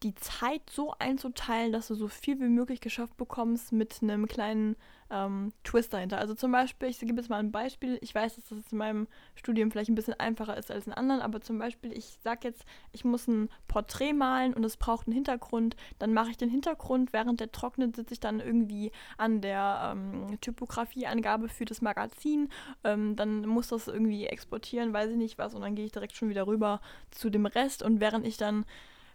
die 0.02 0.14
Zeit 0.14 0.62
so 0.70 0.94
einzuteilen, 0.98 1.72
dass 1.72 1.88
du 1.88 1.94
so 1.94 2.08
viel 2.08 2.40
wie 2.40 2.48
möglich 2.48 2.80
geschafft 2.80 3.16
bekommst 3.16 3.72
mit 3.72 4.02
einem 4.02 4.26
kleinen 4.26 4.76
ähm, 5.12 5.52
Twist 5.62 5.92
dahinter. 5.92 6.18
Also 6.18 6.34
zum 6.34 6.50
Beispiel, 6.50 6.88
ich 6.88 6.98
gebe 6.98 7.20
jetzt 7.20 7.28
mal 7.28 7.38
ein 7.38 7.52
Beispiel. 7.52 7.98
Ich 8.00 8.14
weiß, 8.14 8.36
dass 8.36 8.48
das 8.48 8.72
in 8.72 8.78
meinem 8.78 9.06
Studium 9.34 9.70
vielleicht 9.70 9.90
ein 9.90 9.94
bisschen 9.94 10.18
einfacher 10.18 10.56
ist 10.56 10.70
als 10.70 10.86
in 10.86 10.92
anderen, 10.92 11.20
aber 11.20 11.40
zum 11.40 11.58
Beispiel, 11.58 11.92
ich 11.92 12.18
sage 12.24 12.48
jetzt, 12.48 12.64
ich 12.92 13.04
muss 13.04 13.28
ein 13.28 13.48
Porträt 13.68 14.14
malen 14.14 14.54
und 14.54 14.64
es 14.64 14.76
braucht 14.76 15.06
einen 15.06 15.14
Hintergrund. 15.14 15.76
Dann 15.98 16.14
mache 16.14 16.30
ich 16.30 16.38
den 16.38 16.48
Hintergrund, 16.48 17.12
während 17.12 17.40
der 17.40 17.52
trocknet, 17.52 17.94
sitze 17.94 18.14
ich 18.14 18.20
dann 18.20 18.40
irgendwie 18.40 18.90
an 19.18 19.40
der 19.40 19.92
ähm, 19.92 20.40
Typografieangabe 20.40 21.48
für 21.48 21.66
das 21.66 21.82
Magazin. 21.82 22.48
Ähm, 22.82 23.14
dann 23.14 23.46
muss 23.46 23.68
das 23.68 23.88
irgendwie 23.88 24.26
exportieren, 24.26 24.92
weiß 24.92 25.10
ich 25.10 25.16
nicht 25.16 25.38
was, 25.38 25.54
und 25.54 25.60
dann 25.60 25.74
gehe 25.74 25.84
ich 25.84 25.92
direkt 25.92 26.16
schon 26.16 26.30
wieder 26.30 26.46
rüber 26.46 26.80
zu 27.10 27.28
dem 27.28 27.46
Rest. 27.46 27.82
Und 27.82 28.00
während 28.00 28.26
ich 28.26 28.38
dann 28.38 28.64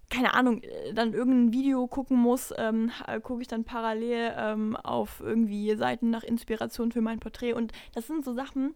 keine 0.10 0.34
Ahnung, 0.34 0.62
äh, 0.63 0.93
dann 0.93 1.13
irgendein 1.13 1.54
Video 1.54 1.88
gucken 1.88 2.17
muss, 2.17 2.54
ähm, 2.58 2.91
gucke 3.24 3.41
ich 3.41 3.48
dann 3.48 3.63
parallel 3.63 4.34
ähm, 4.38 4.76
auf 4.76 5.20
irgendwie 5.20 5.76
Seiten 5.76 6.10
nach 6.10 6.24
Inspiration 6.24 6.91
für 6.91 7.02
mein 7.02 7.20
Porträt. 7.20 7.54
Und 7.54 7.74
das 7.93 8.08
sind 8.08 8.24
so 8.24 8.34
Sachen, 8.34 8.74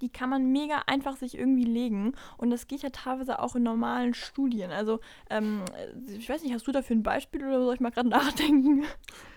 die 0.00 0.08
kann 0.08 0.30
man 0.30 0.50
mega 0.52 0.82
einfach 0.86 1.16
sich 1.16 1.36
irgendwie 1.36 1.64
legen. 1.64 2.14
Und 2.36 2.50
das 2.50 2.66
geht 2.66 2.82
ja 2.82 2.90
teilweise 2.90 3.40
auch 3.40 3.56
in 3.56 3.62
normalen 3.62 4.14
Studien. 4.14 4.70
Also, 4.70 5.00
ähm, 5.28 5.62
ich 6.06 6.28
weiß 6.28 6.42
nicht, 6.42 6.54
hast 6.54 6.66
du 6.66 6.72
dafür 6.72 6.96
ein 6.96 7.02
Beispiel 7.02 7.44
oder 7.44 7.62
soll 7.62 7.74
ich 7.74 7.80
mal 7.80 7.90
gerade 7.90 8.08
nachdenken? 8.08 8.84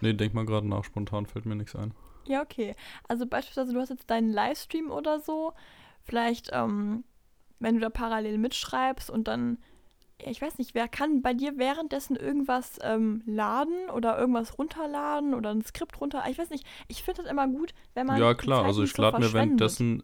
Nee, 0.01 0.13
denk 0.13 0.33
mal 0.33 0.45
gerade 0.45 0.67
nach, 0.67 0.83
spontan 0.83 1.25
fällt 1.25 1.45
mir 1.45 1.55
nichts 1.55 1.75
ein. 1.75 1.93
Ja, 2.25 2.41
okay. 2.41 2.75
Also 3.07 3.25
beispielsweise, 3.25 3.73
du 3.73 3.79
hast 3.79 3.89
jetzt 3.89 4.09
deinen 4.09 4.31
Livestream 4.31 4.91
oder 4.91 5.19
so. 5.19 5.53
Vielleicht, 6.03 6.49
ähm, 6.53 7.03
wenn 7.59 7.75
du 7.75 7.81
da 7.81 7.89
parallel 7.89 8.37
mitschreibst 8.37 9.09
und 9.09 9.27
dann 9.27 9.57
ich 10.27 10.41
weiß 10.41 10.57
nicht, 10.57 10.73
wer 10.75 10.87
kann 10.87 11.21
bei 11.21 11.33
dir 11.33 11.57
währenddessen 11.57 12.15
irgendwas 12.15 12.79
ähm, 12.81 13.21
laden 13.25 13.89
oder 13.93 14.17
irgendwas 14.17 14.57
runterladen 14.57 15.33
oder 15.33 15.51
ein 15.51 15.61
Skript 15.63 15.99
runter? 16.01 16.23
Ich 16.29 16.37
weiß 16.37 16.49
nicht, 16.49 16.65
ich 16.87 17.03
finde 17.03 17.23
das 17.23 17.31
immer 17.31 17.47
gut, 17.47 17.73
wenn 17.93 18.07
man. 18.07 18.19
Ja, 18.19 18.33
klar, 18.33 18.65
also 18.65 18.83
ich 18.83 18.93
so 18.93 19.01
lade 19.01 19.19
mir 19.19 19.33
währenddessen 19.33 20.03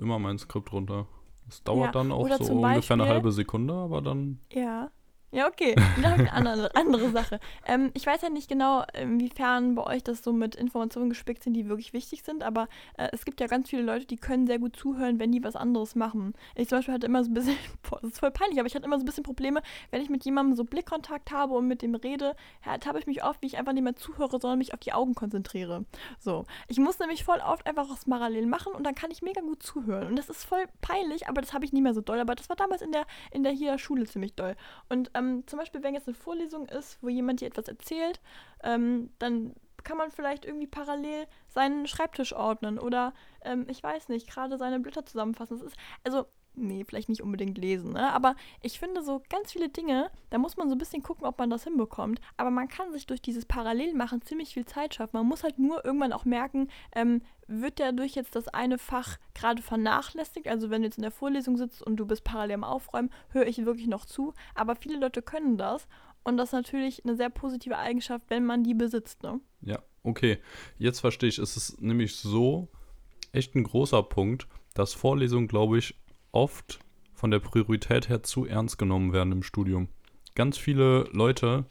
immer 0.00 0.18
mein 0.18 0.38
Skript 0.38 0.72
runter. 0.72 1.06
Es 1.48 1.62
dauert 1.62 1.86
Ja, 1.86 1.92
dann 1.92 2.12
auch 2.12 2.24
oder 2.24 2.36
so 2.36 2.52
ungefähr 2.52 2.94
eine 2.94 3.02
Beispiel- 3.04 3.06
halbe 3.08 3.32
Sekunde, 3.32 3.74
aber 3.74 4.02
dann. 4.02 4.38
Ja. 4.52 4.90
Ja, 5.30 5.46
okay. 5.46 5.74
Habe 6.02 6.22
ich 6.22 6.32
eine 6.32 6.32
andere, 6.32 6.74
andere 6.74 7.10
Sache. 7.10 7.38
Ähm, 7.66 7.90
ich 7.92 8.06
weiß 8.06 8.22
ja 8.22 8.30
nicht 8.30 8.48
genau, 8.48 8.84
inwiefern 8.98 9.74
bei 9.74 9.84
euch 9.84 10.02
das 10.02 10.22
so 10.24 10.32
mit 10.32 10.54
Informationen 10.54 11.10
gespickt 11.10 11.42
sind, 11.42 11.52
die 11.52 11.68
wirklich 11.68 11.92
wichtig 11.92 12.22
sind, 12.22 12.42
aber 12.42 12.66
äh, 12.96 13.08
es 13.12 13.26
gibt 13.26 13.40
ja 13.40 13.46
ganz 13.46 13.68
viele 13.68 13.82
Leute, 13.82 14.06
die 14.06 14.16
können 14.16 14.46
sehr 14.46 14.58
gut 14.58 14.74
zuhören, 14.74 15.18
wenn 15.18 15.30
die 15.30 15.44
was 15.44 15.54
anderes 15.54 15.94
machen. 15.94 16.32
Ich 16.54 16.68
zum 16.68 16.78
Beispiel 16.78 16.94
hatte 16.94 17.06
immer 17.06 17.22
so 17.24 17.30
ein 17.30 17.34
bisschen, 17.34 17.56
boah, 17.90 18.00
das 18.00 18.12
ist 18.12 18.20
voll 18.20 18.30
peinlich, 18.30 18.58
aber 18.58 18.66
ich 18.66 18.74
hatte 18.74 18.86
immer 18.86 18.96
so 18.96 19.02
ein 19.02 19.06
bisschen 19.06 19.22
Probleme, 19.22 19.60
wenn 19.90 20.00
ich 20.00 20.08
mit 20.08 20.24
jemandem 20.24 20.56
so 20.56 20.64
Blickkontakt 20.64 21.30
habe 21.30 21.54
und 21.54 21.68
mit 21.68 21.82
dem 21.82 21.94
rede, 21.94 22.34
habe 22.64 22.98
ich 22.98 23.06
mich 23.06 23.22
oft, 23.22 23.42
wie 23.42 23.46
ich 23.46 23.58
einfach 23.58 23.74
nicht 23.74 23.84
mehr 23.84 23.96
zuhöre, 23.96 24.40
sondern 24.40 24.58
mich 24.58 24.72
auf 24.72 24.80
die 24.80 24.94
Augen 24.94 25.14
konzentriere. 25.14 25.84
So. 26.18 26.46
Ich 26.68 26.78
muss 26.78 26.98
nämlich 26.98 27.24
voll 27.24 27.40
oft 27.40 27.66
einfach 27.66 27.90
was 27.90 28.06
parallel 28.06 28.46
machen 28.46 28.72
und 28.72 28.84
dann 28.84 28.94
kann 28.94 29.10
ich 29.10 29.20
mega 29.20 29.40
gut 29.42 29.62
zuhören. 29.62 30.08
Und 30.08 30.16
das 30.16 30.30
ist 30.30 30.44
voll 30.44 30.64
peinlich, 30.80 31.28
aber 31.28 31.42
das 31.42 31.52
habe 31.52 31.64
ich 31.64 31.72
nicht 31.72 31.82
mehr 31.82 31.94
so 31.94 32.00
doll. 32.00 32.18
Aber 32.18 32.34
das 32.34 32.48
war 32.48 32.56
damals 32.56 32.80
in 32.80 32.92
der, 32.92 33.06
in 33.30 33.42
der 33.42 33.52
hier 33.52 33.78
Schule 33.78 34.06
ziemlich 34.06 34.34
doll. 34.34 34.56
Und 34.88 35.10
ähm, 35.18 35.44
zum 35.46 35.58
Beispiel, 35.58 35.82
wenn 35.82 35.94
jetzt 35.94 36.08
eine 36.08 36.14
Vorlesung 36.14 36.68
ist, 36.68 36.98
wo 37.02 37.08
jemand 37.08 37.40
dir 37.40 37.46
etwas 37.48 37.68
erzählt, 37.68 38.20
ähm, 38.62 39.10
dann 39.18 39.54
kann 39.84 39.96
man 39.96 40.10
vielleicht 40.10 40.44
irgendwie 40.44 40.66
parallel 40.66 41.26
seinen 41.46 41.86
Schreibtisch 41.86 42.32
ordnen 42.32 42.78
oder 42.78 43.14
ähm, 43.42 43.66
ich 43.68 43.82
weiß 43.82 44.08
nicht, 44.08 44.28
gerade 44.28 44.58
seine 44.58 44.80
Blätter 44.80 45.06
zusammenfassen. 45.06 45.58
Das 45.58 45.66
ist, 45.68 45.76
also, 46.04 46.26
nee, 46.54 46.84
vielleicht 46.84 47.08
nicht 47.08 47.22
unbedingt 47.22 47.56
lesen, 47.56 47.92
ne? 47.92 48.12
aber 48.12 48.34
ich 48.60 48.78
finde 48.78 49.02
so 49.02 49.22
ganz 49.30 49.52
viele 49.52 49.68
Dinge, 49.68 50.10
da 50.30 50.38
muss 50.38 50.56
man 50.56 50.68
so 50.68 50.74
ein 50.74 50.78
bisschen 50.78 51.02
gucken, 51.02 51.26
ob 51.26 51.38
man 51.38 51.50
das 51.50 51.64
hinbekommt. 51.64 52.20
Aber 52.36 52.50
man 52.50 52.68
kann 52.68 52.92
sich 52.92 53.06
durch 53.06 53.22
dieses 53.22 53.46
Parallelmachen 53.46 54.22
ziemlich 54.22 54.54
viel 54.54 54.66
Zeit 54.66 54.94
schaffen. 54.94 55.16
Man 55.16 55.26
muss 55.26 55.44
halt 55.44 55.58
nur 55.58 55.84
irgendwann 55.84 56.12
auch 56.12 56.24
merken, 56.24 56.68
ähm, 56.94 57.22
wird 57.48 57.80
dadurch 57.80 58.14
jetzt 58.14 58.36
das 58.36 58.48
eine 58.48 58.78
Fach 58.78 59.18
gerade 59.34 59.62
vernachlässigt? 59.62 60.46
Also 60.46 60.70
wenn 60.70 60.82
du 60.82 60.88
jetzt 60.88 60.98
in 60.98 61.02
der 61.02 61.10
Vorlesung 61.10 61.56
sitzt 61.56 61.82
und 61.82 61.96
du 61.96 62.06
bist 62.06 62.24
parallel 62.24 62.56
am 62.56 62.64
Aufräumen, 62.64 63.10
höre 63.30 63.46
ich 63.46 63.64
wirklich 63.64 63.88
noch 63.88 64.04
zu. 64.04 64.34
Aber 64.54 64.76
viele 64.76 64.98
Leute 64.98 65.22
können 65.22 65.56
das 65.58 65.88
und 66.24 66.36
das 66.36 66.50
ist 66.50 66.52
natürlich 66.52 67.04
eine 67.04 67.16
sehr 67.16 67.30
positive 67.30 67.78
Eigenschaft, 67.78 68.26
wenn 68.28 68.44
man 68.44 68.62
die 68.62 68.74
besitzt. 68.74 69.22
Ne? 69.22 69.40
Ja, 69.62 69.78
okay. 70.02 70.38
Jetzt 70.76 71.00
verstehe 71.00 71.30
ich. 71.30 71.38
Es 71.38 71.56
ist 71.56 71.80
nämlich 71.80 72.16
so 72.16 72.68
echt 73.32 73.54
ein 73.54 73.64
großer 73.64 74.02
Punkt, 74.02 74.46
dass 74.74 74.94
Vorlesungen, 74.94 75.48
glaube 75.48 75.78
ich, 75.78 75.94
oft 76.30 76.80
von 77.14 77.30
der 77.30 77.40
Priorität 77.40 78.08
her 78.08 78.22
zu 78.22 78.44
ernst 78.44 78.78
genommen 78.78 79.12
werden 79.12 79.32
im 79.32 79.42
Studium. 79.42 79.88
Ganz 80.34 80.56
viele 80.56 81.04
Leute 81.12 81.64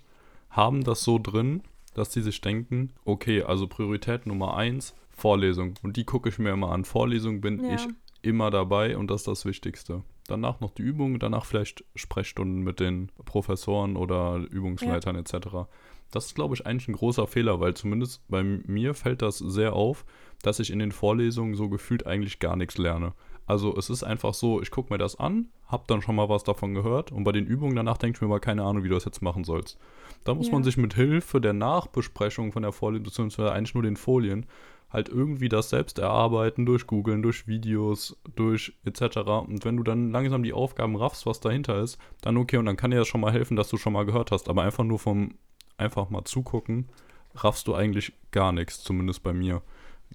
haben 0.49 0.83
das 0.83 1.03
so 1.03 1.19
drin, 1.19 1.63
dass 1.93 2.11
sie 2.11 2.21
sich 2.21 2.41
denken, 2.41 2.93
okay, 3.05 3.43
also 3.43 3.67
Priorität 3.67 4.25
Nummer 4.25 4.57
eins, 4.57 4.93
Vorlesung. 5.17 5.73
Und 5.83 5.97
die 5.97 6.05
gucke 6.05 6.29
ich 6.29 6.39
mir 6.39 6.51
immer 6.51 6.71
an. 6.71 6.85
Vorlesung 6.85 7.41
bin 7.41 7.63
Ja. 7.63 7.75
ich 7.75 7.87
immer 8.21 8.49
dabei 8.51 8.97
und 8.97 9.09
das 9.11 9.21
ist 9.21 9.27
das 9.27 9.45
Wichtigste. 9.45 10.03
Danach 10.27 10.59
noch 10.59 10.71
die 10.71 10.81
Übung, 10.81 11.19
danach 11.19 11.45
vielleicht 11.45 11.83
Sprechstunden 11.95 12.61
mit 12.63 12.79
den 12.79 13.11
Professoren 13.25 13.95
oder 13.95 14.37
Übungsleitern 14.37 15.15
etc. 15.15 15.67
Das 16.11 16.27
ist, 16.27 16.35
glaube 16.35 16.53
ich, 16.55 16.65
eigentlich 16.65 16.87
ein 16.87 16.93
großer 16.95 17.27
Fehler, 17.27 17.59
weil 17.59 17.73
zumindest 17.73 18.21
bei 18.27 18.43
mir 18.43 18.93
fällt 18.93 19.21
das 19.21 19.37
sehr 19.39 19.73
auf, 19.73 20.05
dass 20.41 20.59
ich 20.59 20.69
in 20.71 20.79
den 20.79 20.91
Vorlesungen 20.91 21.55
so 21.55 21.69
gefühlt 21.69 22.05
eigentlich 22.05 22.39
gar 22.39 22.55
nichts 22.55 22.77
lerne. 22.77 23.13
Also 23.45 23.75
es 23.77 23.89
ist 23.89 24.03
einfach 24.03 24.33
so, 24.33 24.61
ich 24.61 24.71
gucke 24.71 24.91
mir 24.93 24.97
das 24.97 25.17
an, 25.17 25.47
habe 25.67 25.85
dann 25.87 26.01
schon 26.01 26.15
mal 26.17 26.27
was 26.27 26.43
davon 26.43 26.73
gehört 26.73 27.13
und 27.13 27.23
bei 27.23 27.31
den 27.31 27.45
Übungen 27.45 27.77
danach 27.77 27.97
denke 27.97 28.17
ich 28.17 28.21
mir 28.21 28.27
mal 28.27 28.39
keine 28.41 28.63
Ahnung, 28.63 28.83
wie 28.83 28.89
du 28.89 28.95
das 28.95 29.05
jetzt 29.05 29.21
machen 29.21 29.45
sollst. 29.45 29.77
Da 30.25 30.33
muss 30.33 30.47
Ja. 30.47 30.53
man 30.53 30.63
sich 30.63 30.75
mit 30.75 30.95
Hilfe 30.95 31.39
der 31.39 31.53
Nachbesprechung 31.53 32.51
von 32.51 32.63
der 32.63 32.73
Vorlesung, 32.73 33.05
beziehungsweise 33.05 33.53
eigentlich 33.53 33.73
nur 33.73 33.83
den 33.83 33.95
Folien, 33.95 34.45
halt 34.89 35.09
irgendwie 35.09 35.49
das 35.49 35.69
selbst 35.69 35.99
erarbeiten, 35.99 36.65
durch 36.65 36.87
Googlen, 36.87 37.21
durch 37.21 37.47
Videos, 37.47 38.17
durch 38.35 38.73
etc. 38.85 39.17
Und 39.17 39.65
wenn 39.65 39.77
du 39.77 39.83
dann 39.83 40.11
langsam 40.11 40.43
die 40.43 40.53
Aufgaben 40.53 40.95
raffst, 40.95 41.25
was 41.25 41.39
dahinter 41.39 41.81
ist, 41.81 41.97
dann 42.21 42.37
okay, 42.37 42.57
und 42.57 42.65
dann 42.65 42.77
kann 42.77 42.91
dir 42.91 42.97
das 42.97 43.07
schon 43.07 43.21
mal 43.21 43.33
helfen, 43.33 43.57
dass 43.57 43.69
du 43.69 43.77
schon 43.77 43.93
mal 43.93 44.05
gehört 44.05 44.31
hast. 44.31 44.49
Aber 44.49 44.63
einfach 44.63 44.83
nur 44.83 44.99
vom 44.99 45.35
einfach 45.77 46.09
mal 46.09 46.23
zugucken, 46.23 46.89
raffst 47.35 47.67
du 47.67 47.75
eigentlich 47.75 48.13
gar 48.31 48.51
nichts, 48.51 48.81
zumindest 48.83 49.23
bei 49.23 49.33
mir. 49.33 49.61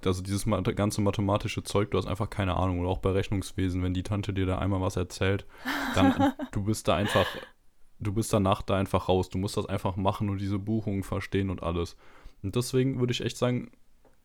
also 0.05 0.23
dieses 0.23 0.47
ganze 0.75 1.01
mathematische 1.03 1.63
Zeug, 1.63 1.91
du 1.91 1.99
hast 1.99 2.07
einfach 2.07 2.31
keine 2.31 2.57
Ahnung. 2.57 2.81
Oder 2.81 2.89
auch 2.89 2.99
bei 2.99 3.11
Rechnungswesen, 3.11 3.83
wenn 3.83 3.95
die 3.95 4.03
Tante 4.03 4.33
dir 4.33 4.47
da 4.47 4.59
einmal 4.59 4.81
was 4.81 4.97
erzählt, 4.97 5.47
dann 5.95 6.33
du 6.53 6.65
bist 6.65 6.89
da 6.89 6.97
einfach, 6.97 7.27
du 8.01 8.13
bist 8.13 8.33
danach 8.33 8.63
da 8.63 8.77
einfach 8.77 9.09
raus. 9.09 9.29
Du 9.29 9.37
musst 9.37 9.59
das 9.59 9.67
einfach 9.67 9.97
machen 9.97 10.31
und 10.31 10.39
diese 10.39 10.59
Buchungen 10.59 11.03
verstehen 11.03 11.51
und 11.51 11.63
alles. 11.63 11.97
Und 12.43 12.57
deswegen 12.57 12.99
würde 12.99 13.13
ich 13.13 13.21
echt 13.21 13.37
sagen, 13.37 13.71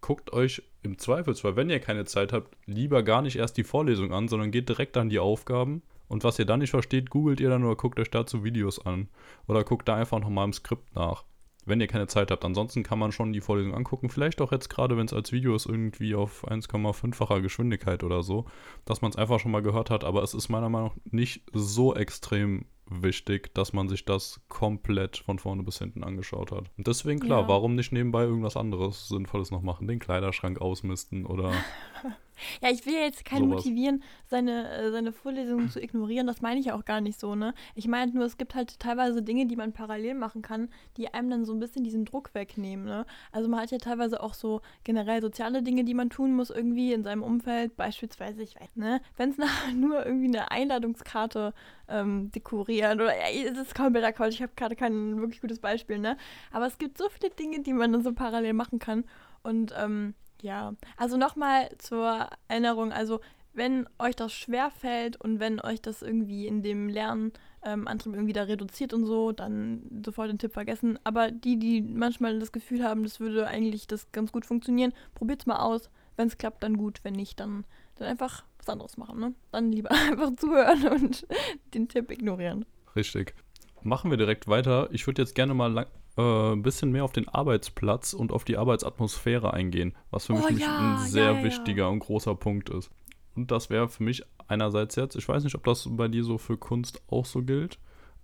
guckt 0.02 0.34
euch 0.34 0.64
im 0.84 0.98
Zweifelsfall, 0.98 1.56
wenn 1.56 1.70
ihr 1.70 1.80
keine 1.80 2.06
Zeit 2.06 2.34
habt, 2.34 2.56
lieber 2.66 3.04
gar 3.04 3.22
nicht 3.22 3.38
erst 3.38 3.58
die 3.58 3.64
Vorlesung 3.64 4.14
an, 4.14 4.28
sondern 4.28 4.52
geht 4.52 4.70
direkt 4.70 4.98
an 4.98 5.10
die 5.10 5.20
Aufgaben. 5.20 5.82
Und 6.08 6.24
was 6.24 6.40
ihr 6.40 6.46
dann 6.46 6.60
nicht 6.60 6.72
versteht, 6.72 7.10
googelt 7.10 7.40
ihr 7.40 7.50
dann 7.50 7.64
oder 7.64 7.76
guckt 7.76 8.00
euch 8.00 8.10
dazu 8.10 8.44
Videos 8.44 8.86
an. 8.86 9.10
Oder 9.48 9.64
guckt 9.64 9.88
da 9.88 9.96
einfach 9.96 10.20
nochmal 10.20 10.46
im 10.46 10.54
Skript 10.54 10.96
nach 10.96 11.26
wenn 11.68 11.82
ihr 11.82 11.88
keine 11.88 12.08
Zeit 12.08 12.32
habt. 12.32 12.46
Ansonsten 12.46 12.84
kann 12.84 12.98
man 12.98 13.12
schon 13.12 13.34
die 13.34 13.42
Vorlesung 13.42 13.76
angucken. 13.76 14.10
Vielleicht 14.10 14.42
auch 14.42 14.52
jetzt 14.52 14.70
gerade, 14.70 14.98
wenn 14.98 15.06
es 15.06 15.14
als 15.14 15.32
Video 15.32 15.54
ist, 15.56 15.66
irgendwie 15.66 16.16
auf 16.16 16.48
1,5-facher 16.48 17.42
Geschwindigkeit 17.42 18.04
oder 18.04 18.24
so, 18.24 18.46
dass 18.86 19.02
man 19.02 19.12
es 19.12 19.18
einfach 19.18 19.40
schon 19.40 19.52
mal 19.52 19.62
gehört 19.62 19.90
hat. 19.90 20.04
Aber 20.04 20.24
es 20.24 20.34
ist 20.34 20.50
meiner 20.50 20.70
Meinung 20.70 20.90
nach 20.90 21.12
nicht 21.12 21.44
so 21.54 21.94
extrem 21.94 22.66
wichtig, 22.90 23.54
dass 23.54 23.74
man 23.74 23.90
sich 23.90 24.06
das 24.06 24.42
komplett 24.48 25.18
von 25.18 25.40
vorne 25.40 25.64
bis 25.64 25.80
hinten 25.80 26.04
angeschaut 26.04 26.52
hat. 26.52 26.70
Und 26.78 26.88
deswegen 26.88 27.20
klar, 27.20 27.42
ja. 27.42 27.48
warum 27.48 27.76
nicht 27.76 27.92
nebenbei 27.92 28.24
irgendwas 28.24 28.58
anderes 28.58 29.08
Sinnvolles 29.08 29.52
noch 29.52 29.62
machen? 29.62 29.88
Den 29.88 30.00
Kleiderschrank 30.00 30.60
ausmisten 30.60 31.26
oder 31.26 31.52
Ja, 32.62 32.70
ich 32.72 32.86
will 32.86 32.94
ja 32.94 33.02
jetzt 33.02 33.26
keinen 33.26 33.50
Sowas. 33.50 33.66
motivieren, 33.66 34.04
seine, 34.26 34.70
äh, 34.72 34.92
seine 34.92 35.12
Vorlesungen 35.12 35.70
zu 35.70 35.82
ignorieren. 35.82 36.28
Das 36.28 36.42
meine 36.42 36.60
ich 36.60 36.68
ja 36.68 36.76
auch 36.76 36.86
gar 36.86 37.02
nicht 37.02 37.20
so, 37.20 37.36
ne? 37.36 37.54
Ich 37.76 37.88
meine 37.88 38.12
nur, 38.12 38.26
es 38.26 38.38
gibt 38.38 38.56
halt 38.56 38.80
teilweise 38.80 39.22
Dinge, 39.22 39.46
die 39.46 39.56
man 39.56 39.74
parallel 39.74 40.16
machen 40.16 40.42
kann, 40.42 40.70
die 40.98 41.14
einem 41.14 41.30
dann 41.30 41.46
so 41.46 41.54
ein 41.54 41.60
bisschen 41.60 41.84
diesen 41.84 42.06
Druck 42.06 42.34
wegnehmen, 42.34 42.86
ne? 42.86 43.06
Also 43.32 43.48
man 43.50 43.60
hat 43.62 43.72
ja 43.72 43.78
teilweise 43.78 44.22
auch 44.22 44.34
so 44.34 44.62
generell 44.84 45.22
soziale 45.22 45.62
Dinge, 45.64 45.84
die 45.84 45.94
man 45.94 46.10
tun 46.10 46.34
muss 46.36 46.50
irgendwie 46.50 46.94
in 46.94 47.04
seinem 47.04 47.24
Umfeld. 47.24 47.76
Beispielsweise, 47.76 48.42
ich 48.44 48.60
weiß, 48.60 48.76
ne? 48.76 49.02
Wenn 49.18 49.32
es 49.32 49.38
nur 49.76 50.06
irgendwie 50.06 50.28
eine 50.28 50.52
Einladungskarte 50.52 51.54
ähm, 51.90 52.32
dekorieren 52.32 53.00
oder 53.00 53.14
ja, 53.16 53.50
das 53.50 53.68
ist 53.68 53.76
kompletter 53.76 54.14
Quatsch. 54.14 54.36
Ich 54.36 54.42
habe 54.42 54.54
gerade 54.56 54.76
kein 54.76 55.18
wirklich 55.20 55.42
gutes 55.42 55.60
Beispiel, 55.60 56.00
ne? 56.00 56.18
Aber 56.52 56.68
es 56.68 56.78
gibt 56.78 56.98
so 56.98 57.10
viele 57.10 57.32
Dinge, 57.32 57.62
die 57.62 57.74
man 57.74 57.92
dann 57.92 58.04
so 58.04 58.14
parallel 58.14 58.54
machen 58.54 58.80
kann. 58.80 59.06
Und 59.44 59.74
ähm, 59.78 60.14
ja, 60.42 60.74
also 60.98 61.18
nochmal 61.18 61.70
zur 61.78 62.30
Erinnerung, 62.48 62.92
also 62.92 63.20
wenn 63.58 63.90
euch 63.98 64.16
das 64.16 64.34
schwer 64.34 64.70
fällt 64.70 65.20
und 65.20 65.40
wenn 65.40 65.60
euch 65.60 65.82
das 65.82 66.04
irgendwie 66.04 66.46
in 66.46 66.62
dem 66.62 66.90
Lernantrieb 66.90 68.06
ähm, 68.06 68.14
irgendwie 68.14 68.34
da 68.34 68.44
reduziert 68.44 68.94
und 68.94 69.06
so, 69.06 69.32
dann 69.32 70.04
sofort 70.06 70.30
den 70.30 70.38
Tipp 70.38 70.54
vergessen. 70.54 71.00
Aber 71.04 71.32
die, 71.32 71.58
die 71.58 71.82
manchmal 71.82 72.40
das 72.40 72.52
Gefühl 72.52 72.84
haben, 72.84 73.04
das 73.04 73.20
würde 73.20 73.48
eigentlich 73.48 73.88
das 73.88 74.12
ganz 74.12 74.32
gut 74.32 74.46
funktionieren, 74.46 74.94
probiert 75.16 75.42
es 75.42 75.48
mal 75.48 75.58
aus. 75.58 75.90
Wenn 76.16 76.28
es 76.28 76.38
klappt, 76.38 76.64
dann 76.64 76.78
gut. 76.78 77.00
Wenn 77.04 77.14
nicht, 77.14 77.40
dann, 77.40 77.66
dann 77.96 78.08
einfach 78.08 78.44
was 78.60 78.70
anderes 78.70 78.96
machen. 78.98 79.20
Ne? 79.20 79.34
Dann 79.52 79.72
lieber 79.72 79.92
einfach 80.10 80.36
zuhören 80.36 80.88
und 80.88 81.28
den 81.74 81.88
Tipp 81.88 82.12
ignorieren. 82.12 82.64
Richtig. 82.96 83.34
Machen 83.82 84.12
wir 84.12 84.18
direkt 84.18 84.48
weiter. 84.48 84.90
Ich 84.92 85.08
würde 85.08 85.24
jetzt 85.24 85.34
gerne 85.34 85.56
mal 85.56 85.72
lang 85.72 85.88
äh, 86.18 86.52
ein 86.54 86.64
bisschen 86.64 86.92
mehr 86.92 87.04
auf 87.04 87.12
den 87.12 87.28
Arbeitsplatz 87.28 88.14
und 88.14 88.32
auf 88.32 88.44
die 88.44 88.58
Arbeitsatmosphäre 88.58 89.54
eingehen, 89.54 89.94
was 90.12 90.26
für 90.26 90.34
mich 90.34 90.46
oh, 90.46 90.50
ja, 90.50 90.96
ein 90.96 91.08
sehr 91.08 91.32
ja, 91.32 91.34
ja, 91.34 91.44
wichtiger 91.44 91.90
und 91.90 92.00
großer 92.00 92.36
Punkt 92.36 92.70
ist. 92.70 92.90
Und 93.36 93.52
das 93.52 93.70
wäre 93.70 93.88
für 93.88 94.04
mich 94.04 94.24
einerseits 94.48 94.96
jetzt, 94.96 95.16
ich 95.16 95.28
weiß 95.28 95.44
nicht, 95.44 95.56
ob 95.56 95.64
das 95.64 95.88
bei 95.92 96.08
dir 96.08 96.24
so 96.24 96.38
für 96.38 96.58
Kunst 96.58 97.02
auch 97.08 97.26
so 97.26 97.44
gilt 97.44 97.80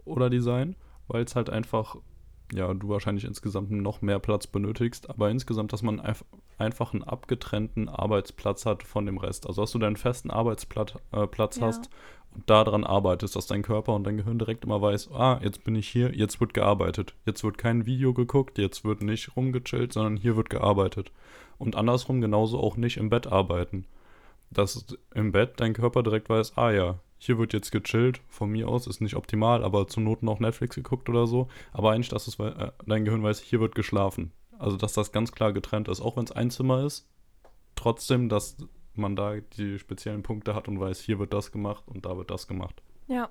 oder 0.06 0.30
Design, 0.30 0.76
weil 1.08 1.24
es 1.24 1.36
halt 1.36 1.50
einfach, 1.50 1.98
ja, 2.52 2.74
du 2.74 2.89
wahrscheinlich 2.89 3.24
insgesamt 3.26 3.72
noch 3.72 4.02
mehr 4.02 4.20
Platz 4.20 4.48
benötigst, 4.48 5.10
aber 5.10 5.30
insgesamt, 5.30 5.74
dass 5.74 5.82
man 5.82 6.02
einfach 6.58 6.94
einen 6.94 7.04
abgetrennten 7.04 7.89
Arbeitsplatz 7.89 8.66
hat 8.66 8.84
von 8.84 9.06
dem 9.06 9.18
Rest. 9.18 9.48
Also, 9.48 9.62
dass 9.62 9.72
du 9.72 9.80
deinen 9.80 9.96
festen 9.96 10.30
Arbeitsplatz 10.30 10.94
äh, 11.12 11.28
Platz 11.28 11.62
hast 11.62 11.89
und 12.36 12.50
daran 12.50 12.84
arbeitest, 12.84 13.36
dass 13.36 13.48
dein 13.48 13.62
Körper 13.62 13.94
und 13.94 14.06
dein 14.06 14.18
Gehirn 14.18 14.39
direkt 14.39 14.66
immer 14.66 14.82
weiß, 14.82 15.12
ah, 15.12 15.39
jetzt 15.44 15.64
bin 15.64 15.76
ich 15.76 15.88
hier, 15.88 16.16
jetzt 16.16 16.39
wird 16.39 16.54
gearbeitet. 16.54 17.14
Jetzt 17.26 17.44
wird 17.44 17.58
kein 17.58 17.86
Video 17.86 18.14
geguckt, 18.14 18.58
jetzt 18.58 18.84
wird 18.84 19.02
nicht 19.02 19.36
rumgechillt, 19.36 19.94
sondern 19.94 20.18
hier 20.18 20.36
wird 20.36 20.50
gearbeitet. 20.50 21.12
Und 21.58 21.76
andersrum 21.76 22.22
genauso 22.22 22.60
auch 22.60 22.78
nicht 22.78 22.98
im 22.98 23.10
Bett 23.10 23.28
arbeiten. 23.28 23.86
Dass 24.50 24.86
im 25.14 25.32
Bett 25.32 25.54
dein 25.58 25.74
Körper 25.74 26.04
direkt 26.04 26.30
weiß, 26.30 26.58
ah 26.58 26.72
ja, 26.72 27.00
hier 27.26 27.38
wird 27.38 27.53
jetzt 27.53 27.71
gechillt, 27.71 28.21
von 28.28 28.49
mir 28.49 28.67
aus 28.67 28.86
ist 28.86 29.01
nicht 29.01 29.15
optimal, 29.15 29.63
aber 29.63 29.88
zur 29.88 30.03
Not 30.03 30.24
noch 30.24 30.39
Netflix 30.39 30.76
geguckt 30.76 31.07
oder 31.09 31.26
so. 31.26 31.47
Aber 31.71 31.91
eigentlich, 31.91 32.09
dass 32.09 32.28
es, 32.28 32.38
äh, 32.39 32.71
dein 32.86 33.05
Gehirn 33.05 33.24
weiß, 33.24 33.39
hier 33.39 33.59
wird 33.59 33.76
geschlafen. 33.76 34.32
Also, 34.59 34.78
dass 34.78 34.93
das 34.93 35.11
ganz 35.11 35.32
klar 35.32 35.53
getrennt 35.53 35.88
ist. 35.88 36.01
Auch 36.01 36.17
wenn 36.17 36.26
es 36.26 36.32
ein 36.32 36.51
Zimmer 36.51 36.84
ist, 36.86 37.07
trotzdem, 37.76 38.30
dass 38.30 38.57
man 38.93 39.15
da 39.15 39.39
die 39.39 39.80
speziellen 39.80 40.24
Punkte 40.24 40.53
hat 40.53 40.67
und 40.67 40.80
weiß, 40.80 40.99
hier 40.99 41.19
wird 41.19 41.34
das 41.34 41.51
gemacht 41.51 41.84
und 41.88 42.05
da 42.05 42.17
wird 42.17 42.30
das 42.30 42.47
gemacht. 42.47 42.82
Ja, 43.07 43.30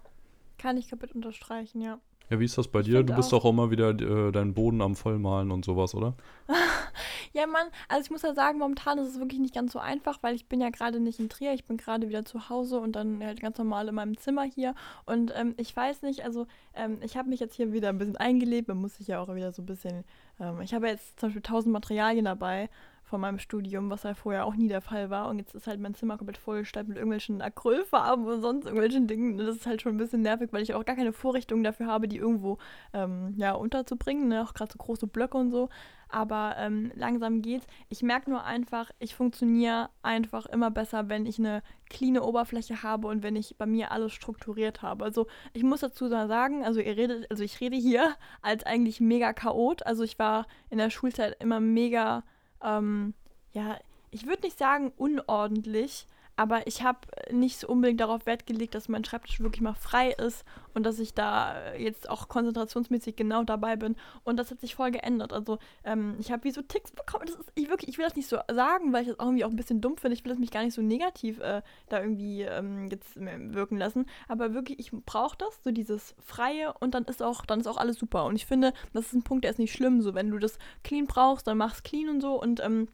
kann 0.58 0.76
ich 0.76 0.88
komplett 0.88 1.14
unterstreichen, 1.14 1.80
ja. 1.80 2.00
Ja, 2.30 2.40
wie 2.40 2.44
ist 2.44 2.56
das 2.58 2.68
bei 2.68 2.80
ich 2.80 2.86
dir? 2.86 3.02
Du 3.02 3.14
bist 3.14 3.32
auch, 3.34 3.44
auch 3.44 3.50
immer 3.50 3.70
wieder 3.70 3.90
äh, 3.90 4.32
deinen 4.32 4.54
Boden 4.54 4.80
am 4.80 4.94
Vollmalen 4.94 5.50
und 5.50 5.64
sowas, 5.64 5.94
oder? 5.94 6.14
ja, 7.32 7.46
Mann, 7.46 7.66
also 7.88 8.04
ich 8.04 8.10
muss 8.10 8.22
ja 8.22 8.34
sagen, 8.34 8.58
momentan 8.58 8.98
ist 8.98 9.08
es 9.08 9.18
wirklich 9.18 9.40
nicht 9.40 9.54
ganz 9.54 9.72
so 9.72 9.78
einfach, 9.78 10.18
weil 10.22 10.34
ich 10.34 10.46
bin 10.46 10.60
ja 10.60 10.70
gerade 10.70 11.00
nicht 11.00 11.20
in 11.20 11.28
Trier, 11.28 11.52
ich 11.52 11.64
bin 11.64 11.76
gerade 11.76 12.08
wieder 12.08 12.24
zu 12.24 12.48
Hause 12.48 12.80
und 12.80 12.92
dann 12.96 13.22
halt 13.22 13.40
ganz 13.40 13.58
normal 13.58 13.88
in 13.88 13.94
meinem 13.94 14.16
Zimmer 14.16 14.44
hier. 14.44 14.74
Und 15.06 15.32
ähm, 15.34 15.54
ich 15.56 15.74
weiß 15.74 16.02
nicht, 16.02 16.24
also 16.24 16.46
ähm, 16.74 16.98
ich 17.02 17.16
habe 17.16 17.28
mich 17.28 17.40
jetzt 17.40 17.54
hier 17.54 17.72
wieder 17.72 17.90
ein 17.90 17.98
bisschen 17.98 18.16
eingelebt, 18.16 18.68
man 18.68 18.78
muss 18.78 18.96
sich 18.96 19.08
ja 19.08 19.20
auch 19.20 19.34
wieder 19.34 19.52
so 19.52 19.62
ein 19.62 19.66
bisschen, 19.66 20.04
ähm, 20.40 20.60
ich 20.62 20.74
habe 20.74 20.88
jetzt 20.88 21.18
zum 21.18 21.28
Beispiel 21.28 21.42
tausend 21.42 21.72
Materialien 21.72 22.24
dabei 22.24 22.68
von 23.12 23.20
meinem 23.20 23.38
Studium, 23.38 23.90
was 23.90 24.04
ja 24.04 24.14
vorher 24.14 24.46
auch 24.46 24.54
nie 24.54 24.68
der 24.68 24.80
Fall 24.80 25.10
war. 25.10 25.28
Und 25.28 25.38
jetzt 25.38 25.54
ist 25.54 25.66
halt 25.66 25.78
mein 25.80 25.92
Zimmer 25.92 26.16
komplett 26.16 26.38
vollgestellt 26.38 26.88
mit 26.88 26.96
irgendwelchen 26.96 27.42
Acrylfarben 27.42 28.24
und 28.26 28.40
sonst 28.40 28.64
irgendwelchen 28.64 29.06
Dingen. 29.06 29.36
Das 29.36 29.54
ist 29.54 29.66
halt 29.66 29.82
schon 29.82 29.92
ein 29.92 29.98
bisschen 29.98 30.22
nervig, 30.22 30.48
weil 30.50 30.62
ich 30.62 30.72
auch 30.72 30.86
gar 30.86 30.96
keine 30.96 31.12
Vorrichtung 31.12 31.62
dafür 31.62 31.88
habe, 31.88 32.08
die 32.08 32.16
irgendwo 32.16 32.56
ähm, 32.94 33.34
ja, 33.36 33.52
unterzubringen. 33.52 34.28
Ne? 34.28 34.42
Auch 34.42 34.54
gerade 34.54 34.72
so 34.72 34.78
große 34.78 35.06
Blöcke 35.08 35.36
und 35.36 35.50
so. 35.50 35.68
Aber 36.08 36.54
ähm, 36.56 36.90
langsam 36.94 37.42
geht's. 37.42 37.66
Ich 37.90 38.02
merke 38.02 38.30
nur 38.30 38.44
einfach, 38.44 38.90
ich 38.98 39.14
funktioniere 39.14 39.90
einfach 40.00 40.46
immer 40.46 40.70
besser, 40.70 41.10
wenn 41.10 41.26
ich 41.26 41.38
eine 41.38 41.62
cleane 41.90 42.22
Oberfläche 42.22 42.82
habe 42.82 43.08
und 43.08 43.22
wenn 43.22 43.36
ich 43.36 43.56
bei 43.58 43.66
mir 43.66 43.92
alles 43.92 44.14
strukturiert 44.14 44.80
habe. 44.80 45.04
Also 45.04 45.26
ich 45.52 45.64
muss 45.64 45.80
dazu 45.80 46.08
sagen, 46.08 46.64
also 46.64 46.80
ihr 46.80 46.96
redet, 46.96 47.30
also 47.30 47.44
ich 47.44 47.60
rede 47.60 47.76
hier 47.76 48.14
als 48.40 48.64
eigentlich 48.64 49.02
mega 49.02 49.34
Chaot. 49.34 49.84
Also 49.84 50.02
ich 50.02 50.18
war 50.18 50.46
in 50.70 50.78
der 50.78 50.88
Schulzeit 50.88 51.36
immer 51.40 51.60
mega 51.60 52.22
ähm, 52.62 53.14
ja, 53.52 53.78
ich 54.10 54.26
würde 54.26 54.42
nicht 54.42 54.58
sagen 54.58 54.92
unordentlich, 54.96 56.06
aber 56.36 56.66
ich 56.66 56.82
habe 56.82 57.00
nicht 57.30 57.58
so 57.58 57.68
unbedingt 57.68 58.00
darauf 58.00 58.26
Wert 58.26 58.46
gelegt, 58.46 58.74
dass 58.74 58.88
mein 58.88 59.04
Schreibtisch 59.04 59.40
wirklich 59.40 59.60
mal 59.60 59.74
frei 59.74 60.10
ist 60.12 60.44
und 60.74 60.84
dass 60.84 60.98
ich 60.98 61.12
da 61.14 61.74
jetzt 61.74 62.08
auch 62.08 62.28
konzentrationsmäßig 62.28 63.16
genau 63.16 63.44
dabei 63.44 63.76
bin. 63.76 63.96
Und 64.24 64.38
das 64.38 64.50
hat 64.50 64.60
sich 64.60 64.74
voll 64.74 64.90
geändert. 64.90 65.32
Also 65.32 65.58
ähm, 65.84 66.16
ich 66.18 66.32
habe 66.32 66.44
wie 66.44 66.50
so 66.50 66.62
Ticks 66.62 66.90
bekommen. 66.90 67.26
Das 67.26 67.36
ist, 67.36 67.52
ich, 67.54 67.68
wirklich, 67.68 67.90
ich 67.90 67.98
will 67.98 68.06
das 68.06 68.16
nicht 68.16 68.28
so 68.28 68.38
sagen, 68.50 68.92
weil 68.92 69.02
ich 69.02 69.08
das 69.08 69.20
auch 69.20 69.26
irgendwie 69.26 69.44
auch 69.44 69.50
ein 69.50 69.56
bisschen 69.56 69.80
dumm 69.80 69.98
finde. 69.98 70.14
Ich 70.14 70.24
will 70.24 70.30
das 70.30 70.38
mich 70.38 70.50
gar 70.50 70.64
nicht 70.64 70.74
so 70.74 70.82
negativ 70.82 71.38
äh, 71.40 71.62
da 71.88 72.00
irgendwie 72.00 72.42
ähm, 72.42 72.88
jetzt 72.90 73.14
wirken 73.16 73.76
lassen. 73.76 74.06
Aber 74.26 74.54
wirklich, 74.54 74.78
ich 74.78 74.90
brauche 74.90 75.36
das, 75.36 75.62
so 75.62 75.70
dieses 75.70 76.14
Freie 76.18 76.72
und 76.80 76.94
dann 76.94 77.04
ist 77.04 77.22
auch, 77.22 77.44
dann 77.44 77.60
ist 77.60 77.66
auch 77.66 77.76
alles 77.76 77.98
super. 77.98 78.24
Und 78.24 78.36
ich 78.36 78.46
finde, 78.46 78.72
das 78.94 79.06
ist 79.06 79.12
ein 79.12 79.22
Punkt, 79.22 79.44
der 79.44 79.50
ist 79.50 79.58
nicht 79.58 79.72
schlimm. 79.72 80.00
So, 80.00 80.14
wenn 80.14 80.30
du 80.30 80.38
das 80.38 80.58
clean 80.82 81.06
brauchst, 81.06 81.46
dann 81.46 81.58
mach's 81.58 81.82
clean 81.82 82.08
und 82.08 82.20
so. 82.22 82.40
Und 82.40 82.60
ähm, 82.60 82.88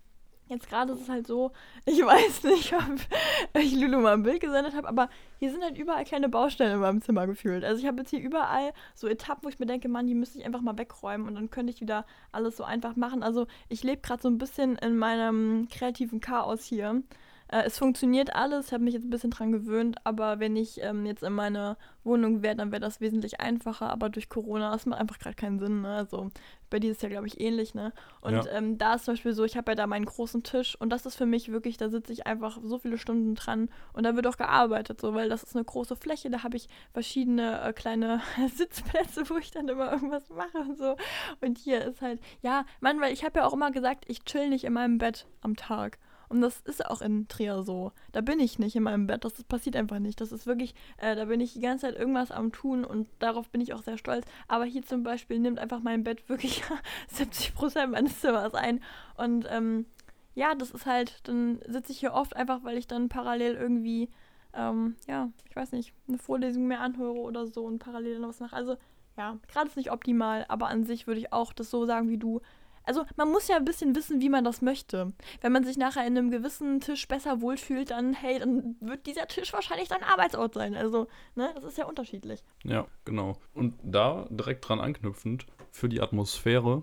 Jetzt 0.48 0.68
gerade 0.68 0.92
ist 0.92 1.02
es 1.02 1.08
halt 1.08 1.26
so, 1.26 1.52
ich 1.84 1.98
weiß 2.04 2.44
nicht, 2.44 2.72
ob 2.72 3.62
ich 3.62 3.74
Lulu 3.74 4.00
mal 4.00 4.14
ein 4.14 4.22
Bild 4.22 4.40
gesendet 4.40 4.74
habe, 4.74 4.88
aber 4.88 5.10
hier 5.38 5.50
sind 5.50 5.62
halt 5.62 5.76
überall 5.76 6.04
kleine 6.04 6.28
Baustellen 6.28 6.72
in 6.72 6.80
meinem 6.80 7.02
Zimmer 7.02 7.26
gefühlt. 7.26 7.64
Also 7.64 7.80
ich 7.80 7.86
habe 7.86 7.98
jetzt 7.98 8.10
hier 8.10 8.20
überall 8.20 8.72
so 8.94 9.08
Etappen, 9.08 9.44
wo 9.44 9.48
ich 9.48 9.58
mir 9.58 9.66
denke, 9.66 9.88
Mann, 9.88 10.06
die 10.06 10.14
müsste 10.14 10.38
ich 10.38 10.46
einfach 10.46 10.62
mal 10.62 10.78
wegräumen 10.78 11.28
und 11.28 11.34
dann 11.34 11.50
könnte 11.50 11.72
ich 11.72 11.80
wieder 11.80 12.06
alles 12.32 12.56
so 12.56 12.64
einfach 12.64 12.96
machen. 12.96 13.22
Also 13.22 13.46
ich 13.68 13.82
lebe 13.82 14.00
gerade 14.00 14.22
so 14.22 14.28
ein 14.28 14.38
bisschen 14.38 14.76
in 14.76 14.96
meinem 14.96 15.68
kreativen 15.68 16.20
Chaos 16.20 16.64
hier. 16.64 17.02
Äh, 17.48 17.62
es 17.64 17.78
funktioniert 17.78 18.34
alles, 18.34 18.66
ich 18.66 18.72
habe 18.72 18.84
mich 18.84 18.94
jetzt 18.94 19.04
ein 19.04 19.10
bisschen 19.10 19.30
dran 19.30 19.52
gewöhnt, 19.52 19.96
aber 20.04 20.38
wenn 20.38 20.56
ich 20.56 20.80
ähm, 20.82 21.06
jetzt 21.06 21.22
in 21.22 21.32
meine 21.32 21.76
Wohnung 22.04 22.42
wäre, 22.42 22.56
dann 22.56 22.72
wäre 22.72 22.80
das 22.80 23.00
wesentlich 23.00 23.40
einfacher. 23.40 23.90
Aber 23.90 24.08
durch 24.08 24.28
Corona, 24.28 24.72
das 24.72 24.86
macht 24.86 25.00
einfach 25.00 25.18
gerade 25.18 25.36
keinen 25.36 25.58
Sinn. 25.58 25.82
Ne? 25.82 25.96
Also 25.96 26.30
bei 26.70 26.78
dir 26.78 26.90
ist 26.90 27.02
ja, 27.02 27.08
glaube 27.08 27.26
ich, 27.26 27.40
ähnlich. 27.40 27.74
Ne? 27.74 27.92
Und 28.20 28.32
ja. 28.34 28.46
ähm, 28.50 28.78
da 28.78 28.94
ist 28.94 29.04
zum 29.04 29.14
Beispiel 29.14 29.32
so, 29.32 29.44
ich 29.44 29.56
habe 29.56 29.70
ja 29.70 29.74
da 29.76 29.86
meinen 29.86 30.04
großen 30.04 30.42
Tisch 30.42 30.76
und 30.80 30.90
das 30.90 31.06
ist 31.06 31.16
für 31.16 31.26
mich 31.26 31.52
wirklich, 31.52 31.76
da 31.76 31.88
sitze 31.88 32.12
ich 32.12 32.26
einfach 32.26 32.58
so 32.62 32.78
viele 32.78 32.98
Stunden 32.98 33.34
dran 33.34 33.68
und 33.92 34.04
da 34.04 34.16
wird 34.16 34.26
auch 34.26 34.36
gearbeitet, 34.36 35.00
so, 35.00 35.14
weil 35.14 35.28
das 35.28 35.42
ist 35.42 35.54
eine 35.54 35.64
große 35.64 35.96
Fläche, 35.96 36.30
da 36.30 36.42
habe 36.42 36.56
ich 36.56 36.68
verschiedene 36.92 37.62
äh, 37.62 37.72
kleine 37.72 38.20
Sitzplätze, 38.54 39.28
wo 39.30 39.36
ich 39.36 39.50
dann 39.50 39.68
immer 39.68 39.92
irgendwas 39.92 40.28
mache 40.30 40.58
und 40.58 40.78
so. 40.78 40.96
Und 41.40 41.58
hier 41.58 41.84
ist 41.84 42.02
halt, 42.02 42.20
ja, 42.42 42.64
Mann, 42.80 43.00
weil 43.00 43.12
ich 43.12 43.24
habe 43.24 43.40
ja 43.40 43.46
auch 43.46 43.52
immer 43.54 43.70
gesagt, 43.70 44.04
ich 44.08 44.24
chill 44.24 44.48
nicht 44.48 44.64
in 44.64 44.72
meinem 44.72 44.98
Bett 44.98 45.26
am 45.40 45.56
Tag. 45.56 45.98
Und 46.28 46.42
das 46.42 46.60
ist 46.60 46.84
auch 46.84 47.00
in 47.00 47.26
Trier 47.28 47.62
so. 47.62 47.92
Da 48.12 48.20
bin 48.20 48.38
ich 48.38 48.58
nicht 48.58 48.76
in 48.76 48.82
meinem 48.82 49.06
Bett. 49.06 49.24
Das, 49.24 49.34
das 49.34 49.44
passiert 49.44 49.76
einfach 49.76 49.98
nicht. 49.98 50.20
Das 50.20 50.32
ist 50.32 50.46
wirklich, 50.46 50.74
äh, 50.98 51.16
da 51.16 51.24
bin 51.26 51.40
ich 51.40 51.54
die 51.54 51.60
ganze 51.60 51.86
Zeit 51.86 51.96
irgendwas 51.98 52.30
am 52.30 52.52
Tun 52.52 52.84
und 52.84 53.08
darauf 53.18 53.48
bin 53.48 53.60
ich 53.60 53.72
auch 53.72 53.82
sehr 53.82 53.98
stolz. 53.98 54.26
Aber 54.46 54.64
hier 54.64 54.84
zum 54.84 55.02
Beispiel 55.02 55.38
nimmt 55.38 55.58
einfach 55.58 55.80
mein 55.80 56.04
Bett 56.04 56.28
wirklich 56.28 56.62
70 57.08 57.54
Prozent 57.54 57.92
meines 57.92 58.20
Zimmers 58.20 58.54
ein. 58.54 58.80
Und 59.16 59.46
ähm, 59.50 59.86
ja, 60.34 60.54
das 60.54 60.70
ist 60.70 60.86
halt, 60.86 61.20
dann 61.24 61.60
sitze 61.66 61.92
ich 61.92 62.00
hier 62.00 62.12
oft 62.12 62.36
einfach, 62.36 62.62
weil 62.62 62.76
ich 62.76 62.86
dann 62.86 63.08
parallel 63.08 63.54
irgendwie, 63.54 64.08
ähm, 64.54 64.96
ja, 65.06 65.30
ich 65.48 65.56
weiß 65.56 65.72
nicht, 65.72 65.92
eine 66.06 66.18
Vorlesung 66.18 66.66
mehr 66.66 66.80
anhöre 66.80 67.18
oder 67.18 67.46
so 67.46 67.64
und 67.64 67.78
parallel 67.78 68.20
dann 68.20 68.28
was 68.28 68.40
mache. 68.40 68.54
Also, 68.54 68.76
ja, 69.16 69.36
gerade 69.48 69.68
ist 69.68 69.76
nicht 69.76 69.90
optimal, 69.90 70.44
aber 70.48 70.68
an 70.68 70.84
sich 70.84 71.06
würde 71.06 71.20
ich 71.20 71.32
auch 71.32 71.52
das 71.52 71.70
so 71.70 71.86
sagen 71.86 72.08
wie 72.08 72.18
du. 72.18 72.40
Also, 72.88 73.04
man 73.16 73.30
muss 73.30 73.46
ja 73.48 73.56
ein 73.56 73.64
bisschen 73.64 73.94
wissen, 73.94 74.20
wie 74.20 74.28
man 74.28 74.42
das 74.44 74.62
möchte. 74.62 75.12
Wenn 75.42 75.52
man 75.52 75.62
sich 75.64 75.76
nachher 75.76 76.06
in 76.06 76.16
einem 76.18 76.30
gewissen 76.30 76.80
Tisch 76.80 77.06
besser 77.06 77.40
wohlfühlt, 77.40 77.90
dann, 77.90 78.14
hey, 78.14 78.38
dann 78.38 78.76
wird 78.80 79.06
dieser 79.06 79.28
Tisch 79.28 79.52
wahrscheinlich 79.52 79.88
dein 79.88 80.02
Arbeitsort 80.02 80.54
sein. 80.54 80.74
Also, 80.74 81.06
ne, 81.36 81.50
das 81.54 81.64
ist 81.64 81.78
ja 81.78 81.84
unterschiedlich. 81.86 82.42
Ja, 82.64 82.86
genau. 83.04 83.36
Und 83.54 83.74
da 83.82 84.26
direkt 84.30 84.68
dran 84.68 84.80
anknüpfend, 84.80 85.46
für 85.70 85.88
die 85.88 86.00
Atmosphäre, 86.00 86.82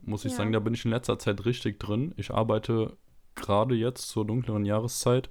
muss 0.00 0.24
ich 0.24 0.32
Ja. 0.32 0.38
sagen, 0.38 0.52
da 0.52 0.58
bin 0.58 0.74
ich 0.74 0.84
in 0.84 0.90
letzter 0.90 1.18
Zeit 1.18 1.44
richtig 1.44 1.78
drin. 1.78 2.12
Ich 2.16 2.32
arbeite 2.32 2.96
gerade 3.34 3.74
jetzt 3.74 4.08
zur 4.08 4.26
dunkleren 4.26 4.64
Jahreszeit 4.64 5.30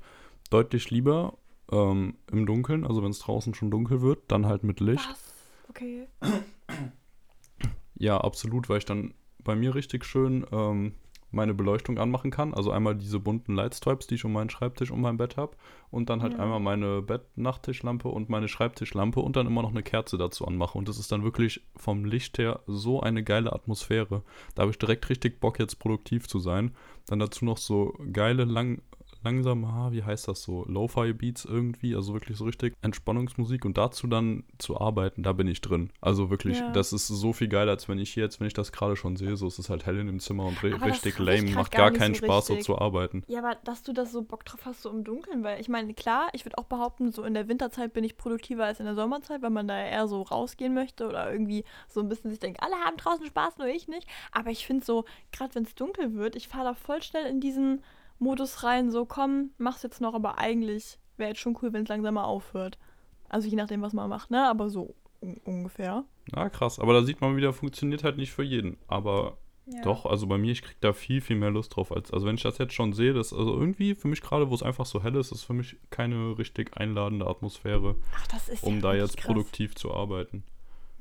deutlich 0.49 0.89
lieber 0.91 1.38
ähm, 1.72 2.15
im 2.32 2.45
Dunkeln, 2.45 2.86
also 2.86 3.03
wenn 3.03 3.11
es 3.11 3.19
draußen 3.19 3.53
schon 3.53 3.72
dunkel 3.72 4.01
wird, 4.01 4.19
dann 4.28 4.45
halt 4.45 4.63
mit 4.63 4.80
Licht. 4.80 5.07
Was? 5.09 5.34
Okay. 5.69 6.07
Ja, 7.95 8.19
absolut, 8.19 8.69
weil 8.69 8.78
ich 8.80 8.86
dann 8.86 9.13
bei 9.43 9.55
mir 9.55 9.75
richtig 9.75 10.05
schön 10.05 10.45
ähm, 10.51 10.93
meine 11.33 11.53
Beleuchtung 11.53 11.97
anmachen 11.97 12.29
kann. 12.29 12.53
Also 12.53 12.71
einmal 12.71 12.95
diese 12.95 13.19
bunten 13.19 13.55
Lightstripes, 13.55 14.07
die 14.07 14.15
ich 14.15 14.25
um 14.25 14.33
meinen 14.33 14.49
Schreibtisch 14.49 14.91
und 14.91 14.99
mein 14.99 15.15
Bett 15.17 15.37
habe. 15.37 15.55
Und 15.89 16.09
dann 16.09 16.21
halt 16.21 16.33
Ja. 16.33 16.39
einmal 16.39 16.59
meine 16.59 17.01
Bett-Nachttischlampe 17.01 18.09
und 18.09 18.29
meine 18.29 18.47
Schreibtischlampe 18.49 19.19
und 19.21 19.35
dann 19.35 19.47
immer 19.47 19.61
noch 19.61 19.71
eine 19.71 19.83
Kerze 19.83 20.17
dazu 20.17 20.45
anmache. 20.45 20.77
Und 20.77 20.89
das 20.89 20.99
ist 20.99 21.11
dann 21.11 21.23
wirklich 21.23 21.61
vom 21.77 22.03
Licht 22.05 22.37
her 22.37 22.59
so 22.67 22.99
eine 23.01 23.23
geile 23.23 23.53
Atmosphäre. 23.53 24.23
Da 24.55 24.63
habe 24.63 24.71
ich 24.71 24.77
direkt 24.79 25.09
richtig 25.09 25.39
Bock, 25.39 25.57
jetzt 25.59 25.79
produktiv 25.79 26.27
zu 26.27 26.39
sein. 26.39 26.75
Dann 27.07 27.19
dazu 27.19 27.45
noch 27.45 27.57
so 27.57 27.97
geile, 28.11 28.43
lang, 28.43 28.81
langsame, 29.24 29.67
wie 29.91 30.03
heißt 30.03 30.28
das 30.28 30.43
so, 30.43 30.65
Lo-Fi-Beats 30.67 31.45
irgendwie, 31.45 31.95
also 31.95 32.13
wirklich 32.13 32.38
so 32.38 32.45
richtig 32.45 32.74
Entspannungsmusik 32.82 33.65
und 33.65 33.78
dazu 33.78 34.07
dann 34.07 34.43
zu 34.57 34.80
arbeiten, 34.80 35.24
da 35.24 35.34
bin 35.34 35.47
ich 35.47 35.61
drin. 35.61 35.91
Also 36.01 36.30
wirklich, 36.30 36.59
Ja. 36.59 36.72
das 36.72 36.93
ist 36.93 37.07
so 37.07 37.34
viel 37.34 37.47
geiler, 37.47 37.72
als 37.72 37.88
wenn 37.88 37.99
ich 37.99 38.13
hier 38.13 38.24
jetzt, 38.24 38.39
wenn 38.39 38.47
ich 38.47 38.53
das 38.53 38.72
gerade 38.72 38.95
schon 38.95 39.15
sehe, 39.15 39.36
so 39.38 39.47
es 39.47 39.59
ist 39.59 39.69
halt 39.69 39.86
hell 39.86 39.97
in 39.99 40.07
dem 40.07 40.19
Zimmer 40.19 40.45
und 40.45 40.57
Aber 40.63 40.86
richtig 40.86 41.17
lame, 41.19 41.51
macht 41.51 41.72
gar 41.72 41.91
keinen 41.91 42.15
so 42.15 42.26
Spaß, 42.26 42.47
so 42.47 42.55
zu 42.57 42.78
arbeiten. 42.78 43.24
Ja, 43.28 43.39
aber 43.39 43.55
dass 43.63 43.84
du 43.84 43.93
das 43.93 44.11
so 44.11 44.22
Bock 44.22 44.45
drauf 44.45 44.61
hast, 44.65 44.82
so 44.82 44.89
im 44.89 45.03
Dunkeln, 45.03 45.43
weil 45.43 45.59
ich 45.61 45.69
meine, 45.69 45.93
klar, 45.93 46.30
ich 46.34 46.45
würde 46.45 46.57
auch 46.57 46.65
behaupten, 46.65 47.11
so 47.11 47.24
in 47.24 47.34
der 47.34 47.47
Winterzeit 47.47 47.93
bin 47.93 48.03
ich 48.03 48.17
produktiver 48.17 48.65
als 48.65 48.80
in 48.80 48.86
der 48.86 48.95
Sommerzeit, 48.95 49.41
weil 49.41 49.49
man 49.49 49.67
da 49.67 49.78
eher 49.78 50.07
so 50.07 50.22
rausgehen 50.22 50.74
möchte 50.74 51.07
oder 51.07 51.32
irgendwie 51.32 51.63
so 51.88 51.99
ein 51.99 52.09
bisschen 52.09 52.30
sich 52.30 52.39
denkt, 52.39 52.61
alle 52.63 52.76
haben 52.76 52.97
draußen 52.97 53.26
Spaß, 53.26 53.57
nur 53.57 53.67
ich 53.67 53.88
nicht. 53.88 54.07
Aber 54.32 54.49
ich 54.49 54.65
finde 54.65 54.86
so, 54.86 55.05
gerade 55.32 55.55
wenn 55.55 55.63
es 55.63 55.76
dunkel 55.76 56.13
wird, 56.15 56.36
ich 56.36 56.47
fahre 56.47 56.65
da 56.65 56.74
voll 56.74 57.01
schnell 57.01 57.26
in 57.26 57.39
diesen 57.39 57.84
Modus 58.22 58.63
rein, 58.63 58.91
so 58.91 59.05
komm, 59.05 59.49
mach's 59.57 59.82
jetzt 59.84 59.99
noch, 59.99 60.13
aber 60.13 60.38
eigentlich 60.38 60.99
wäre 61.17 61.30
jetzt 61.30 61.39
schon 61.41 61.57
cool, 61.61 61.74
wenn 61.74 61.84
es 61.84 61.89
langsam 61.89 62.13
mal 62.13 62.24
aufhört. 62.24 62.78
Also 63.30 63.47
je 63.47 63.55
nachdem, 63.55 63.82
was 63.82 63.93
man 63.93 64.09
macht, 64.09 64.30
ne? 64.32 64.47
Aber 64.47 64.69
so 64.69 64.93
un 65.22 65.38
ungefähr. 65.43 66.03
Na 66.32 66.49
krass, 66.49 66.80
aber 66.80 66.93
da 66.93 67.03
sieht 67.03 67.19
man 67.22 67.36
wieder, 67.36 67.51
funktioniert 67.51 68.03
halt 68.03 68.17
nicht 68.17 68.32
für 68.32 68.43
jeden. 68.43 68.78
Aber 68.88 69.38
Ja. 69.65 69.82
doch, 69.84 70.05
also 70.05 70.28
bei 70.28 70.38
mir, 70.38 70.51
ich 70.51 70.61
krieg 70.61 70.78
da 70.82 70.93
viel, 70.93 71.22
viel 71.22 71.36
mehr 71.36 71.51
Lust 71.51 71.76
drauf. 71.76 71.91
Als, 71.91 72.11
also 72.11 72.26
wenn 72.28 72.36
ich 72.36 72.43
das 72.43 72.57
jetzt 72.59 72.74
schon 72.74 72.93
sehe, 72.93 73.13
das, 73.13 73.34
also 73.34 73.53
irgendwie 73.57 73.95
für 73.95 74.07
mich 74.07 74.22
gerade, 74.22 74.49
wo 74.49 74.55
es 74.55 74.63
einfach 74.63 74.86
so 74.86 75.01
hell 75.03 75.15
ist, 75.15 75.32
ist 75.32 75.43
für 75.43 75.53
mich 75.53 75.78
keine 75.89 76.38
richtig 76.38 76.78
einladende 76.78 77.26
Atmosphäre, 77.28 77.95
Ach, 78.15 78.28
das 78.28 78.49
ist 78.49 78.63
um 78.63 78.76
ja 78.76 78.82
da 78.82 78.93
jetzt 78.95 79.17
krass. 79.17 79.28
produktiv 79.28 79.76
zu 79.76 79.93
arbeiten. 79.93 80.43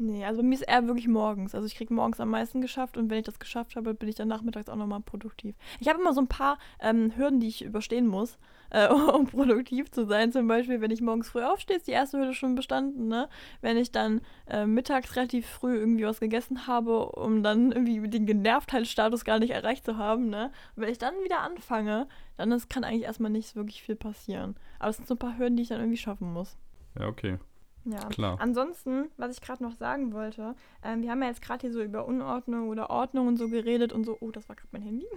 Nee, 0.03 0.25
also 0.25 0.41
bei 0.41 0.49
mir 0.49 0.55
ist 0.55 0.63
eher 0.63 0.87
wirklich 0.87 1.09
morgens. 1.09 1.55
Also 1.55 1.67
ich 1.67 1.75
kriege 1.75 1.93
morgens 1.93 2.21
am 2.21 2.31
meisten 2.31 2.63
geschafft 2.63 2.97
und 2.97 3.11
wenn 3.11 3.19
ich 3.19 3.27
das 3.27 3.39
geschafft 3.39 3.77
habe, 3.77 3.93
bin 3.93 4.09
ich 4.09 4.15
dann 4.15 4.29
nachmittags 4.29 4.71
auch 4.71 4.77
nochmal 4.77 5.03
produktiv. 5.03 5.55
Ich 5.79 5.91
habe 5.91 6.01
immer 6.01 6.15
so 6.15 6.23
ein 6.23 6.27
paar 6.27 6.59
ähm, 6.81 7.13
Hürden, 7.19 7.39
die 7.39 7.49
ich 7.49 7.63
überstehen 7.63 8.07
muss, 8.07 8.39
äh, 8.71 8.89
um 8.89 9.27
produktiv 9.27 9.91
zu 9.91 10.07
sein. 10.07 10.33
Zum 10.33 10.49
Beispiel, 10.49 10.81
wenn 10.81 10.91
ich 10.91 11.03
morgens 11.03 11.29
früh 11.29 11.43
aufstehe, 11.43 11.77
ist 11.77 11.87
die 11.87 11.91
erste 11.91 12.17
Hürde 12.17 12.33
schon 12.33 12.55
bestanden. 12.55 13.09
Ne? 13.09 13.29
Wenn 13.61 13.77
ich 13.77 13.93
dann 13.93 14.23
äh, 14.47 14.65
mittags 14.65 15.17
relativ 15.17 15.47
früh 15.47 15.77
irgendwie 15.77 16.07
was 16.07 16.19
gegessen 16.19 16.67
habe, 16.67 17.11
um 17.11 17.43
dann 17.43 17.71
irgendwie 17.71 18.09
den 18.09 18.25
Genervtheitsstatus 18.25 19.27
gar 19.27 19.39
nicht 19.39 19.51
erreicht 19.51 19.85
zu 19.85 19.99
haben. 19.99 20.31
Ne? 20.31 20.51
Und 20.77 20.83
wenn 20.83 20.93
ich 20.93 20.99
dann 20.99 21.13
wieder 21.23 21.41
anfange, 21.41 22.09
dann 22.39 22.53
ist, 22.53 22.71
kann 22.71 22.85
eigentlich 22.85 23.05
erstmal 23.05 23.31
nicht 23.31 23.55
wirklich 23.55 23.83
viel 23.83 23.97
passieren. 23.97 24.57
Aber 24.79 24.89
es 24.89 24.97
sind 24.97 25.07
so 25.07 25.15
ein 25.15 25.19
paar 25.19 25.37
Hürden, 25.37 25.57
die 25.57 25.65
ich 25.65 25.69
dann 25.69 25.81
irgendwie 25.81 25.99
schaffen 25.99 26.33
muss. 26.33 26.57
Ja, 26.99 27.07
okay, 27.07 27.39
Ja. 27.85 28.09
klar. 28.09 28.39
Ansonsten, 28.41 29.11
was 29.17 29.33
ich 29.33 29.41
gerade 29.41 29.63
noch 29.63 29.75
sagen 29.77 30.13
wollte, 30.13 30.55
ähm, 30.83 31.03
wir 31.03 31.11
haben 31.11 31.23
ja 31.23 31.29
jetzt 31.29 31.43
gerade 31.43 31.63
hier 31.63 31.73
so 31.73 31.83
über 31.83 32.07
Unordnung 32.07 32.69
oder 32.69 32.91
Ordnung 32.91 33.29
und 33.29 33.37
so 33.37 33.49
geredet 33.49 33.93
und 33.93 34.05
so. 34.05 34.17
Oh, 34.21 34.31
das 34.31 34.49
war 34.49 34.57
gerade 34.57 34.69
mein 34.73 34.83
Handy. 34.83 35.07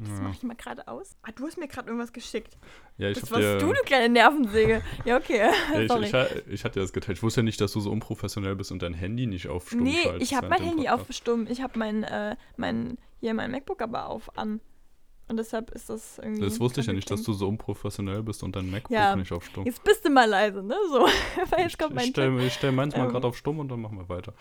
Das 0.00 0.08
Ja, 0.08 0.22
mache 0.22 0.32
ich 0.32 0.42
mal 0.42 0.54
gerade 0.54 0.88
aus. 0.88 1.14
Ah, 1.20 1.30
du 1.30 1.46
hast 1.46 1.58
mir 1.58 1.68
gerade 1.68 1.88
irgendwas 1.88 2.14
geschickt. 2.14 2.56
ja 2.96 3.10
ich 3.10 3.20
das 3.20 3.30
warst 3.30 3.42
dir, 3.42 3.58
du, 3.58 3.66
du 3.66 3.82
kleine 3.84 4.08
Nervensäge. 4.08 4.82
Ja, 5.04 5.18
okay. 5.18 5.50
ja, 5.74 5.78
ich, 5.78 6.14
ich, 6.14 6.46
ich 6.46 6.64
hatte 6.64 6.80
das 6.80 6.94
geteilt. 6.94 7.18
Ich 7.18 7.22
wusste 7.22 7.40
ja 7.40 7.44
nicht, 7.44 7.60
dass 7.60 7.72
du 7.72 7.80
so 7.80 7.90
unprofessionell 7.90 8.56
bist 8.56 8.72
und 8.72 8.80
dein 8.80 8.94
Handy 8.94 9.26
nicht 9.26 9.48
auf 9.48 9.68
Stumm 9.68 9.82
nee, 9.82 10.10
ich 10.20 10.34
habe 10.34 10.48
mein 10.48 10.62
Handy 10.62 10.84
Podcast. 10.84 11.02
auf 11.02 11.12
stumm. 11.14 11.46
Ich 11.50 11.60
habe 11.60 11.78
mein, 11.78 12.02
äh, 12.02 12.36
mein, 12.56 12.96
hier 13.20 13.34
mein 13.34 13.50
MacBook 13.50 13.82
aber 13.82 14.06
auf 14.06 14.38
an. 14.38 14.62
Und 15.28 15.36
deshalb 15.36 15.70
ist 15.72 15.90
das 15.90 16.18
irgendwie. 16.18 16.42
Das 16.42 16.58
wusste 16.58 16.80
ich 16.80 16.86
ja 16.86 16.92
nicht, 16.94 17.10
dass 17.10 17.22
du 17.22 17.34
so 17.34 17.46
unprofessionell 17.48 18.22
bist 18.22 18.42
und 18.42 18.56
dein 18.56 18.70
MacBook 18.70 18.90
Ja, 18.90 19.14
nicht 19.14 19.30
auf 19.30 19.44
Stumm. 19.44 19.66
Jetzt 19.66 19.84
bist 19.84 20.04
du 20.04 20.10
mal 20.10 20.28
leise, 20.28 20.62
ne? 20.62 20.74
So. 20.90 21.00
Weil 21.50 21.64
jetzt 21.64 21.78
kommt 21.78 21.90
ich 21.90 21.96
mein 21.96 22.04
ich 22.06 22.10
stelle 22.10 22.50
stell 22.50 22.72
meins 22.72 22.96
mal 22.96 23.04
Ähm. 23.04 23.12
gerade 23.12 23.26
auf 23.26 23.36
Stumm 23.36 23.58
und 23.58 23.68
dann 23.68 23.80
machen 23.80 23.98
wir 23.98 24.08
weiter. 24.08 24.32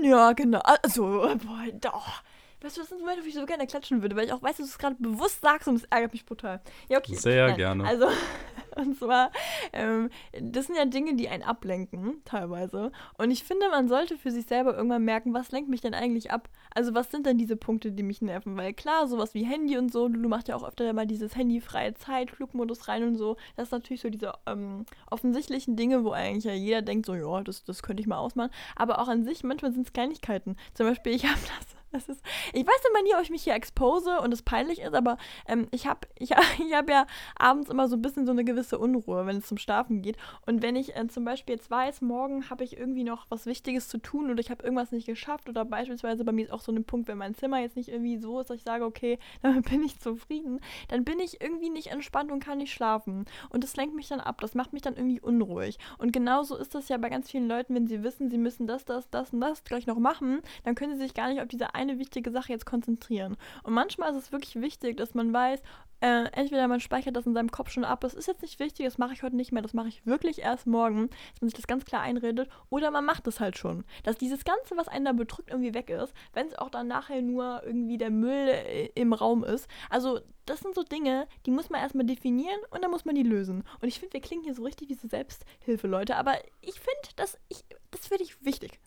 Ja, 0.00 0.32
genau. 0.32 0.60
Also, 0.60 1.02
boah, 1.02 1.64
doch. 1.80 2.22
Weißt 2.60 2.76
du, 2.76 2.80
was 2.80 2.88
sind 2.88 3.00
Momente, 3.00 3.22
wo 3.22 3.26
ich 3.26 3.34
so 3.34 3.46
gerne 3.46 3.66
klatschen 3.68 4.02
würde, 4.02 4.16
weil 4.16 4.26
ich 4.26 4.32
auch 4.32 4.42
weiß, 4.42 4.56
dass 4.56 4.66
du 4.66 4.72
es 4.72 4.78
gerade 4.78 4.96
bewusst 4.98 5.40
sagst 5.42 5.68
und 5.68 5.76
es 5.76 5.84
ärgert 5.84 6.12
mich 6.12 6.26
brutal. 6.26 6.60
Ja, 6.88 6.98
okay. 6.98 7.14
Sehr 7.14 7.52
gerne. 7.52 7.84
Also, 7.84 8.08
und 8.76 8.98
zwar, 8.98 9.30
ähm, 9.72 10.10
das 10.40 10.66
sind 10.66 10.76
ja 10.76 10.84
Dinge, 10.84 11.14
die 11.14 11.28
einen 11.28 11.44
ablenken, 11.44 12.20
teilweise. 12.24 12.90
Und 13.16 13.30
ich 13.30 13.44
finde, 13.44 13.68
man 13.70 13.88
sollte 13.88 14.18
für 14.18 14.32
sich 14.32 14.46
selber 14.46 14.76
irgendwann 14.76 15.04
merken, 15.04 15.34
was 15.34 15.52
lenkt 15.52 15.70
mich 15.70 15.82
denn 15.82 15.94
eigentlich 15.94 16.32
ab? 16.32 16.48
Also, 16.74 16.94
was 16.94 17.12
sind 17.12 17.26
denn 17.26 17.38
diese 17.38 17.56
Punkte, 17.56 17.92
die 17.92 18.02
mich 18.02 18.22
nerven? 18.22 18.56
Weil 18.56 18.74
klar, 18.74 19.06
sowas 19.06 19.34
wie 19.34 19.44
Handy 19.44 19.78
und 19.78 19.92
so, 19.92 20.08
Lulu 20.08 20.28
macht 20.28 20.48
ja 20.48 20.56
auch 20.56 20.64
öfter 20.66 20.92
mal 20.92 21.06
dieses 21.06 21.36
handyfreie 21.36 21.94
Zeit, 21.94 22.32
Flugmodus 22.32 22.88
rein 22.88 23.04
und 23.04 23.16
so. 23.16 23.36
Das 23.54 23.68
ist 23.68 23.72
natürlich 23.72 24.00
so 24.00 24.10
diese 24.10 24.32
ähm, 24.46 24.84
offensichtlichen 25.10 25.76
Dinge, 25.76 26.02
wo 26.04 26.10
eigentlich 26.10 26.44
ja 26.44 26.54
jeder 26.54 26.82
denkt, 26.82 27.06
so, 27.06 27.14
ja, 27.14 27.42
das, 27.44 27.62
das 27.62 27.84
könnte 27.84 28.00
ich 28.00 28.08
mal 28.08 28.18
ausmachen. 28.18 28.50
Aber 28.74 29.00
auch 29.00 29.08
an 29.08 29.22
sich, 29.24 29.44
manchmal 29.44 29.72
sind 29.72 29.86
es 29.86 29.92
Kleinigkeiten. 29.92 30.56
Zum 30.74 30.86
Beispiel, 30.86 31.14
ich 31.14 31.24
habe 31.28 31.38
das. 31.40 31.77
Das 31.90 32.08
ist, 32.08 32.22
ich 32.52 32.66
weiß 32.66 32.82
immer 32.90 33.02
nie, 33.02 33.14
ob 33.14 33.22
ich 33.22 33.30
mich 33.30 33.44
hier 33.44 33.54
expose 33.54 34.20
und 34.20 34.32
es 34.32 34.42
peinlich 34.42 34.80
ist, 34.80 34.94
aber 34.94 35.16
ähm, 35.46 35.68
ich 35.70 35.86
habe 35.86 36.00
ich, 36.18 36.30
ich 36.30 36.74
hab 36.74 36.90
ja 36.90 37.06
abends 37.38 37.70
immer 37.70 37.88
so 37.88 37.96
ein 37.96 38.02
bisschen 38.02 38.26
so 38.26 38.32
eine 38.32 38.44
gewisse 38.44 38.78
Unruhe, 38.78 39.26
wenn 39.26 39.38
es 39.38 39.46
zum 39.46 39.58
Schlafen 39.58 40.02
geht. 40.02 40.16
Und 40.46 40.62
wenn 40.62 40.76
ich 40.76 40.96
äh, 40.96 41.06
zum 41.08 41.24
Beispiel 41.24 41.54
jetzt 41.54 41.70
weiß, 41.70 42.02
morgen 42.02 42.50
habe 42.50 42.64
ich 42.64 42.76
irgendwie 42.76 43.04
noch 43.04 43.26
was 43.30 43.46
Wichtiges 43.46 43.88
zu 43.88 43.98
tun 43.98 44.30
oder 44.30 44.40
ich 44.40 44.50
habe 44.50 44.62
irgendwas 44.62 44.92
nicht 44.92 45.06
geschafft 45.06 45.48
oder 45.48 45.64
beispielsweise 45.64 46.24
bei 46.24 46.32
mir 46.32 46.44
ist 46.44 46.52
auch 46.52 46.60
so 46.60 46.72
ein 46.72 46.84
Punkt, 46.84 47.08
wenn 47.08 47.18
mein 47.18 47.34
Zimmer 47.34 47.60
jetzt 47.60 47.76
nicht 47.76 47.88
irgendwie 47.88 48.18
so 48.18 48.40
ist, 48.40 48.50
dass 48.50 48.58
ich 48.58 48.64
sage, 48.64 48.84
okay, 48.84 49.18
damit 49.42 49.68
bin 49.70 49.82
ich 49.82 49.98
zufrieden, 49.98 50.60
dann 50.88 51.04
bin 51.04 51.18
ich 51.20 51.40
irgendwie 51.40 51.70
nicht 51.70 51.88
entspannt 51.88 52.30
und 52.30 52.44
kann 52.44 52.58
nicht 52.58 52.72
schlafen. 52.72 53.24
Und 53.48 53.64
das 53.64 53.76
lenkt 53.76 53.94
mich 53.94 54.08
dann 54.08 54.20
ab, 54.20 54.40
das 54.40 54.54
macht 54.54 54.72
mich 54.72 54.82
dann 54.82 54.96
irgendwie 54.96 55.20
unruhig. 55.20 55.78
Und 55.96 56.12
genauso 56.12 56.56
ist 56.56 56.74
das 56.74 56.88
ja 56.88 56.98
bei 56.98 57.08
ganz 57.08 57.30
vielen 57.30 57.48
Leuten, 57.48 57.74
wenn 57.74 57.86
sie 57.86 58.02
wissen, 58.02 58.30
sie 58.30 58.38
müssen 58.38 58.66
das, 58.66 58.84
das, 58.84 59.08
das 59.10 59.32
und 59.32 59.40
das 59.40 59.64
gleich 59.64 59.86
noch 59.86 59.98
machen, 59.98 60.40
dann 60.64 60.74
können 60.74 60.96
sie 60.96 61.02
sich 61.02 61.14
gar 61.14 61.28
nicht 61.28 61.40
auf 61.40 61.48
diese 61.48 61.74
eine 61.78 61.98
wichtige 61.98 62.30
Sache 62.30 62.52
jetzt 62.52 62.66
konzentrieren. 62.66 63.36
Und 63.62 63.72
manchmal 63.72 64.10
ist 64.10 64.24
es 64.24 64.32
wirklich 64.32 64.56
wichtig, 64.60 64.96
dass 64.96 65.14
man 65.14 65.32
weiß, 65.32 65.62
äh, 66.00 66.24
entweder 66.32 66.68
man 66.68 66.80
speichert 66.80 67.16
das 67.16 67.26
in 67.26 67.34
seinem 67.34 67.50
Kopf 67.50 67.70
schon 67.70 67.84
ab, 67.84 68.00
das 68.00 68.14
ist 68.14 68.28
jetzt 68.28 68.42
nicht 68.42 68.60
wichtig, 68.60 68.84
das 68.86 68.98
mache 68.98 69.14
ich 69.14 69.22
heute 69.22 69.34
nicht 69.34 69.50
mehr, 69.50 69.62
das 69.62 69.74
mache 69.74 69.88
ich 69.88 70.06
wirklich 70.06 70.40
erst 70.40 70.66
morgen, 70.66 71.08
dass 71.08 71.40
man 71.40 71.48
sich 71.48 71.56
das 71.56 71.66
ganz 71.66 71.84
klar 71.84 72.02
einredet, 72.02 72.48
oder 72.70 72.90
man 72.90 73.04
macht 73.04 73.26
es 73.26 73.40
halt 73.40 73.58
schon. 73.58 73.84
Dass 74.04 74.16
dieses 74.16 74.44
Ganze, 74.44 74.76
was 74.76 74.88
einen 74.88 75.06
da 75.06 75.12
bedrückt, 75.12 75.50
irgendwie 75.50 75.74
weg 75.74 75.90
ist, 75.90 76.14
wenn 76.34 76.46
es 76.46 76.56
auch 76.56 76.70
dann 76.70 76.86
nachher 76.86 77.22
nur 77.22 77.62
irgendwie 77.64 77.98
der 77.98 78.10
Müll 78.10 78.48
äh, 78.48 78.90
im 78.94 79.12
Raum 79.12 79.42
ist. 79.42 79.68
Also, 79.90 80.20
das 80.46 80.60
sind 80.60 80.74
so 80.74 80.82
Dinge, 80.82 81.26
die 81.46 81.50
muss 81.50 81.68
man 81.68 81.80
erstmal 81.80 82.06
definieren 82.06 82.60
und 82.70 82.82
dann 82.82 82.90
muss 82.90 83.04
man 83.04 83.14
die 83.14 83.22
lösen. 83.22 83.64
Und 83.82 83.88
ich 83.88 83.98
finde, 83.98 84.14
wir 84.14 84.20
klingen 84.20 84.44
hier 84.44 84.54
so 84.54 84.62
richtig 84.62 84.88
wie 84.88 84.94
so 84.94 85.08
Selbsthilfeleute, 85.08 86.16
aber 86.16 86.36
ich 86.60 86.80
finde, 86.80 87.08
das, 87.16 87.38
ich, 87.48 87.64
das 87.90 88.06
finde 88.06 88.24
ich 88.24 88.44
wichtig. 88.44 88.78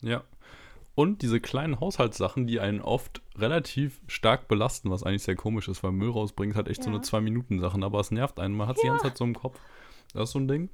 Ja. 0.00 0.22
Und 0.94 1.22
diese 1.22 1.40
kleinen 1.40 1.80
Haushaltssachen, 1.80 2.46
die 2.46 2.60
einen 2.60 2.80
oft 2.82 3.22
relativ 3.36 4.00
stark 4.08 4.46
belasten, 4.48 4.90
was 4.90 5.02
eigentlich 5.02 5.22
sehr 5.22 5.36
komisch 5.36 5.68
ist, 5.68 5.82
weil 5.82 5.92
Müll 5.92 6.10
rausbringen 6.10 6.50
ist 6.52 6.56
halt 6.56 6.68
echt 6.68 6.82
so 6.82 6.90
Ja. 6.90 6.96
eine 6.96 7.02
Zwei-Minuten-Sache, 7.02 7.82
aber 7.82 8.00
es 8.00 8.10
nervt 8.10 8.38
einen. 8.38 8.54
Man 8.54 8.68
hat 8.68 8.76
es 8.76 8.82
die 8.82 8.88
ganze 8.88 9.04
Zeit 9.04 9.16
so 9.16 9.24
im 9.24 9.34
Kopf. 9.34 9.58
Das 10.12 10.24
ist 10.24 10.32
so 10.32 10.38
ein 10.38 10.48
Ding, 10.48 10.68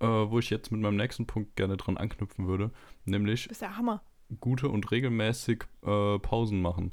äh, 0.00 0.06
wo 0.06 0.38
ich 0.38 0.48
jetzt 0.48 0.72
mit 0.72 0.80
meinem 0.80 0.96
nächsten 0.96 1.26
Punkt 1.26 1.54
gerne 1.56 1.76
dran 1.76 1.98
anknüpfen 1.98 2.46
würde, 2.46 2.70
nämlich 3.04 3.44
Das 3.48 3.58
ist 3.58 3.62
ja 3.62 3.76
Hammer. 3.76 4.02
gute 4.40 4.70
und 4.70 4.90
regelmäßig 4.90 5.64
äh, 5.84 6.18
Pausen 6.18 6.62
machen. 6.62 6.92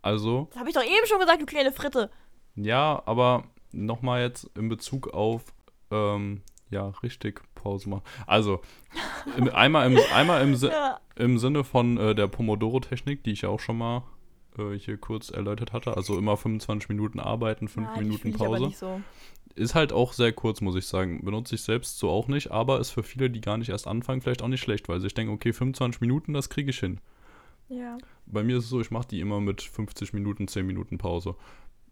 Also, 0.00 0.48
Das 0.50 0.60
habe 0.60 0.70
ich 0.70 0.74
doch 0.74 0.82
eben 0.82 1.06
schon 1.06 1.20
gesagt, 1.20 1.42
du 1.42 1.46
kleine 1.46 1.72
Fritte. 1.72 2.10
ja, 2.54 3.02
aber 3.04 3.44
nochmal 3.70 4.22
jetzt 4.22 4.44
in 4.56 4.68
Bezug 4.70 5.08
auf, 5.08 5.52
ähm, 5.90 6.42
ja, 6.70 6.88
richtig 7.02 7.42
Pause 7.62 7.88
machen. 7.88 8.02
Also, 8.26 8.60
im, 9.36 9.48
einmal, 9.50 9.90
im, 9.90 9.98
einmal 10.14 10.42
im, 10.42 10.54
Ja. 10.60 10.98
im 11.16 11.38
Sinne 11.38 11.64
von 11.64 11.96
äh, 11.98 12.14
der 12.14 12.26
Pomodoro-Technik, 12.28 13.22
die 13.24 13.32
ich 13.32 13.42
ja 13.42 13.48
auch 13.48 13.60
schon 13.60 13.78
mal 13.78 14.02
äh, 14.58 14.76
hier 14.78 14.96
kurz 14.98 15.30
erläutert 15.30 15.72
hatte. 15.72 15.96
Also 15.96 16.18
immer 16.18 16.36
25 16.36 16.88
Minuten 16.88 17.20
arbeiten, 17.20 17.68
5 17.68 17.88
Ah, 17.88 17.94
die 17.98 18.04
Minuten 18.04 18.28
ich 18.28 18.36
Pause. 18.36 18.70
so. 18.74 19.00
Ist 19.54 19.74
halt 19.74 19.92
auch 19.92 20.14
sehr 20.14 20.32
kurz, 20.32 20.60
muss 20.62 20.76
ich 20.76 20.86
sagen. 20.86 21.22
Benutze 21.24 21.54
ich 21.56 21.62
selbst 21.62 21.98
so 21.98 22.08
auch 22.08 22.26
nicht, 22.28 22.50
aber 22.50 22.80
ist 22.80 22.90
für 22.90 23.02
viele, 23.02 23.28
die 23.28 23.40
gar 23.42 23.58
nicht 23.58 23.68
erst 23.68 23.86
anfangen, 23.86 24.22
vielleicht 24.22 24.42
auch 24.42 24.48
nicht 24.48 24.62
schlecht, 24.62 24.88
weil 24.88 24.98
sie 24.98 25.04
sich 25.04 25.14
denken, 25.14 25.32
okay, 25.34 25.52
25 25.52 26.00
Minuten, 26.00 26.32
das 26.32 26.48
kriege 26.48 26.70
ich 26.70 26.78
hin. 26.80 27.00
Ja. 27.68 27.98
Bei 28.26 28.42
mir 28.42 28.56
ist 28.58 28.64
es 28.64 28.70
so, 28.70 28.80
ich 28.80 28.90
mache 28.90 29.08
die 29.08 29.20
immer 29.20 29.40
mit 29.40 29.60
50 29.62 30.12
Minuten, 30.14 30.48
10 30.48 30.66
Minuten 30.66 30.96
Pause. 30.98 31.34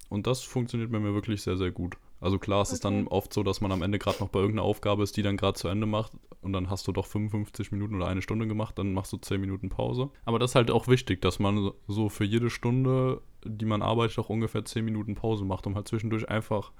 Und 0.09 0.27
das 0.27 0.43
funktioniert 0.43 0.91
bei 0.91 0.99
mir 1.01 1.12
wirklich 1.14 1.43
sehr, 1.43 1.57
sehr 1.59 1.71
gut. 1.71 1.97
Also 2.21 2.39
klar, 2.39 2.62
es 2.62 2.73
ist 2.73 2.85
dann 2.85 3.07
Okay. 3.07 3.09
oft 3.11 3.33
so, 3.33 3.43
dass 3.43 3.61
man 3.61 3.73
am 3.73 3.83
Ende 3.83 3.99
gerade 3.99 4.18
noch 4.21 4.29
bei 4.29 4.41
irgendeiner 4.41 4.66
Aufgabe 4.66 5.03
ist, 5.03 5.16
die 5.16 5.23
dann 5.23 5.37
gerade 5.37 5.59
zu 5.59 5.68
Ende 5.68 5.87
macht 5.87 6.12
und 6.43 6.53
dann 6.53 6.68
hast 6.71 6.87
du 6.87 6.93
doch 6.93 7.07
55 7.07 7.73
Minuten 7.73 7.95
oder 7.97 8.07
eine 8.07 8.23
Stunde 8.23 8.47
gemacht, 8.47 8.79
dann 8.79 8.93
machst 8.93 9.12
du 9.12 9.16
10 9.16 9.41
Minuten 9.41 9.68
Pause. 9.68 10.11
Aber 10.25 10.39
das 10.39 10.53
ist 10.53 10.55
halt 10.55 10.71
auch 10.71 10.87
wichtig, 10.89 11.23
dass 11.23 11.39
man 11.39 11.73
so 11.89 12.09
für 12.09 12.25
jede 12.25 12.51
Stunde, 12.51 13.23
die 13.45 13.64
man 13.64 13.83
arbeitet, 13.83 14.18
auch 14.18 14.29
ungefähr 14.29 14.64
10 14.64 14.85
Minuten 14.85 15.14
Pause 15.14 15.45
macht, 15.45 15.66
um 15.66 15.75
halt 15.75 15.89
zwischendurch 15.89 16.29
einfach 16.29 16.73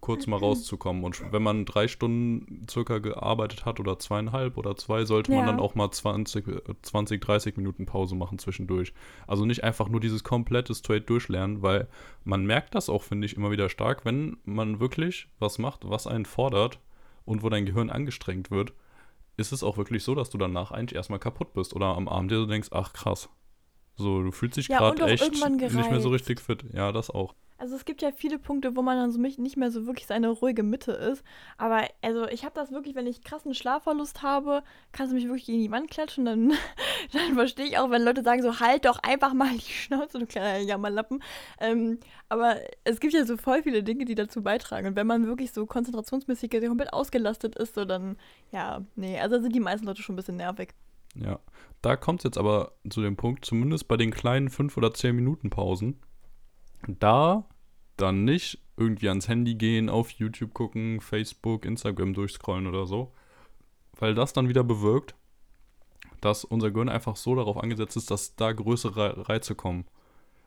kurz 0.00 0.26
mal 0.26 0.36
rauszukommen. 0.38 1.02
Und 1.04 1.32
wenn 1.32 1.42
man 1.42 1.64
drei 1.64 1.88
Stunden 1.88 2.66
circa 2.70 2.98
gearbeitet 2.98 3.64
hat 3.64 3.80
oder 3.80 3.98
zweieinhalb 3.98 4.56
oder 4.56 4.76
zwei, 4.76 5.04
sollte 5.04 5.30
man 5.32 5.40
Ja. 5.40 5.46
dann 5.46 5.60
auch 5.60 5.74
mal 5.74 5.90
20, 5.90 6.46
äh, 6.46 6.60
20, 6.82 7.20
30 7.20 7.56
Minuten 7.56 7.84
Pause 7.86 8.14
machen 8.14 8.38
zwischendurch. 8.38 8.92
Also 9.26 9.44
nicht 9.44 9.64
einfach 9.64 9.88
nur 9.88 10.00
dieses 10.00 10.22
komplette 10.24 10.74
Straight 10.74 11.08
durchlernen, 11.10 11.62
weil 11.62 11.88
man 12.24 12.46
merkt 12.46 12.74
das 12.74 12.88
auch, 12.88 13.02
finde 13.02 13.26
ich, 13.26 13.36
immer 13.36 13.50
wieder 13.50 13.68
stark, 13.68 14.04
wenn 14.04 14.36
man 14.44 14.80
wirklich 14.80 15.28
was 15.40 15.58
macht, 15.58 15.88
was 15.88 16.06
einen 16.06 16.24
fordert 16.26 16.80
und 17.24 17.42
wo 17.42 17.48
dein 17.48 17.66
Gehirn 17.66 17.90
angestrengt 17.90 18.50
wird, 18.50 18.72
ist 19.36 19.52
es 19.52 19.62
auch 19.62 19.76
wirklich 19.78 20.02
so, 20.04 20.14
dass 20.14 20.30
du 20.30 20.38
danach 20.38 20.70
eigentlich 20.70 20.96
erstmal 20.96 21.20
kaputt 21.20 21.52
bist 21.52 21.74
oder 21.74 21.86
am 21.96 22.08
Abend 22.08 22.30
dir 22.30 22.38
so 22.38 22.46
denkst, 22.46 22.68
ach 22.72 22.92
krass. 22.92 23.28
So, 23.96 24.22
du 24.22 24.30
fühlst 24.30 24.56
dich 24.56 24.68
Ja, 24.68 24.78
gerade 24.78 25.06
echt 25.06 25.32
nicht 25.32 25.90
mehr 25.90 26.00
so 26.00 26.08
richtig 26.10 26.40
fit. 26.40 26.64
Ja, 26.72 26.92
das 26.92 27.10
auch. 27.10 27.34
Also 27.58 27.74
es 27.74 27.84
gibt 27.84 28.02
ja 28.02 28.12
viele 28.12 28.38
Punkte, 28.38 28.76
wo 28.76 28.82
man 28.82 28.96
dann 28.96 29.10
so 29.10 29.20
nicht 29.20 29.56
mehr 29.56 29.70
so 29.72 29.86
wirklich 29.86 30.06
seine 30.06 30.28
ruhige 30.28 30.62
Mitte 30.62 30.92
ist. 30.92 31.24
Aber 31.56 31.88
also 32.02 32.26
ich 32.28 32.44
habe 32.44 32.54
das 32.54 32.70
wirklich, 32.70 32.94
wenn 32.94 33.06
ich 33.06 33.22
krassen 33.24 33.52
Schlafverlust 33.52 34.22
habe, 34.22 34.62
kannst 34.92 35.10
du 35.10 35.16
mich 35.16 35.26
wirklich 35.26 35.46
gegen 35.46 35.60
die 35.60 35.70
Wand 35.70 35.90
klatschen, 35.90 36.24
dann, 36.24 36.52
dann 37.12 37.34
verstehe 37.34 37.66
ich 37.66 37.78
auch, 37.78 37.90
wenn 37.90 38.02
Leute 38.02 38.22
sagen 38.22 38.42
so, 38.42 38.60
halt 38.60 38.84
doch 38.84 39.00
einfach 39.02 39.34
mal 39.34 39.50
die 39.50 39.72
Schnauze, 39.72 40.20
du 40.20 40.26
kleiner 40.26 40.64
Jammerlappen. 40.64 41.22
Ähm, 41.60 41.98
aber 42.28 42.56
es 42.84 43.00
gibt 43.00 43.12
ja 43.12 43.24
so 43.24 43.36
voll 43.36 43.62
viele 43.64 43.82
Dinge, 43.82 44.04
die 44.04 44.14
dazu 44.14 44.42
beitragen. 44.42 44.86
Und 44.86 44.96
wenn 44.96 45.06
man 45.08 45.26
wirklich 45.26 45.52
so 45.52 45.66
konzentrationsmäßig 45.66 46.50
komplett 46.50 46.92
ausgelastet 46.92 47.56
ist, 47.56 47.74
so 47.74 47.84
dann, 47.84 48.16
ja, 48.52 48.82
nee, 48.94 49.18
also 49.18 49.40
sind 49.40 49.54
die 49.54 49.60
meisten 49.60 49.86
Leute 49.86 50.02
schon 50.02 50.14
ein 50.14 50.16
bisschen 50.16 50.36
nervig. 50.36 50.74
Ja, 51.14 51.40
da 51.82 51.96
kommt 51.96 52.20
es 52.20 52.24
jetzt 52.24 52.38
aber 52.38 52.72
zu 52.88 53.02
dem 53.02 53.16
Punkt, 53.16 53.44
zumindest 53.44 53.88
bei 53.88 53.96
den 53.96 54.10
kleinen 54.10 54.48
5 54.48 54.76
oder 54.76 54.92
10 54.92 55.16
Minuten 55.16 55.50
Pausen, 55.50 55.98
da 56.86 57.44
dann 57.96 58.24
nicht 58.24 58.58
irgendwie 58.76 59.08
ans 59.08 59.28
Handy 59.28 59.54
gehen, 59.54 59.88
auf 59.88 60.10
YouTube 60.10 60.54
gucken, 60.54 61.00
Facebook, 61.00 61.64
Instagram 61.64 62.14
durchscrollen 62.14 62.66
oder 62.66 62.86
so, 62.86 63.12
weil 63.98 64.14
das 64.14 64.32
dann 64.32 64.48
wieder 64.48 64.62
bewirkt, 64.64 65.14
dass 66.20 66.44
unser 66.44 66.70
Gehirn 66.70 66.88
einfach 66.88 67.16
so 67.16 67.34
darauf 67.34 67.56
angesetzt 67.58 67.96
ist, 67.96 68.10
dass 68.10 68.36
da 68.36 68.52
größere 68.52 69.28
Reize 69.28 69.54
kommen 69.54 69.84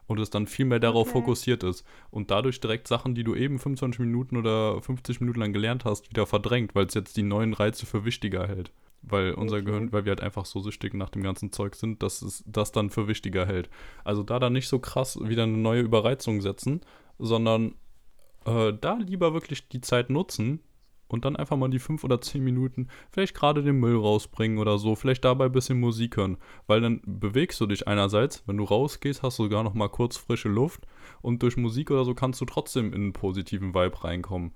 und 0.07 0.19
es 0.19 0.29
dann 0.29 0.47
viel 0.47 0.65
mehr 0.65 0.79
darauf 0.79 1.07
Okay. 1.07 1.19
fokussiert 1.19 1.63
ist 1.63 1.85
und 2.09 2.31
dadurch 2.31 2.59
direkt 2.59 2.87
Sachen, 2.87 3.15
die 3.15 3.23
du 3.23 3.35
eben 3.35 3.59
25 3.59 3.99
Minuten 3.99 4.37
oder 4.37 4.81
50 4.81 5.21
Minuten 5.21 5.39
lang 5.39 5.53
gelernt 5.53 5.85
hast, 5.85 6.09
wieder 6.09 6.25
verdrängt, 6.25 6.75
weil 6.75 6.85
es 6.85 6.93
jetzt 6.93 7.17
die 7.17 7.23
neuen 7.23 7.53
Reize 7.53 7.85
für 7.85 8.05
wichtiger 8.05 8.47
hält. 8.47 8.71
Weil 9.01 9.33
unser 9.33 9.57
Okay. 9.57 9.65
Gehirn, 9.65 9.91
weil 9.91 10.05
wir 10.05 10.11
halt 10.11 10.21
einfach 10.21 10.45
so 10.45 10.59
süchtig 10.59 10.93
nach 10.93 11.09
dem 11.09 11.23
ganzen 11.23 11.51
Zeug 11.51 11.75
sind, 11.75 12.03
dass 12.03 12.21
es 12.21 12.43
das 12.45 12.71
dann 12.71 12.89
für 12.89 13.07
wichtiger 13.07 13.45
hält. 13.45 13.69
Also 14.03 14.23
da 14.23 14.39
dann 14.39 14.53
nicht 14.53 14.67
so 14.67 14.79
krass 14.79 15.19
wieder 15.21 15.43
eine 15.43 15.57
neue 15.57 15.81
Überreizung 15.81 16.41
setzen, 16.41 16.81
sondern 17.17 17.75
äh, 18.45 18.73
da 18.79 18.95
lieber 18.95 19.33
wirklich 19.33 19.67
die 19.69 19.81
Zeit 19.81 20.09
nutzen 20.09 20.59
und 21.07 21.25
dann 21.25 21.35
einfach 21.35 21.57
mal 21.57 21.69
die 21.69 21.79
fünf 21.79 22.03
oder 22.03 22.21
zehn 22.21 22.43
Minuten 22.43 22.87
vielleicht 23.11 23.35
gerade 23.35 23.63
den 23.63 23.79
Müll 23.79 23.97
rausbringen 23.97 24.57
oder 24.59 24.77
so, 24.77 24.95
vielleicht 24.95 25.25
dabei 25.25 25.45
ein 25.45 25.51
bisschen 25.51 25.79
Musik 25.79 26.17
hören, 26.17 26.37
weil 26.67 26.81
dann 26.81 27.01
bewegst 27.05 27.59
du 27.59 27.65
dich 27.65 27.87
einerseits, 27.87 28.47
wenn 28.47 28.57
du 28.57 28.63
rausgehst, 28.63 29.21
hast 29.21 29.37
du 29.39 29.43
sogar 29.43 29.63
noch 29.63 29.73
mal 29.73 29.89
kurz 29.89 30.17
frische 30.17 30.49
Luft 30.49 30.87
und 31.21 31.43
durch 31.43 31.57
Musik 31.57 31.91
oder 31.91 32.05
so 32.05 32.13
kannst 32.13 32.39
du 32.39 32.45
trotzdem 32.45 32.93
in 32.93 33.01
einen 33.01 33.13
positiven 33.13 33.73
Vibe 33.73 34.03
reinkommen. 34.03 34.53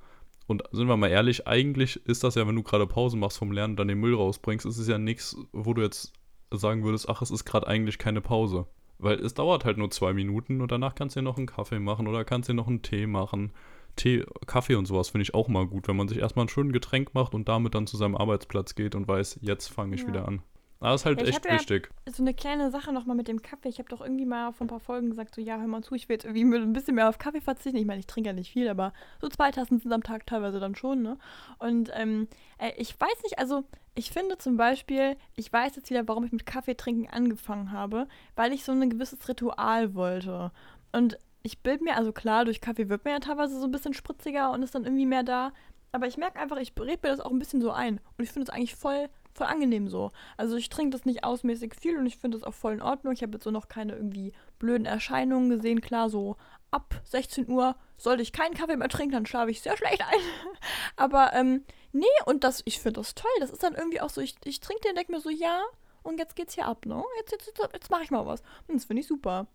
Und 0.48 0.64
sind 0.72 0.88
wir 0.88 0.98
mal 0.98 1.10
ehrlich, 1.10 1.48
eigentlich 1.48 1.98
ist 2.06 2.24
das 2.24 2.36
ja, 2.36 2.48
wenn 2.48 2.56
du 2.56 2.64
gerade 2.64 2.86
Pause 2.86 3.18
machst 3.18 3.38
vom 3.38 3.52
Lernen 3.52 3.74
und 3.74 3.78
dann 3.78 3.88
den 3.88 4.00
Müll 4.00 4.14
rausbringst, 4.16 4.66
ist 4.66 4.78
es 4.78 4.88
ja 4.88 4.98
nichts, 4.98 5.36
wo 5.52 5.74
du 5.74 5.82
jetzt 5.82 6.14
sagen 6.52 6.84
würdest, 6.84 7.10
ach, 7.10 7.22
es 7.22 7.32
ist 7.32 7.46
gerade 7.46 7.68
eigentlich 7.68 7.98
keine 7.98 8.22
Pause. 8.22 8.68
Weil 9.00 9.20
es 9.20 9.34
dauert 9.34 9.66
halt 9.66 9.78
nur 9.78 9.90
zwei 9.92 10.14
Minuten 10.14 10.62
und 10.62 10.72
danach 10.72 10.96
kannst 10.96 11.16
du 11.16 11.20
dir 11.20 11.24
noch 11.24 11.38
einen 11.38 11.48
Kaffee 11.48 11.80
machen 11.80 12.08
oder 12.08 12.24
kannst 12.24 12.48
dir 12.48 12.54
noch 12.54 12.68
einen 12.68 12.82
Tee 12.82 13.08
machen. 13.08 13.52
Tee, 13.96 14.24
Kaffee 14.46 14.76
und 14.76 14.86
sowas 14.86 15.10
finde 15.10 15.24
ich 15.24 15.34
auch 15.34 15.48
mal 15.48 15.66
gut, 15.66 15.88
wenn 15.88 15.96
man 15.96 16.08
sich 16.08 16.20
erstmal 16.20 16.46
ein 16.46 16.50
schönes 16.50 16.74
Getränk 16.74 17.14
macht 17.14 17.34
und 17.34 17.50
damit 17.50 17.76
dann 17.76 17.88
zu 17.88 17.98
seinem 17.98 18.16
Arbeitsplatz 18.16 18.76
geht 18.76 18.94
und 18.96 19.08
weiß, 19.08 19.40
jetzt 19.42 19.68
fange 19.68 19.96
ich 19.96 20.02
Ja. 20.02 20.08
wieder 20.08 20.28
an. 20.28 20.42
Aber 20.86 20.94
das 20.94 21.02
ist 21.02 21.06
halt 21.06 21.22
Ja, 21.22 21.28
echt 21.28 21.36
hab 21.38 21.46
ja- 21.46 21.54
wichtig. 21.60 21.90
So 22.06 22.24
eine 22.24 22.34
kleine 22.34 22.72
Sache 22.72 22.94
nochmal 22.94 23.16
mit 23.16 23.28
dem 23.28 23.42
Kaffee. 23.42 23.70
Ich 23.70 23.80
habe 23.80 23.90
doch 23.90 24.02
irgendwie 24.02 24.26
mal 24.26 24.52
vor 24.54 24.66
ein 24.66 24.70
paar 24.70 24.80
Folgen 24.80 25.10
gesagt, 25.10 25.36
so 25.36 25.42
ja, 25.42 25.58
hör 25.58 25.68
mal 25.68 25.82
zu, 25.84 25.96
ich 25.96 26.08
will 26.08 26.16
jetzt 26.16 26.26
irgendwie 26.26 26.46
mit 26.46 26.62
ein 26.62 26.74
bisschen 26.74 26.96
mehr 26.96 27.10
auf 27.10 27.18
Kaffee 27.18 27.42
verzichten. 27.42 27.78
Ich 27.78 27.86
meine, 27.86 28.00
ich 28.00 28.08
trinke 28.08 28.30
ja 28.30 28.34
nicht 28.34 28.52
viel, 28.52 28.70
aber 28.70 28.94
so 29.20 29.28
zwei 29.28 29.52
Tassen 29.52 29.80
sind 29.80 29.92
am 29.92 30.04
Tag 30.04 30.26
teilweise 30.26 30.60
dann 30.60 30.76
schon, 30.76 31.02
ne? 31.02 31.18
Und 31.60 31.90
ähm, 31.94 32.28
äh, 32.58 32.72
ich 32.78 33.00
weiß 33.00 33.24
nicht, 33.24 33.40
also 33.40 33.64
ich 33.96 34.12
finde 34.12 34.38
zum 34.38 34.58
Beispiel, 34.58 35.16
ich 35.36 35.52
weiß 35.52 35.76
jetzt 35.76 35.90
wieder, 35.90 36.08
warum 36.08 36.24
ich 36.26 36.32
mit 36.32 36.46
Kaffee 36.46 36.76
trinken 36.76 37.08
angefangen 37.10 37.72
habe, 37.72 38.08
weil 38.36 38.54
ich 38.54 38.64
so 38.64 38.72
ein 38.72 38.90
gewisses 38.90 39.28
Ritual 39.28 39.96
wollte. 39.96 40.52
Und 40.92 41.18
ich 41.44 41.60
bild 41.60 41.82
mir, 41.82 41.96
also 41.96 42.12
klar, 42.12 42.44
durch 42.46 42.60
Kaffee 42.62 42.90
wird 42.90 43.06
man 43.06 43.14
ja 43.14 43.20
teilweise 43.20 43.60
so 43.60 43.66
ein 43.66 43.72
bisschen 43.72 43.94
spritziger 43.94 44.52
und 44.52 44.64
ist 44.64 44.76
dann 44.76 44.84
irgendwie 44.84 45.06
mehr 45.06 45.24
da. 45.24 45.52
Aber 45.92 46.08
ich 46.08 46.18
merke 46.18 46.40
einfach, 46.40 46.58
ich 46.58 46.74
rede 46.78 47.00
mir 47.04 47.10
das 47.16 47.20
auch 47.22 47.32
ein 47.32 47.40
bisschen 47.40 47.62
so 47.62 47.72
ein. 47.72 48.00
Und 48.18 48.24
ich 48.24 48.32
finde 48.32 48.50
es 48.50 48.54
eigentlich 48.54 48.76
voll, 48.76 49.08
voll 49.36 49.48
angenehm 49.48 49.88
so. 49.88 50.12
Also 50.38 50.56
ich 50.56 50.70
trinke 50.70 50.92
das 50.92 51.06
nicht 51.06 51.24
ausmäßig 51.24 51.76
viel 51.80 51.98
und 51.98 52.06
ich 52.06 52.18
finde 52.18 52.38
das 52.38 52.48
auch 52.48 52.54
voll 52.54 52.74
in 52.74 52.82
Ordnung. 52.82 53.14
Ich 53.14 53.22
habe 53.22 53.34
jetzt 53.34 53.44
so 53.44 53.52
noch 53.52 53.68
keine 53.68 53.94
irgendwie 53.94 54.34
blöden 54.60 54.86
Erscheinungen 54.86 55.50
gesehen. 55.50 55.82
Klar, 55.82 56.10
so 56.10 56.38
ab 56.72 57.02
16 57.06 57.50
Uhr 57.50 57.76
sollte 57.98 58.24
ich 58.24 58.34
keinen 58.34 58.54
Kaffee 58.54 58.76
mehr 58.78 58.90
trinken, 58.90 59.14
dann 59.14 59.26
schlafe 59.26 59.52
ich 59.52 59.62
sehr 59.62 59.78
schlecht 59.78 60.02
ein. 60.02 60.20
Aber 60.96 61.34
ähm, 61.34 61.64
nee, 61.92 62.06
und 62.26 62.44
das, 62.44 62.62
ich 62.66 62.80
finde 62.80 63.00
das 63.00 63.16
toll. 63.16 63.32
Das 63.40 63.52
ist 63.52 63.64
dann 63.64 63.76
irgendwie 63.76 64.02
auch 64.02 64.10
so, 64.10 64.22
ich, 64.22 64.36
ich 64.44 64.60
trinke 64.60 64.82
den 64.84 64.96
denke 64.96 65.12
mir 65.12 65.22
so, 65.22 65.30
ja, 65.30 65.64
und 66.04 66.20
jetzt 66.20 66.36
geht's 66.36 66.54
hier 66.54 66.68
ab, 66.68 66.86
ne? 66.86 67.04
Jetzt, 67.20 67.32
jetzt, 67.32 67.48
jetzt, 67.48 67.74
jetzt 67.74 67.90
mache 67.92 68.04
ich 68.04 68.12
mal 68.12 68.26
was. 68.26 68.42
Und 68.68 68.76
das 68.76 68.86
finde 68.86 69.02
ich 69.02 69.08
super. 69.08 69.48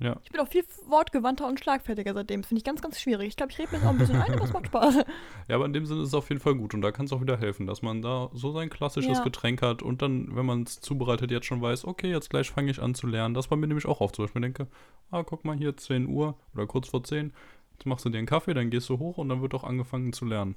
Ja. 0.00 0.16
Ich 0.22 0.30
bin 0.30 0.40
auch 0.40 0.46
viel 0.48 0.64
wortgewandter 0.86 1.46
und 1.48 1.58
schlagfertiger 1.58 2.14
seitdem. 2.14 2.42
Das 2.42 2.48
finde 2.48 2.58
ich 2.60 2.64
ganz, 2.64 2.80
ganz 2.80 3.00
schwierig. 3.00 3.28
Ich 3.28 3.36
glaube, 3.36 3.50
ich 3.50 3.58
rede 3.58 3.72
mir 3.72 3.78
das 3.78 3.86
auch 3.86 3.90
ein 3.90 3.98
bisschen 3.98 4.22
ein, 4.22 4.32
aber 4.32 4.44
es 4.44 4.52
macht 4.52 4.66
Spaß. 4.66 4.94
Ja, 5.48 5.56
aber 5.56 5.64
in 5.64 5.72
dem 5.72 5.86
Sinne 5.86 6.02
ist 6.02 6.08
es 6.08 6.14
auf 6.14 6.28
jeden 6.28 6.40
Fall 6.40 6.54
gut 6.54 6.74
und 6.74 6.82
da 6.82 6.92
kann 6.92 7.06
es 7.06 7.12
auch 7.12 7.20
wieder 7.20 7.36
helfen, 7.38 7.66
dass 7.66 7.82
man 7.82 8.02
da 8.02 8.28
so 8.32 8.52
sein 8.52 8.68
klassisches 8.70 9.18
Ja. 9.18 9.24
Getränk 9.24 9.62
hat 9.62 9.82
und 9.82 10.02
dann, 10.02 10.36
wenn 10.36 10.44
man 10.46 10.62
es 10.64 10.80
zubereitet, 10.80 11.30
jetzt 11.30 11.46
schon 11.46 11.60
weiß, 11.62 11.84
okay, 11.86 12.10
jetzt 12.10 12.30
gleich 12.30 12.50
fange 12.50 12.70
ich 12.70 12.80
an 12.82 12.94
zu 12.94 13.06
lernen. 13.06 13.34
Das 13.34 13.50
war 13.50 13.56
mir 13.56 13.66
nämlich 13.66 13.86
auch 13.86 14.00
oft 14.00 14.14
so, 14.16 14.22
dass 14.22 14.30
ich 14.30 14.34
mir 14.34 14.42
denke, 14.42 14.68
ah, 15.10 15.22
guck 15.24 15.44
mal 15.44 15.56
hier, 15.56 15.76
10 15.76 16.06
Uhr 16.06 16.36
oder 16.54 16.66
kurz 16.66 16.88
vor 16.88 17.02
10, 17.02 17.32
jetzt 17.72 17.86
machst 17.86 18.04
du 18.04 18.10
dir 18.10 18.18
einen 18.18 18.26
Kaffee, 18.26 18.54
dann 18.54 18.70
gehst 18.70 18.88
du 18.90 18.98
hoch 18.98 19.18
und 19.18 19.28
dann 19.30 19.40
wird 19.42 19.54
auch 19.54 19.64
angefangen 19.64 20.12
zu 20.12 20.26
lernen. 20.26 20.54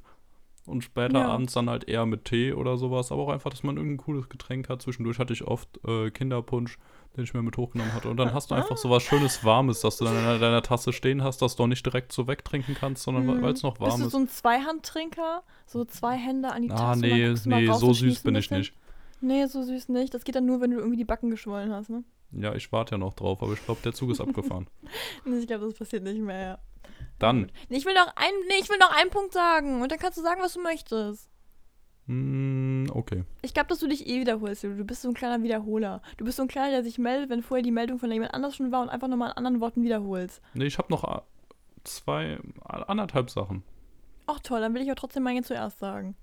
Und 0.67 0.83
später 0.83 1.19
Ja. 1.21 1.29
abends 1.29 1.53
dann 1.53 1.69
halt 1.69 1.85
eher 1.89 2.05
mit 2.05 2.25
Tee 2.25 2.53
oder 2.53 2.77
sowas, 2.77 3.11
aber 3.11 3.23
auch 3.23 3.29
einfach, 3.29 3.49
dass 3.49 3.63
man 3.63 3.77
irgendein 3.77 4.05
cooles 4.05 4.29
Getränk 4.29 4.69
hat. 4.69 4.81
Zwischendurch 4.83 5.17
hatte 5.17 5.33
ich 5.33 5.43
oft 5.45 5.79
äh, 5.87 6.11
Kinderpunsch, 6.11 6.77
den 7.17 7.23
ich 7.25 7.33
mir 7.33 7.41
mit 7.41 7.57
hochgenommen 7.57 7.93
hatte. 7.93 8.09
Und 8.09 8.17
dann 8.17 8.33
hast 8.33 8.51
du 8.51 8.55
einfach 8.55 8.77
so 8.77 8.89
was 8.89 9.03
Schönes 9.03 9.43
Warmes, 9.43 9.81
dass 9.81 9.97
du 9.97 10.05
dann 10.05 10.15
in 10.17 10.23
deiner, 10.23 10.39
deiner 10.39 10.61
Tasse 10.61 10.93
stehen 10.93 11.23
hast, 11.23 11.41
dass 11.41 11.55
du 11.55 11.63
auch 11.63 11.67
nicht 11.67 11.85
direkt 11.85 12.11
so 12.13 12.27
wegtrinken 12.27 12.75
kannst, 12.79 13.03
sondern 13.03 13.25
Mhm. 13.25 13.41
weil 13.41 13.53
es 13.53 13.63
noch 13.63 13.77
Bist 13.77 13.91
warm 13.91 13.99
du 14.01 14.05
ist. 14.07 14.11
so 14.13 14.17
ein 14.19 14.27
Zweihandtrinker? 14.29 15.43
So 15.65 15.83
zwei 15.85 16.15
Hände 16.15 16.51
an 16.51 16.61
die 16.63 16.67
Tasse 16.69 16.83
Ah, 16.83 16.93
und 16.93 17.01
dann 17.01 17.09
nee, 17.09 17.33
du 17.33 17.49
nee, 17.49 17.67
raus 17.67 17.79
so 17.79 17.93
süß 17.93 18.23
bin 18.23 18.35
ich 18.35 18.49
bisschen? 18.49 18.57
nicht. 18.59 18.73
Nee, 19.19 19.45
so 19.45 19.61
süß 19.63 19.89
nicht. 19.89 20.13
Das 20.13 20.23
geht 20.23 20.35
dann 20.35 20.45
nur, 20.45 20.61
wenn 20.61 20.71
du 20.71 20.77
irgendwie 20.77 20.97
die 20.97 21.05
Backen 21.05 21.29
geschwollen 21.29 21.71
hast, 21.73 21.89
ne? 21.89 22.03
Ja, 22.31 22.55
ich 22.55 22.71
warte 22.71 22.95
ja 22.95 22.97
noch 22.97 23.13
drauf, 23.13 23.43
aber 23.43 23.53
ich 23.53 23.63
glaube, 23.65 23.81
der 23.83 23.93
Zug 23.93 24.09
ist 24.11 24.21
abgefahren. 24.21 24.67
Nee, 25.25 25.39
Ich 25.39 25.47
glaube, 25.47 25.65
das 25.65 25.75
passiert 25.75 26.03
nicht 26.03 26.19
mehr, 26.21 26.41
ja. 26.41 26.57
Dann, 27.19 27.51
ich 27.69 27.85
will 27.85 27.93
noch 27.93 28.07
ein, 28.15 28.31
nee, 28.47 28.55
ich 28.61 28.69
will 28.69 28.77
noch 28.79 28.95
einen 28.97 29.11
Punkt 29.11 29.33
sagen 29.33 29.81
und 29.81 29.91
dann 29.91 29.99
kannst 29.99 30.17
du 30.17 30.21
sagen, 30.23 30.41
was 30.41 30.53
du 30.53 30.61
möchtest. 30.61 31.29
mm, 32.07 32.70
okay. 32.89 33.23
Ich 33.41 33.53
glaube, 33.53 33.67
dass 33.69 33.79
du 33.79 33.87
dich 33.87 34.07
eh 34.07 34.19
wiederholst. 34.19 34.63
Du 34.63 34.83
bist 34.85 35.01
so 35.03 35.09
ein 35.09 35.13
kleiner 35.13 35.43
Wiederholer. 35.43 36.01
Du 36.17 36.25
bist 36.25 36.37
so 36.37 36.43
ein 36.43 36.47
kleiner, 36.47 36.71
der 36.71 36.83
sich 36.83 36.97
meldet, 36.97 37.29
wenn 37.29 37.43
vorher 37.43 37.63
die 37.63 37.71
Meldung 37.71 37.99
von 37.99 38.11
jemand 38.11 38.33
anders 38.33 38.55
schon 38.55 38.71
war 38.71 38.81
und 38.81 38.89
einfach 38.89 39.07
nochmal 39.07 39.31
in 39.31 39.37
anderen 39.37 39.59
Worten 39.61 39.83
wiederholst. 39.83 40.41
Nee, 40.53 40.65
ich 40.65 40.77
habe 40.77 40.87
noch 40.91 41.03
äh, 41.03 41.21
zwei, 41.83 42.39
anderthalb 42.65 43.29
Sachen. 43.29 43.63
Ach 44.27 44.39
toll, 44.39 44.61
dann 44.61 44.73
will 44.73 44.81
ich 44.81 44.91
auch 44.91 44.95
trotzdem 44.95 45.23
meine 45.23 45.41
zuerst 45.43 45.79
sagen. 45.79 46.15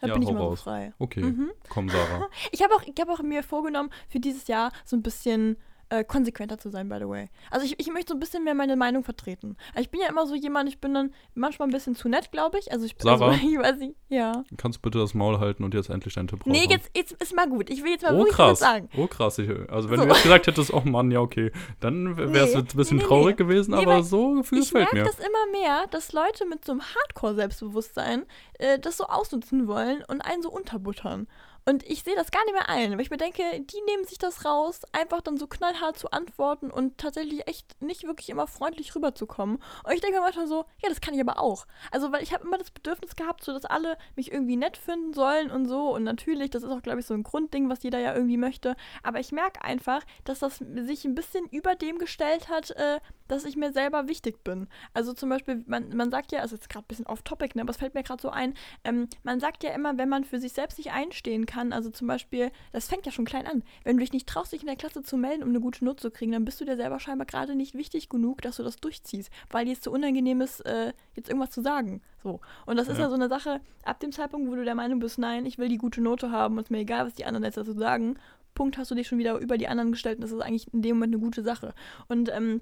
Da 0.00 0.08
Ja, 0.08 0.14
bin 0.14 0.22
ich 0.24 0.28
immer 0.30 0.40
raus. 0.40 0.58
so 0.60 0.64
frei. 0.64 0.92
Okay, 0.98 1.22
Mhm. 1.22 1.50
komm, 1.68 1.88
Sarah. 1.88 2.26
Ich 2.50 2.62
habe 2.62 2.74
auch, 2.74 2.82
ich 2.82 2.94
hab 3.00 3.08
auch 3.08 3.22
mir 3.22 3.42
vorgenommen, 3.44 3.90
für 4.08 4.18
dieses 4.18 4.48
Jahr 4.48 4.72
so 4.84 4.96
ein 4.96 5.02
bisschen 5.02 5.56
äh, 5.92 6.04
konsequenter 6.04 6.56
zu 6.58 6.70
sein, 6.70 6.88
by 6.88 6.96
the 7.00 7.08
way. 7.08 7.28
Also 7.50 7.66
ich, 7.66 7.78
ich 7.78 7.92
möchte 7.92 8.10
so 8.12 8.16
ein 8.16 8.20
bisschen 8.20 8.44
mehr 8.44 8.54
meine 8.54 8.76
Meinung 8.76 9.04
vertreten. 9.04 9.56
Also 9.74 9.82
ich 9.82 9.90
bin 9.90 10.00
ja 10.00 10.08
immer 10.08 10.26
so 10.26 10.34
jemand, 10.34 10.68
ich 10.68 10.80
bin 10.80 10.94
dann 10.94 11.12
manchmal 11.34 11.68
ein 11.68 11.72
bisschen 11.72 11.94
zu 11.94 12.08
nett, 12.08 12.32
glaube 12.32 12.58
ich. 12.58 12.72
Also 12.72 12.86
ich 12.86 12.96
bin 12.96 13.04
Sarah? 13.04 13.32
Also, 13.32 13.46
ich 13.46 13.58
weiß 13.58 13.76
nicht, 13.78 13.94
ja. 14.08 14.42
Kannst 14.56 14.78
du 14.78 14.82
bitte 14.82 14.98
das 14.98 15.12
Maul 15.14 15.38
halten 15.38 15.64
und 15.64 15.74
jetzt 15.74 15.90
endlich 15.90 16.14
deinen 16.14 16.28
Tipp 16.28 16.46
Nee, 16.46 16.66
jetzt, 16.68 16.90
jetzt 16.96 17.12
ist 17.22 17.34
mal 17.34 17.48
gut. 17.48 17.68
Ich 17.70 17.82
will 17.84 17.90
jetzt 17.92 18.02
mal 18.02 18.14
Oh 18.14 18.18
wirklich 18.18 18.38
was 18.38 18.46
krass, 18.50 18.58
sagen. 18.60 18.88
oh 18.96 19.06
krass. 19.06 19.38
Ich, 19.38 19.50
also 19.70 19.90
wenn 19.90 19.98
So. 20.00 20.06
du 20.06 20.12
jetzt 20.12 20.22
gesagt 20.22 20.46
hättest, 20.46 20.72
oh 20.72 20.82
Mann, 20.84 21.10
ja 21.10 21.20
okay, 21.20 21.52
dann 21.80 22.16
wäre 22.16 22.44
es 22.46 22.52
Nee, 22.54 22.60
jetzt 22.60 22.74
ein 22.74 22.76
bisschen 22.78 22.96
nee, 22.96 23.02
nee, 23.02 23.08
traurig 23.08 23.38
nee. 23.38 23.44
gewesen, 23.44 23.74
Nee, 23.74 23.82
aber 23.82 24.02
so 24.02 24.40
Ich 24.40 24.50
gefällt 24.50 24.72
merke 24.72 24.96
mir. 24.96 25.04
das 25.04 25.18
immer 25.18 25.50
mehr, 25.60 25.86
dass 25.90 26.12
Leute 26.12 26.46
mit 26.46 26.64
so 26.64 26.72
einem 26.72 26.80
Hardcore-Selbstbewusstsein 26.82 28.24
äh, 28.58 28.78
das 28.78 28.96
so 28.96 29.04
ausnutzen 29.04 29.66
wollen 29.68 30.02
und 30.08 30.20
einen 30.20 30.42
so 30.42 30.50
unterbuttern. 30.50 31.26
Und 31.64 31.84
ich 31.88 32.02
sehe 32.02 32.16
das 32.16 32.30
gar 32.30 32.44
nicht 32.44 32.54
mehr 32.54 32.68
ein, 32.68 32.92
weil 32.92 33.00
ich 33.00 33.10
mir 33.10 33.16
denke, 33.16 33.42
die 33.60 33.80
nehmen 33.86 34.04
sich 34.04 34.18
das 34.18 34.44
raus, 34.44 34.82
einfach 34.92 35.20
dann 35.20 35.36
so 35.36 35.46
knallhart 35.46 35.96
zu 35.98 36.10
antworten 36.10 36.70
und 36.70 36.98
tatsächlich 36.98 37.46
echt 37.46 37.80
nicht 37.80 38.04
wirklich 38.04 38.30
immer 38.30 38.46
freundlich 38.46 38.94
rüberzukommen. 38.94 39.56
Und 39.84 39.92
ich 39.92 40.00
denke 40.00 40.16
mir 40.16 40.24
manchmal 40.24 40.48
so, 40.48 40.64
ja, 40.82 40.88
das 40.88 41.00
kann 41.00 41.14
ich 41.14 41.20
aber 41.20 41.38
auch. 41.38 41.66
Also, 41.90 42.10
weil 42.10 42.22
ich 42.22 42.32
habe 42.32 42.44
immer 42.44 42.58
das 42.58 42.70
Bedürfnis 42.70 43.14
gehabt, 43.14 43.44
so 43.44 43.52
dass 43.52 43.64
alle 43.64 43.96
mich 44.16 44.32
irgendwie 44.32 44.56
nett 44.56 44.76
finden 44.76 45.12
sollen 45.12 45.50
und 45.50 45.66
so. 45.66 45.94
Und 45.94 46.04
natürlich, 46.04 46.50
das 46.50 46.62
ist 46.62 46.70
auch, 46.70 46.82
glaube 46.82 47.00
ich, 47.00 47.06
so 47.06 47.14
ein 47.14 47.22
Grundding, 47.22 47.68
was 47.68 47.82
jeder 47.82 47.98
ja 47.98 48.14
irgendwie 48.14 48.36
möchte. 48.36 48.74
Aber 49.02 49.20
ich 49.20 49.30
merke 49.30 49.62
einfach, 49.62 50.02
dass 50.24 50.40
das 50.40 50.56
sich 50.58 51.04
ein 51.04 51.14
bisschen 51.14 51.46
über 51.50 51.76
dem 51.76 51.98
gestellt 51.98 52.48
hat, 52.48 52.70
äh, 52.72 53.00
dass 53.32 53.44
ich 53.44 53.56
mir 53.56 53.72
selber 53.72 54.08
wichtig 54.08 54.44
bin. 54.44 54.68
Also 54.94 55.12
zum 55.12 55.28
Beispiel, 55.28 55.64
man, 55.66 55.94
man 55.96 56.10
sagt 56.10 56.32
ja, 56.32 56.40
also 56.40 56.54
jetzt 56.54 56.68
gerade 56.68 56.84
ein 56.84 56.88
bisschen 56.88 57.06
off-topic, 57.06 57.56
ne, 57.56 57.62
aber 57.62 57.70
es 57.70 57.78
fällt 57.78 57.94
mir 57.94 58.02
gerade 58.02 58.20
so 58.20 58.28
ein, 58.30 58.54
ähm, 58.84 59.08
man 59.22 59.40
sagt 59.40 59.64
ja 59.64 59.72
immer, 59.72 59.96
wenn 59.98 60.08
man 60.08 60.24
für 60.24 60.38
sich 60.38 60.52
selbst 60.52 60.78
nicht 60.78 60.92
einstehen 60.92 61.46
kann, 61.46 61.72
also 61.72 61.90
zum 61.90 62.06
Beispiel, 62.06 62.50
das 62.72 62.88
fängt 62.88 63.06
ja 63.06 63.12
schon 63.12 63.24
klein 63.24 63.46
an, 63.46 63.62
wenn 63.84 63.96
du 63.96 64.00
dich 64.00 64.12
nicht 64.12 64.28
traust, 64.28 64.52
dich 64.52 64.60
in 64.60 64.66
der 64.66 64.76
Klasse 64.76 65.02
zu 65.02 65.16
melden, 65.16 65.42
um 65.42 65.48
eine 65.48 65.60
gute 65.60 65.84
Note 65.84 66.02
zu 66.02 66.10
kriegen, 66.10 66.32
dann 66.32 66.44
bist 66.44 66.60
du 66.60 66.64
dir 66.64 66.76
selber 66.76 67.00
scheinbar 67.00 67.26
gerade 67.26 67.54
nicht 67.56 67.74
wichtig 67.74 68.08
genug, 68.08 68.42
dass 68.42 68.56
du 68.56 68.62
das 68.62 68.76
durchziehst, 68.76 69.30
weil 69.50 69.64
dir 69.64 69.72
es 69.72 69.82
so 69.82 69.90
unangenehm 69.90 70.40
ist, 70.40 70.60
äh, 70.66 70.92
jetzt 71.14 71.28
irgendwas 71.28 71.50
zu 71.50 71.62
sagen. 71.62 72.02
So. 72.22 72.40
Und 72.66 72.76
das 72.76 72.88
ist 72.88 72.98
Ja. 72.98 73.04
ja 73.04 73.08
so 73.08 73.16
eine 73.16 73.28
Sache, 73.28 73.60
ab 73.84 73.98
dem 74.00 74.12
Zeitpunkt, 74.12 74.50
wo 74.50 74.54
du 74.54 74.64
der 74.64 74.74
Meinung 74.74 74.98
bist, 75.00 75.18
nein, 75.18 75.46
ich 75.46 75.58
will 75.58 75.68
die 75.68 75.78
gute 75.78 76.00
Note 76.00 76.30
haben, 76.30 76.54
und 76.54 76.60
es 76.60 76.66
ist 76.66 76.70
mir 76.70 76.78
egal, 76.78 77.06
was 77.06 77.14
die 77.14 77.24
anderen 77.24 77.44
jetzt 77.44 77.56
dazu 77.56 77.72
sagen, 77.72 78.18
Punkt 78.54 78.76
hast 78.76 78.90
du 78.90 78.94
dich 78.94 79.08
schon 79.08 79.18
wieder 79.18 79.38
über 79.38 79.56
die 79.56 79.66
anderen 79.68 79.92
gestellt 79.92 80.16
und 80.18 80.24
das 80.24 80.30
ist 80.30 80.40
eigentlich 80.42 80.72
in 80.74 80.82
dem 80.82 80.96
Moment 80.96 81.14
eine 81.14 81.22
gute 81.22 81.42
Sache. 81.42 81.74
Und 82.08 82.30
ähm, 82.30 82.60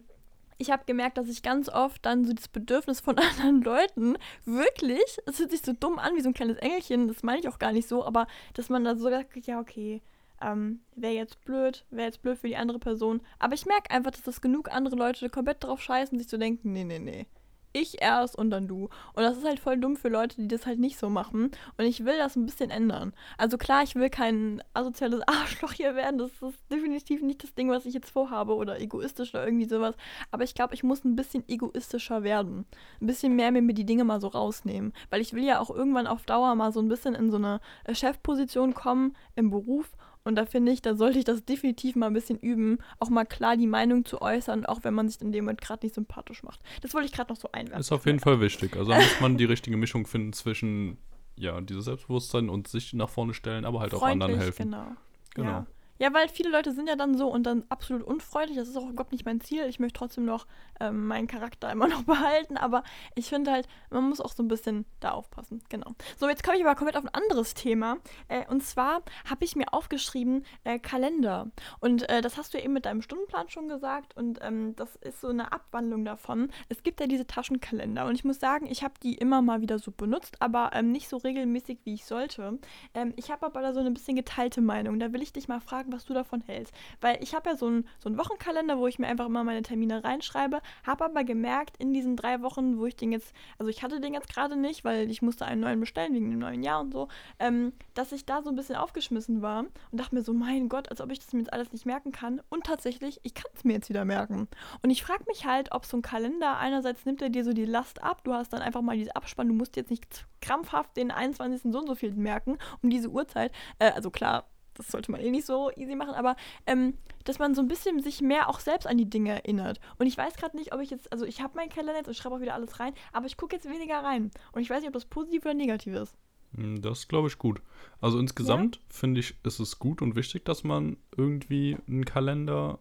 ich 0.60 0.70
habe 0.70 0.84
gemerkt, 0.84 1.16
dass 1.16 1.28
ich 1.28 1.42
ganz 1.42 1.68
oft 1.68 2.04
dann 2.04 2.24
so 2.24 2.32
das 2.32 2.48
Bedürfnis 2.48 3.00
von 3.00 3.18
anderen 3.18 3.62
Leuten 3.62 4.16
wirklich, 4.44 5.18
es 5.26 5.38
hört 5.38 5.50
sich 5.50 5.62
so 5.62 5.72
dumm 5.72 5.98
an 5.98 6.14
wie 6.14 6.20
so 6.20 6.28
ein 6.28 6.34
kleines 6.34 6.58
Engelchen, 6.58 7.08
das 7.08 7.22
meine 7.22 7.40
ich 7.40 7.48
auch 7.48 7.58
gar 7.58 7.72
nicht 7.72 7.88
so, 7.88 8.04
aber 8.04 8.26
dass 8.54 8.68
man 8.68 8.84
da 8.84 8.94
so 8.94 9.08
sagt, 9.08 9.34
ja, 9.46 9.58
okay, 9.58 10.02
ähm, 10.42 10.80
wäre 10.96 11.14
jetzt 11.14 11.42
blöd, 11.44 11.84
wäre 11.90 12.06
jetzt 12.06 12.22
blöd 12.22 12.38
für 12.38 12.48
die 12.48 12.56
andere 12.56 12.78
Person. 12.78 13.20
Aber 13.38 13.54
ich 13.54 13.66
merke 13.66 13.90
einfach, 13.90 14.10
dass 14.10 14.22
das 14.22 14.40
genug 14.40 14.70
andere 14.70 14.96
Leute 14.96 15.28
komplett 15.28 15.64
drauf 15.64 15.80
scheißen, 15.80 16.18
sich 16.18 16.28
zu 16.28 16.38
denken, 16.38 16.72
nee, 16.72 16.84
nee, 16.84 16.98
nee. 16.98 17.26
Ich 17.72 18.02
erst 18.02 18.36
und 18.36 18.50
dann 18.50 18.66
du. 18.66 18.88
Und 19.14 19.22
das 19.22 19.38
ist 19.38 19.44
halt 19.44 19.60
voll 19.60 19.78
dumm 19.78 19.96
für 19.96 20.08
Leute, 20.08 20.36
die 20.36 20.48
das 20.48 20.66
halt 20.66 20.80
nicht 20.80 20.98
so 20.98 21.08
machen. 21.08 21.52
Und 21.78 21.84
ich 21.84 22.04
will 22.04 22.18
das 22.18 22.34
ein 22.34 22.44
bisschen 22.44 22.70
ändern. 22.70 23.12
Also 23.38 23.58
klar, 23.58 23.84
ich 23.84 23.94
will 23.94 24.10
kein 24.10 24.60
asoziales 24.74 25.20
Arschloch 25.26 25.72
hier 25.72 25.94
werden. 25.94 26.18
Das 26.18 26.30
ist 26.42 26.58
definitiv 26.72 27.22
nicht 27.22 27.44
das 27.44 27.54
Ding, 27.54 27.70
was 27.70 27.86
ich 27.86 27.94
jetzt 27.94 28.10
vorhabe. 28.10 28.56
Oder 28.56 28.80
egoistisch 28.80 29.34
oder 29.34 29.44
irgendwie 29.44 29.68
sowas. 29.68 29.94
Aber 30.32 30.42
ich 30.42 30.54
glaube, 30.54 30.74
ich 30.74 30.82
muss 30.82 31.04
ein 31.04 31.14
bisschen 31.14 31.44
egoistischer 31.48 32.24
werden. 32.24 32.66
Ein 33.00 33.06
bisschen 33.06 33.36
mehr 33.36 33.52
mir 33.52 33.74
die 33.74 33.86
Dinge 33.86 34.04
mal 34.04 34.20
so 34.20 34.28
rausnehmen. 34.28 34.92
Weil 35.10 35.20
ich 35.20 35.32
will 35.32 35.44
ja 35.44 35.60
auch 35.60 35.70
irgendwann 35.70 36.08
auf 36.08 36.24
Dauer 36.24 36.54
mal 36.56 36.72
so 36.72 36.80
ein 36.80 36.88
bisschen 36.88 37.14
in 37.14 37.30
so 37.30 37.36
eine 37.36 37.60
äh, 37.84 37.94
Chefposition 37.94 38.74
kommen 38.74 39.16
im 39.36 39.50
Beruf. 39.50 39.92
Und 40.22 40.36
da 40.36 40.44
finde 40.44 40.72
ich, 40.72 40.82
da 40.82 40.94
sollte 40.94 41.18
ich 41.18 41.24
das 41.24 41.44
definitiv 41.44 41.96
mal 41.96 42.08
ein 42.08 42.12
bisschen 42.12 42.38
üben, 42.38 42.78
auch 42.98 43.08
mal 43.08 43.24
klar 43.24 43.56
die 43.56 43.66
Meinung 43.66 44.04
zu 44.04 44.20
äußern, 44.20 44.66
auch 44.66 44.80
wenn 44.82 44.94
man 44.94 45.08
sich 45.08 45.20
in 45.20 45.32
dem 45.32 45.44
Moment 45.44 45.60
gerade 45.60 45.84
nicht 45.86 45.94
sympathisch 45.94 46.42
macht. 46.42 46.60
Das 46.82 46.92
wollte 46.92 47.06
ich 47.06 47.12
gerade 47.12 47.32
noch 47.32 47.40
so 47.40 47.48
einwerfen. 47.52 47.80
Ist 47.80 47.92
auf 47.92 48.06
jeden 48.06 48.20
Fall 48.20 48.40
wichtig. 48.40 48.76
Also 48.76 48.90
da 48.90 48.98
muss 48.98 49.20
man 49.20 49.38
die 49.38 49.46
richtige 49.46 49.76
Mischung 49.76 50.06
finden 50.06 50.32
zwischen, 50.32 50.98
ja, 51.36 51.60
dieses 51.60 51.86
Selbstbewusstsein 51.86 52.50
und 52.50 52.68
sich 52.68 52.92
nach 52.92 53.08
vorne 53.08 53.32
stellen, 53.32 53.64
aber 53.64 53.80
halt 53.80 53.94
auch 53.94 54.02
anderen 54.02 54.36
helfen. 54.36 54.70
Genau. 54.70 54.86
Genau. 55.34 55.48
Ja. 55.50 55.66
Ja, 56.00 56.14
weil 56.14 56.28
viele 56.28 56.48
Leute 56.48 56.72
sind 56.72 56.88
ja 56.88 56.96
dann 56.96 57.16
so 57.16 57.28
und 57.28 57.44
dann 57.44 57.64
absolut 57.68 58.02
unfreundlich. 58.02 58.56
Das 58.56 58.68
ist 58.68 58.76
auch 58.76 58.88
überhaupt 58.88 59.12
nicht 59.12 59.26
mein 59.26 59.42
Ziel. 59.42 59.66
Ich 59.66 59.78
möchte 59.78 59.98
trotzdem 59.98 60.24
noch 60.24 60.46
ähm, 60.80 61.06
meinen 61.06 61.26
Charakter 61.26 61.70
immer 61.70 61.88
noch 61.88 62.04
behalten, 62.04 62.56
aber 62.56 62.84
ich 63.14 63.28
finde 63.28 63.52
halt, 63.52 63.68
man 63.90 64.08
muss 64.08 64.20
auch 64.20 64.32
so 64.32 64.42
ein 64.42 64.48
bisschen 64.48 64.86
da 65.00 65.10
aufpassen. 65.10 65.62
Genau. 65.68 65.92
So, 66.18 66.26
jetzt 66.26 66.42
komme 66.42 66.56
ich 66.56 66.64
aber 66.64 66.74
komplett 66.74 66.96
auf 66.96 67.04
ein 67.04 67.14
anderes 67.14 67.52
Thema. 67.52 67.98
Äh, 68.28 68.46
und 68.48 68.62
zwar 68.62 69.02
habe 69.28 69.44
ich 69.44 69.56
mir 69.56 69.74
aufgeschrieben 69.74 70.46
äh, 70.64 70.78
Kalender. 70.78 71.50
Und 71.80 72.08
äh, 72.08 72.22
das 72.22 72.38
hast 72.38 72.54
du 72.54 72.58
ja 72.58 72.64
eben 72.64 72.72
mit 72.72 72.86
deinem 72.86 73.02
Stundenplan 73.02 73.50
schon 73.50 73.68
gesagt 73.68 74.16
und 74.16 74.38
ähm, 74.40 74.74
das 74.76 74.96
ist 74.96 75.20
so 75.20 75.28
eine 75.28 75.52
Abwandlung 75.52 76.06
davon. 76.06 76.50
Es 76.70 76.82
gibt 76.82 77.00
ja 77.00 77.08
diese 77.08 77.26
Taschenkalender 77.26 78.06
und 78.06 78.14
ich 78.14 78.24
muss 78.24 78.40
sagen, 78.40 78.66
ich 78.66 78.82
habe 78.82 78.94
die 79.02 79.16
immer 79.16 79.42
mal 79.42 79.60
wieder 79.60 79.78
so 79.78 79.90
benutzt, 79.90 80.40
aber 80.40 80.70
ähm, 80.72 80.92
nicht 80.92 81.10
so 81.10 81.18
regelmäßig, 81.18 81.80
wie 81.84 81.92
ich 81.92 82.06
sollte. 82.06 82.58
Ähm, 82.94 83.12
ich 83.16 83.30
habe 83.30 83.44
aber 83.44 83.60
da 83.60 83.74
so 83.74 83.80
eine 83.80 83.90
bisschen 83.90 84.16
geteilte 84.16 84.62
Meinung. 84.62 84.98
Da 84.98 85.12
will 85.12 85.20
ich 85.20 85.34
dich 85.34 85.46
mal 85.46 85.60
fragen, 85.60 85.89
was 85.92 86.04
du 86.04 86.14
davon 86.14 86.42
hältst. 86.42 86.74
Weil 87.00 87.22
ich 87.22 87.34
habe 87.34 87.50
ja 87.50 87.56
so 87.56 87.66
einen 87.66 87.86
so 87.98 88.16
Wochenkalender, 88.16 88.78
wo 88.78 88.86
ich 88.86 88.98
mir 88.98 89.06
einfach 89.06 89.26
immer 89.26 89.44
meine 89.44 89.62
Termine 89.62 90.04
reinschreibe, 90.04 90.60
habe 90.84 91.04
aber 91.04 91.24
gemerkt, 91.24 91.76
in 91.78 91.92
diesen 91.92 92.16
drei 92.16 92.42
Wochen, 92.42 92.78
wo 92.78 92.86
ich 92.86 92.96
den 92.96 93.12
jetzt, 93.12 93.32
also 93.58 93.70
ich 93.70 93.82
hatte 93.82 94.00
den 94.00 94.14
jetzt 94.14 94.28
gerade 94.32 94.56
nicht, 94.56 94.84
weil 94.84 95.10
ich 95.10 95.22
musste 95.22 95.46
einen 95.46 95.60
neuen 95.60 95.80
bestellen 95.80 96.14
wegen 96.14 96.30
dem 96.30 96.38
neuen 96.38 96.62
Jahr 96.62 96.80
und 96.80 96.92
so, 96.92 97.08
ähm, 97.38 97.72
dass 97.94 98.12
ich 98.12 98.26
da 98.26 98.42
so 98.42 98.50
ein 98.50 98.56
bisschen 98.56 98.76
aufgeschmissen 98.76 99.42
war 99.42 99.60
und 99.60 100.00
dachte 100.00 100.14
mir 100.14 100.22
so, 100.22 100.32
mein 100.32 100.68
Gott, 100.68 100.90
als 100.90 101.00
ob 101.00 101.10
ich 101.10 101.18
das 101.18 101.32
mir 101.32 101.40
jetzt 101.40 101.52
alles 101.52 101.72
nicht 101.72 101.86
merken 101.86 102.12
kann. 102.12 102.40
Und 102.48 102.64
tatsächlich, 102.64 103.20
ich 103.22 103.34
kann 103.34 103.50
es 103.54 103.64
mir 103.64 103.74
jetzt 103.74 103.88
wieder 103.88 104.04
merken. 104.04 104.48
Und 104.82 104.90
ich 104.90 105.02
frage 105.02 105.24
mich 105.26 105.46
halt, 105.46 105.72
ob 105.72 105.86
so 105.86 105.96
ein 105.96 106.02
Kalender, 106.02 106.58
einerseits 106.58 107.04
nimmt 107.04 107.22
er 107.22 107.30
dir 107.30 107.44
so 107.44 107.52
die 107.52 107.64
Last 107.64 108.02
ab, 108.02 108.24
du 108.24 108.32
hast 108.32 108.52
dann 108.52 108.62
einfach 108.62 108.82
mal 108.82 108.96
diese 108.96 109.14
Abspann, 109.16 109.48
du 109.48 109.54
musst 109.54 109.76
jetzt 109.76 109.90
nicht 109.90 110.26
krampfhaft 110.40 110.96
den 110.96 111.10
21. 111.10 111.72
so 111.72 111.78
und 111.78 111.86
so 111.86 111.94
viel 111.94 112.12
merken, 112.12 112.58
um 112.82 112.90
diese 112.90 113.08
Uhrzeit. 113.08 113.52
Äh, 113.78 113.92
also 113.92 114.10
klar, 114.10 114.44
das 114.82 114.92
sollte 114.92 115.10
man 115.12 115.20
eh 115.20 115.30
nicht 115.30 115.46
so 115.46 115.70
easy 115.76 115.94
machen, 115.94 116.14
aber 116.14 116.36
ähm, 116.66 116.94
dass 117.24 117.38
man 117.38 117.54
so 117.54 117.60
ein 117.62 117.68
bisschen 117.68 118.00
sich 118.00 118.20
mehr 118.22 118.48
auch 118.48 118.60
selbst 118.60 118.86
an 118.86 118.96
die 118.98 119.08
Dinge 119.08 119.30
erinnert. 119.32 119.80
Und 119.98 120.06
ich 120.06 120.16
weiß 120.16 120.34
gerade 120.36 120.56
nicht, 120.56 120.72
ob 120.74 120.80
ich 120.80 120.90
jetzt, 120.90 121.12
also 121.12 121.24
ich 121.26 121.40
habe 121.42 121.56
meinen 121.56 121.68
Kalender 121.68 121.96
jetzt 121.96 122.08
und 122.08 122.14
schreibe 122.14 122.36
auch 122.36 122.40
wieder 122.40 122.54
alles 122.54 122.80
rein, 122.80 122.94
aber 123.12 123.26
ich 123.26 123.36
gucke 123.36 123.54
jetzt 123.56 123.68
weniger 123.68 123.98
rein. 124.02 124.30
Und 124.52 124.62
ich 124.62 124.70
weiß 124.70 124.80
nicht, 124.80 124.88
ob 124.88 124.94
das 124.94 125.04
positiv 125.04 125.44
oder 125.44 125.54
negativ 125.54 125.94
ist. 125.94 126.16
Hm, 126.54 126.80
Das 126.82 127.08
glaube 127.08 127.28
ich 127.28 127.38
gut. 127.38 127.60
Also 128.00 128.18
insgesamt 128.18 128.80
finde 128.88 129.20
ich, 129.20 129.34
ist 129.44 129.60
es 129.60 129.78
gut 129.78 130.02
und 130.02 130.16
wichtig, 130.16 130.44
dass 130.44 130.64
man 130.64 130.96
irgendwie 131.16 131.76
einen 131.86 132.04
Kalender 132.04 132.78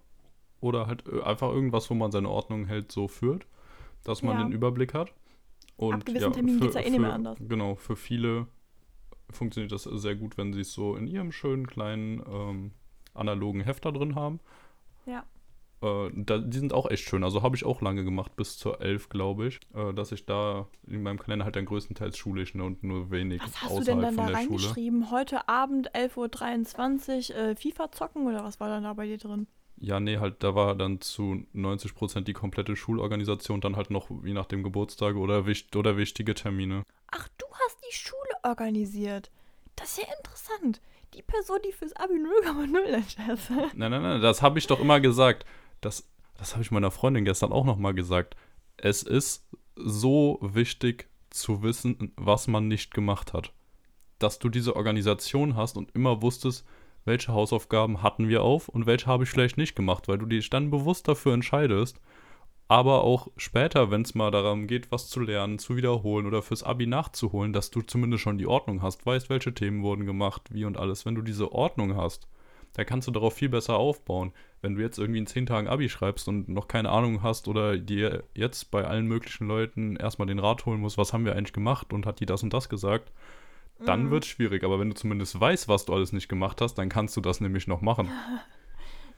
oder 0.61 0.87
halt 0.87 1.07
äh, 1.07 1.21
einfach 1.21 1.49
irgendwas, 1.49 1.89
wo 1.89 1.93
man 1.93 2.11
seine 2.11 2.29
Ordnung 2.29 2.65
hält, 2.65 2.91
so 2.91 3.07
führt, 3.07 3.45
dass 4.03 4.23
man 4.23 4.37
Ja. 4.37 4.43
den 4.43 4.51
Überblick 4.53 4.93
hat. 4.93 5.13
Und 5.77 5.93
Ab 5.93 6.05
gewissen 6.05 6.33
Terminen 6.33 6.59
geht's 6.59 6.75
ja 6.75 6.81
eh 6.81 6.89
nicht 6.89 6.99
mehr 6.99 7.13
anders. 7.13 7.37
Genau, 7.39 7.75
für 7.75 7.95
viele 7.95 8.47
funktioniert 9.32 9.71
das 9.71 9.84
sehr 9.84 10.15
gut, 10.15 10.38
wenn 10.38 10.53
sie 10.53 10.61
es 10.61 10.73
so 10.73 10.95
in 10.95 11.07
ihrem 11.07 11.32
schönen 11.32 11.67
kleinen 11.67 12.23
ähm, 12.27 12.71
analogen 13.13 13.61
Hefter 13.61 13.91
drin 13.91 14.15
haben. 14.15 14.39
Ja. 15.05 15.25
Äh, 15.82 16.09
da, 16.13 16.39
die 16.39 16.57
sind 16.57 16.73
auch 16.73 16.89
echt 16.89 17.03
schön. 17.03 17.23
Also 17.23 17.41
habe 17.41 17.55
ich 17.55 17.65
auch 17.65 17.82
lange 17.82 18.03
gemacht, 18.03 18.36
bis 18.36 18.57
zur 18.57 18.82
11, 18.82 19.09
glaube 19.09 19.47
ich, 19.47 19.59
äh, 19.73 19.93
dass 19.93 20.11
ich 20.11 20.25
da 20.25 20.67
in 20.88 21.03
meinem 21.03 21.19
Kalender 21.19 21.45
halt 21.45 21.55
dann 21.55 21.65
größtenteils 21.65 22.17
schulisch 22.17 22.53
ne, 22.53 22.63
und 22.63 22.84
nur 22.84 23.11
wenig 23.11 23.41
Was 23.41 23.61
hast 23.61 23.71
du 23.71 23.77
außerhalb 23.80 23.86
denn 23.86 24.01
dann 24.01 24.17
da 24.17 24.25
der 24.27 24.43
Schule. 24.43 24.49
reingeschrieben? 24.49 25.11
Heute 25.11 25.47
Abend 25.47 25.91
11.23 25.95 27.32
Uhr 27.32 27.38
äh, 27.38 27.55
FIFA 27.55 27.91
zocken 27.91 28.27
oder 28.27 28.43
was 28.43 28.59
war 28.59 28.69
dann 28.69 28.84
da 28.84 28.93
bei 28.93 29.05
dir 29.05 29.17
drin? 29.17 29.47
Ja, 29.82 30.01
nee, 30.01 30.17
halt, 30.17 30.43
da 30.43 30.55
war 30.55 30.75
dann 30.75 30.99
zu 30.99 31.45
90% 31.55 32.21
die 32.21 32.34
komplette 32.34 32.75
Schulorganisation, 32.75 33.61
dann 33.61 33.77
halt 33.77 33.91
noch 33.91 34.09
je 34.25 34.34
nach 34.34 34.45
dem 34.45 34.61
Geburtstag 34.61 35.15
oder, 35.15 35.45
wicht 35.45 35.73
oder 35.77 35.95
wichtige 35.95 36.34
Termine. 36.34 36.84
Ach, 37.11 37.30
du 37.38 37.45
hast 37.63 37.77
die 37.89 37.95
Schule 37.95 38.28
organisiert. 38.43 39.31
Das 39.75 39.97
ist 39.97 39.99
ja 39.99 40.15
interessant. 40.17 40.81
Die 41.13 41.21
Person, 41.21 41.59
die 41.65 41.71
fürs 41.71 41.95
Abi 41.95 42.15
0,0 42.15 42.77
entscheidet. 42.85 43.39
Nein, 43.75 43.91
nein, 43.91 44.01
nein, 44.01 44.21
das 44.21 44.41
habe 44.41 44.59
ich 44.59 44.67
doch 44.67 44.79
immer 44.79 44.99
gesagt. 44.99 45.45
Das, 45.81 46.07
das 46.37 46.53
habe 46.53 46.63
ich 46.63 46.71
meiner 46.71 46.91
Freundin 46.91 47.25
gestern 47.25 47.51
auch 47.51 47.65
nochmal 47.65 47.93
gesagt. 47.93 48.35
Es 48.77 49.03
ist 49.03 49.47
so 49.75 50.39
wichtig 50.41 51.07
zu 51.29 51.63
wissen, 51.63 52.13
was 52.15 52.47
man 52.47 52.67
nicht 52.67 52.93
gemacht 52.93 53.33
hat. 53.33 53.53
Dass 54.19 54.39
du 54.39 54.49
diese 54.49 54.75
Organisation 54.75 55.55
hast 55.55 55.77
und 55.77 55.95
immer 55.95 56.21
wusstest, 56.21 56.65
welche 57.05 57.33
Hausaufgaben 57.33 58.03
hatten 58.03 58.27
wir 58.27 58.43
auf 58.43 58.69
und 58.69 58.85
welche 58.85 59.07
habe 59.07 59.23
ich 59.23 59.29
vielleicht 59.29 59.57
nicht 59.57 59.75
gemacht, 59.75 60.07
weil 60.07 60.17
du 60.17 60.25
dich 60.25 60.49
dann 60.49 60.69
bewusst 60.69 61.07
dafür 61.07 61.33
entscheidest. 61.33 61.99
Aber 62.72 63.03
auch 63.03 63.30
später, 63.36 63.89
wenn 63.89 64.03
es 64.03 64.13
mal 64.13 64.30
darum 64.30 64.67
geht, 64.67 64.91
was 64.91 65.09
zu 65.09 65.20
lernen, 65.20 65.57
zu 65.57 65.76
wiederholen 65.76 66.28
oder 66.28 66.43
fürs 66.43 66.61
Abi 66.63 66.86
nachzuholen, 66.86 67.51
dass 67.51 67.72
du 67.72 67.82
zumindest 67.82 68.22
schon 68.22 68.38
die 68.38 68.45
Ordnung 68.45 68.84
hast, 68.84 69.05
weißt, 69.07 69.30
welche 69.30 69.53
Themen 69.55 69.82
wurden 69.82 70.05
gemacht, 70.05 70.43
wie 70.51 70.65
und 70.65 70.78
alles. 70.78 71.03
Wenn 71.05 71.15
du 71.15 71.24
diese 71.24 71.51
Ordnung 71.51 71.97
hast, 71.97 72.28
da 72.74 72.84
kannst 72.84 73.07
du 73.07 73.11
darauf 73.11 73.34
viel 73.34 73.49
besser 73.49 73.76
aufbauen. 73.78 74.34
Wenn 74.61 74.76
du 74.76 74.82
jetzt 74.82 74.99
irgendwie 74.99 75.17
in 75.17 75.26
10 75.26 75.47
Tagen 75.47 75.67
Abi 75.67 75.89
schreibst 75.89 76.28
und 76.28 76.47
noch 76.47 76.67
keine 76.67 76.89
Ahnung 76.91 77.24
hast 77.24 77.47
oder 77.47 77.76
dir 77.76 78.24
jetzt 78.36 78.70
bei 78.70 78.86
allen 78.86 79.07
möglichen 79.07 79.47
Leuten 79.47 79.95
erstmal 79.95 80.28
den 80.28 80.38
Rat 80.39 80.67
holen 80.67 80.80
musst, 80.80 80.99
was 80.99 81.11
haben 81.11 81.26
wir 81.26 81.36
eigentlich 81.36 81.53
gemacht 81.53 81.91
und 81.91 82.05
hat 82.05 82.20
die 82.20 82.28
das 82.28 82.43
und 82.43 82.53
das 82.53 82.70
gesagt, 82.70 83.11
dann 83.84 84.05
Mhm. 84.05 84.11
wird 84.11 84.26
es 84.26 84.30
schwierig. 84.30 84.63
Aber 84.63 84.80
wenn 84.80 84.89
du 84.89 84.95
zumindest 84.95 85.39
weißt, 85.41 85.67
was 85.70 85.86
du 85.86 85.93
alles 85.95 86.13
nicht 86.13 86.30
gemacht 86.30 86.61
hast, 86.61 86.76
dann 86.76 86.89
kannst 86.89 87.17
du 87.17 87.22
das 87.22 87.41
nämlich 87.41 87.65
noch 87.65 87.82
machen. 87.82 88.11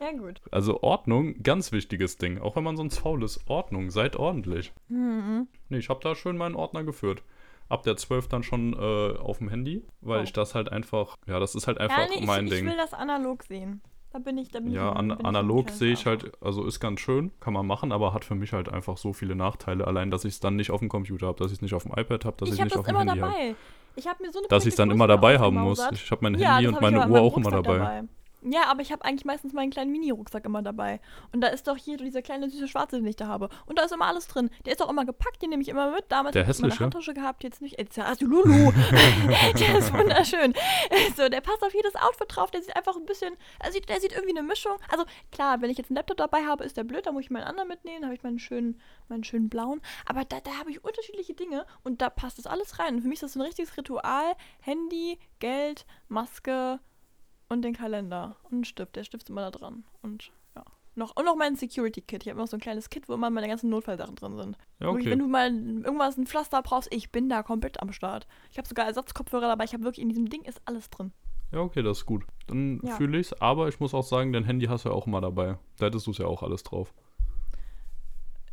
Ja, 0.02 0.12
gut. 0.14 0.42
Also 0.52 0.82
Ordnung, 0.82 1.42
ganz 1.44 1.72
wichtiges 1.72 2.18
Ding. 2.18 2.40
Auch 2.40 2.56
wenn 2.56 2.64
man 2.64 2.76
sonst 2.76 2.98
faul 2.98 3.24
ist. 3.24 3.40
Ordnung, 3.48 3.92
seid 3.92 4.16
ordentlich. 4.16 4.74
Mhm. 4.90 5.48
Nee, 5.70 5.78
ich 5.78 5.90
habe 5.90 6.00
da 6.02 6.16
schön 6.16 6.38
meinen 6.38 6.56
Ordner 6.56 6.84
geführt. 6.84 7.24
Ab 7.70 7.84
der 7.84 7.96
12 7.98 8.28
dann 8.28 8.44
schon 8.44 8.74
äh, 8.74 9.18
auf 9.18 9.38
dem 9.38 9.48
Handy, 9.50 9.86
weil 10.02 10.20
Oh. 10.22 10.24
ich 10.24 10.34
das 10.34 10.56
halt 10.56 10.72
einfach, 10.72 11.16
ja, 11.28 11.40
das 11.40 11.56
ist 11.56 11.68
halt 11.68 11.78
einfach 11.78 12.00
ja, 12.00 12.08
nee, 12.20 12.26
mein 12.26 12.46
ich, 12.48 12.52
Ding. 12.54 12.66
ich 12.66 12.72
will 12.72 12.78
das 12.78 12.94
analog 12.94 13.44
sehen. 13.44 13.82
Da 14.12 14.20
bin 14.20 14.38
ich, 14.38 14.50
da 14.50 14.60
bin 14.60 14.74
Ja, 14.74 14.92
ich. 14.92 14.98
an, 14.98 15.12
ich 15.12 15.20
ein 15.20 15.26
analog 15.26 15.68
kleines 15.68 15.80
sehe 15.80 15.94
ich 15.94 16.06
halt, 16.06 16.32
also 16.42 16.66
ist 16.66 16.82
ganz 16.82 17.00
schön, 17.00 17.32
kann 17.40 17.54
man 17.54 17.66
machen, 17.66 17.94
aber 17.94 18.14
hat 18.14 18.26
für 18.26 18.36
mich 18.36 18.52
halt 18.52 18.68
einfach 18.68 18.98
so 18.98 19.14
viele 19.14 19.36
Nachteile. 19.38 19.88
Allein, 19.88 20.12
dass 20.12 20.26
ich 20.26 20.34
es 20.34 20.40
dann 20.42 20.58
nicht 20.58 20.70
auf 20.72 20.80
dem 20.82 20.90
Computer 20.90 21.28
habe, 21.28 21.38
dass 21.38 21.48
ich 21.52 21.60
es 21.60 21.62
nicht 21.62 21.74
auf 21.74 21.84
dem 21.84 21.94
iPad 21.94 22.26
habe, 22.26 22.36
dass 22.38 22.50
ich 22.50 22.56
Ich 22.56 22.60
es 22.60 22.66
nicht 22.66 22.76
auf 22.78 22.86
dem 22.86 22.98
Handy 22.98 23.10
habe. 23.20 23.22
dabei. 23.22 23.56
Ich 23.96 24.08
habe 24.08 24.22
mir 24.24 24.32
so 24.32 24.40
eine 24.40 24.48
Dass 24.50 24.66
ich 24.66 24.70
es 24.72 24.76
dann 24.76 24.92
immer 24.92 25.08
dabei 25.08 25.40
haben 25.40 25.56
muss. 25.58 25.80
Ich 25.94 26.12
habe 26.12 26.24
mein 26.24 26.36
Ja, 26.36 26.56
Handy 26.58 26.66
das 26.66 26.70
und 26.72 26.76
hab 26.76 26.92
ich 26.92 26.98
meine 26.98 27.10
Uhr 27.14 27.22
auch 27.22 27.38
immer 27.38 27.52
Rucksack 27.54 27.64
dabei. 27.64 28.04
Ja, 28.44 28.64
aber 28.68 28.82
ich 28.82 28.92
habe 28.92 29.06
eigentlich 29.06 29.26
meistens 29.26 29.54
meinen 29.54 29.70
kleinen 29.70 29.92
Mini-Rucksack 29.92 30.46
immer 30.46 30.62
dabei. 30.62 31.00
Und 31.32 31.42
da 31.42 31.48
ist 31.48 31.68
doch 31.68 31.78
hier 31.78 31.98
dieser 31.98 32.22
kleine 32.22 32.50
süße 32.50 32.68
Schwarze, 32.68 32.98
den 32.98 33.06
ich 33.06 33.16
da 33.16 33.28
habe. 33.28 33.50
Und 33.68 33.78
da 33.78 33.84
ist 33.84 33.92
immer 33.92 34.06
alles 34.06 34.28
drin. 34.28 34.50
Der 34.66 34.74
ist 34.74 34.82
auch 34.82 34.90
immer 34.90 35.06
gepackt, 35.06 35.42
den 35.42 35.52
nehme 35.52 35.62
ich 35.62 35.70
immer 35.70 35.92
mit. 35.92 36.06
Damals 36.10 36.34
Der 36.34 36.48
hab 36.48 36.56
ich 36.56 36.60
meine? 36.60 36.80
Handtasche 36.80 37.14
gehabt, 37.14 37.44
jetzt 37.44 37.62
nicht. 37.62 37.78
Jetzt 37.80 37.98
hast 37.98 38.22
du 38.22 38.26
Lulu. 38.26 38.72
der 39.60 39.78
ist 39.78 39.94
wunderschön. 39.94 40.54
So, 41.16 41.30
der 41.30 41.42
passt 41.42 41.64
auf 41.64 41.74
jedes 41.74 41.96
Outfit 41.96 42.36
drauf. 42.36 42.50
Der 42.52 42.62
sieht 42.62 42.76
einfach 42.76 42.96
ein 42.96 43.06
bisschen, 43.06 43.36
also 43.60 43.80
der 43.80 44.00
sieht 44.00 44.14
irgendwie 44.14 44.38
eine 44.38 44.48
Mischung. 44.48 44.78
Also 44.90 45.06
klar, 45.32 45.62
wenn 45.62 45.70
ich 45.70 45.78
jetzt 45.78 45.92
einen 45.92 45.98
Laptop 45.98 46.18
dabei 46.18 46.46
habe, 46.46 46.64
ist 46.64 46.78
der 46.78 46.84
blöd, 46.84 47.06
da 47.06 47.12
muss 47.12 47.24
ich 47.24 47.30
meinen 47.30 47.44
anderen 47.44 47.68
mitnehmen. 47.68 48.02
Da 48.02 48.08
habe 48.08 48.16
ich 48.16 48.24
meinen 48.24 48.40
schönen, 48.40 48.82
meinen 49.08 49.24
schönen 49.24 49.50
blauen. 49.50 49.82
Aber 50.06 50.26
da, 50.26 50.40
da 50.40 50.52
habe 50.58 50.72
ich 50.72 50.84
unterschiedliche 50.84 51.34
Dinge 51.34 51.66
und 51.84 52.02
da 52.02 52.10
passt 52.10 52.40
das 52.40 52.48
alles 52.48 52.80
rein. 52.80 52.96
Und 52.96 53.02
für 53.02 53.08
mich 53.08 53.18
ist 53.18 53.24
das 53.24 53.36
ein 53.36 53.42
richtiges 53.42 53.78
Ritual. 53.78 54.34
Handy, 54.62 55.20
Geld, 55.40 55.86
Maske, 56.08 56.80
und 57.52 57.62
den 57.64 57.74
Kalender 57.74 58.36
und 58.44 58.54
einen 58.54 58.64
Stift. 58.66 58.96
Der 58.96 59.04
Stift 59.04 59.24
ist 59.24 59.30
immer 59.30 59.42
da 59.42 59.52
dran. 59.52 59.84
Und 60.02 60.32
ja. 60.56 60.64
Noch, 60.96 61.16
und 61.16 61.26
noch 61.26 61.36
mein 61.36 61.56
Security-Kit. 61.56 62.24
Ich 62.24 62.30
habe 62.30 62.40
noch 62.40 62.48
so 62.48 62.58
ein 62.58 62.62
kleines 62.62 62.90
Kit, 62.90 63.08
wo 63.10 63.14
immer 63.14 63.30
meine 63.30 63.48
ganzen 63.48 63.70
Notfallsachen 63.70 64.16
drin 64.16 64.38
sind. 64.38 64.58
Ja, 64.80 64.88
okay. 64.90 65.10
wenn 65.10 65.20
du 65.20 65.28
mal 65.28 65.52
irgendwas, 65.52 66.18
ein 66.18 66.26
Pflaster 66.28 66.62
brauchst, 66.62 66.94
ich 66.94 67.12
bin 67.12 67.30
da 67.30 67.44
komplett 67.44 67.82
am 67.82 67.92
Start. 67.92 68.28
Ich 68.52 68.58
habe 68.58 68.68
sogar 68.68 68.86
Ersatzkopfhörer 68.86 69.48
dabei. 69.48 69.66
Ich 69.66 69.74
habe 69.74 69.84
wirklich 69.84 70.02
in 70.04 70.10
diesem 70.10 70.30
Ding 70.30 70.44
ist 70.44 70.62
alles 70.66 70.90
drin. 70.90 71.12
Ja, 71.52 71.60
okay, 71.60 71.84
das 71.84 72.00
ist 72.00 72.06
gut. 72.06 72.24
Dann 72.48 72.80
Ja. 72.84 72.96
fühle 72.96 73.20
ich's, 73.20 73.34
aber 73.34 73.68
ich 73.68 73.80
muss 73.80 73.94
auch 73.94 74.04
sagen, 74.04 74.32
dein 74.32 74.46
Handy 74.46 74.68
hast 74.68 74.86
du 74.86 74.90
ja 74.90 74.96
auch 74.96 75.08
immer 75.08 75.20
dabei. 75.22 75.58
Da 75.78 75.88
hättest 75.88 76.08
du 76.08 76.12
es 76.12 76.18
ja 76.18 76.26
auch 76.26 76.44
alles 76.44 76.64
drauf. 76.64 76.94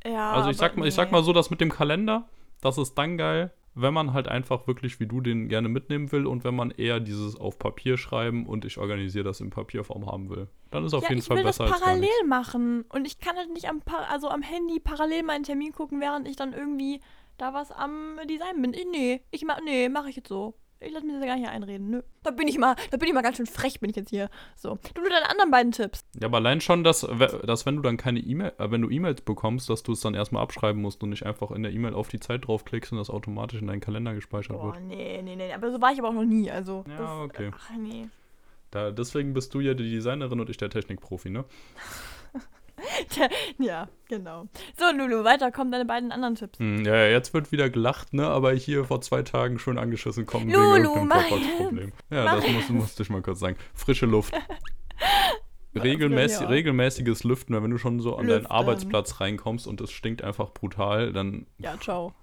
Ja. 0.04 0.32
Also 0.32 0.50
ich 0.50 0.56
sag 0.56 0.76
mal, 0.76 0.86
ich 0.88 0.94
sag 0.94 1.12
mal 1.12 1.22
so, 1.22 1.32
das 1.32 1.50
mit 1.50 1.60
dem 1.60 1.70
Kalender, 1.70 2.28
das 2.60 2.78
ist 2.78 2.94
dann 2.94 3.16
geil, 3.18 3.52
wenn 3.80 3.94
man 3.94 4.12
halt 4.12 4.28
einfach 4.28 4.66
wirklich 4.66 5.00
wie 5.00 5.06
du 5.06 5.20
den 5.20 5.48
gerne 5.48 5.68
mitnehmen 5.68 6.10
will 6.12 6.26
und 6.26 6.44
wenn 6.44 6.54
man 6.54 6.70
eher 6.70 7.00
dieses 7.00 7.36
auf 7.36 7.58
Papier 7.58 7.96
schreiben 7.96 8.46
und 8.46 8.64
ich 8.64 8.78
organisiere 8.78 9.24
das 9.24 9.40
in 9.40 9.50
Papierform 9.50 10.06
haben 10.06 10.28
will. 10.30 10.48
Dann 10.70 10.84
ist 10.84 10.94
auf 10.94 11.02
ja, 11.04 11.10
jeden 11.10 11.20
ich 11.20 11.26
Fall 11.26 11.36
will 11.38 11.44
das 11.44 11.58
besser 11.58 11.64
als 11.70 11.72
gar 11.72 11.80
parallel 11.80 12.02
nichts. 12.02 12.26
machen. 12.26 12.84
Und 12.88 13.06
ich 13.06 13.18
kann 13.20 13.36
halt 13.36 13.52
nicht 13.52 13.68
am, 13.68 13.80
also 14.10 14.28
am 14.28 14.42
Handy 14.42 14.80
parallel 14.80 15.22
meinen 15.22 15.44
Termin 15.44 15.72
gucken, 15.72 16.00
während 16.00 16.26
ich 16.28 16.36
dann 16.36 16.52
irgendwie 16.52 17.00
da 17.38 17.54
was 17.54 17.70
am 17.70 18.18
Design 18.28 18.60
bin. 18.62 18.74
Ich- 18.74 18.86
Nee, 18.90 19.20
ich 19.30 19.44
mach, 19.44 19.60
nee, 19.64 19.88
mache 19.88 20.10
ich 20.10 20.16
jetzt 20.16 20.28
so. 20.28 20.54
Ich 20.80 20.92
lasse 20.92 21.04
mir 21.04 21.14
das 21.18 21.24
gar 21.24 21.36
nicht 21.36 21.48
einreden. 21.48 21.90
Nö. 21.90 22.02
Da 22.22 22.30
bin 22.30 22.46
ich 22.46 22.56
mal, 22.56 22.76
da 22.90 22.96
bin 22.96 23.08
ich 23.08 23.14
mal 23.14 23.22
ganz 23.22 23.36
schön 23.36 23.46
frech, 23.46 23.80
bin 23.80 23.90
ich 23.90 23.96
jetzt 23.96 24.10
hier. 24.10 24.30
So. 24.56 24.78
Du 24.94 25.00
nur 25.00 25.10
deine 25.10 25.28
anderen 25.28 25.50
beiden 25.50 25.72
Tipps. 25.72 26.04
Ja, 26.20 26.28
aber 26.28 26.36
allein 26.36 26.60
schon, 26.60 26.84
dass, 26.84 27.00
dass 27.44 27.66
wenn 27.66 27.76
du 27.76 27.82
dann 27.82 27.96
keine 27.96 28.20
E-Mail, 28.20 28.52
äh, 28.58 28.70
wenn 28.70 28.82
du 28.82 28.90
E-Mails 28.90 29.22
bekommst, 29.22 29.68
dass 29.68 29.82
du 29.82 29.92
es 29.92 30.00
dann 30.00 30.14
erstmal 30.14 30.42
abschreiben 30.42 30.80
musst 30.80 31.02
und 31.02 31.10
nicht 31.10 31.26
einfach 31.26 31.50
in 31.50 31.64
der 31.64 31.72
E-Mail 31.72 31.94
auf 31.94 32.08
die 32.08 32.20
Zeit 32.20 32.46
draufklickst 32.46 32.92
und 32.92 32.98
das 32.98 33.10
automatisch 33.10 33.60
in 33.60 33.66
deinen 33.66 33.80
Kalender 33.80 34.14
gespeichert 34.14 34.56
Boah, 34.56 34.74
wird. 34.74 34.84
nee, 34.84 35.20
nee, 35.22 35.34
nee. 35.34 35.52
Aber 35.52 35.72
so 35.72 35.80
war 35.80 35.92
ich 35.92 35.98
aber 35.98 36.10
auch 36.10 36.14
noch 36.14 36.24
nie. 36.24 36.48
Also. 36.50 36.84
Ja, 36.88 36.96
das, 36.96 37.10
okay. 37.10 37.50
Ach, 37.52 37.70
nee. 37.76 38.08
Da, 38.70 38.90
deswegen 38.90 39.32
bist 39.32 39.54
du 39.54 39.60
ja 39.60 39.74
die 39.74 39.90
Designerin 39.90 40.40
und 40.40 40.50
ich 40.50 40.58
der 40.58 40.70
Technikprofi, 40.70 41.30
ne? 41.30 41.44
Ja, 43.58 43.88
genau. 44.08 44.46
So, 44.78 44.84
Lulu, 44.96 45.24
weiter 45.24 45.50
kommen 45.50 45.70
deine 45.72 45.84
beiden 45.84 46.12
anderen 46.12 46.34
Tipps. 46.36 46.58
Hm, 46.58 46.84
ja, 46.84 47.06
jetzt 47.06 47.34
wird 47.34 47.50
wieder 47.52 47.68
gelacht, 47.70 48.12
ne? 48.14 48.26
Aber 48.26 48.52
hier 48.52 48.84
vor 48.84 49.00
zwei 49.00 49.22
Tagen 49.22 49.58
schon 49.58 49.78
angeschissen 49.78 50.26
kommen 50.26 50.50
Lulu, 50.50 50.74
wegen 50.74 50.84
irgendeinem 50.84 51.08
mach- 51.08 51.28
Dropbox-Problem. 51.28 51.92
Ja, 52.10 52.24
mach- 52.24 52.36
das 52.42 52.50
muss, 52.52 52.68
musste 52.70 53.02
ich 53.02 53.10
mal 53.10 53.22
kurz 53.22 53.40
sagen. 53.40 53.56
Frische 53.74 54.06
Luft. 54.06 54.32
Regelmäßig, 55.74 56.40
ja. 56.42 56.46
regelmäßiges 56.48 57.24
Lüften, 57.24 57.54
weil 57.54 57.62
wenn 57.62 57.70
du 57.70 57.78
schon 57.78 58.00
so 58.00 58.16
an 58.16 58.26
deinen 58.26 58.38
Lüften. 58.40 58.50
Arbeitsplatz 58.50 59.20
reinkommst 59.20 59.66
und 59.66 59.80
es 59.80 59.90
stinkt 59.90 60.22
einfach 60.22 60.50
brutal, 60.52 61.12
dann 61.12 61.46
Ja, 61.58 61.78
ciao. 61.78 62.14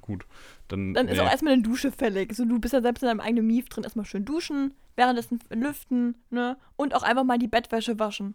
gut. 0.00 0.26
Dann, 0.68 0.94
Dann 0.94 1.08
ist 1.08 1.16
nee. 1.18 1.20
auch 1.22 1.30
erstmal 1.30 1.52
eine 1.52 1.62
Dusche 1.62 1.92
fällig. 1.92 2.34
So, 2.34 2.44
du 2.46 2.58
bist 2.58 2.72
ja 2.72 2.80
selbst 2.80 3.02
in 3.02 3.08
deinem 3.08 3.20
eigenen 3.20 3.46
Mief 3.46 3.68
drin. 3.68 3.84
Erstmal 3.84 4.06
schön 4.06 4.24
duschen, 4.24 4.72
währenddessen 4.96 5.38
lüften, 5.50 6.14
ne? 6.30 6.56
Und 6.76 6.94
auch 6.94 7.02
einfach 7.02 7.24
mal 7.24 7.38
die 7.38 7.48
Bettwäsche 7.48 7.98
waschen. 7.98 8.34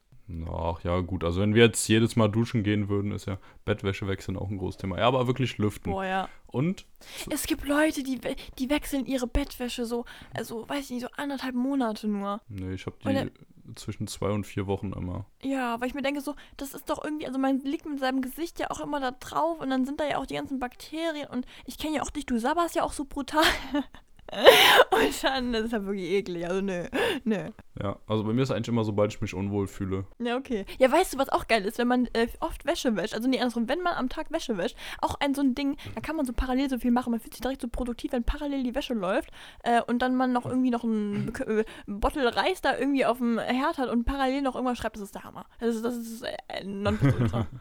Ach 0.52 0.84
ja, 0.84 1.00
gut. 1.00 1.24
Also 1.24 1.42
wenn 1.42 1.56
wir 1.56 1.64
jetzt 1.66 1.88
jedes 1.88 2.16
Mal 2.16 2.28
duschen 2.28 2.64
gehen 2.64 2.88
würden, 2.88 3.12
ist 3.12 3.26
ja 3.26 3.38
Bettwäsche 3.66 4.08
wechseln 4.08 4.38
auch 4.38 4.50
ein 4.50 4.58
großes 4.58 4.78
Thema. 4.78 4.98
Ja, 5.00 5.08
aber 5.08 5.26
wirklich 5.28 5.58
lüften. 5.58 5.92
Boah, 5.92 6.06
ja. 6.06 6.30
Und 6.48 6.86
Es 7.30 7.48
gibt 7.48 7.66
Leute, 7.68 8.04
die, 8.04 8.24
we- 8.24 8.36
die 8.60 8.70
wechseln 8.70 9.06
ihre 9.06 9.26
Bettwäsche 9.28 9.86
so, 9.86 10.06
also, 10.34 10.68
weiß 10.70 10.86
ich 10.86 10.90
nicht, 10.92 11.02
so 11.02 11.08
anderthalb 11.18 11.56
Monate 11.56 12.08
nur. 12.08 12.42
nee, 12.48 12.74
ich 12.74 12.86
habe 12.86 12.98
die 13.04 13.32
zwischen 13.76 14.08
zwei 14.08 14.30
und 14.32 14.46
vier 14.48 14.66
Wochen 14.66 14.94
immer. 14.94 15.26
Ja, 15.44 15.80
weil 15.80 15.88
ich 15.88 15.94
mir 15.94 16.02
denke 16.02 16.22
so, 16.22 16.36
das 16.58 16.74
ist 16.74 16.90
doch 16.90 17.04
irgendwie, 17.04 17.28
also 17.28 17.38
man 17.38 17.60
liegt 17.62 17.86
mit 17.86 18.00
seinem 18.00 18.22
Gesicht 18.22 18.60
ja 18.60 18.72
auch 18.72 18.80
immer 18.80 19.00
da 19.00 19.12
drauf 19.12 19.60
und 19.60 19.70
dann 19.70 19.86
sind 19.86 20.00
da 20.00 20.08
ja 20.08 20.18
auch 20.18 20.26
die 20.26 20.34
ganzen 20.36 20.60
Bakterien 20.60 21.28
und 21.28 21.46
ich 21.66 21.78
kenne 21.78 21.98
ja 21.98 22.02
auch 22.02 22.10
dich, 22.10 22.26
du 22.26 22.40
sabberst 22.40 22.76
ja 22.76 22.82
auch 22.84 22.94
so 22.94 23.06
brutal. 23.06 23.44
und 24.92 25.24
dann, 25.24 25.54
das 25.54 25.66
ist 25.66 25.74
ja 25.74 25.84
wirklich 25.86 26.10
eklig, 26.10 26.48
also 26.48 26.62
nö, 26.62 26.86
nö. 27.24 27.50
Ja, 27.82 27.98
also 28.08 28.24
bei 28.24 28.34
mir 28.34 28.44
ist 28.44 28.52
eigentlich 28.52 28.68
immer, 28.68 28.84
sobald 28.84 29.14
ich 29.14 29.22
mich 29.22 29.34
unwohl 29.34 29.68
fühle. 29.68 30.06
Ja, 30.20 30.38
okay. 30.38 30.66
Ja, 30.78 30.92
weißt 30.92 31.14
du, 31.14 31.18
was 31.18 31.30
auch 31.30 31.48
geil 31.48 31.66
ist, 31.66 31.78
wenn 31.78 31.88
man 31.88 32.08
äh, 32.14 32.28
oft 32.40 32.66
Wäsche 32.66 32.96
wäscht, 32.96 33.14
also 33.14 33.28
nee, 33.28 33.40
andersrum, 33.40 33.68
wenn 33.68 33.82
man 33.82 33.94
am 33.94 34.10
Tag 34.10 34.32
Wäsche 34.32 34.58
wäscht, 34.58 34.78
auch 35.02 35.16
ein 35.20 35.34
so 35.34 35.42
ein 35.42 35.56
Ding, 35.56 35.78
da 35.96 36.02
kann 36.02 36.16
man 36.16 36.26
so 36.26 36.34
parallel 36.34 36.70
so 36.70 36.78
viel 36.78 36.92
machen, 36.92 37.12
man 37.12 37.20
fühlt 37.20 37.34
sich 37.34 37.42
direkt 37.42 37.62
so 37.62 37.68
produktiv, 37.68 38.12
wenn 38.12 38.24
parallel 38.24 38.64
die 38.64 38.76
Wäsche 38.76 38.94
läuft 38.94 39.32
äh, 39.64 39.82
und 39.82 40.02
dann 40.02 40.16
man 40.16 40.32
noch 40.32 40.46
irgendwie 40.46 40.72
noch 40.72 40.84
ein, 40.84 41.34
äh, 41.48 41.64
Bottle 41.88 42.36
Reis 42.36 42.62
da 42.62 42.78
irgendwie 42.78 43.06
auf 43.06 43.18
dem 43.18 43.40
Herd 43.40 43.78
hat 43.78 43.90
und 43.90 44.06
parallel 44.06 44.42
noch 44.42 44.56
irgendwas 44.56 44.78
schreibt, 44.78 44.96
das 44.98 45.04
ist 45.04 45.16
der 45.16 45.24
Hammer. 45.24 45.46
Das 45.60 45.76
ist, 45.76 45.84
das 45.84 45.96
ist 45.96 46.24
äh, 46.24 46.64
Nonplusultra. 46.64 47.48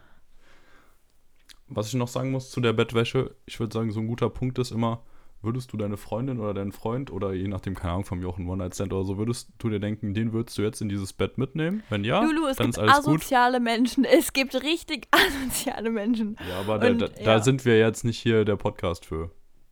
Was 1.68 1.88
ich 1.88 1.94
noch 1.94 2.08
sagen 2.08 2.30
muss 2.30 2.50
zu 2.50 2.60
der 2.60 2.72
Bettwäsche, 2.72 3.36
ich 3.44 3.60
würde 3.60 3.74
sagen, 3.74 3.90
so 3.90 4.00
ein 4.00 4.06
guter 4.06 4.30
Punkt 4.30 4.58
ist 4.58 4.70
immer, 4.70 5.02
würdest 5.43 5.72
du 5.72 5.76
deine 5.76 5.97
Freundin 5.97 6.41
oder 6.41 6.55
deinen 6.55 6.72
Freund 6.72 7.11
oder 7.11 7.32
je 7.32 7.49
nachdem, 7.49 7.74
keine 7.74 7.93
Ahnung, 7.93 8.05
vom 8.05 8.22
Jochen 8.22 8.49
One 8.49 8.59
Night 8.59 8.74
Stand 8.74 8.93
oder 8.93 9.05
so, 9.05 9.18
würdest 9.18 9.51
du 9.59 9.68
dir 9.68 9.80
denken, 9.80 10.14
den 10.14 10.32
würdest 10.32 10.59
du 10.59 10.62
jetzt 10.62 10.80
in 10.80 10.89
dieses 10.89 11.12
Bett 11.12 11.39
mitnehmen? 11.39 11.82
Wenn 11.91 12.05
ja, 12.05 12.22
Lulu, 12.22 12.47
es 12.47 12.57
dann 12.57 12.66
gibt 12.66 12.78
ist 12.78 12.82
alles 12.82 13.05
gut. 13.05 13.16
asoziale 13.16 13.61
Menschen. 13.61 14.05
Es 14.18 14.32
gibt 14.32 14.55
richtig 14.62 15.07
asoziale 15.12 15.91
Menschen. 15.91 16.36
Ja, 16.49 16.61
aber 16.61 16.78
da, 16.78 16.89
Und, 16.89 17.01
da, 17.01 17.07
ja. 17.07 17.24
da 17.24 17.43
sind 17.43 17.64
wir 17.64 17.78
jetzt 17.78 18.05
nicht 18.05 18.18
hier 18.18 18.45
der 18.45 18.57
Podcast 18.57 19.07
für. 19.07 19.30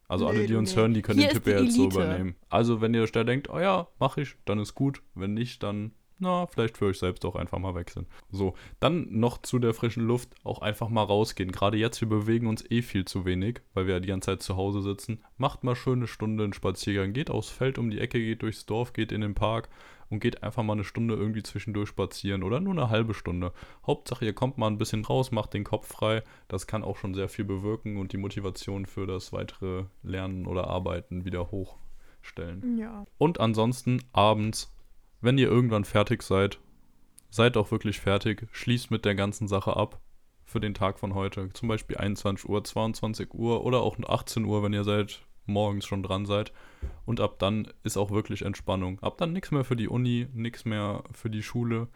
Also 0.08 0.28
alle, 0.28 0.46
die 0.46 0.54
uns 0.54 0.70
nee. 0.70 0.80
hören, 0.80 0.94
die 0.94 1.02
können 1.02 1.18
Hier 1.18 1.28
den 1.28 1.34
Tipp 1.34 1.46
ja 1.46 1.58
die 1.58 1.64
jetzt 1.64 1.74
so 1.74 1.86
übernehmen. 1.86 2.36
Also 2.48 2.80
wenn 2.80 2.94
ihr 2.94 3.02
euch 3.02 3.12
da 3.12 3.24
denkt, 3.24 3.50
oh 3.50 3.58
ja, 3.58 3.88
mach 3.98 4.16
ich, 4.18 4.36
dann 4.44 4.60
ist 4.60 4.74
gut. 4.74 5.02
Wenn 5.14 5.34
nicht, 5.34 5.62
dann, 5.62 5.92
na, 6.18 6.46
vielleicht 6.46 6.78
für 6.78 6.86
euch 6.86 6.98
selbst 6.98 7.24
auch 7.24 7.36
einfach 7.36 7.58
mal 7.58 7.74
wechseln. 7.74 8.06
So, 8.30 8.54
dann 8.80 9.06
noch 9.10 9.42
zu 9.42 9.58
der 9.58 9.74
frischen 9.74 10.06
Luft, 10.06 10.34
auch 10.44 10.62
einfach 10.62 10.88
mal 10.88 11.02
rausgehen. 11.02 11.52
Gerade 11.52 11.76
jetzt, 11.76 12.00
wir 12.00 12.08
bewegen 12.08 12.46
uns 12.46 12.64
eh 12.70 12.82
viel 12.82 13.04
zu 13.04 13.24
wenig, 13.24 13.60
weil 13.74 13.86
wir 13.86 13.94
ja 13.94 14.00
die 14.00 14.08
ganze 14.08 14.30
Zeit 14.30 14.42
zu 14.42 14.56
Hause 14.56 14.80
sitzen. 14.80 15.22
Macht 15.36 15.64
mal 15.64 15.76
schöne 15.76 16.06
Stunde 16.06 16.44
einen 16.44 16.52
Spaziergang. 16.52 17.12
Geht 17.12 17.30
aufs 17.30 17.50
Feld 17.50 17.78
um 17.78 17.90
die 17.90 18.00
Ecke, 18.00 18.18
geht 18.18 18.42
durchs 18.42 18.66
Dorf, 18.66 18.92
geht 18.92 19.12
in 19.12 19.20
den 19.20 19.34
Park 19.34 19.68
und 20.08 20.20
geht 20.20 20.42
einfach 20.42 20.62
mal 20.62 20.74
eine 20.74 20.84
Stunde 20.84 21.14
irgendwie 21.14 21.42
zwischendurch 21.42 21.88
spazieren 21.88 22.42
oder 22.42 22.60
nur 22.60 22.72
eine 22.72 22.90
halbe 22.90 23.14
Stunde. 23.14 23.52
Hauptsache, 23.86 24.24
ihr 24.24 24.32
kommt 24.32 24.58
mal 24.58 24.68
ein 24.68 24.78
bisschen 24.78 25.04
raus, 25.04 25.32
macht 25.32 25.54
den 25.54 25.64
Kopf 25.64 25.88
frei. 25.88 26.22
Das 26.48 26.66
kann 26.66 26.84
auch 26.84 26.96
schon 26.96 27.14
sehr 27.14 27.28
viel 27.28 27.44
bewirken 27.44 27.96
und 27.96 28.12
die 28.12 28.18
Motivation 28.18 28.86
für 28.86 29.06
das 29.06 29.32
weitere 29.32 29.84
Lernen 30.02 30.46
oder 30.46 30.68
Arbeiten 30.68 31.24
wieder 31.24 31.50
hochstellen. 31.50 32.78
Ja. 32.78 33.04
Und 33.18 33.40
ansonsten 33.40 34.02
abends, 34.12 34.72
wenn 35.20 35.38
ihr 35.38 35.48
irgendwann 35.48 35.84
fertig 35.84 36.22
seid, 36.22 36.58
seid 37.30 37.56
auch 37.56 37.70
wirklich 37.70 38.00
fertig, 38.00 38.46
schließt 38.52 38.90
mit 38.90 39.04
der 39.04 39.14
ganzen 39.14 39.48
Sache 39.48 39.76
ab 39.76 40.00
für 40.44 40.60
den 40.60 40.74
Tag 40.74 40.98
von 40.98 41.14
heute. 41.14 41.52
Zum 41.52 41.68
Beispiel 41.68 41.96
21 41.96 42.48
Uhr, 42.48 42.62
22 42.62 43.34
Uhr 43.34 43.64
oder 43.64 43.80
auch 43.80 43.98
18 43.98 44.44
Uhr, 44.44 44.62
wenn 44.62 44.72
ihr 44.72 44.84
seit 44.84 45.22
morgens 45.46 45.86
schon 45.86 46.02
dran 46.02 46.26
seid. 46.26 46.52
Und 47.04 47.20
ab 47.20 47.38
dann 47.38 47.68
ist 47.82 47.96
auch 47.96 48.10
wirklich 48.10 48.42
Entspannung. 48.42 49.00
Ab 49.00 49.18
dann 49.18 49.32
nichts 49.32 49.50
mehr 49.50 49.64
für 49.64 49.76
die 49.76 49.88
Uni, 49.88 50.28
nichts 50.32 50.64
mehr 50.64 51.02
für 51.12 51.30
die 51.30 51.42
Schule 51.42 51.88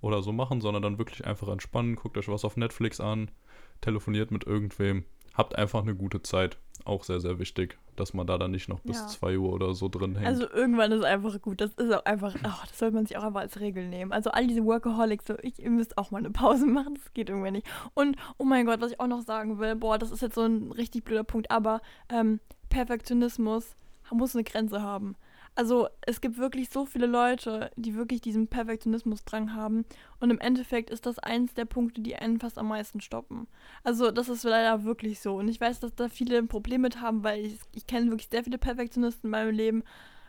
oder 0.00 0.22
so 0.22 0.32
machen, 0.32 0.60
sondern 0.60 0.82
dann 0.82 0.98
wirklich 0.98 1.26
einfach 1.26 1.48
entspannen. 1.48 1.96
Guckt 1.96 2.16
euch 2.18 2.28
was 2.28 2.44
auf 2.44 2.56
Netflix 2.56 3.00
an, 3.00 3.30
telefoniert 3.80 4.30
mit 4.30 4.44
irgendwem. 4.44 5.04
Habt 5.38 5.56
einfach 5.56 5.82
eine 5.82 5.94
gute 5.94 6.20
Zeit. 6.20 6.58
Auch 6.84 7.04
sehr, 7.04 7.20
sehr 7.20 7.38
wichtig, 7.38 7.78
dass 7.96 8.12
man 8.14 8.26
da 8.26 8.38
dann 8.38 8.50
nicht 8.50 8.68
noch 8.68 8.80
bis 8.80 8.96
Ja. 8.96 9.06
2 9.06 9.38
Uhr 9.38 9.52
oder 9.52 9.74
so 9.74 9.88
drin 9.88 10.16
hängt. 10.16 10.26
Also 10.26 10.50
irgendwann 10.50 10.90
ist 10.92 11.04
einfach 11.04 11.40
gut. 11.40 11.60
Das 11.60 11.72
ist 11.74 11.92
auch 11.92 12.04
einfach, 12.04 12.34
ach, 12.42 12.66
das 12.66 12.78
sollte 12.78 12.94
man 12.96 13.06
sich 13.06 13.16
auch 13.16 13.22
einfach 13.24 13.40
als 13.40 13.60
Regel 13.60 13.86
nehmen. 13.88 14.12
Also 14.12 14.30
all 14.30 14.46
diese 14.46 14.64
Workaholics, 14.64 15.26
so, 15.26 15.34
ich, 15.42 15.58
ihr 15.62 15.70
müsst 15.70 15.96
auch 15.96 16.10
mal 16.10 16.18
eine 16.18 16.30
Pause 16.30 16.66
machen, 16.78 16.94
das 16.94 17.12
geht 17.14 17.28
irgendwann 17.28 17.52
nicht. 17.52 17.66
Und, 17.94 18.16
oh 18.36 18.44
mein 18.44 18.66
Gott, 18.66 18.80
was 18.80 18.92
ich 18.92 19.00
auch 19.00 19.06
noch 19.06 19.20
sagen 19.22 19.58
will, 19.58 19.76
boah, 19.76 19.96
das 19.98 20.10
ist 20.10 20.22
jetzt 20.22 20.34
so 20.34 20.42
ein 20.42 20.72
richtig 20.72 21.04
blöder 21.04 21.24
Punkt, 21.24 21.50
aber 21.50 21.82
ähm, 22.08 22.40
Perfektionismus 22.68 23.76
muss 24.10 24.34
eine 24.34 24.44
Grenze 24.44 24.82
haben. 24.82 25.14
Also 25.58 25.88
es 26.02 26.20
gibt 26.20 26.38
wirklich 26.38 26.70
so 26.70 26.86
viele 26.86 27.06
Leute, 27.06 27.72
die 27.74 27.96
wirklich 27.96 28.20
diesen 28.20 28.46
Perfektionismus-Drang 28.46 29.56
haben. 29.56 29.84
Und 30.20 30.30
im 30.30 30.38
Endeffekt 30.38 30.88
ist 30.88 31.04
das 31.04 31.18
eins 31.18 31.52
der 31.52 31.64
Punkte, 31.64 32.00
die 32.00 32.14
einen 32.14 32.38
fast 32.38 32.58
am 32.58 32.68
meisten 32.68 33.00
stoppen. 33.00 33.48
Also 33.82 34.12
das 34.12 34.28
ist 34.28 34.44
leider 34.44 34.84
wirklich 34.84 35.18
so. 35.18 35.34
Und 35.34 35.48
ich 35.48 35.60
weiß, 35.60 35.80
dass 35.80 35.96
da 35.96 36.08
viele 36.08 36.38
ein 36.38 36.46
Problem 36.46 36.82
mit 36.82 37.00
haben, 37.00 37.24
weil 37.24 37.44
ich, 37.44 37.58
ich 37.74 37.88
kenne 37.88 38.08
wirklich 38.08 38.28
sehr 38.30 38.44
viele 38.44 38.56
Perfektionisten 38.56 39.26
in 39.26 39.30
meinem 39.32 39.52
Leben. 39.52 39.82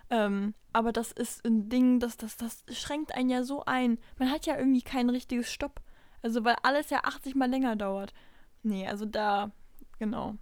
Ähm, 0.09 0.55
aber 0.73 0.91
das 0.91 1.11
ist 1.11 1.45
ein 1.45 1.69
Ding, 1.69 1.99
das, 1.99 2.17
das, 2.17 2.35
das 2.35 2.65
schränkt 2.71 3.13
einen 3.13 3.29
ja 3.29 3.43
so 3.43 3.63
ein. 3.65 3.99
Man 4.17 4.31
hat 4.31 4.47
ja 4.47 4.57
irgendwie 4.57 4.81
kein 4.81 5.11
richtiges 5.11 5.53
Stopp. 5.53 5.79
Also 6.23 6.43
weil 6.43 6.55
alles 6.63 6.89
ja 6.89 7.01
80 7.03 7.35
mal 7.35 7.47
länger 7.47 7.75
dauert. 7.75 8.15
Nee, 8.63 8.87
also 8.87 9.05
da, 9.05 9.51
genau 9.99 10.39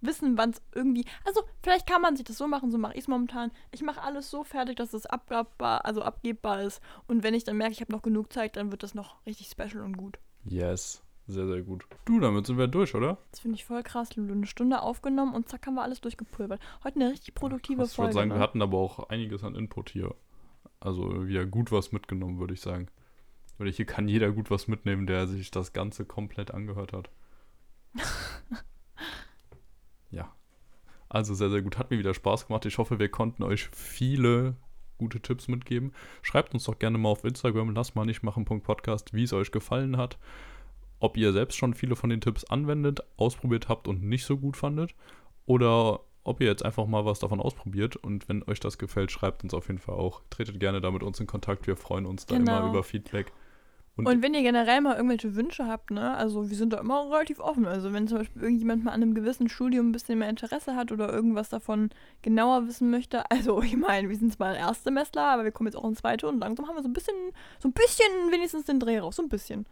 wissen, 0.00 0.38
wann 0.38 0.50
es 0.50 0.62
irgendwie. 0.74 1.04
Also, 1.24 1.42
vielleicht 1.62 1.86
kann 1.86 2.02
man 2.02 2.16
sich 2.16 2.24
das 2.24 2.38
so 2.38 2.46
machen, 2.46 2.70
so 2.70 2.78
mache 2.78 2.94
ich 2.94 3.00
es 3.00 3.08
momentan. 3.08 3.50
Ich 3.70 3.82
mache 3.82 4.02
alles 4.02 4.30
so 4.30 4.44
fertig, 4.44 4.76
dass 4.76 4.94
es 4.94 5.06
abgabbar, 5.06 5.84
also 5.84 6.02
abgebbar 6.02 6.62
ist. 6.62 6.80
Und 7.06 7.22
wenn 7.22 7.34
ich 7.34 7.44
dann 7.44 7.56
merke, 7.56 7.72
ich 7.72 7.80
habe 7.80 7.92
noch 7.92 8.02
genug 8.02 8.32
Zeit, 8.32 8.56
dann 8.56 8.70
wird 8.70 8.82
das 8.82 8.94
noch 8.94 9.24
richtig 9.26 9.48
special 9.48 9.82
und 9.82 9.96
gut. 9.96 10.18
Yes. 10.44 11.02
Sehr, 11.26 11.46
sehr 11.46 11.60
gut. 11.60 11.84
Du, 12.06 12.20
damit 12.20 12.46
sind 12.46 12.56
wir 12.56 12.68
durch, 12.68 12.94
oder? 12.94 13.18
Das 13.32 13.40
finde 13.40 13.56
ich 13.56 13.66
voll 13.66 13.82
krass, 13.82 14.16
Lulu. 14.16 14.32
Eine 14.32 14.46
Stunde 14.46 14.80
aufgenommen 14.80 15.34
und 15.34 15.46
zack 15.46 15.66
haben 15.66 15.74
wir 15.74 15.82
alles 15.82 16.00
durchgepulvert. 16.00 16.58
Heute 16.82 16.96
eine 16.96 17.10
richtig 17.10 17.34
produktive 17.34 17.82
krass, 17.82 17.94
Folge. 17.94 18.10
Ich 18.10 18.14
würde 18.14 18.22
sagen, 18.22 18.28
ne? 18.30 18.34
wir 18.36 18.40
hatten 18.40 18.62
aber 18.62 18.78
auch 18.78 19.10
einiges 19.10 19.44
an 19.44 19.54
Input 19.54 19.90
hier. 19.90 20.14
Also 20.80 21.26
wieder 21.26 21.44
gut 21.44 21.70
was 21.70 21.92
mitgenommen, 21.92 22.38
würde 22.38 22.54
ich 22.54 22.62
sagen. 22.62 22.88
Oder 23.58 23.70
hier 23.70 23.84
kann 23.84 24.08
jeder 24.08 24.32
gut 24.32 24.50
was 24.50 24.68
mitnehmen, 24.68 25.06
der 25.06 25.26
sich 25.26 25.50
das 25.50 25.74
Ganze 25.74 26.06
komplett 26.06 26.52
angehört 26.52 26.94
hat. 26.94 27.10
Also 31.08 31.34
sehr, 31.34 31.50
sehr 31.50 31.62
gut. 31.62 31.78
Hat 31.78 31.90
mir 31.90 31.98
wieder 31.98 32.14
Spaß 32.14 32.46
gemacht. 32.46 32.66
Ich 32.66 32.78
hoffe, 32.78 32.98
wir 32.98 33.08
konnten 33.08 33.42
euch 33.42 33.68
viele 33.72 34.56
gute 34.98 35.20
Tipps 35.20 35.48
mitgeben. 35.48 35.92
Schreibt 36.22 36.54
uns 36.54 36.64
doch 36.64 36.78
gerne 36.78 36.98
mal 36.98 37.10
auf 37.10 37.24
Instagram, 37.24 37.74
lass 37.74 37.94
mal 37.94 38.04
nicht 38.04 38.22
machen. 38.22 38.44
Podcast, 38.44 39.14
wie 39.14 39.22
es 39.22 39.32
euch 39.32 39.52
gefallen 39.52 39.96
hat. 39.96 40.18
Ob 41.00 41.16
ihr 41.16 41.32
selbst 41.32 41.56
schon 41.56 41.74
viele 41.74 41.96
von 41.96 42.10
den 42.10 42.20
Tipps 42.20 42.44
anwendet, 42.44 43.00
ausprobiert 43.16 43.68
habt 43.68 43.86
und 43.88 44.02
nicht 44.02 44.24
so 44.24 44.36
gut 44.36 44.56
fandet. 44.56 44.94
Oder 45.46 46.00
ob 46.24 46.40
ihr 46.40 46.48
jetzt 46.48 46.64
einfach 46.64 46.86
mal 46.86 47.04
was 47.06 47.20
davon 47.20 47.40
ausprobiert. 47.40 47.96
Und 47.96 48.28
wenn 48.28 48.42
euch 48.42 48.60
das 48.60 48.76
gefällt, 48.76 49.12
schreibt 49.12 49.44
uns 49.44 49.54
auf 49.54 49.68
jeden 49.68 49.78
Fall 49.78 49.94
auch. 49.94 50.20
Tretet 50.28 50.60
gerne 50.60 50.80
da 50.80 50.90
mit 50.90 51.02
uns 51.02 51.20
in 51.20 51.26
Kontakt. 51.26 51.66
Wir 51.66 51.76
freuen 51.76 52.04
uns 52.04 52.26
da 52.26 52.36
genau. 52.36 52.58
immer 52.58 52.68
über 52.68 52.82
Feedback. 52.82 53.32
Und, 53.98 54.06
und, 54.06 54.22
wenn 54.22 54.32
ihr 54.32 54.42
generell 54.42 54.80
mal 54.80 54.94
irgendwelche 54.94 55.34
Wünsche 55.34 55.66
habt, 55.66 55.90
ne, 55.90 56.14
also 56.14 56.48
wir 56.48 56.56
sind 56.56 56.72
da 56.72 56.78
immer 56.78 57.10
relativ 57.10 57.40
offen. 57.40 57.66
Also 57.66 57.92
wenn 57.92 58.06
zum 58.06 58.18
Beispiel 58.18 58.42
irgendjemand 58.42 58.84
mal 58.84 58.92
an 58.92 59.02
einem 59.02 59.12
gewissen 59.12 59.48
Studium 59.48 59.88
ein 59.88 59.92
bisschen 59.92 60.20
mehr 60.20 60.30
Interesse 60.30 60.76
hat 60.76 60.92
oder 60.92 61.12
irgendwas 61.12 61.48
davon 61.48 61.90
genauer 62.22 62.68
wissen 62.68 62.90
möchte, 62.90 63.28
also 63.30 63.60
ich 63.60 63.76
meine, 63.76 64.08
wir 64.08 64.16
sind 64.16 64.32
zwar 64.32 64.56
Erstsemestler, 64.56 65.32
aber 65.32 65.42
wir 65.42 65.50
kommen 65.50 65.66
jetzt 65.66 65.76
auch 65.76 65.84
ins 65.84 65.98
zweite 65.98 66.28
und 66.28 66.38
langsam 66.38 66.68
haben 66.68 66.76
wir 66.76 66.82
so 66.82 66.88
ein 66.88 66.92
bisschen, 66.92 67.16
so 67.58 67.68
ein 67.68 67.72
bisschen 67.72 68.06
wenigstens 68.30 68.66
den 68.66 68.78
Dreh 68.78 69.00
raus, 69.00 69.16
so 69.16 69.22
ein 69.22 69.28
bisschen. 69.28 69.66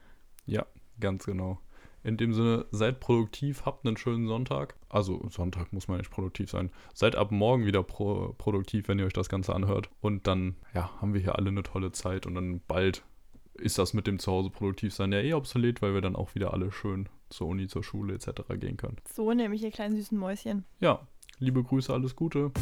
Ja, 0.45 0.67
ganz 0.99 1.25
genau. 1.25 1.61
In 2.03 2.17
dem 2.17 2.33
Sinne, 2.33 2.67
seid 2.73 2.99
produktiv, 2.99 3.65
habt 3.65 3.87
einen 3.87 3.97
schönen 3.97 4.27
Sonntag. 4.27 4.75
Also 4.89 5.25
Sonntag 5.29 5.73
muss 5.73 5.89
man 5.89 5.99
nicht 5.99 6.11
produktiv 6.11 6.51
sein. 6.51 6.71
Seid 6.95 7.17
ab 7.17 7.33
morgen 7.33 7.65
wieder 7.65 7.83
pro 7.83 8.33
produktiv, 8.39 8.89
wenn 8.89 8.99
ihr 8.99 9.07
euch 9.07 9.13
das 9.13 9.29
Ganze 9.29 9.55
anhört. 9.55 9.89
Und 10.01 10.27
dann, 10.27 10.57
ja, 10.73 10.91
haben 11.01 11.15
wir 11.15 11.21
hier 11.21 11.37
alle 11.37 11.49
eine 11.49 11.63
tolle 11.65 11.91
Zeit 11.93 12.27
und 12.27 12.35
dann 12.35 12.61
bald 12.69 13.05
ist 13.59 13.79
das 13.79 13.95
mit 13.95 14.07
dem 14.07 14.19
Zuhause 14.19 14.51
produktiv 14.51 14.95
sein 14.95 15.13
ja 15.13 15.21
eh 15.21 15.35
obsolet, 15.35 15.83
weil 15.83 15.95
wir 15.95 16.01
dann 16.01 16.17
auch 16.17 16.35
wieder 16.35 16.53
alle 16.53 16.71
schön 16.73 17.09
zur 17.31 17.49
Uni, 17.49 17.67
zur 17.67 17.83
Schule 17.83 18.15
etc. 18.15 18.31
gehen 18.59 18.77
können. 18.77 18.97
So 19.13 19.33
nämlich 19.33 19.63
ihr 19.63 19.71
kleinen 19.71 19.97
süßen 19.97 20.19
Mäuschen. 20.19 20.65
Ja, 20.81 21.07
liebe 21.39 21.63
Grüße, 21.63 21.93
alles 21.93 22.17
Gute. 22.17 22.53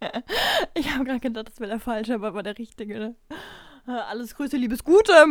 ich 0.74 0.92
habe 0.92 1.04
gerade 1.04 1.20
gedacht, 1.20 1.48
das 1.48 1.60
wäre 1.60 1.70
der 1.70 1.80
falsche, 1.80 2.14
aber 2.14 2.34
war 2.34 2.42
der 2.42 2.58
richtige. 2.58 2.98
Ne? 2.98 3.14
Äh, 3.86 3.92
alles 3.92 4.34
Grüße, 4.34 4.56
liebes 4.56 4.84
Gute. 4.84 5.12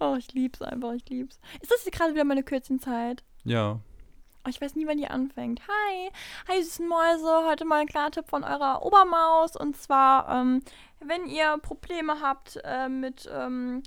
oh, 0.00 0.16
ich 0.18 0.32
lieb's 0.34 0.62
einfach, 0.62 0.92
ich 0.92 1.08
lieb's. 1.08 1.38
Ist 1.60 1.70
das 1.70 1.84
jetzt 1.84 1.96
gerade 1.96 2.14
wieder 2.14 2.24
meine 2.24 2.42
Kürzchenzeit? 2.42 3.22
Ja. 3.44 3.80
Oh, 4.48 4.50
ich 4.50 4.62
weiß 4.62 4.76
nie, 4.76 4.86
wann 4.86 4.96
die 4.96 5.08
anfängt. 5.08 5.60
Hi, 5.68 6.10
hi 6.48 6.62
süßen 6.62 6.88
Mäuse. 6.88 7.44
Heute 7.46 7.66
mal 7.66 7.80
ein 7.80 7.86
kleiner 7.86 8.10
Tipp 8.10 8.30
von 8.30 8.44
eurer 8.44 8.82
Obermaus. 8.82 9.54
Und 9.56 9.76
zwar, 9.76 10.26
ähm, 10.30 10.62
wenn 11.00 11.26
ihr 11.26 11.58
Probleme 11.58 12.22
habt 12.22 12.58
äh, 12.64 12.88
mit, 12.88 13.28
ähm, 13.30 13.82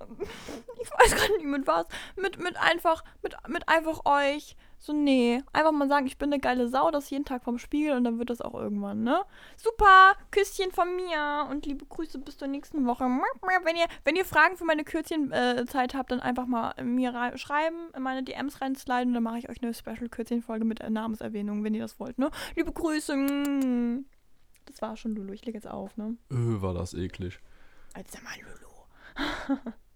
ich 0.80 0.90
weiß 0.90 1.14
gar 1.14 1.28
nicht 1.36 1.44
mit 1.44 1.66
was, 1.66 1.86
mit, 2.16 2.38
mit 2.38 2.56
einfach, 2.56 3.04
mit, 3.20 3.36
mit 3.48 3.68
einfach 3.68 4.06
euch 4.06 4.56
so, 4.82 4.92
nee, 4.92 5.40
einfach 5.52 5.70
mal 5.70 5.86
sagen, 5.86 6.08
ich 6.08 6.18
bin 6.18 6.32
eine 6.32 6.40
geile 6.40 6.66
Sau, 6.66 6.90
das 6.90 7.08
jeden 7.08 7.24
Tag 7.24 7.44
vom 7.44 7.58
Spiegel 7.58 7.96
und 7.96 8.02
dann 8.02 8.18
wird 8.18 8.30
das 8.30 8.40
auch 8.40 8.54
irgendwann, 8.54 9.04
ne? 9.04 9.22
Super, 9.56 10.14
Küsschen 10.32 10.72
von 10.72 10.96
mir 10.96 11.46
und 11.48 11.66
liebe 11.66 11.86
Grüße 11.86 12.18
bis 12.18 12.36
zur 12.36 12.48
nächsten 12.48 12.84
Woche. 12.84 13.04
Wenn 13.04 13.76
ihr, 13.76 13.86
wenn 14.02 14.16
ihr 14.16 14.24
Fragen 14.24 14.56
für 14.56 14.64
meine 14.64 14.82
Kürzchenzeit 14.82 15.94
äh, 15.94 15.96
habt, 15.96 16.10
dann 16.10 16.18
einfach 16.18 16.46
mal 16.46 16.74
mir 16.82 17.12
schreiben, 17.36 17.76
in 17.94 18.02
meine 18.02 18.24
DMs 18.24 18.60
reinsliden 18.60 19.10
und 19.10 19.14
dann 19.14 19.22
mache 19.22 19.38
ich 19.38 19.48
euch 19.48 19.62
eine 19.62 19.72
Special-Kürzchen-Folge 19.72 20.64
mit 20.64 20.82
Namenserwähnung, 20.90 21.62
wenn 21.62 21.74
ihr 21.74 21.82
das 21.82 22.00
wollt, 22.00 22.18
ne? 22.18 22.32
Liebe 22.56 22.72
Grüße. 22.72 23.14
Das 24.64 24.82
war 24.82 24.96
schon, 24.96 25.14
Lulu. 25.14 25.32
Ich 25.32 25.44
lege 25.44 25.58
jetzt 25.58 25.68
auf, 25.68 25.96
ne? 25.96 26.16
Öh, 26.32 26.60
war 26.60 26.74
das 26.74 26.92
eklig. 26.92 27.38
Als 27.94 28.10
der 28.10 28.22
mal, 28.22 28.34
Lulu. 28.40 29.70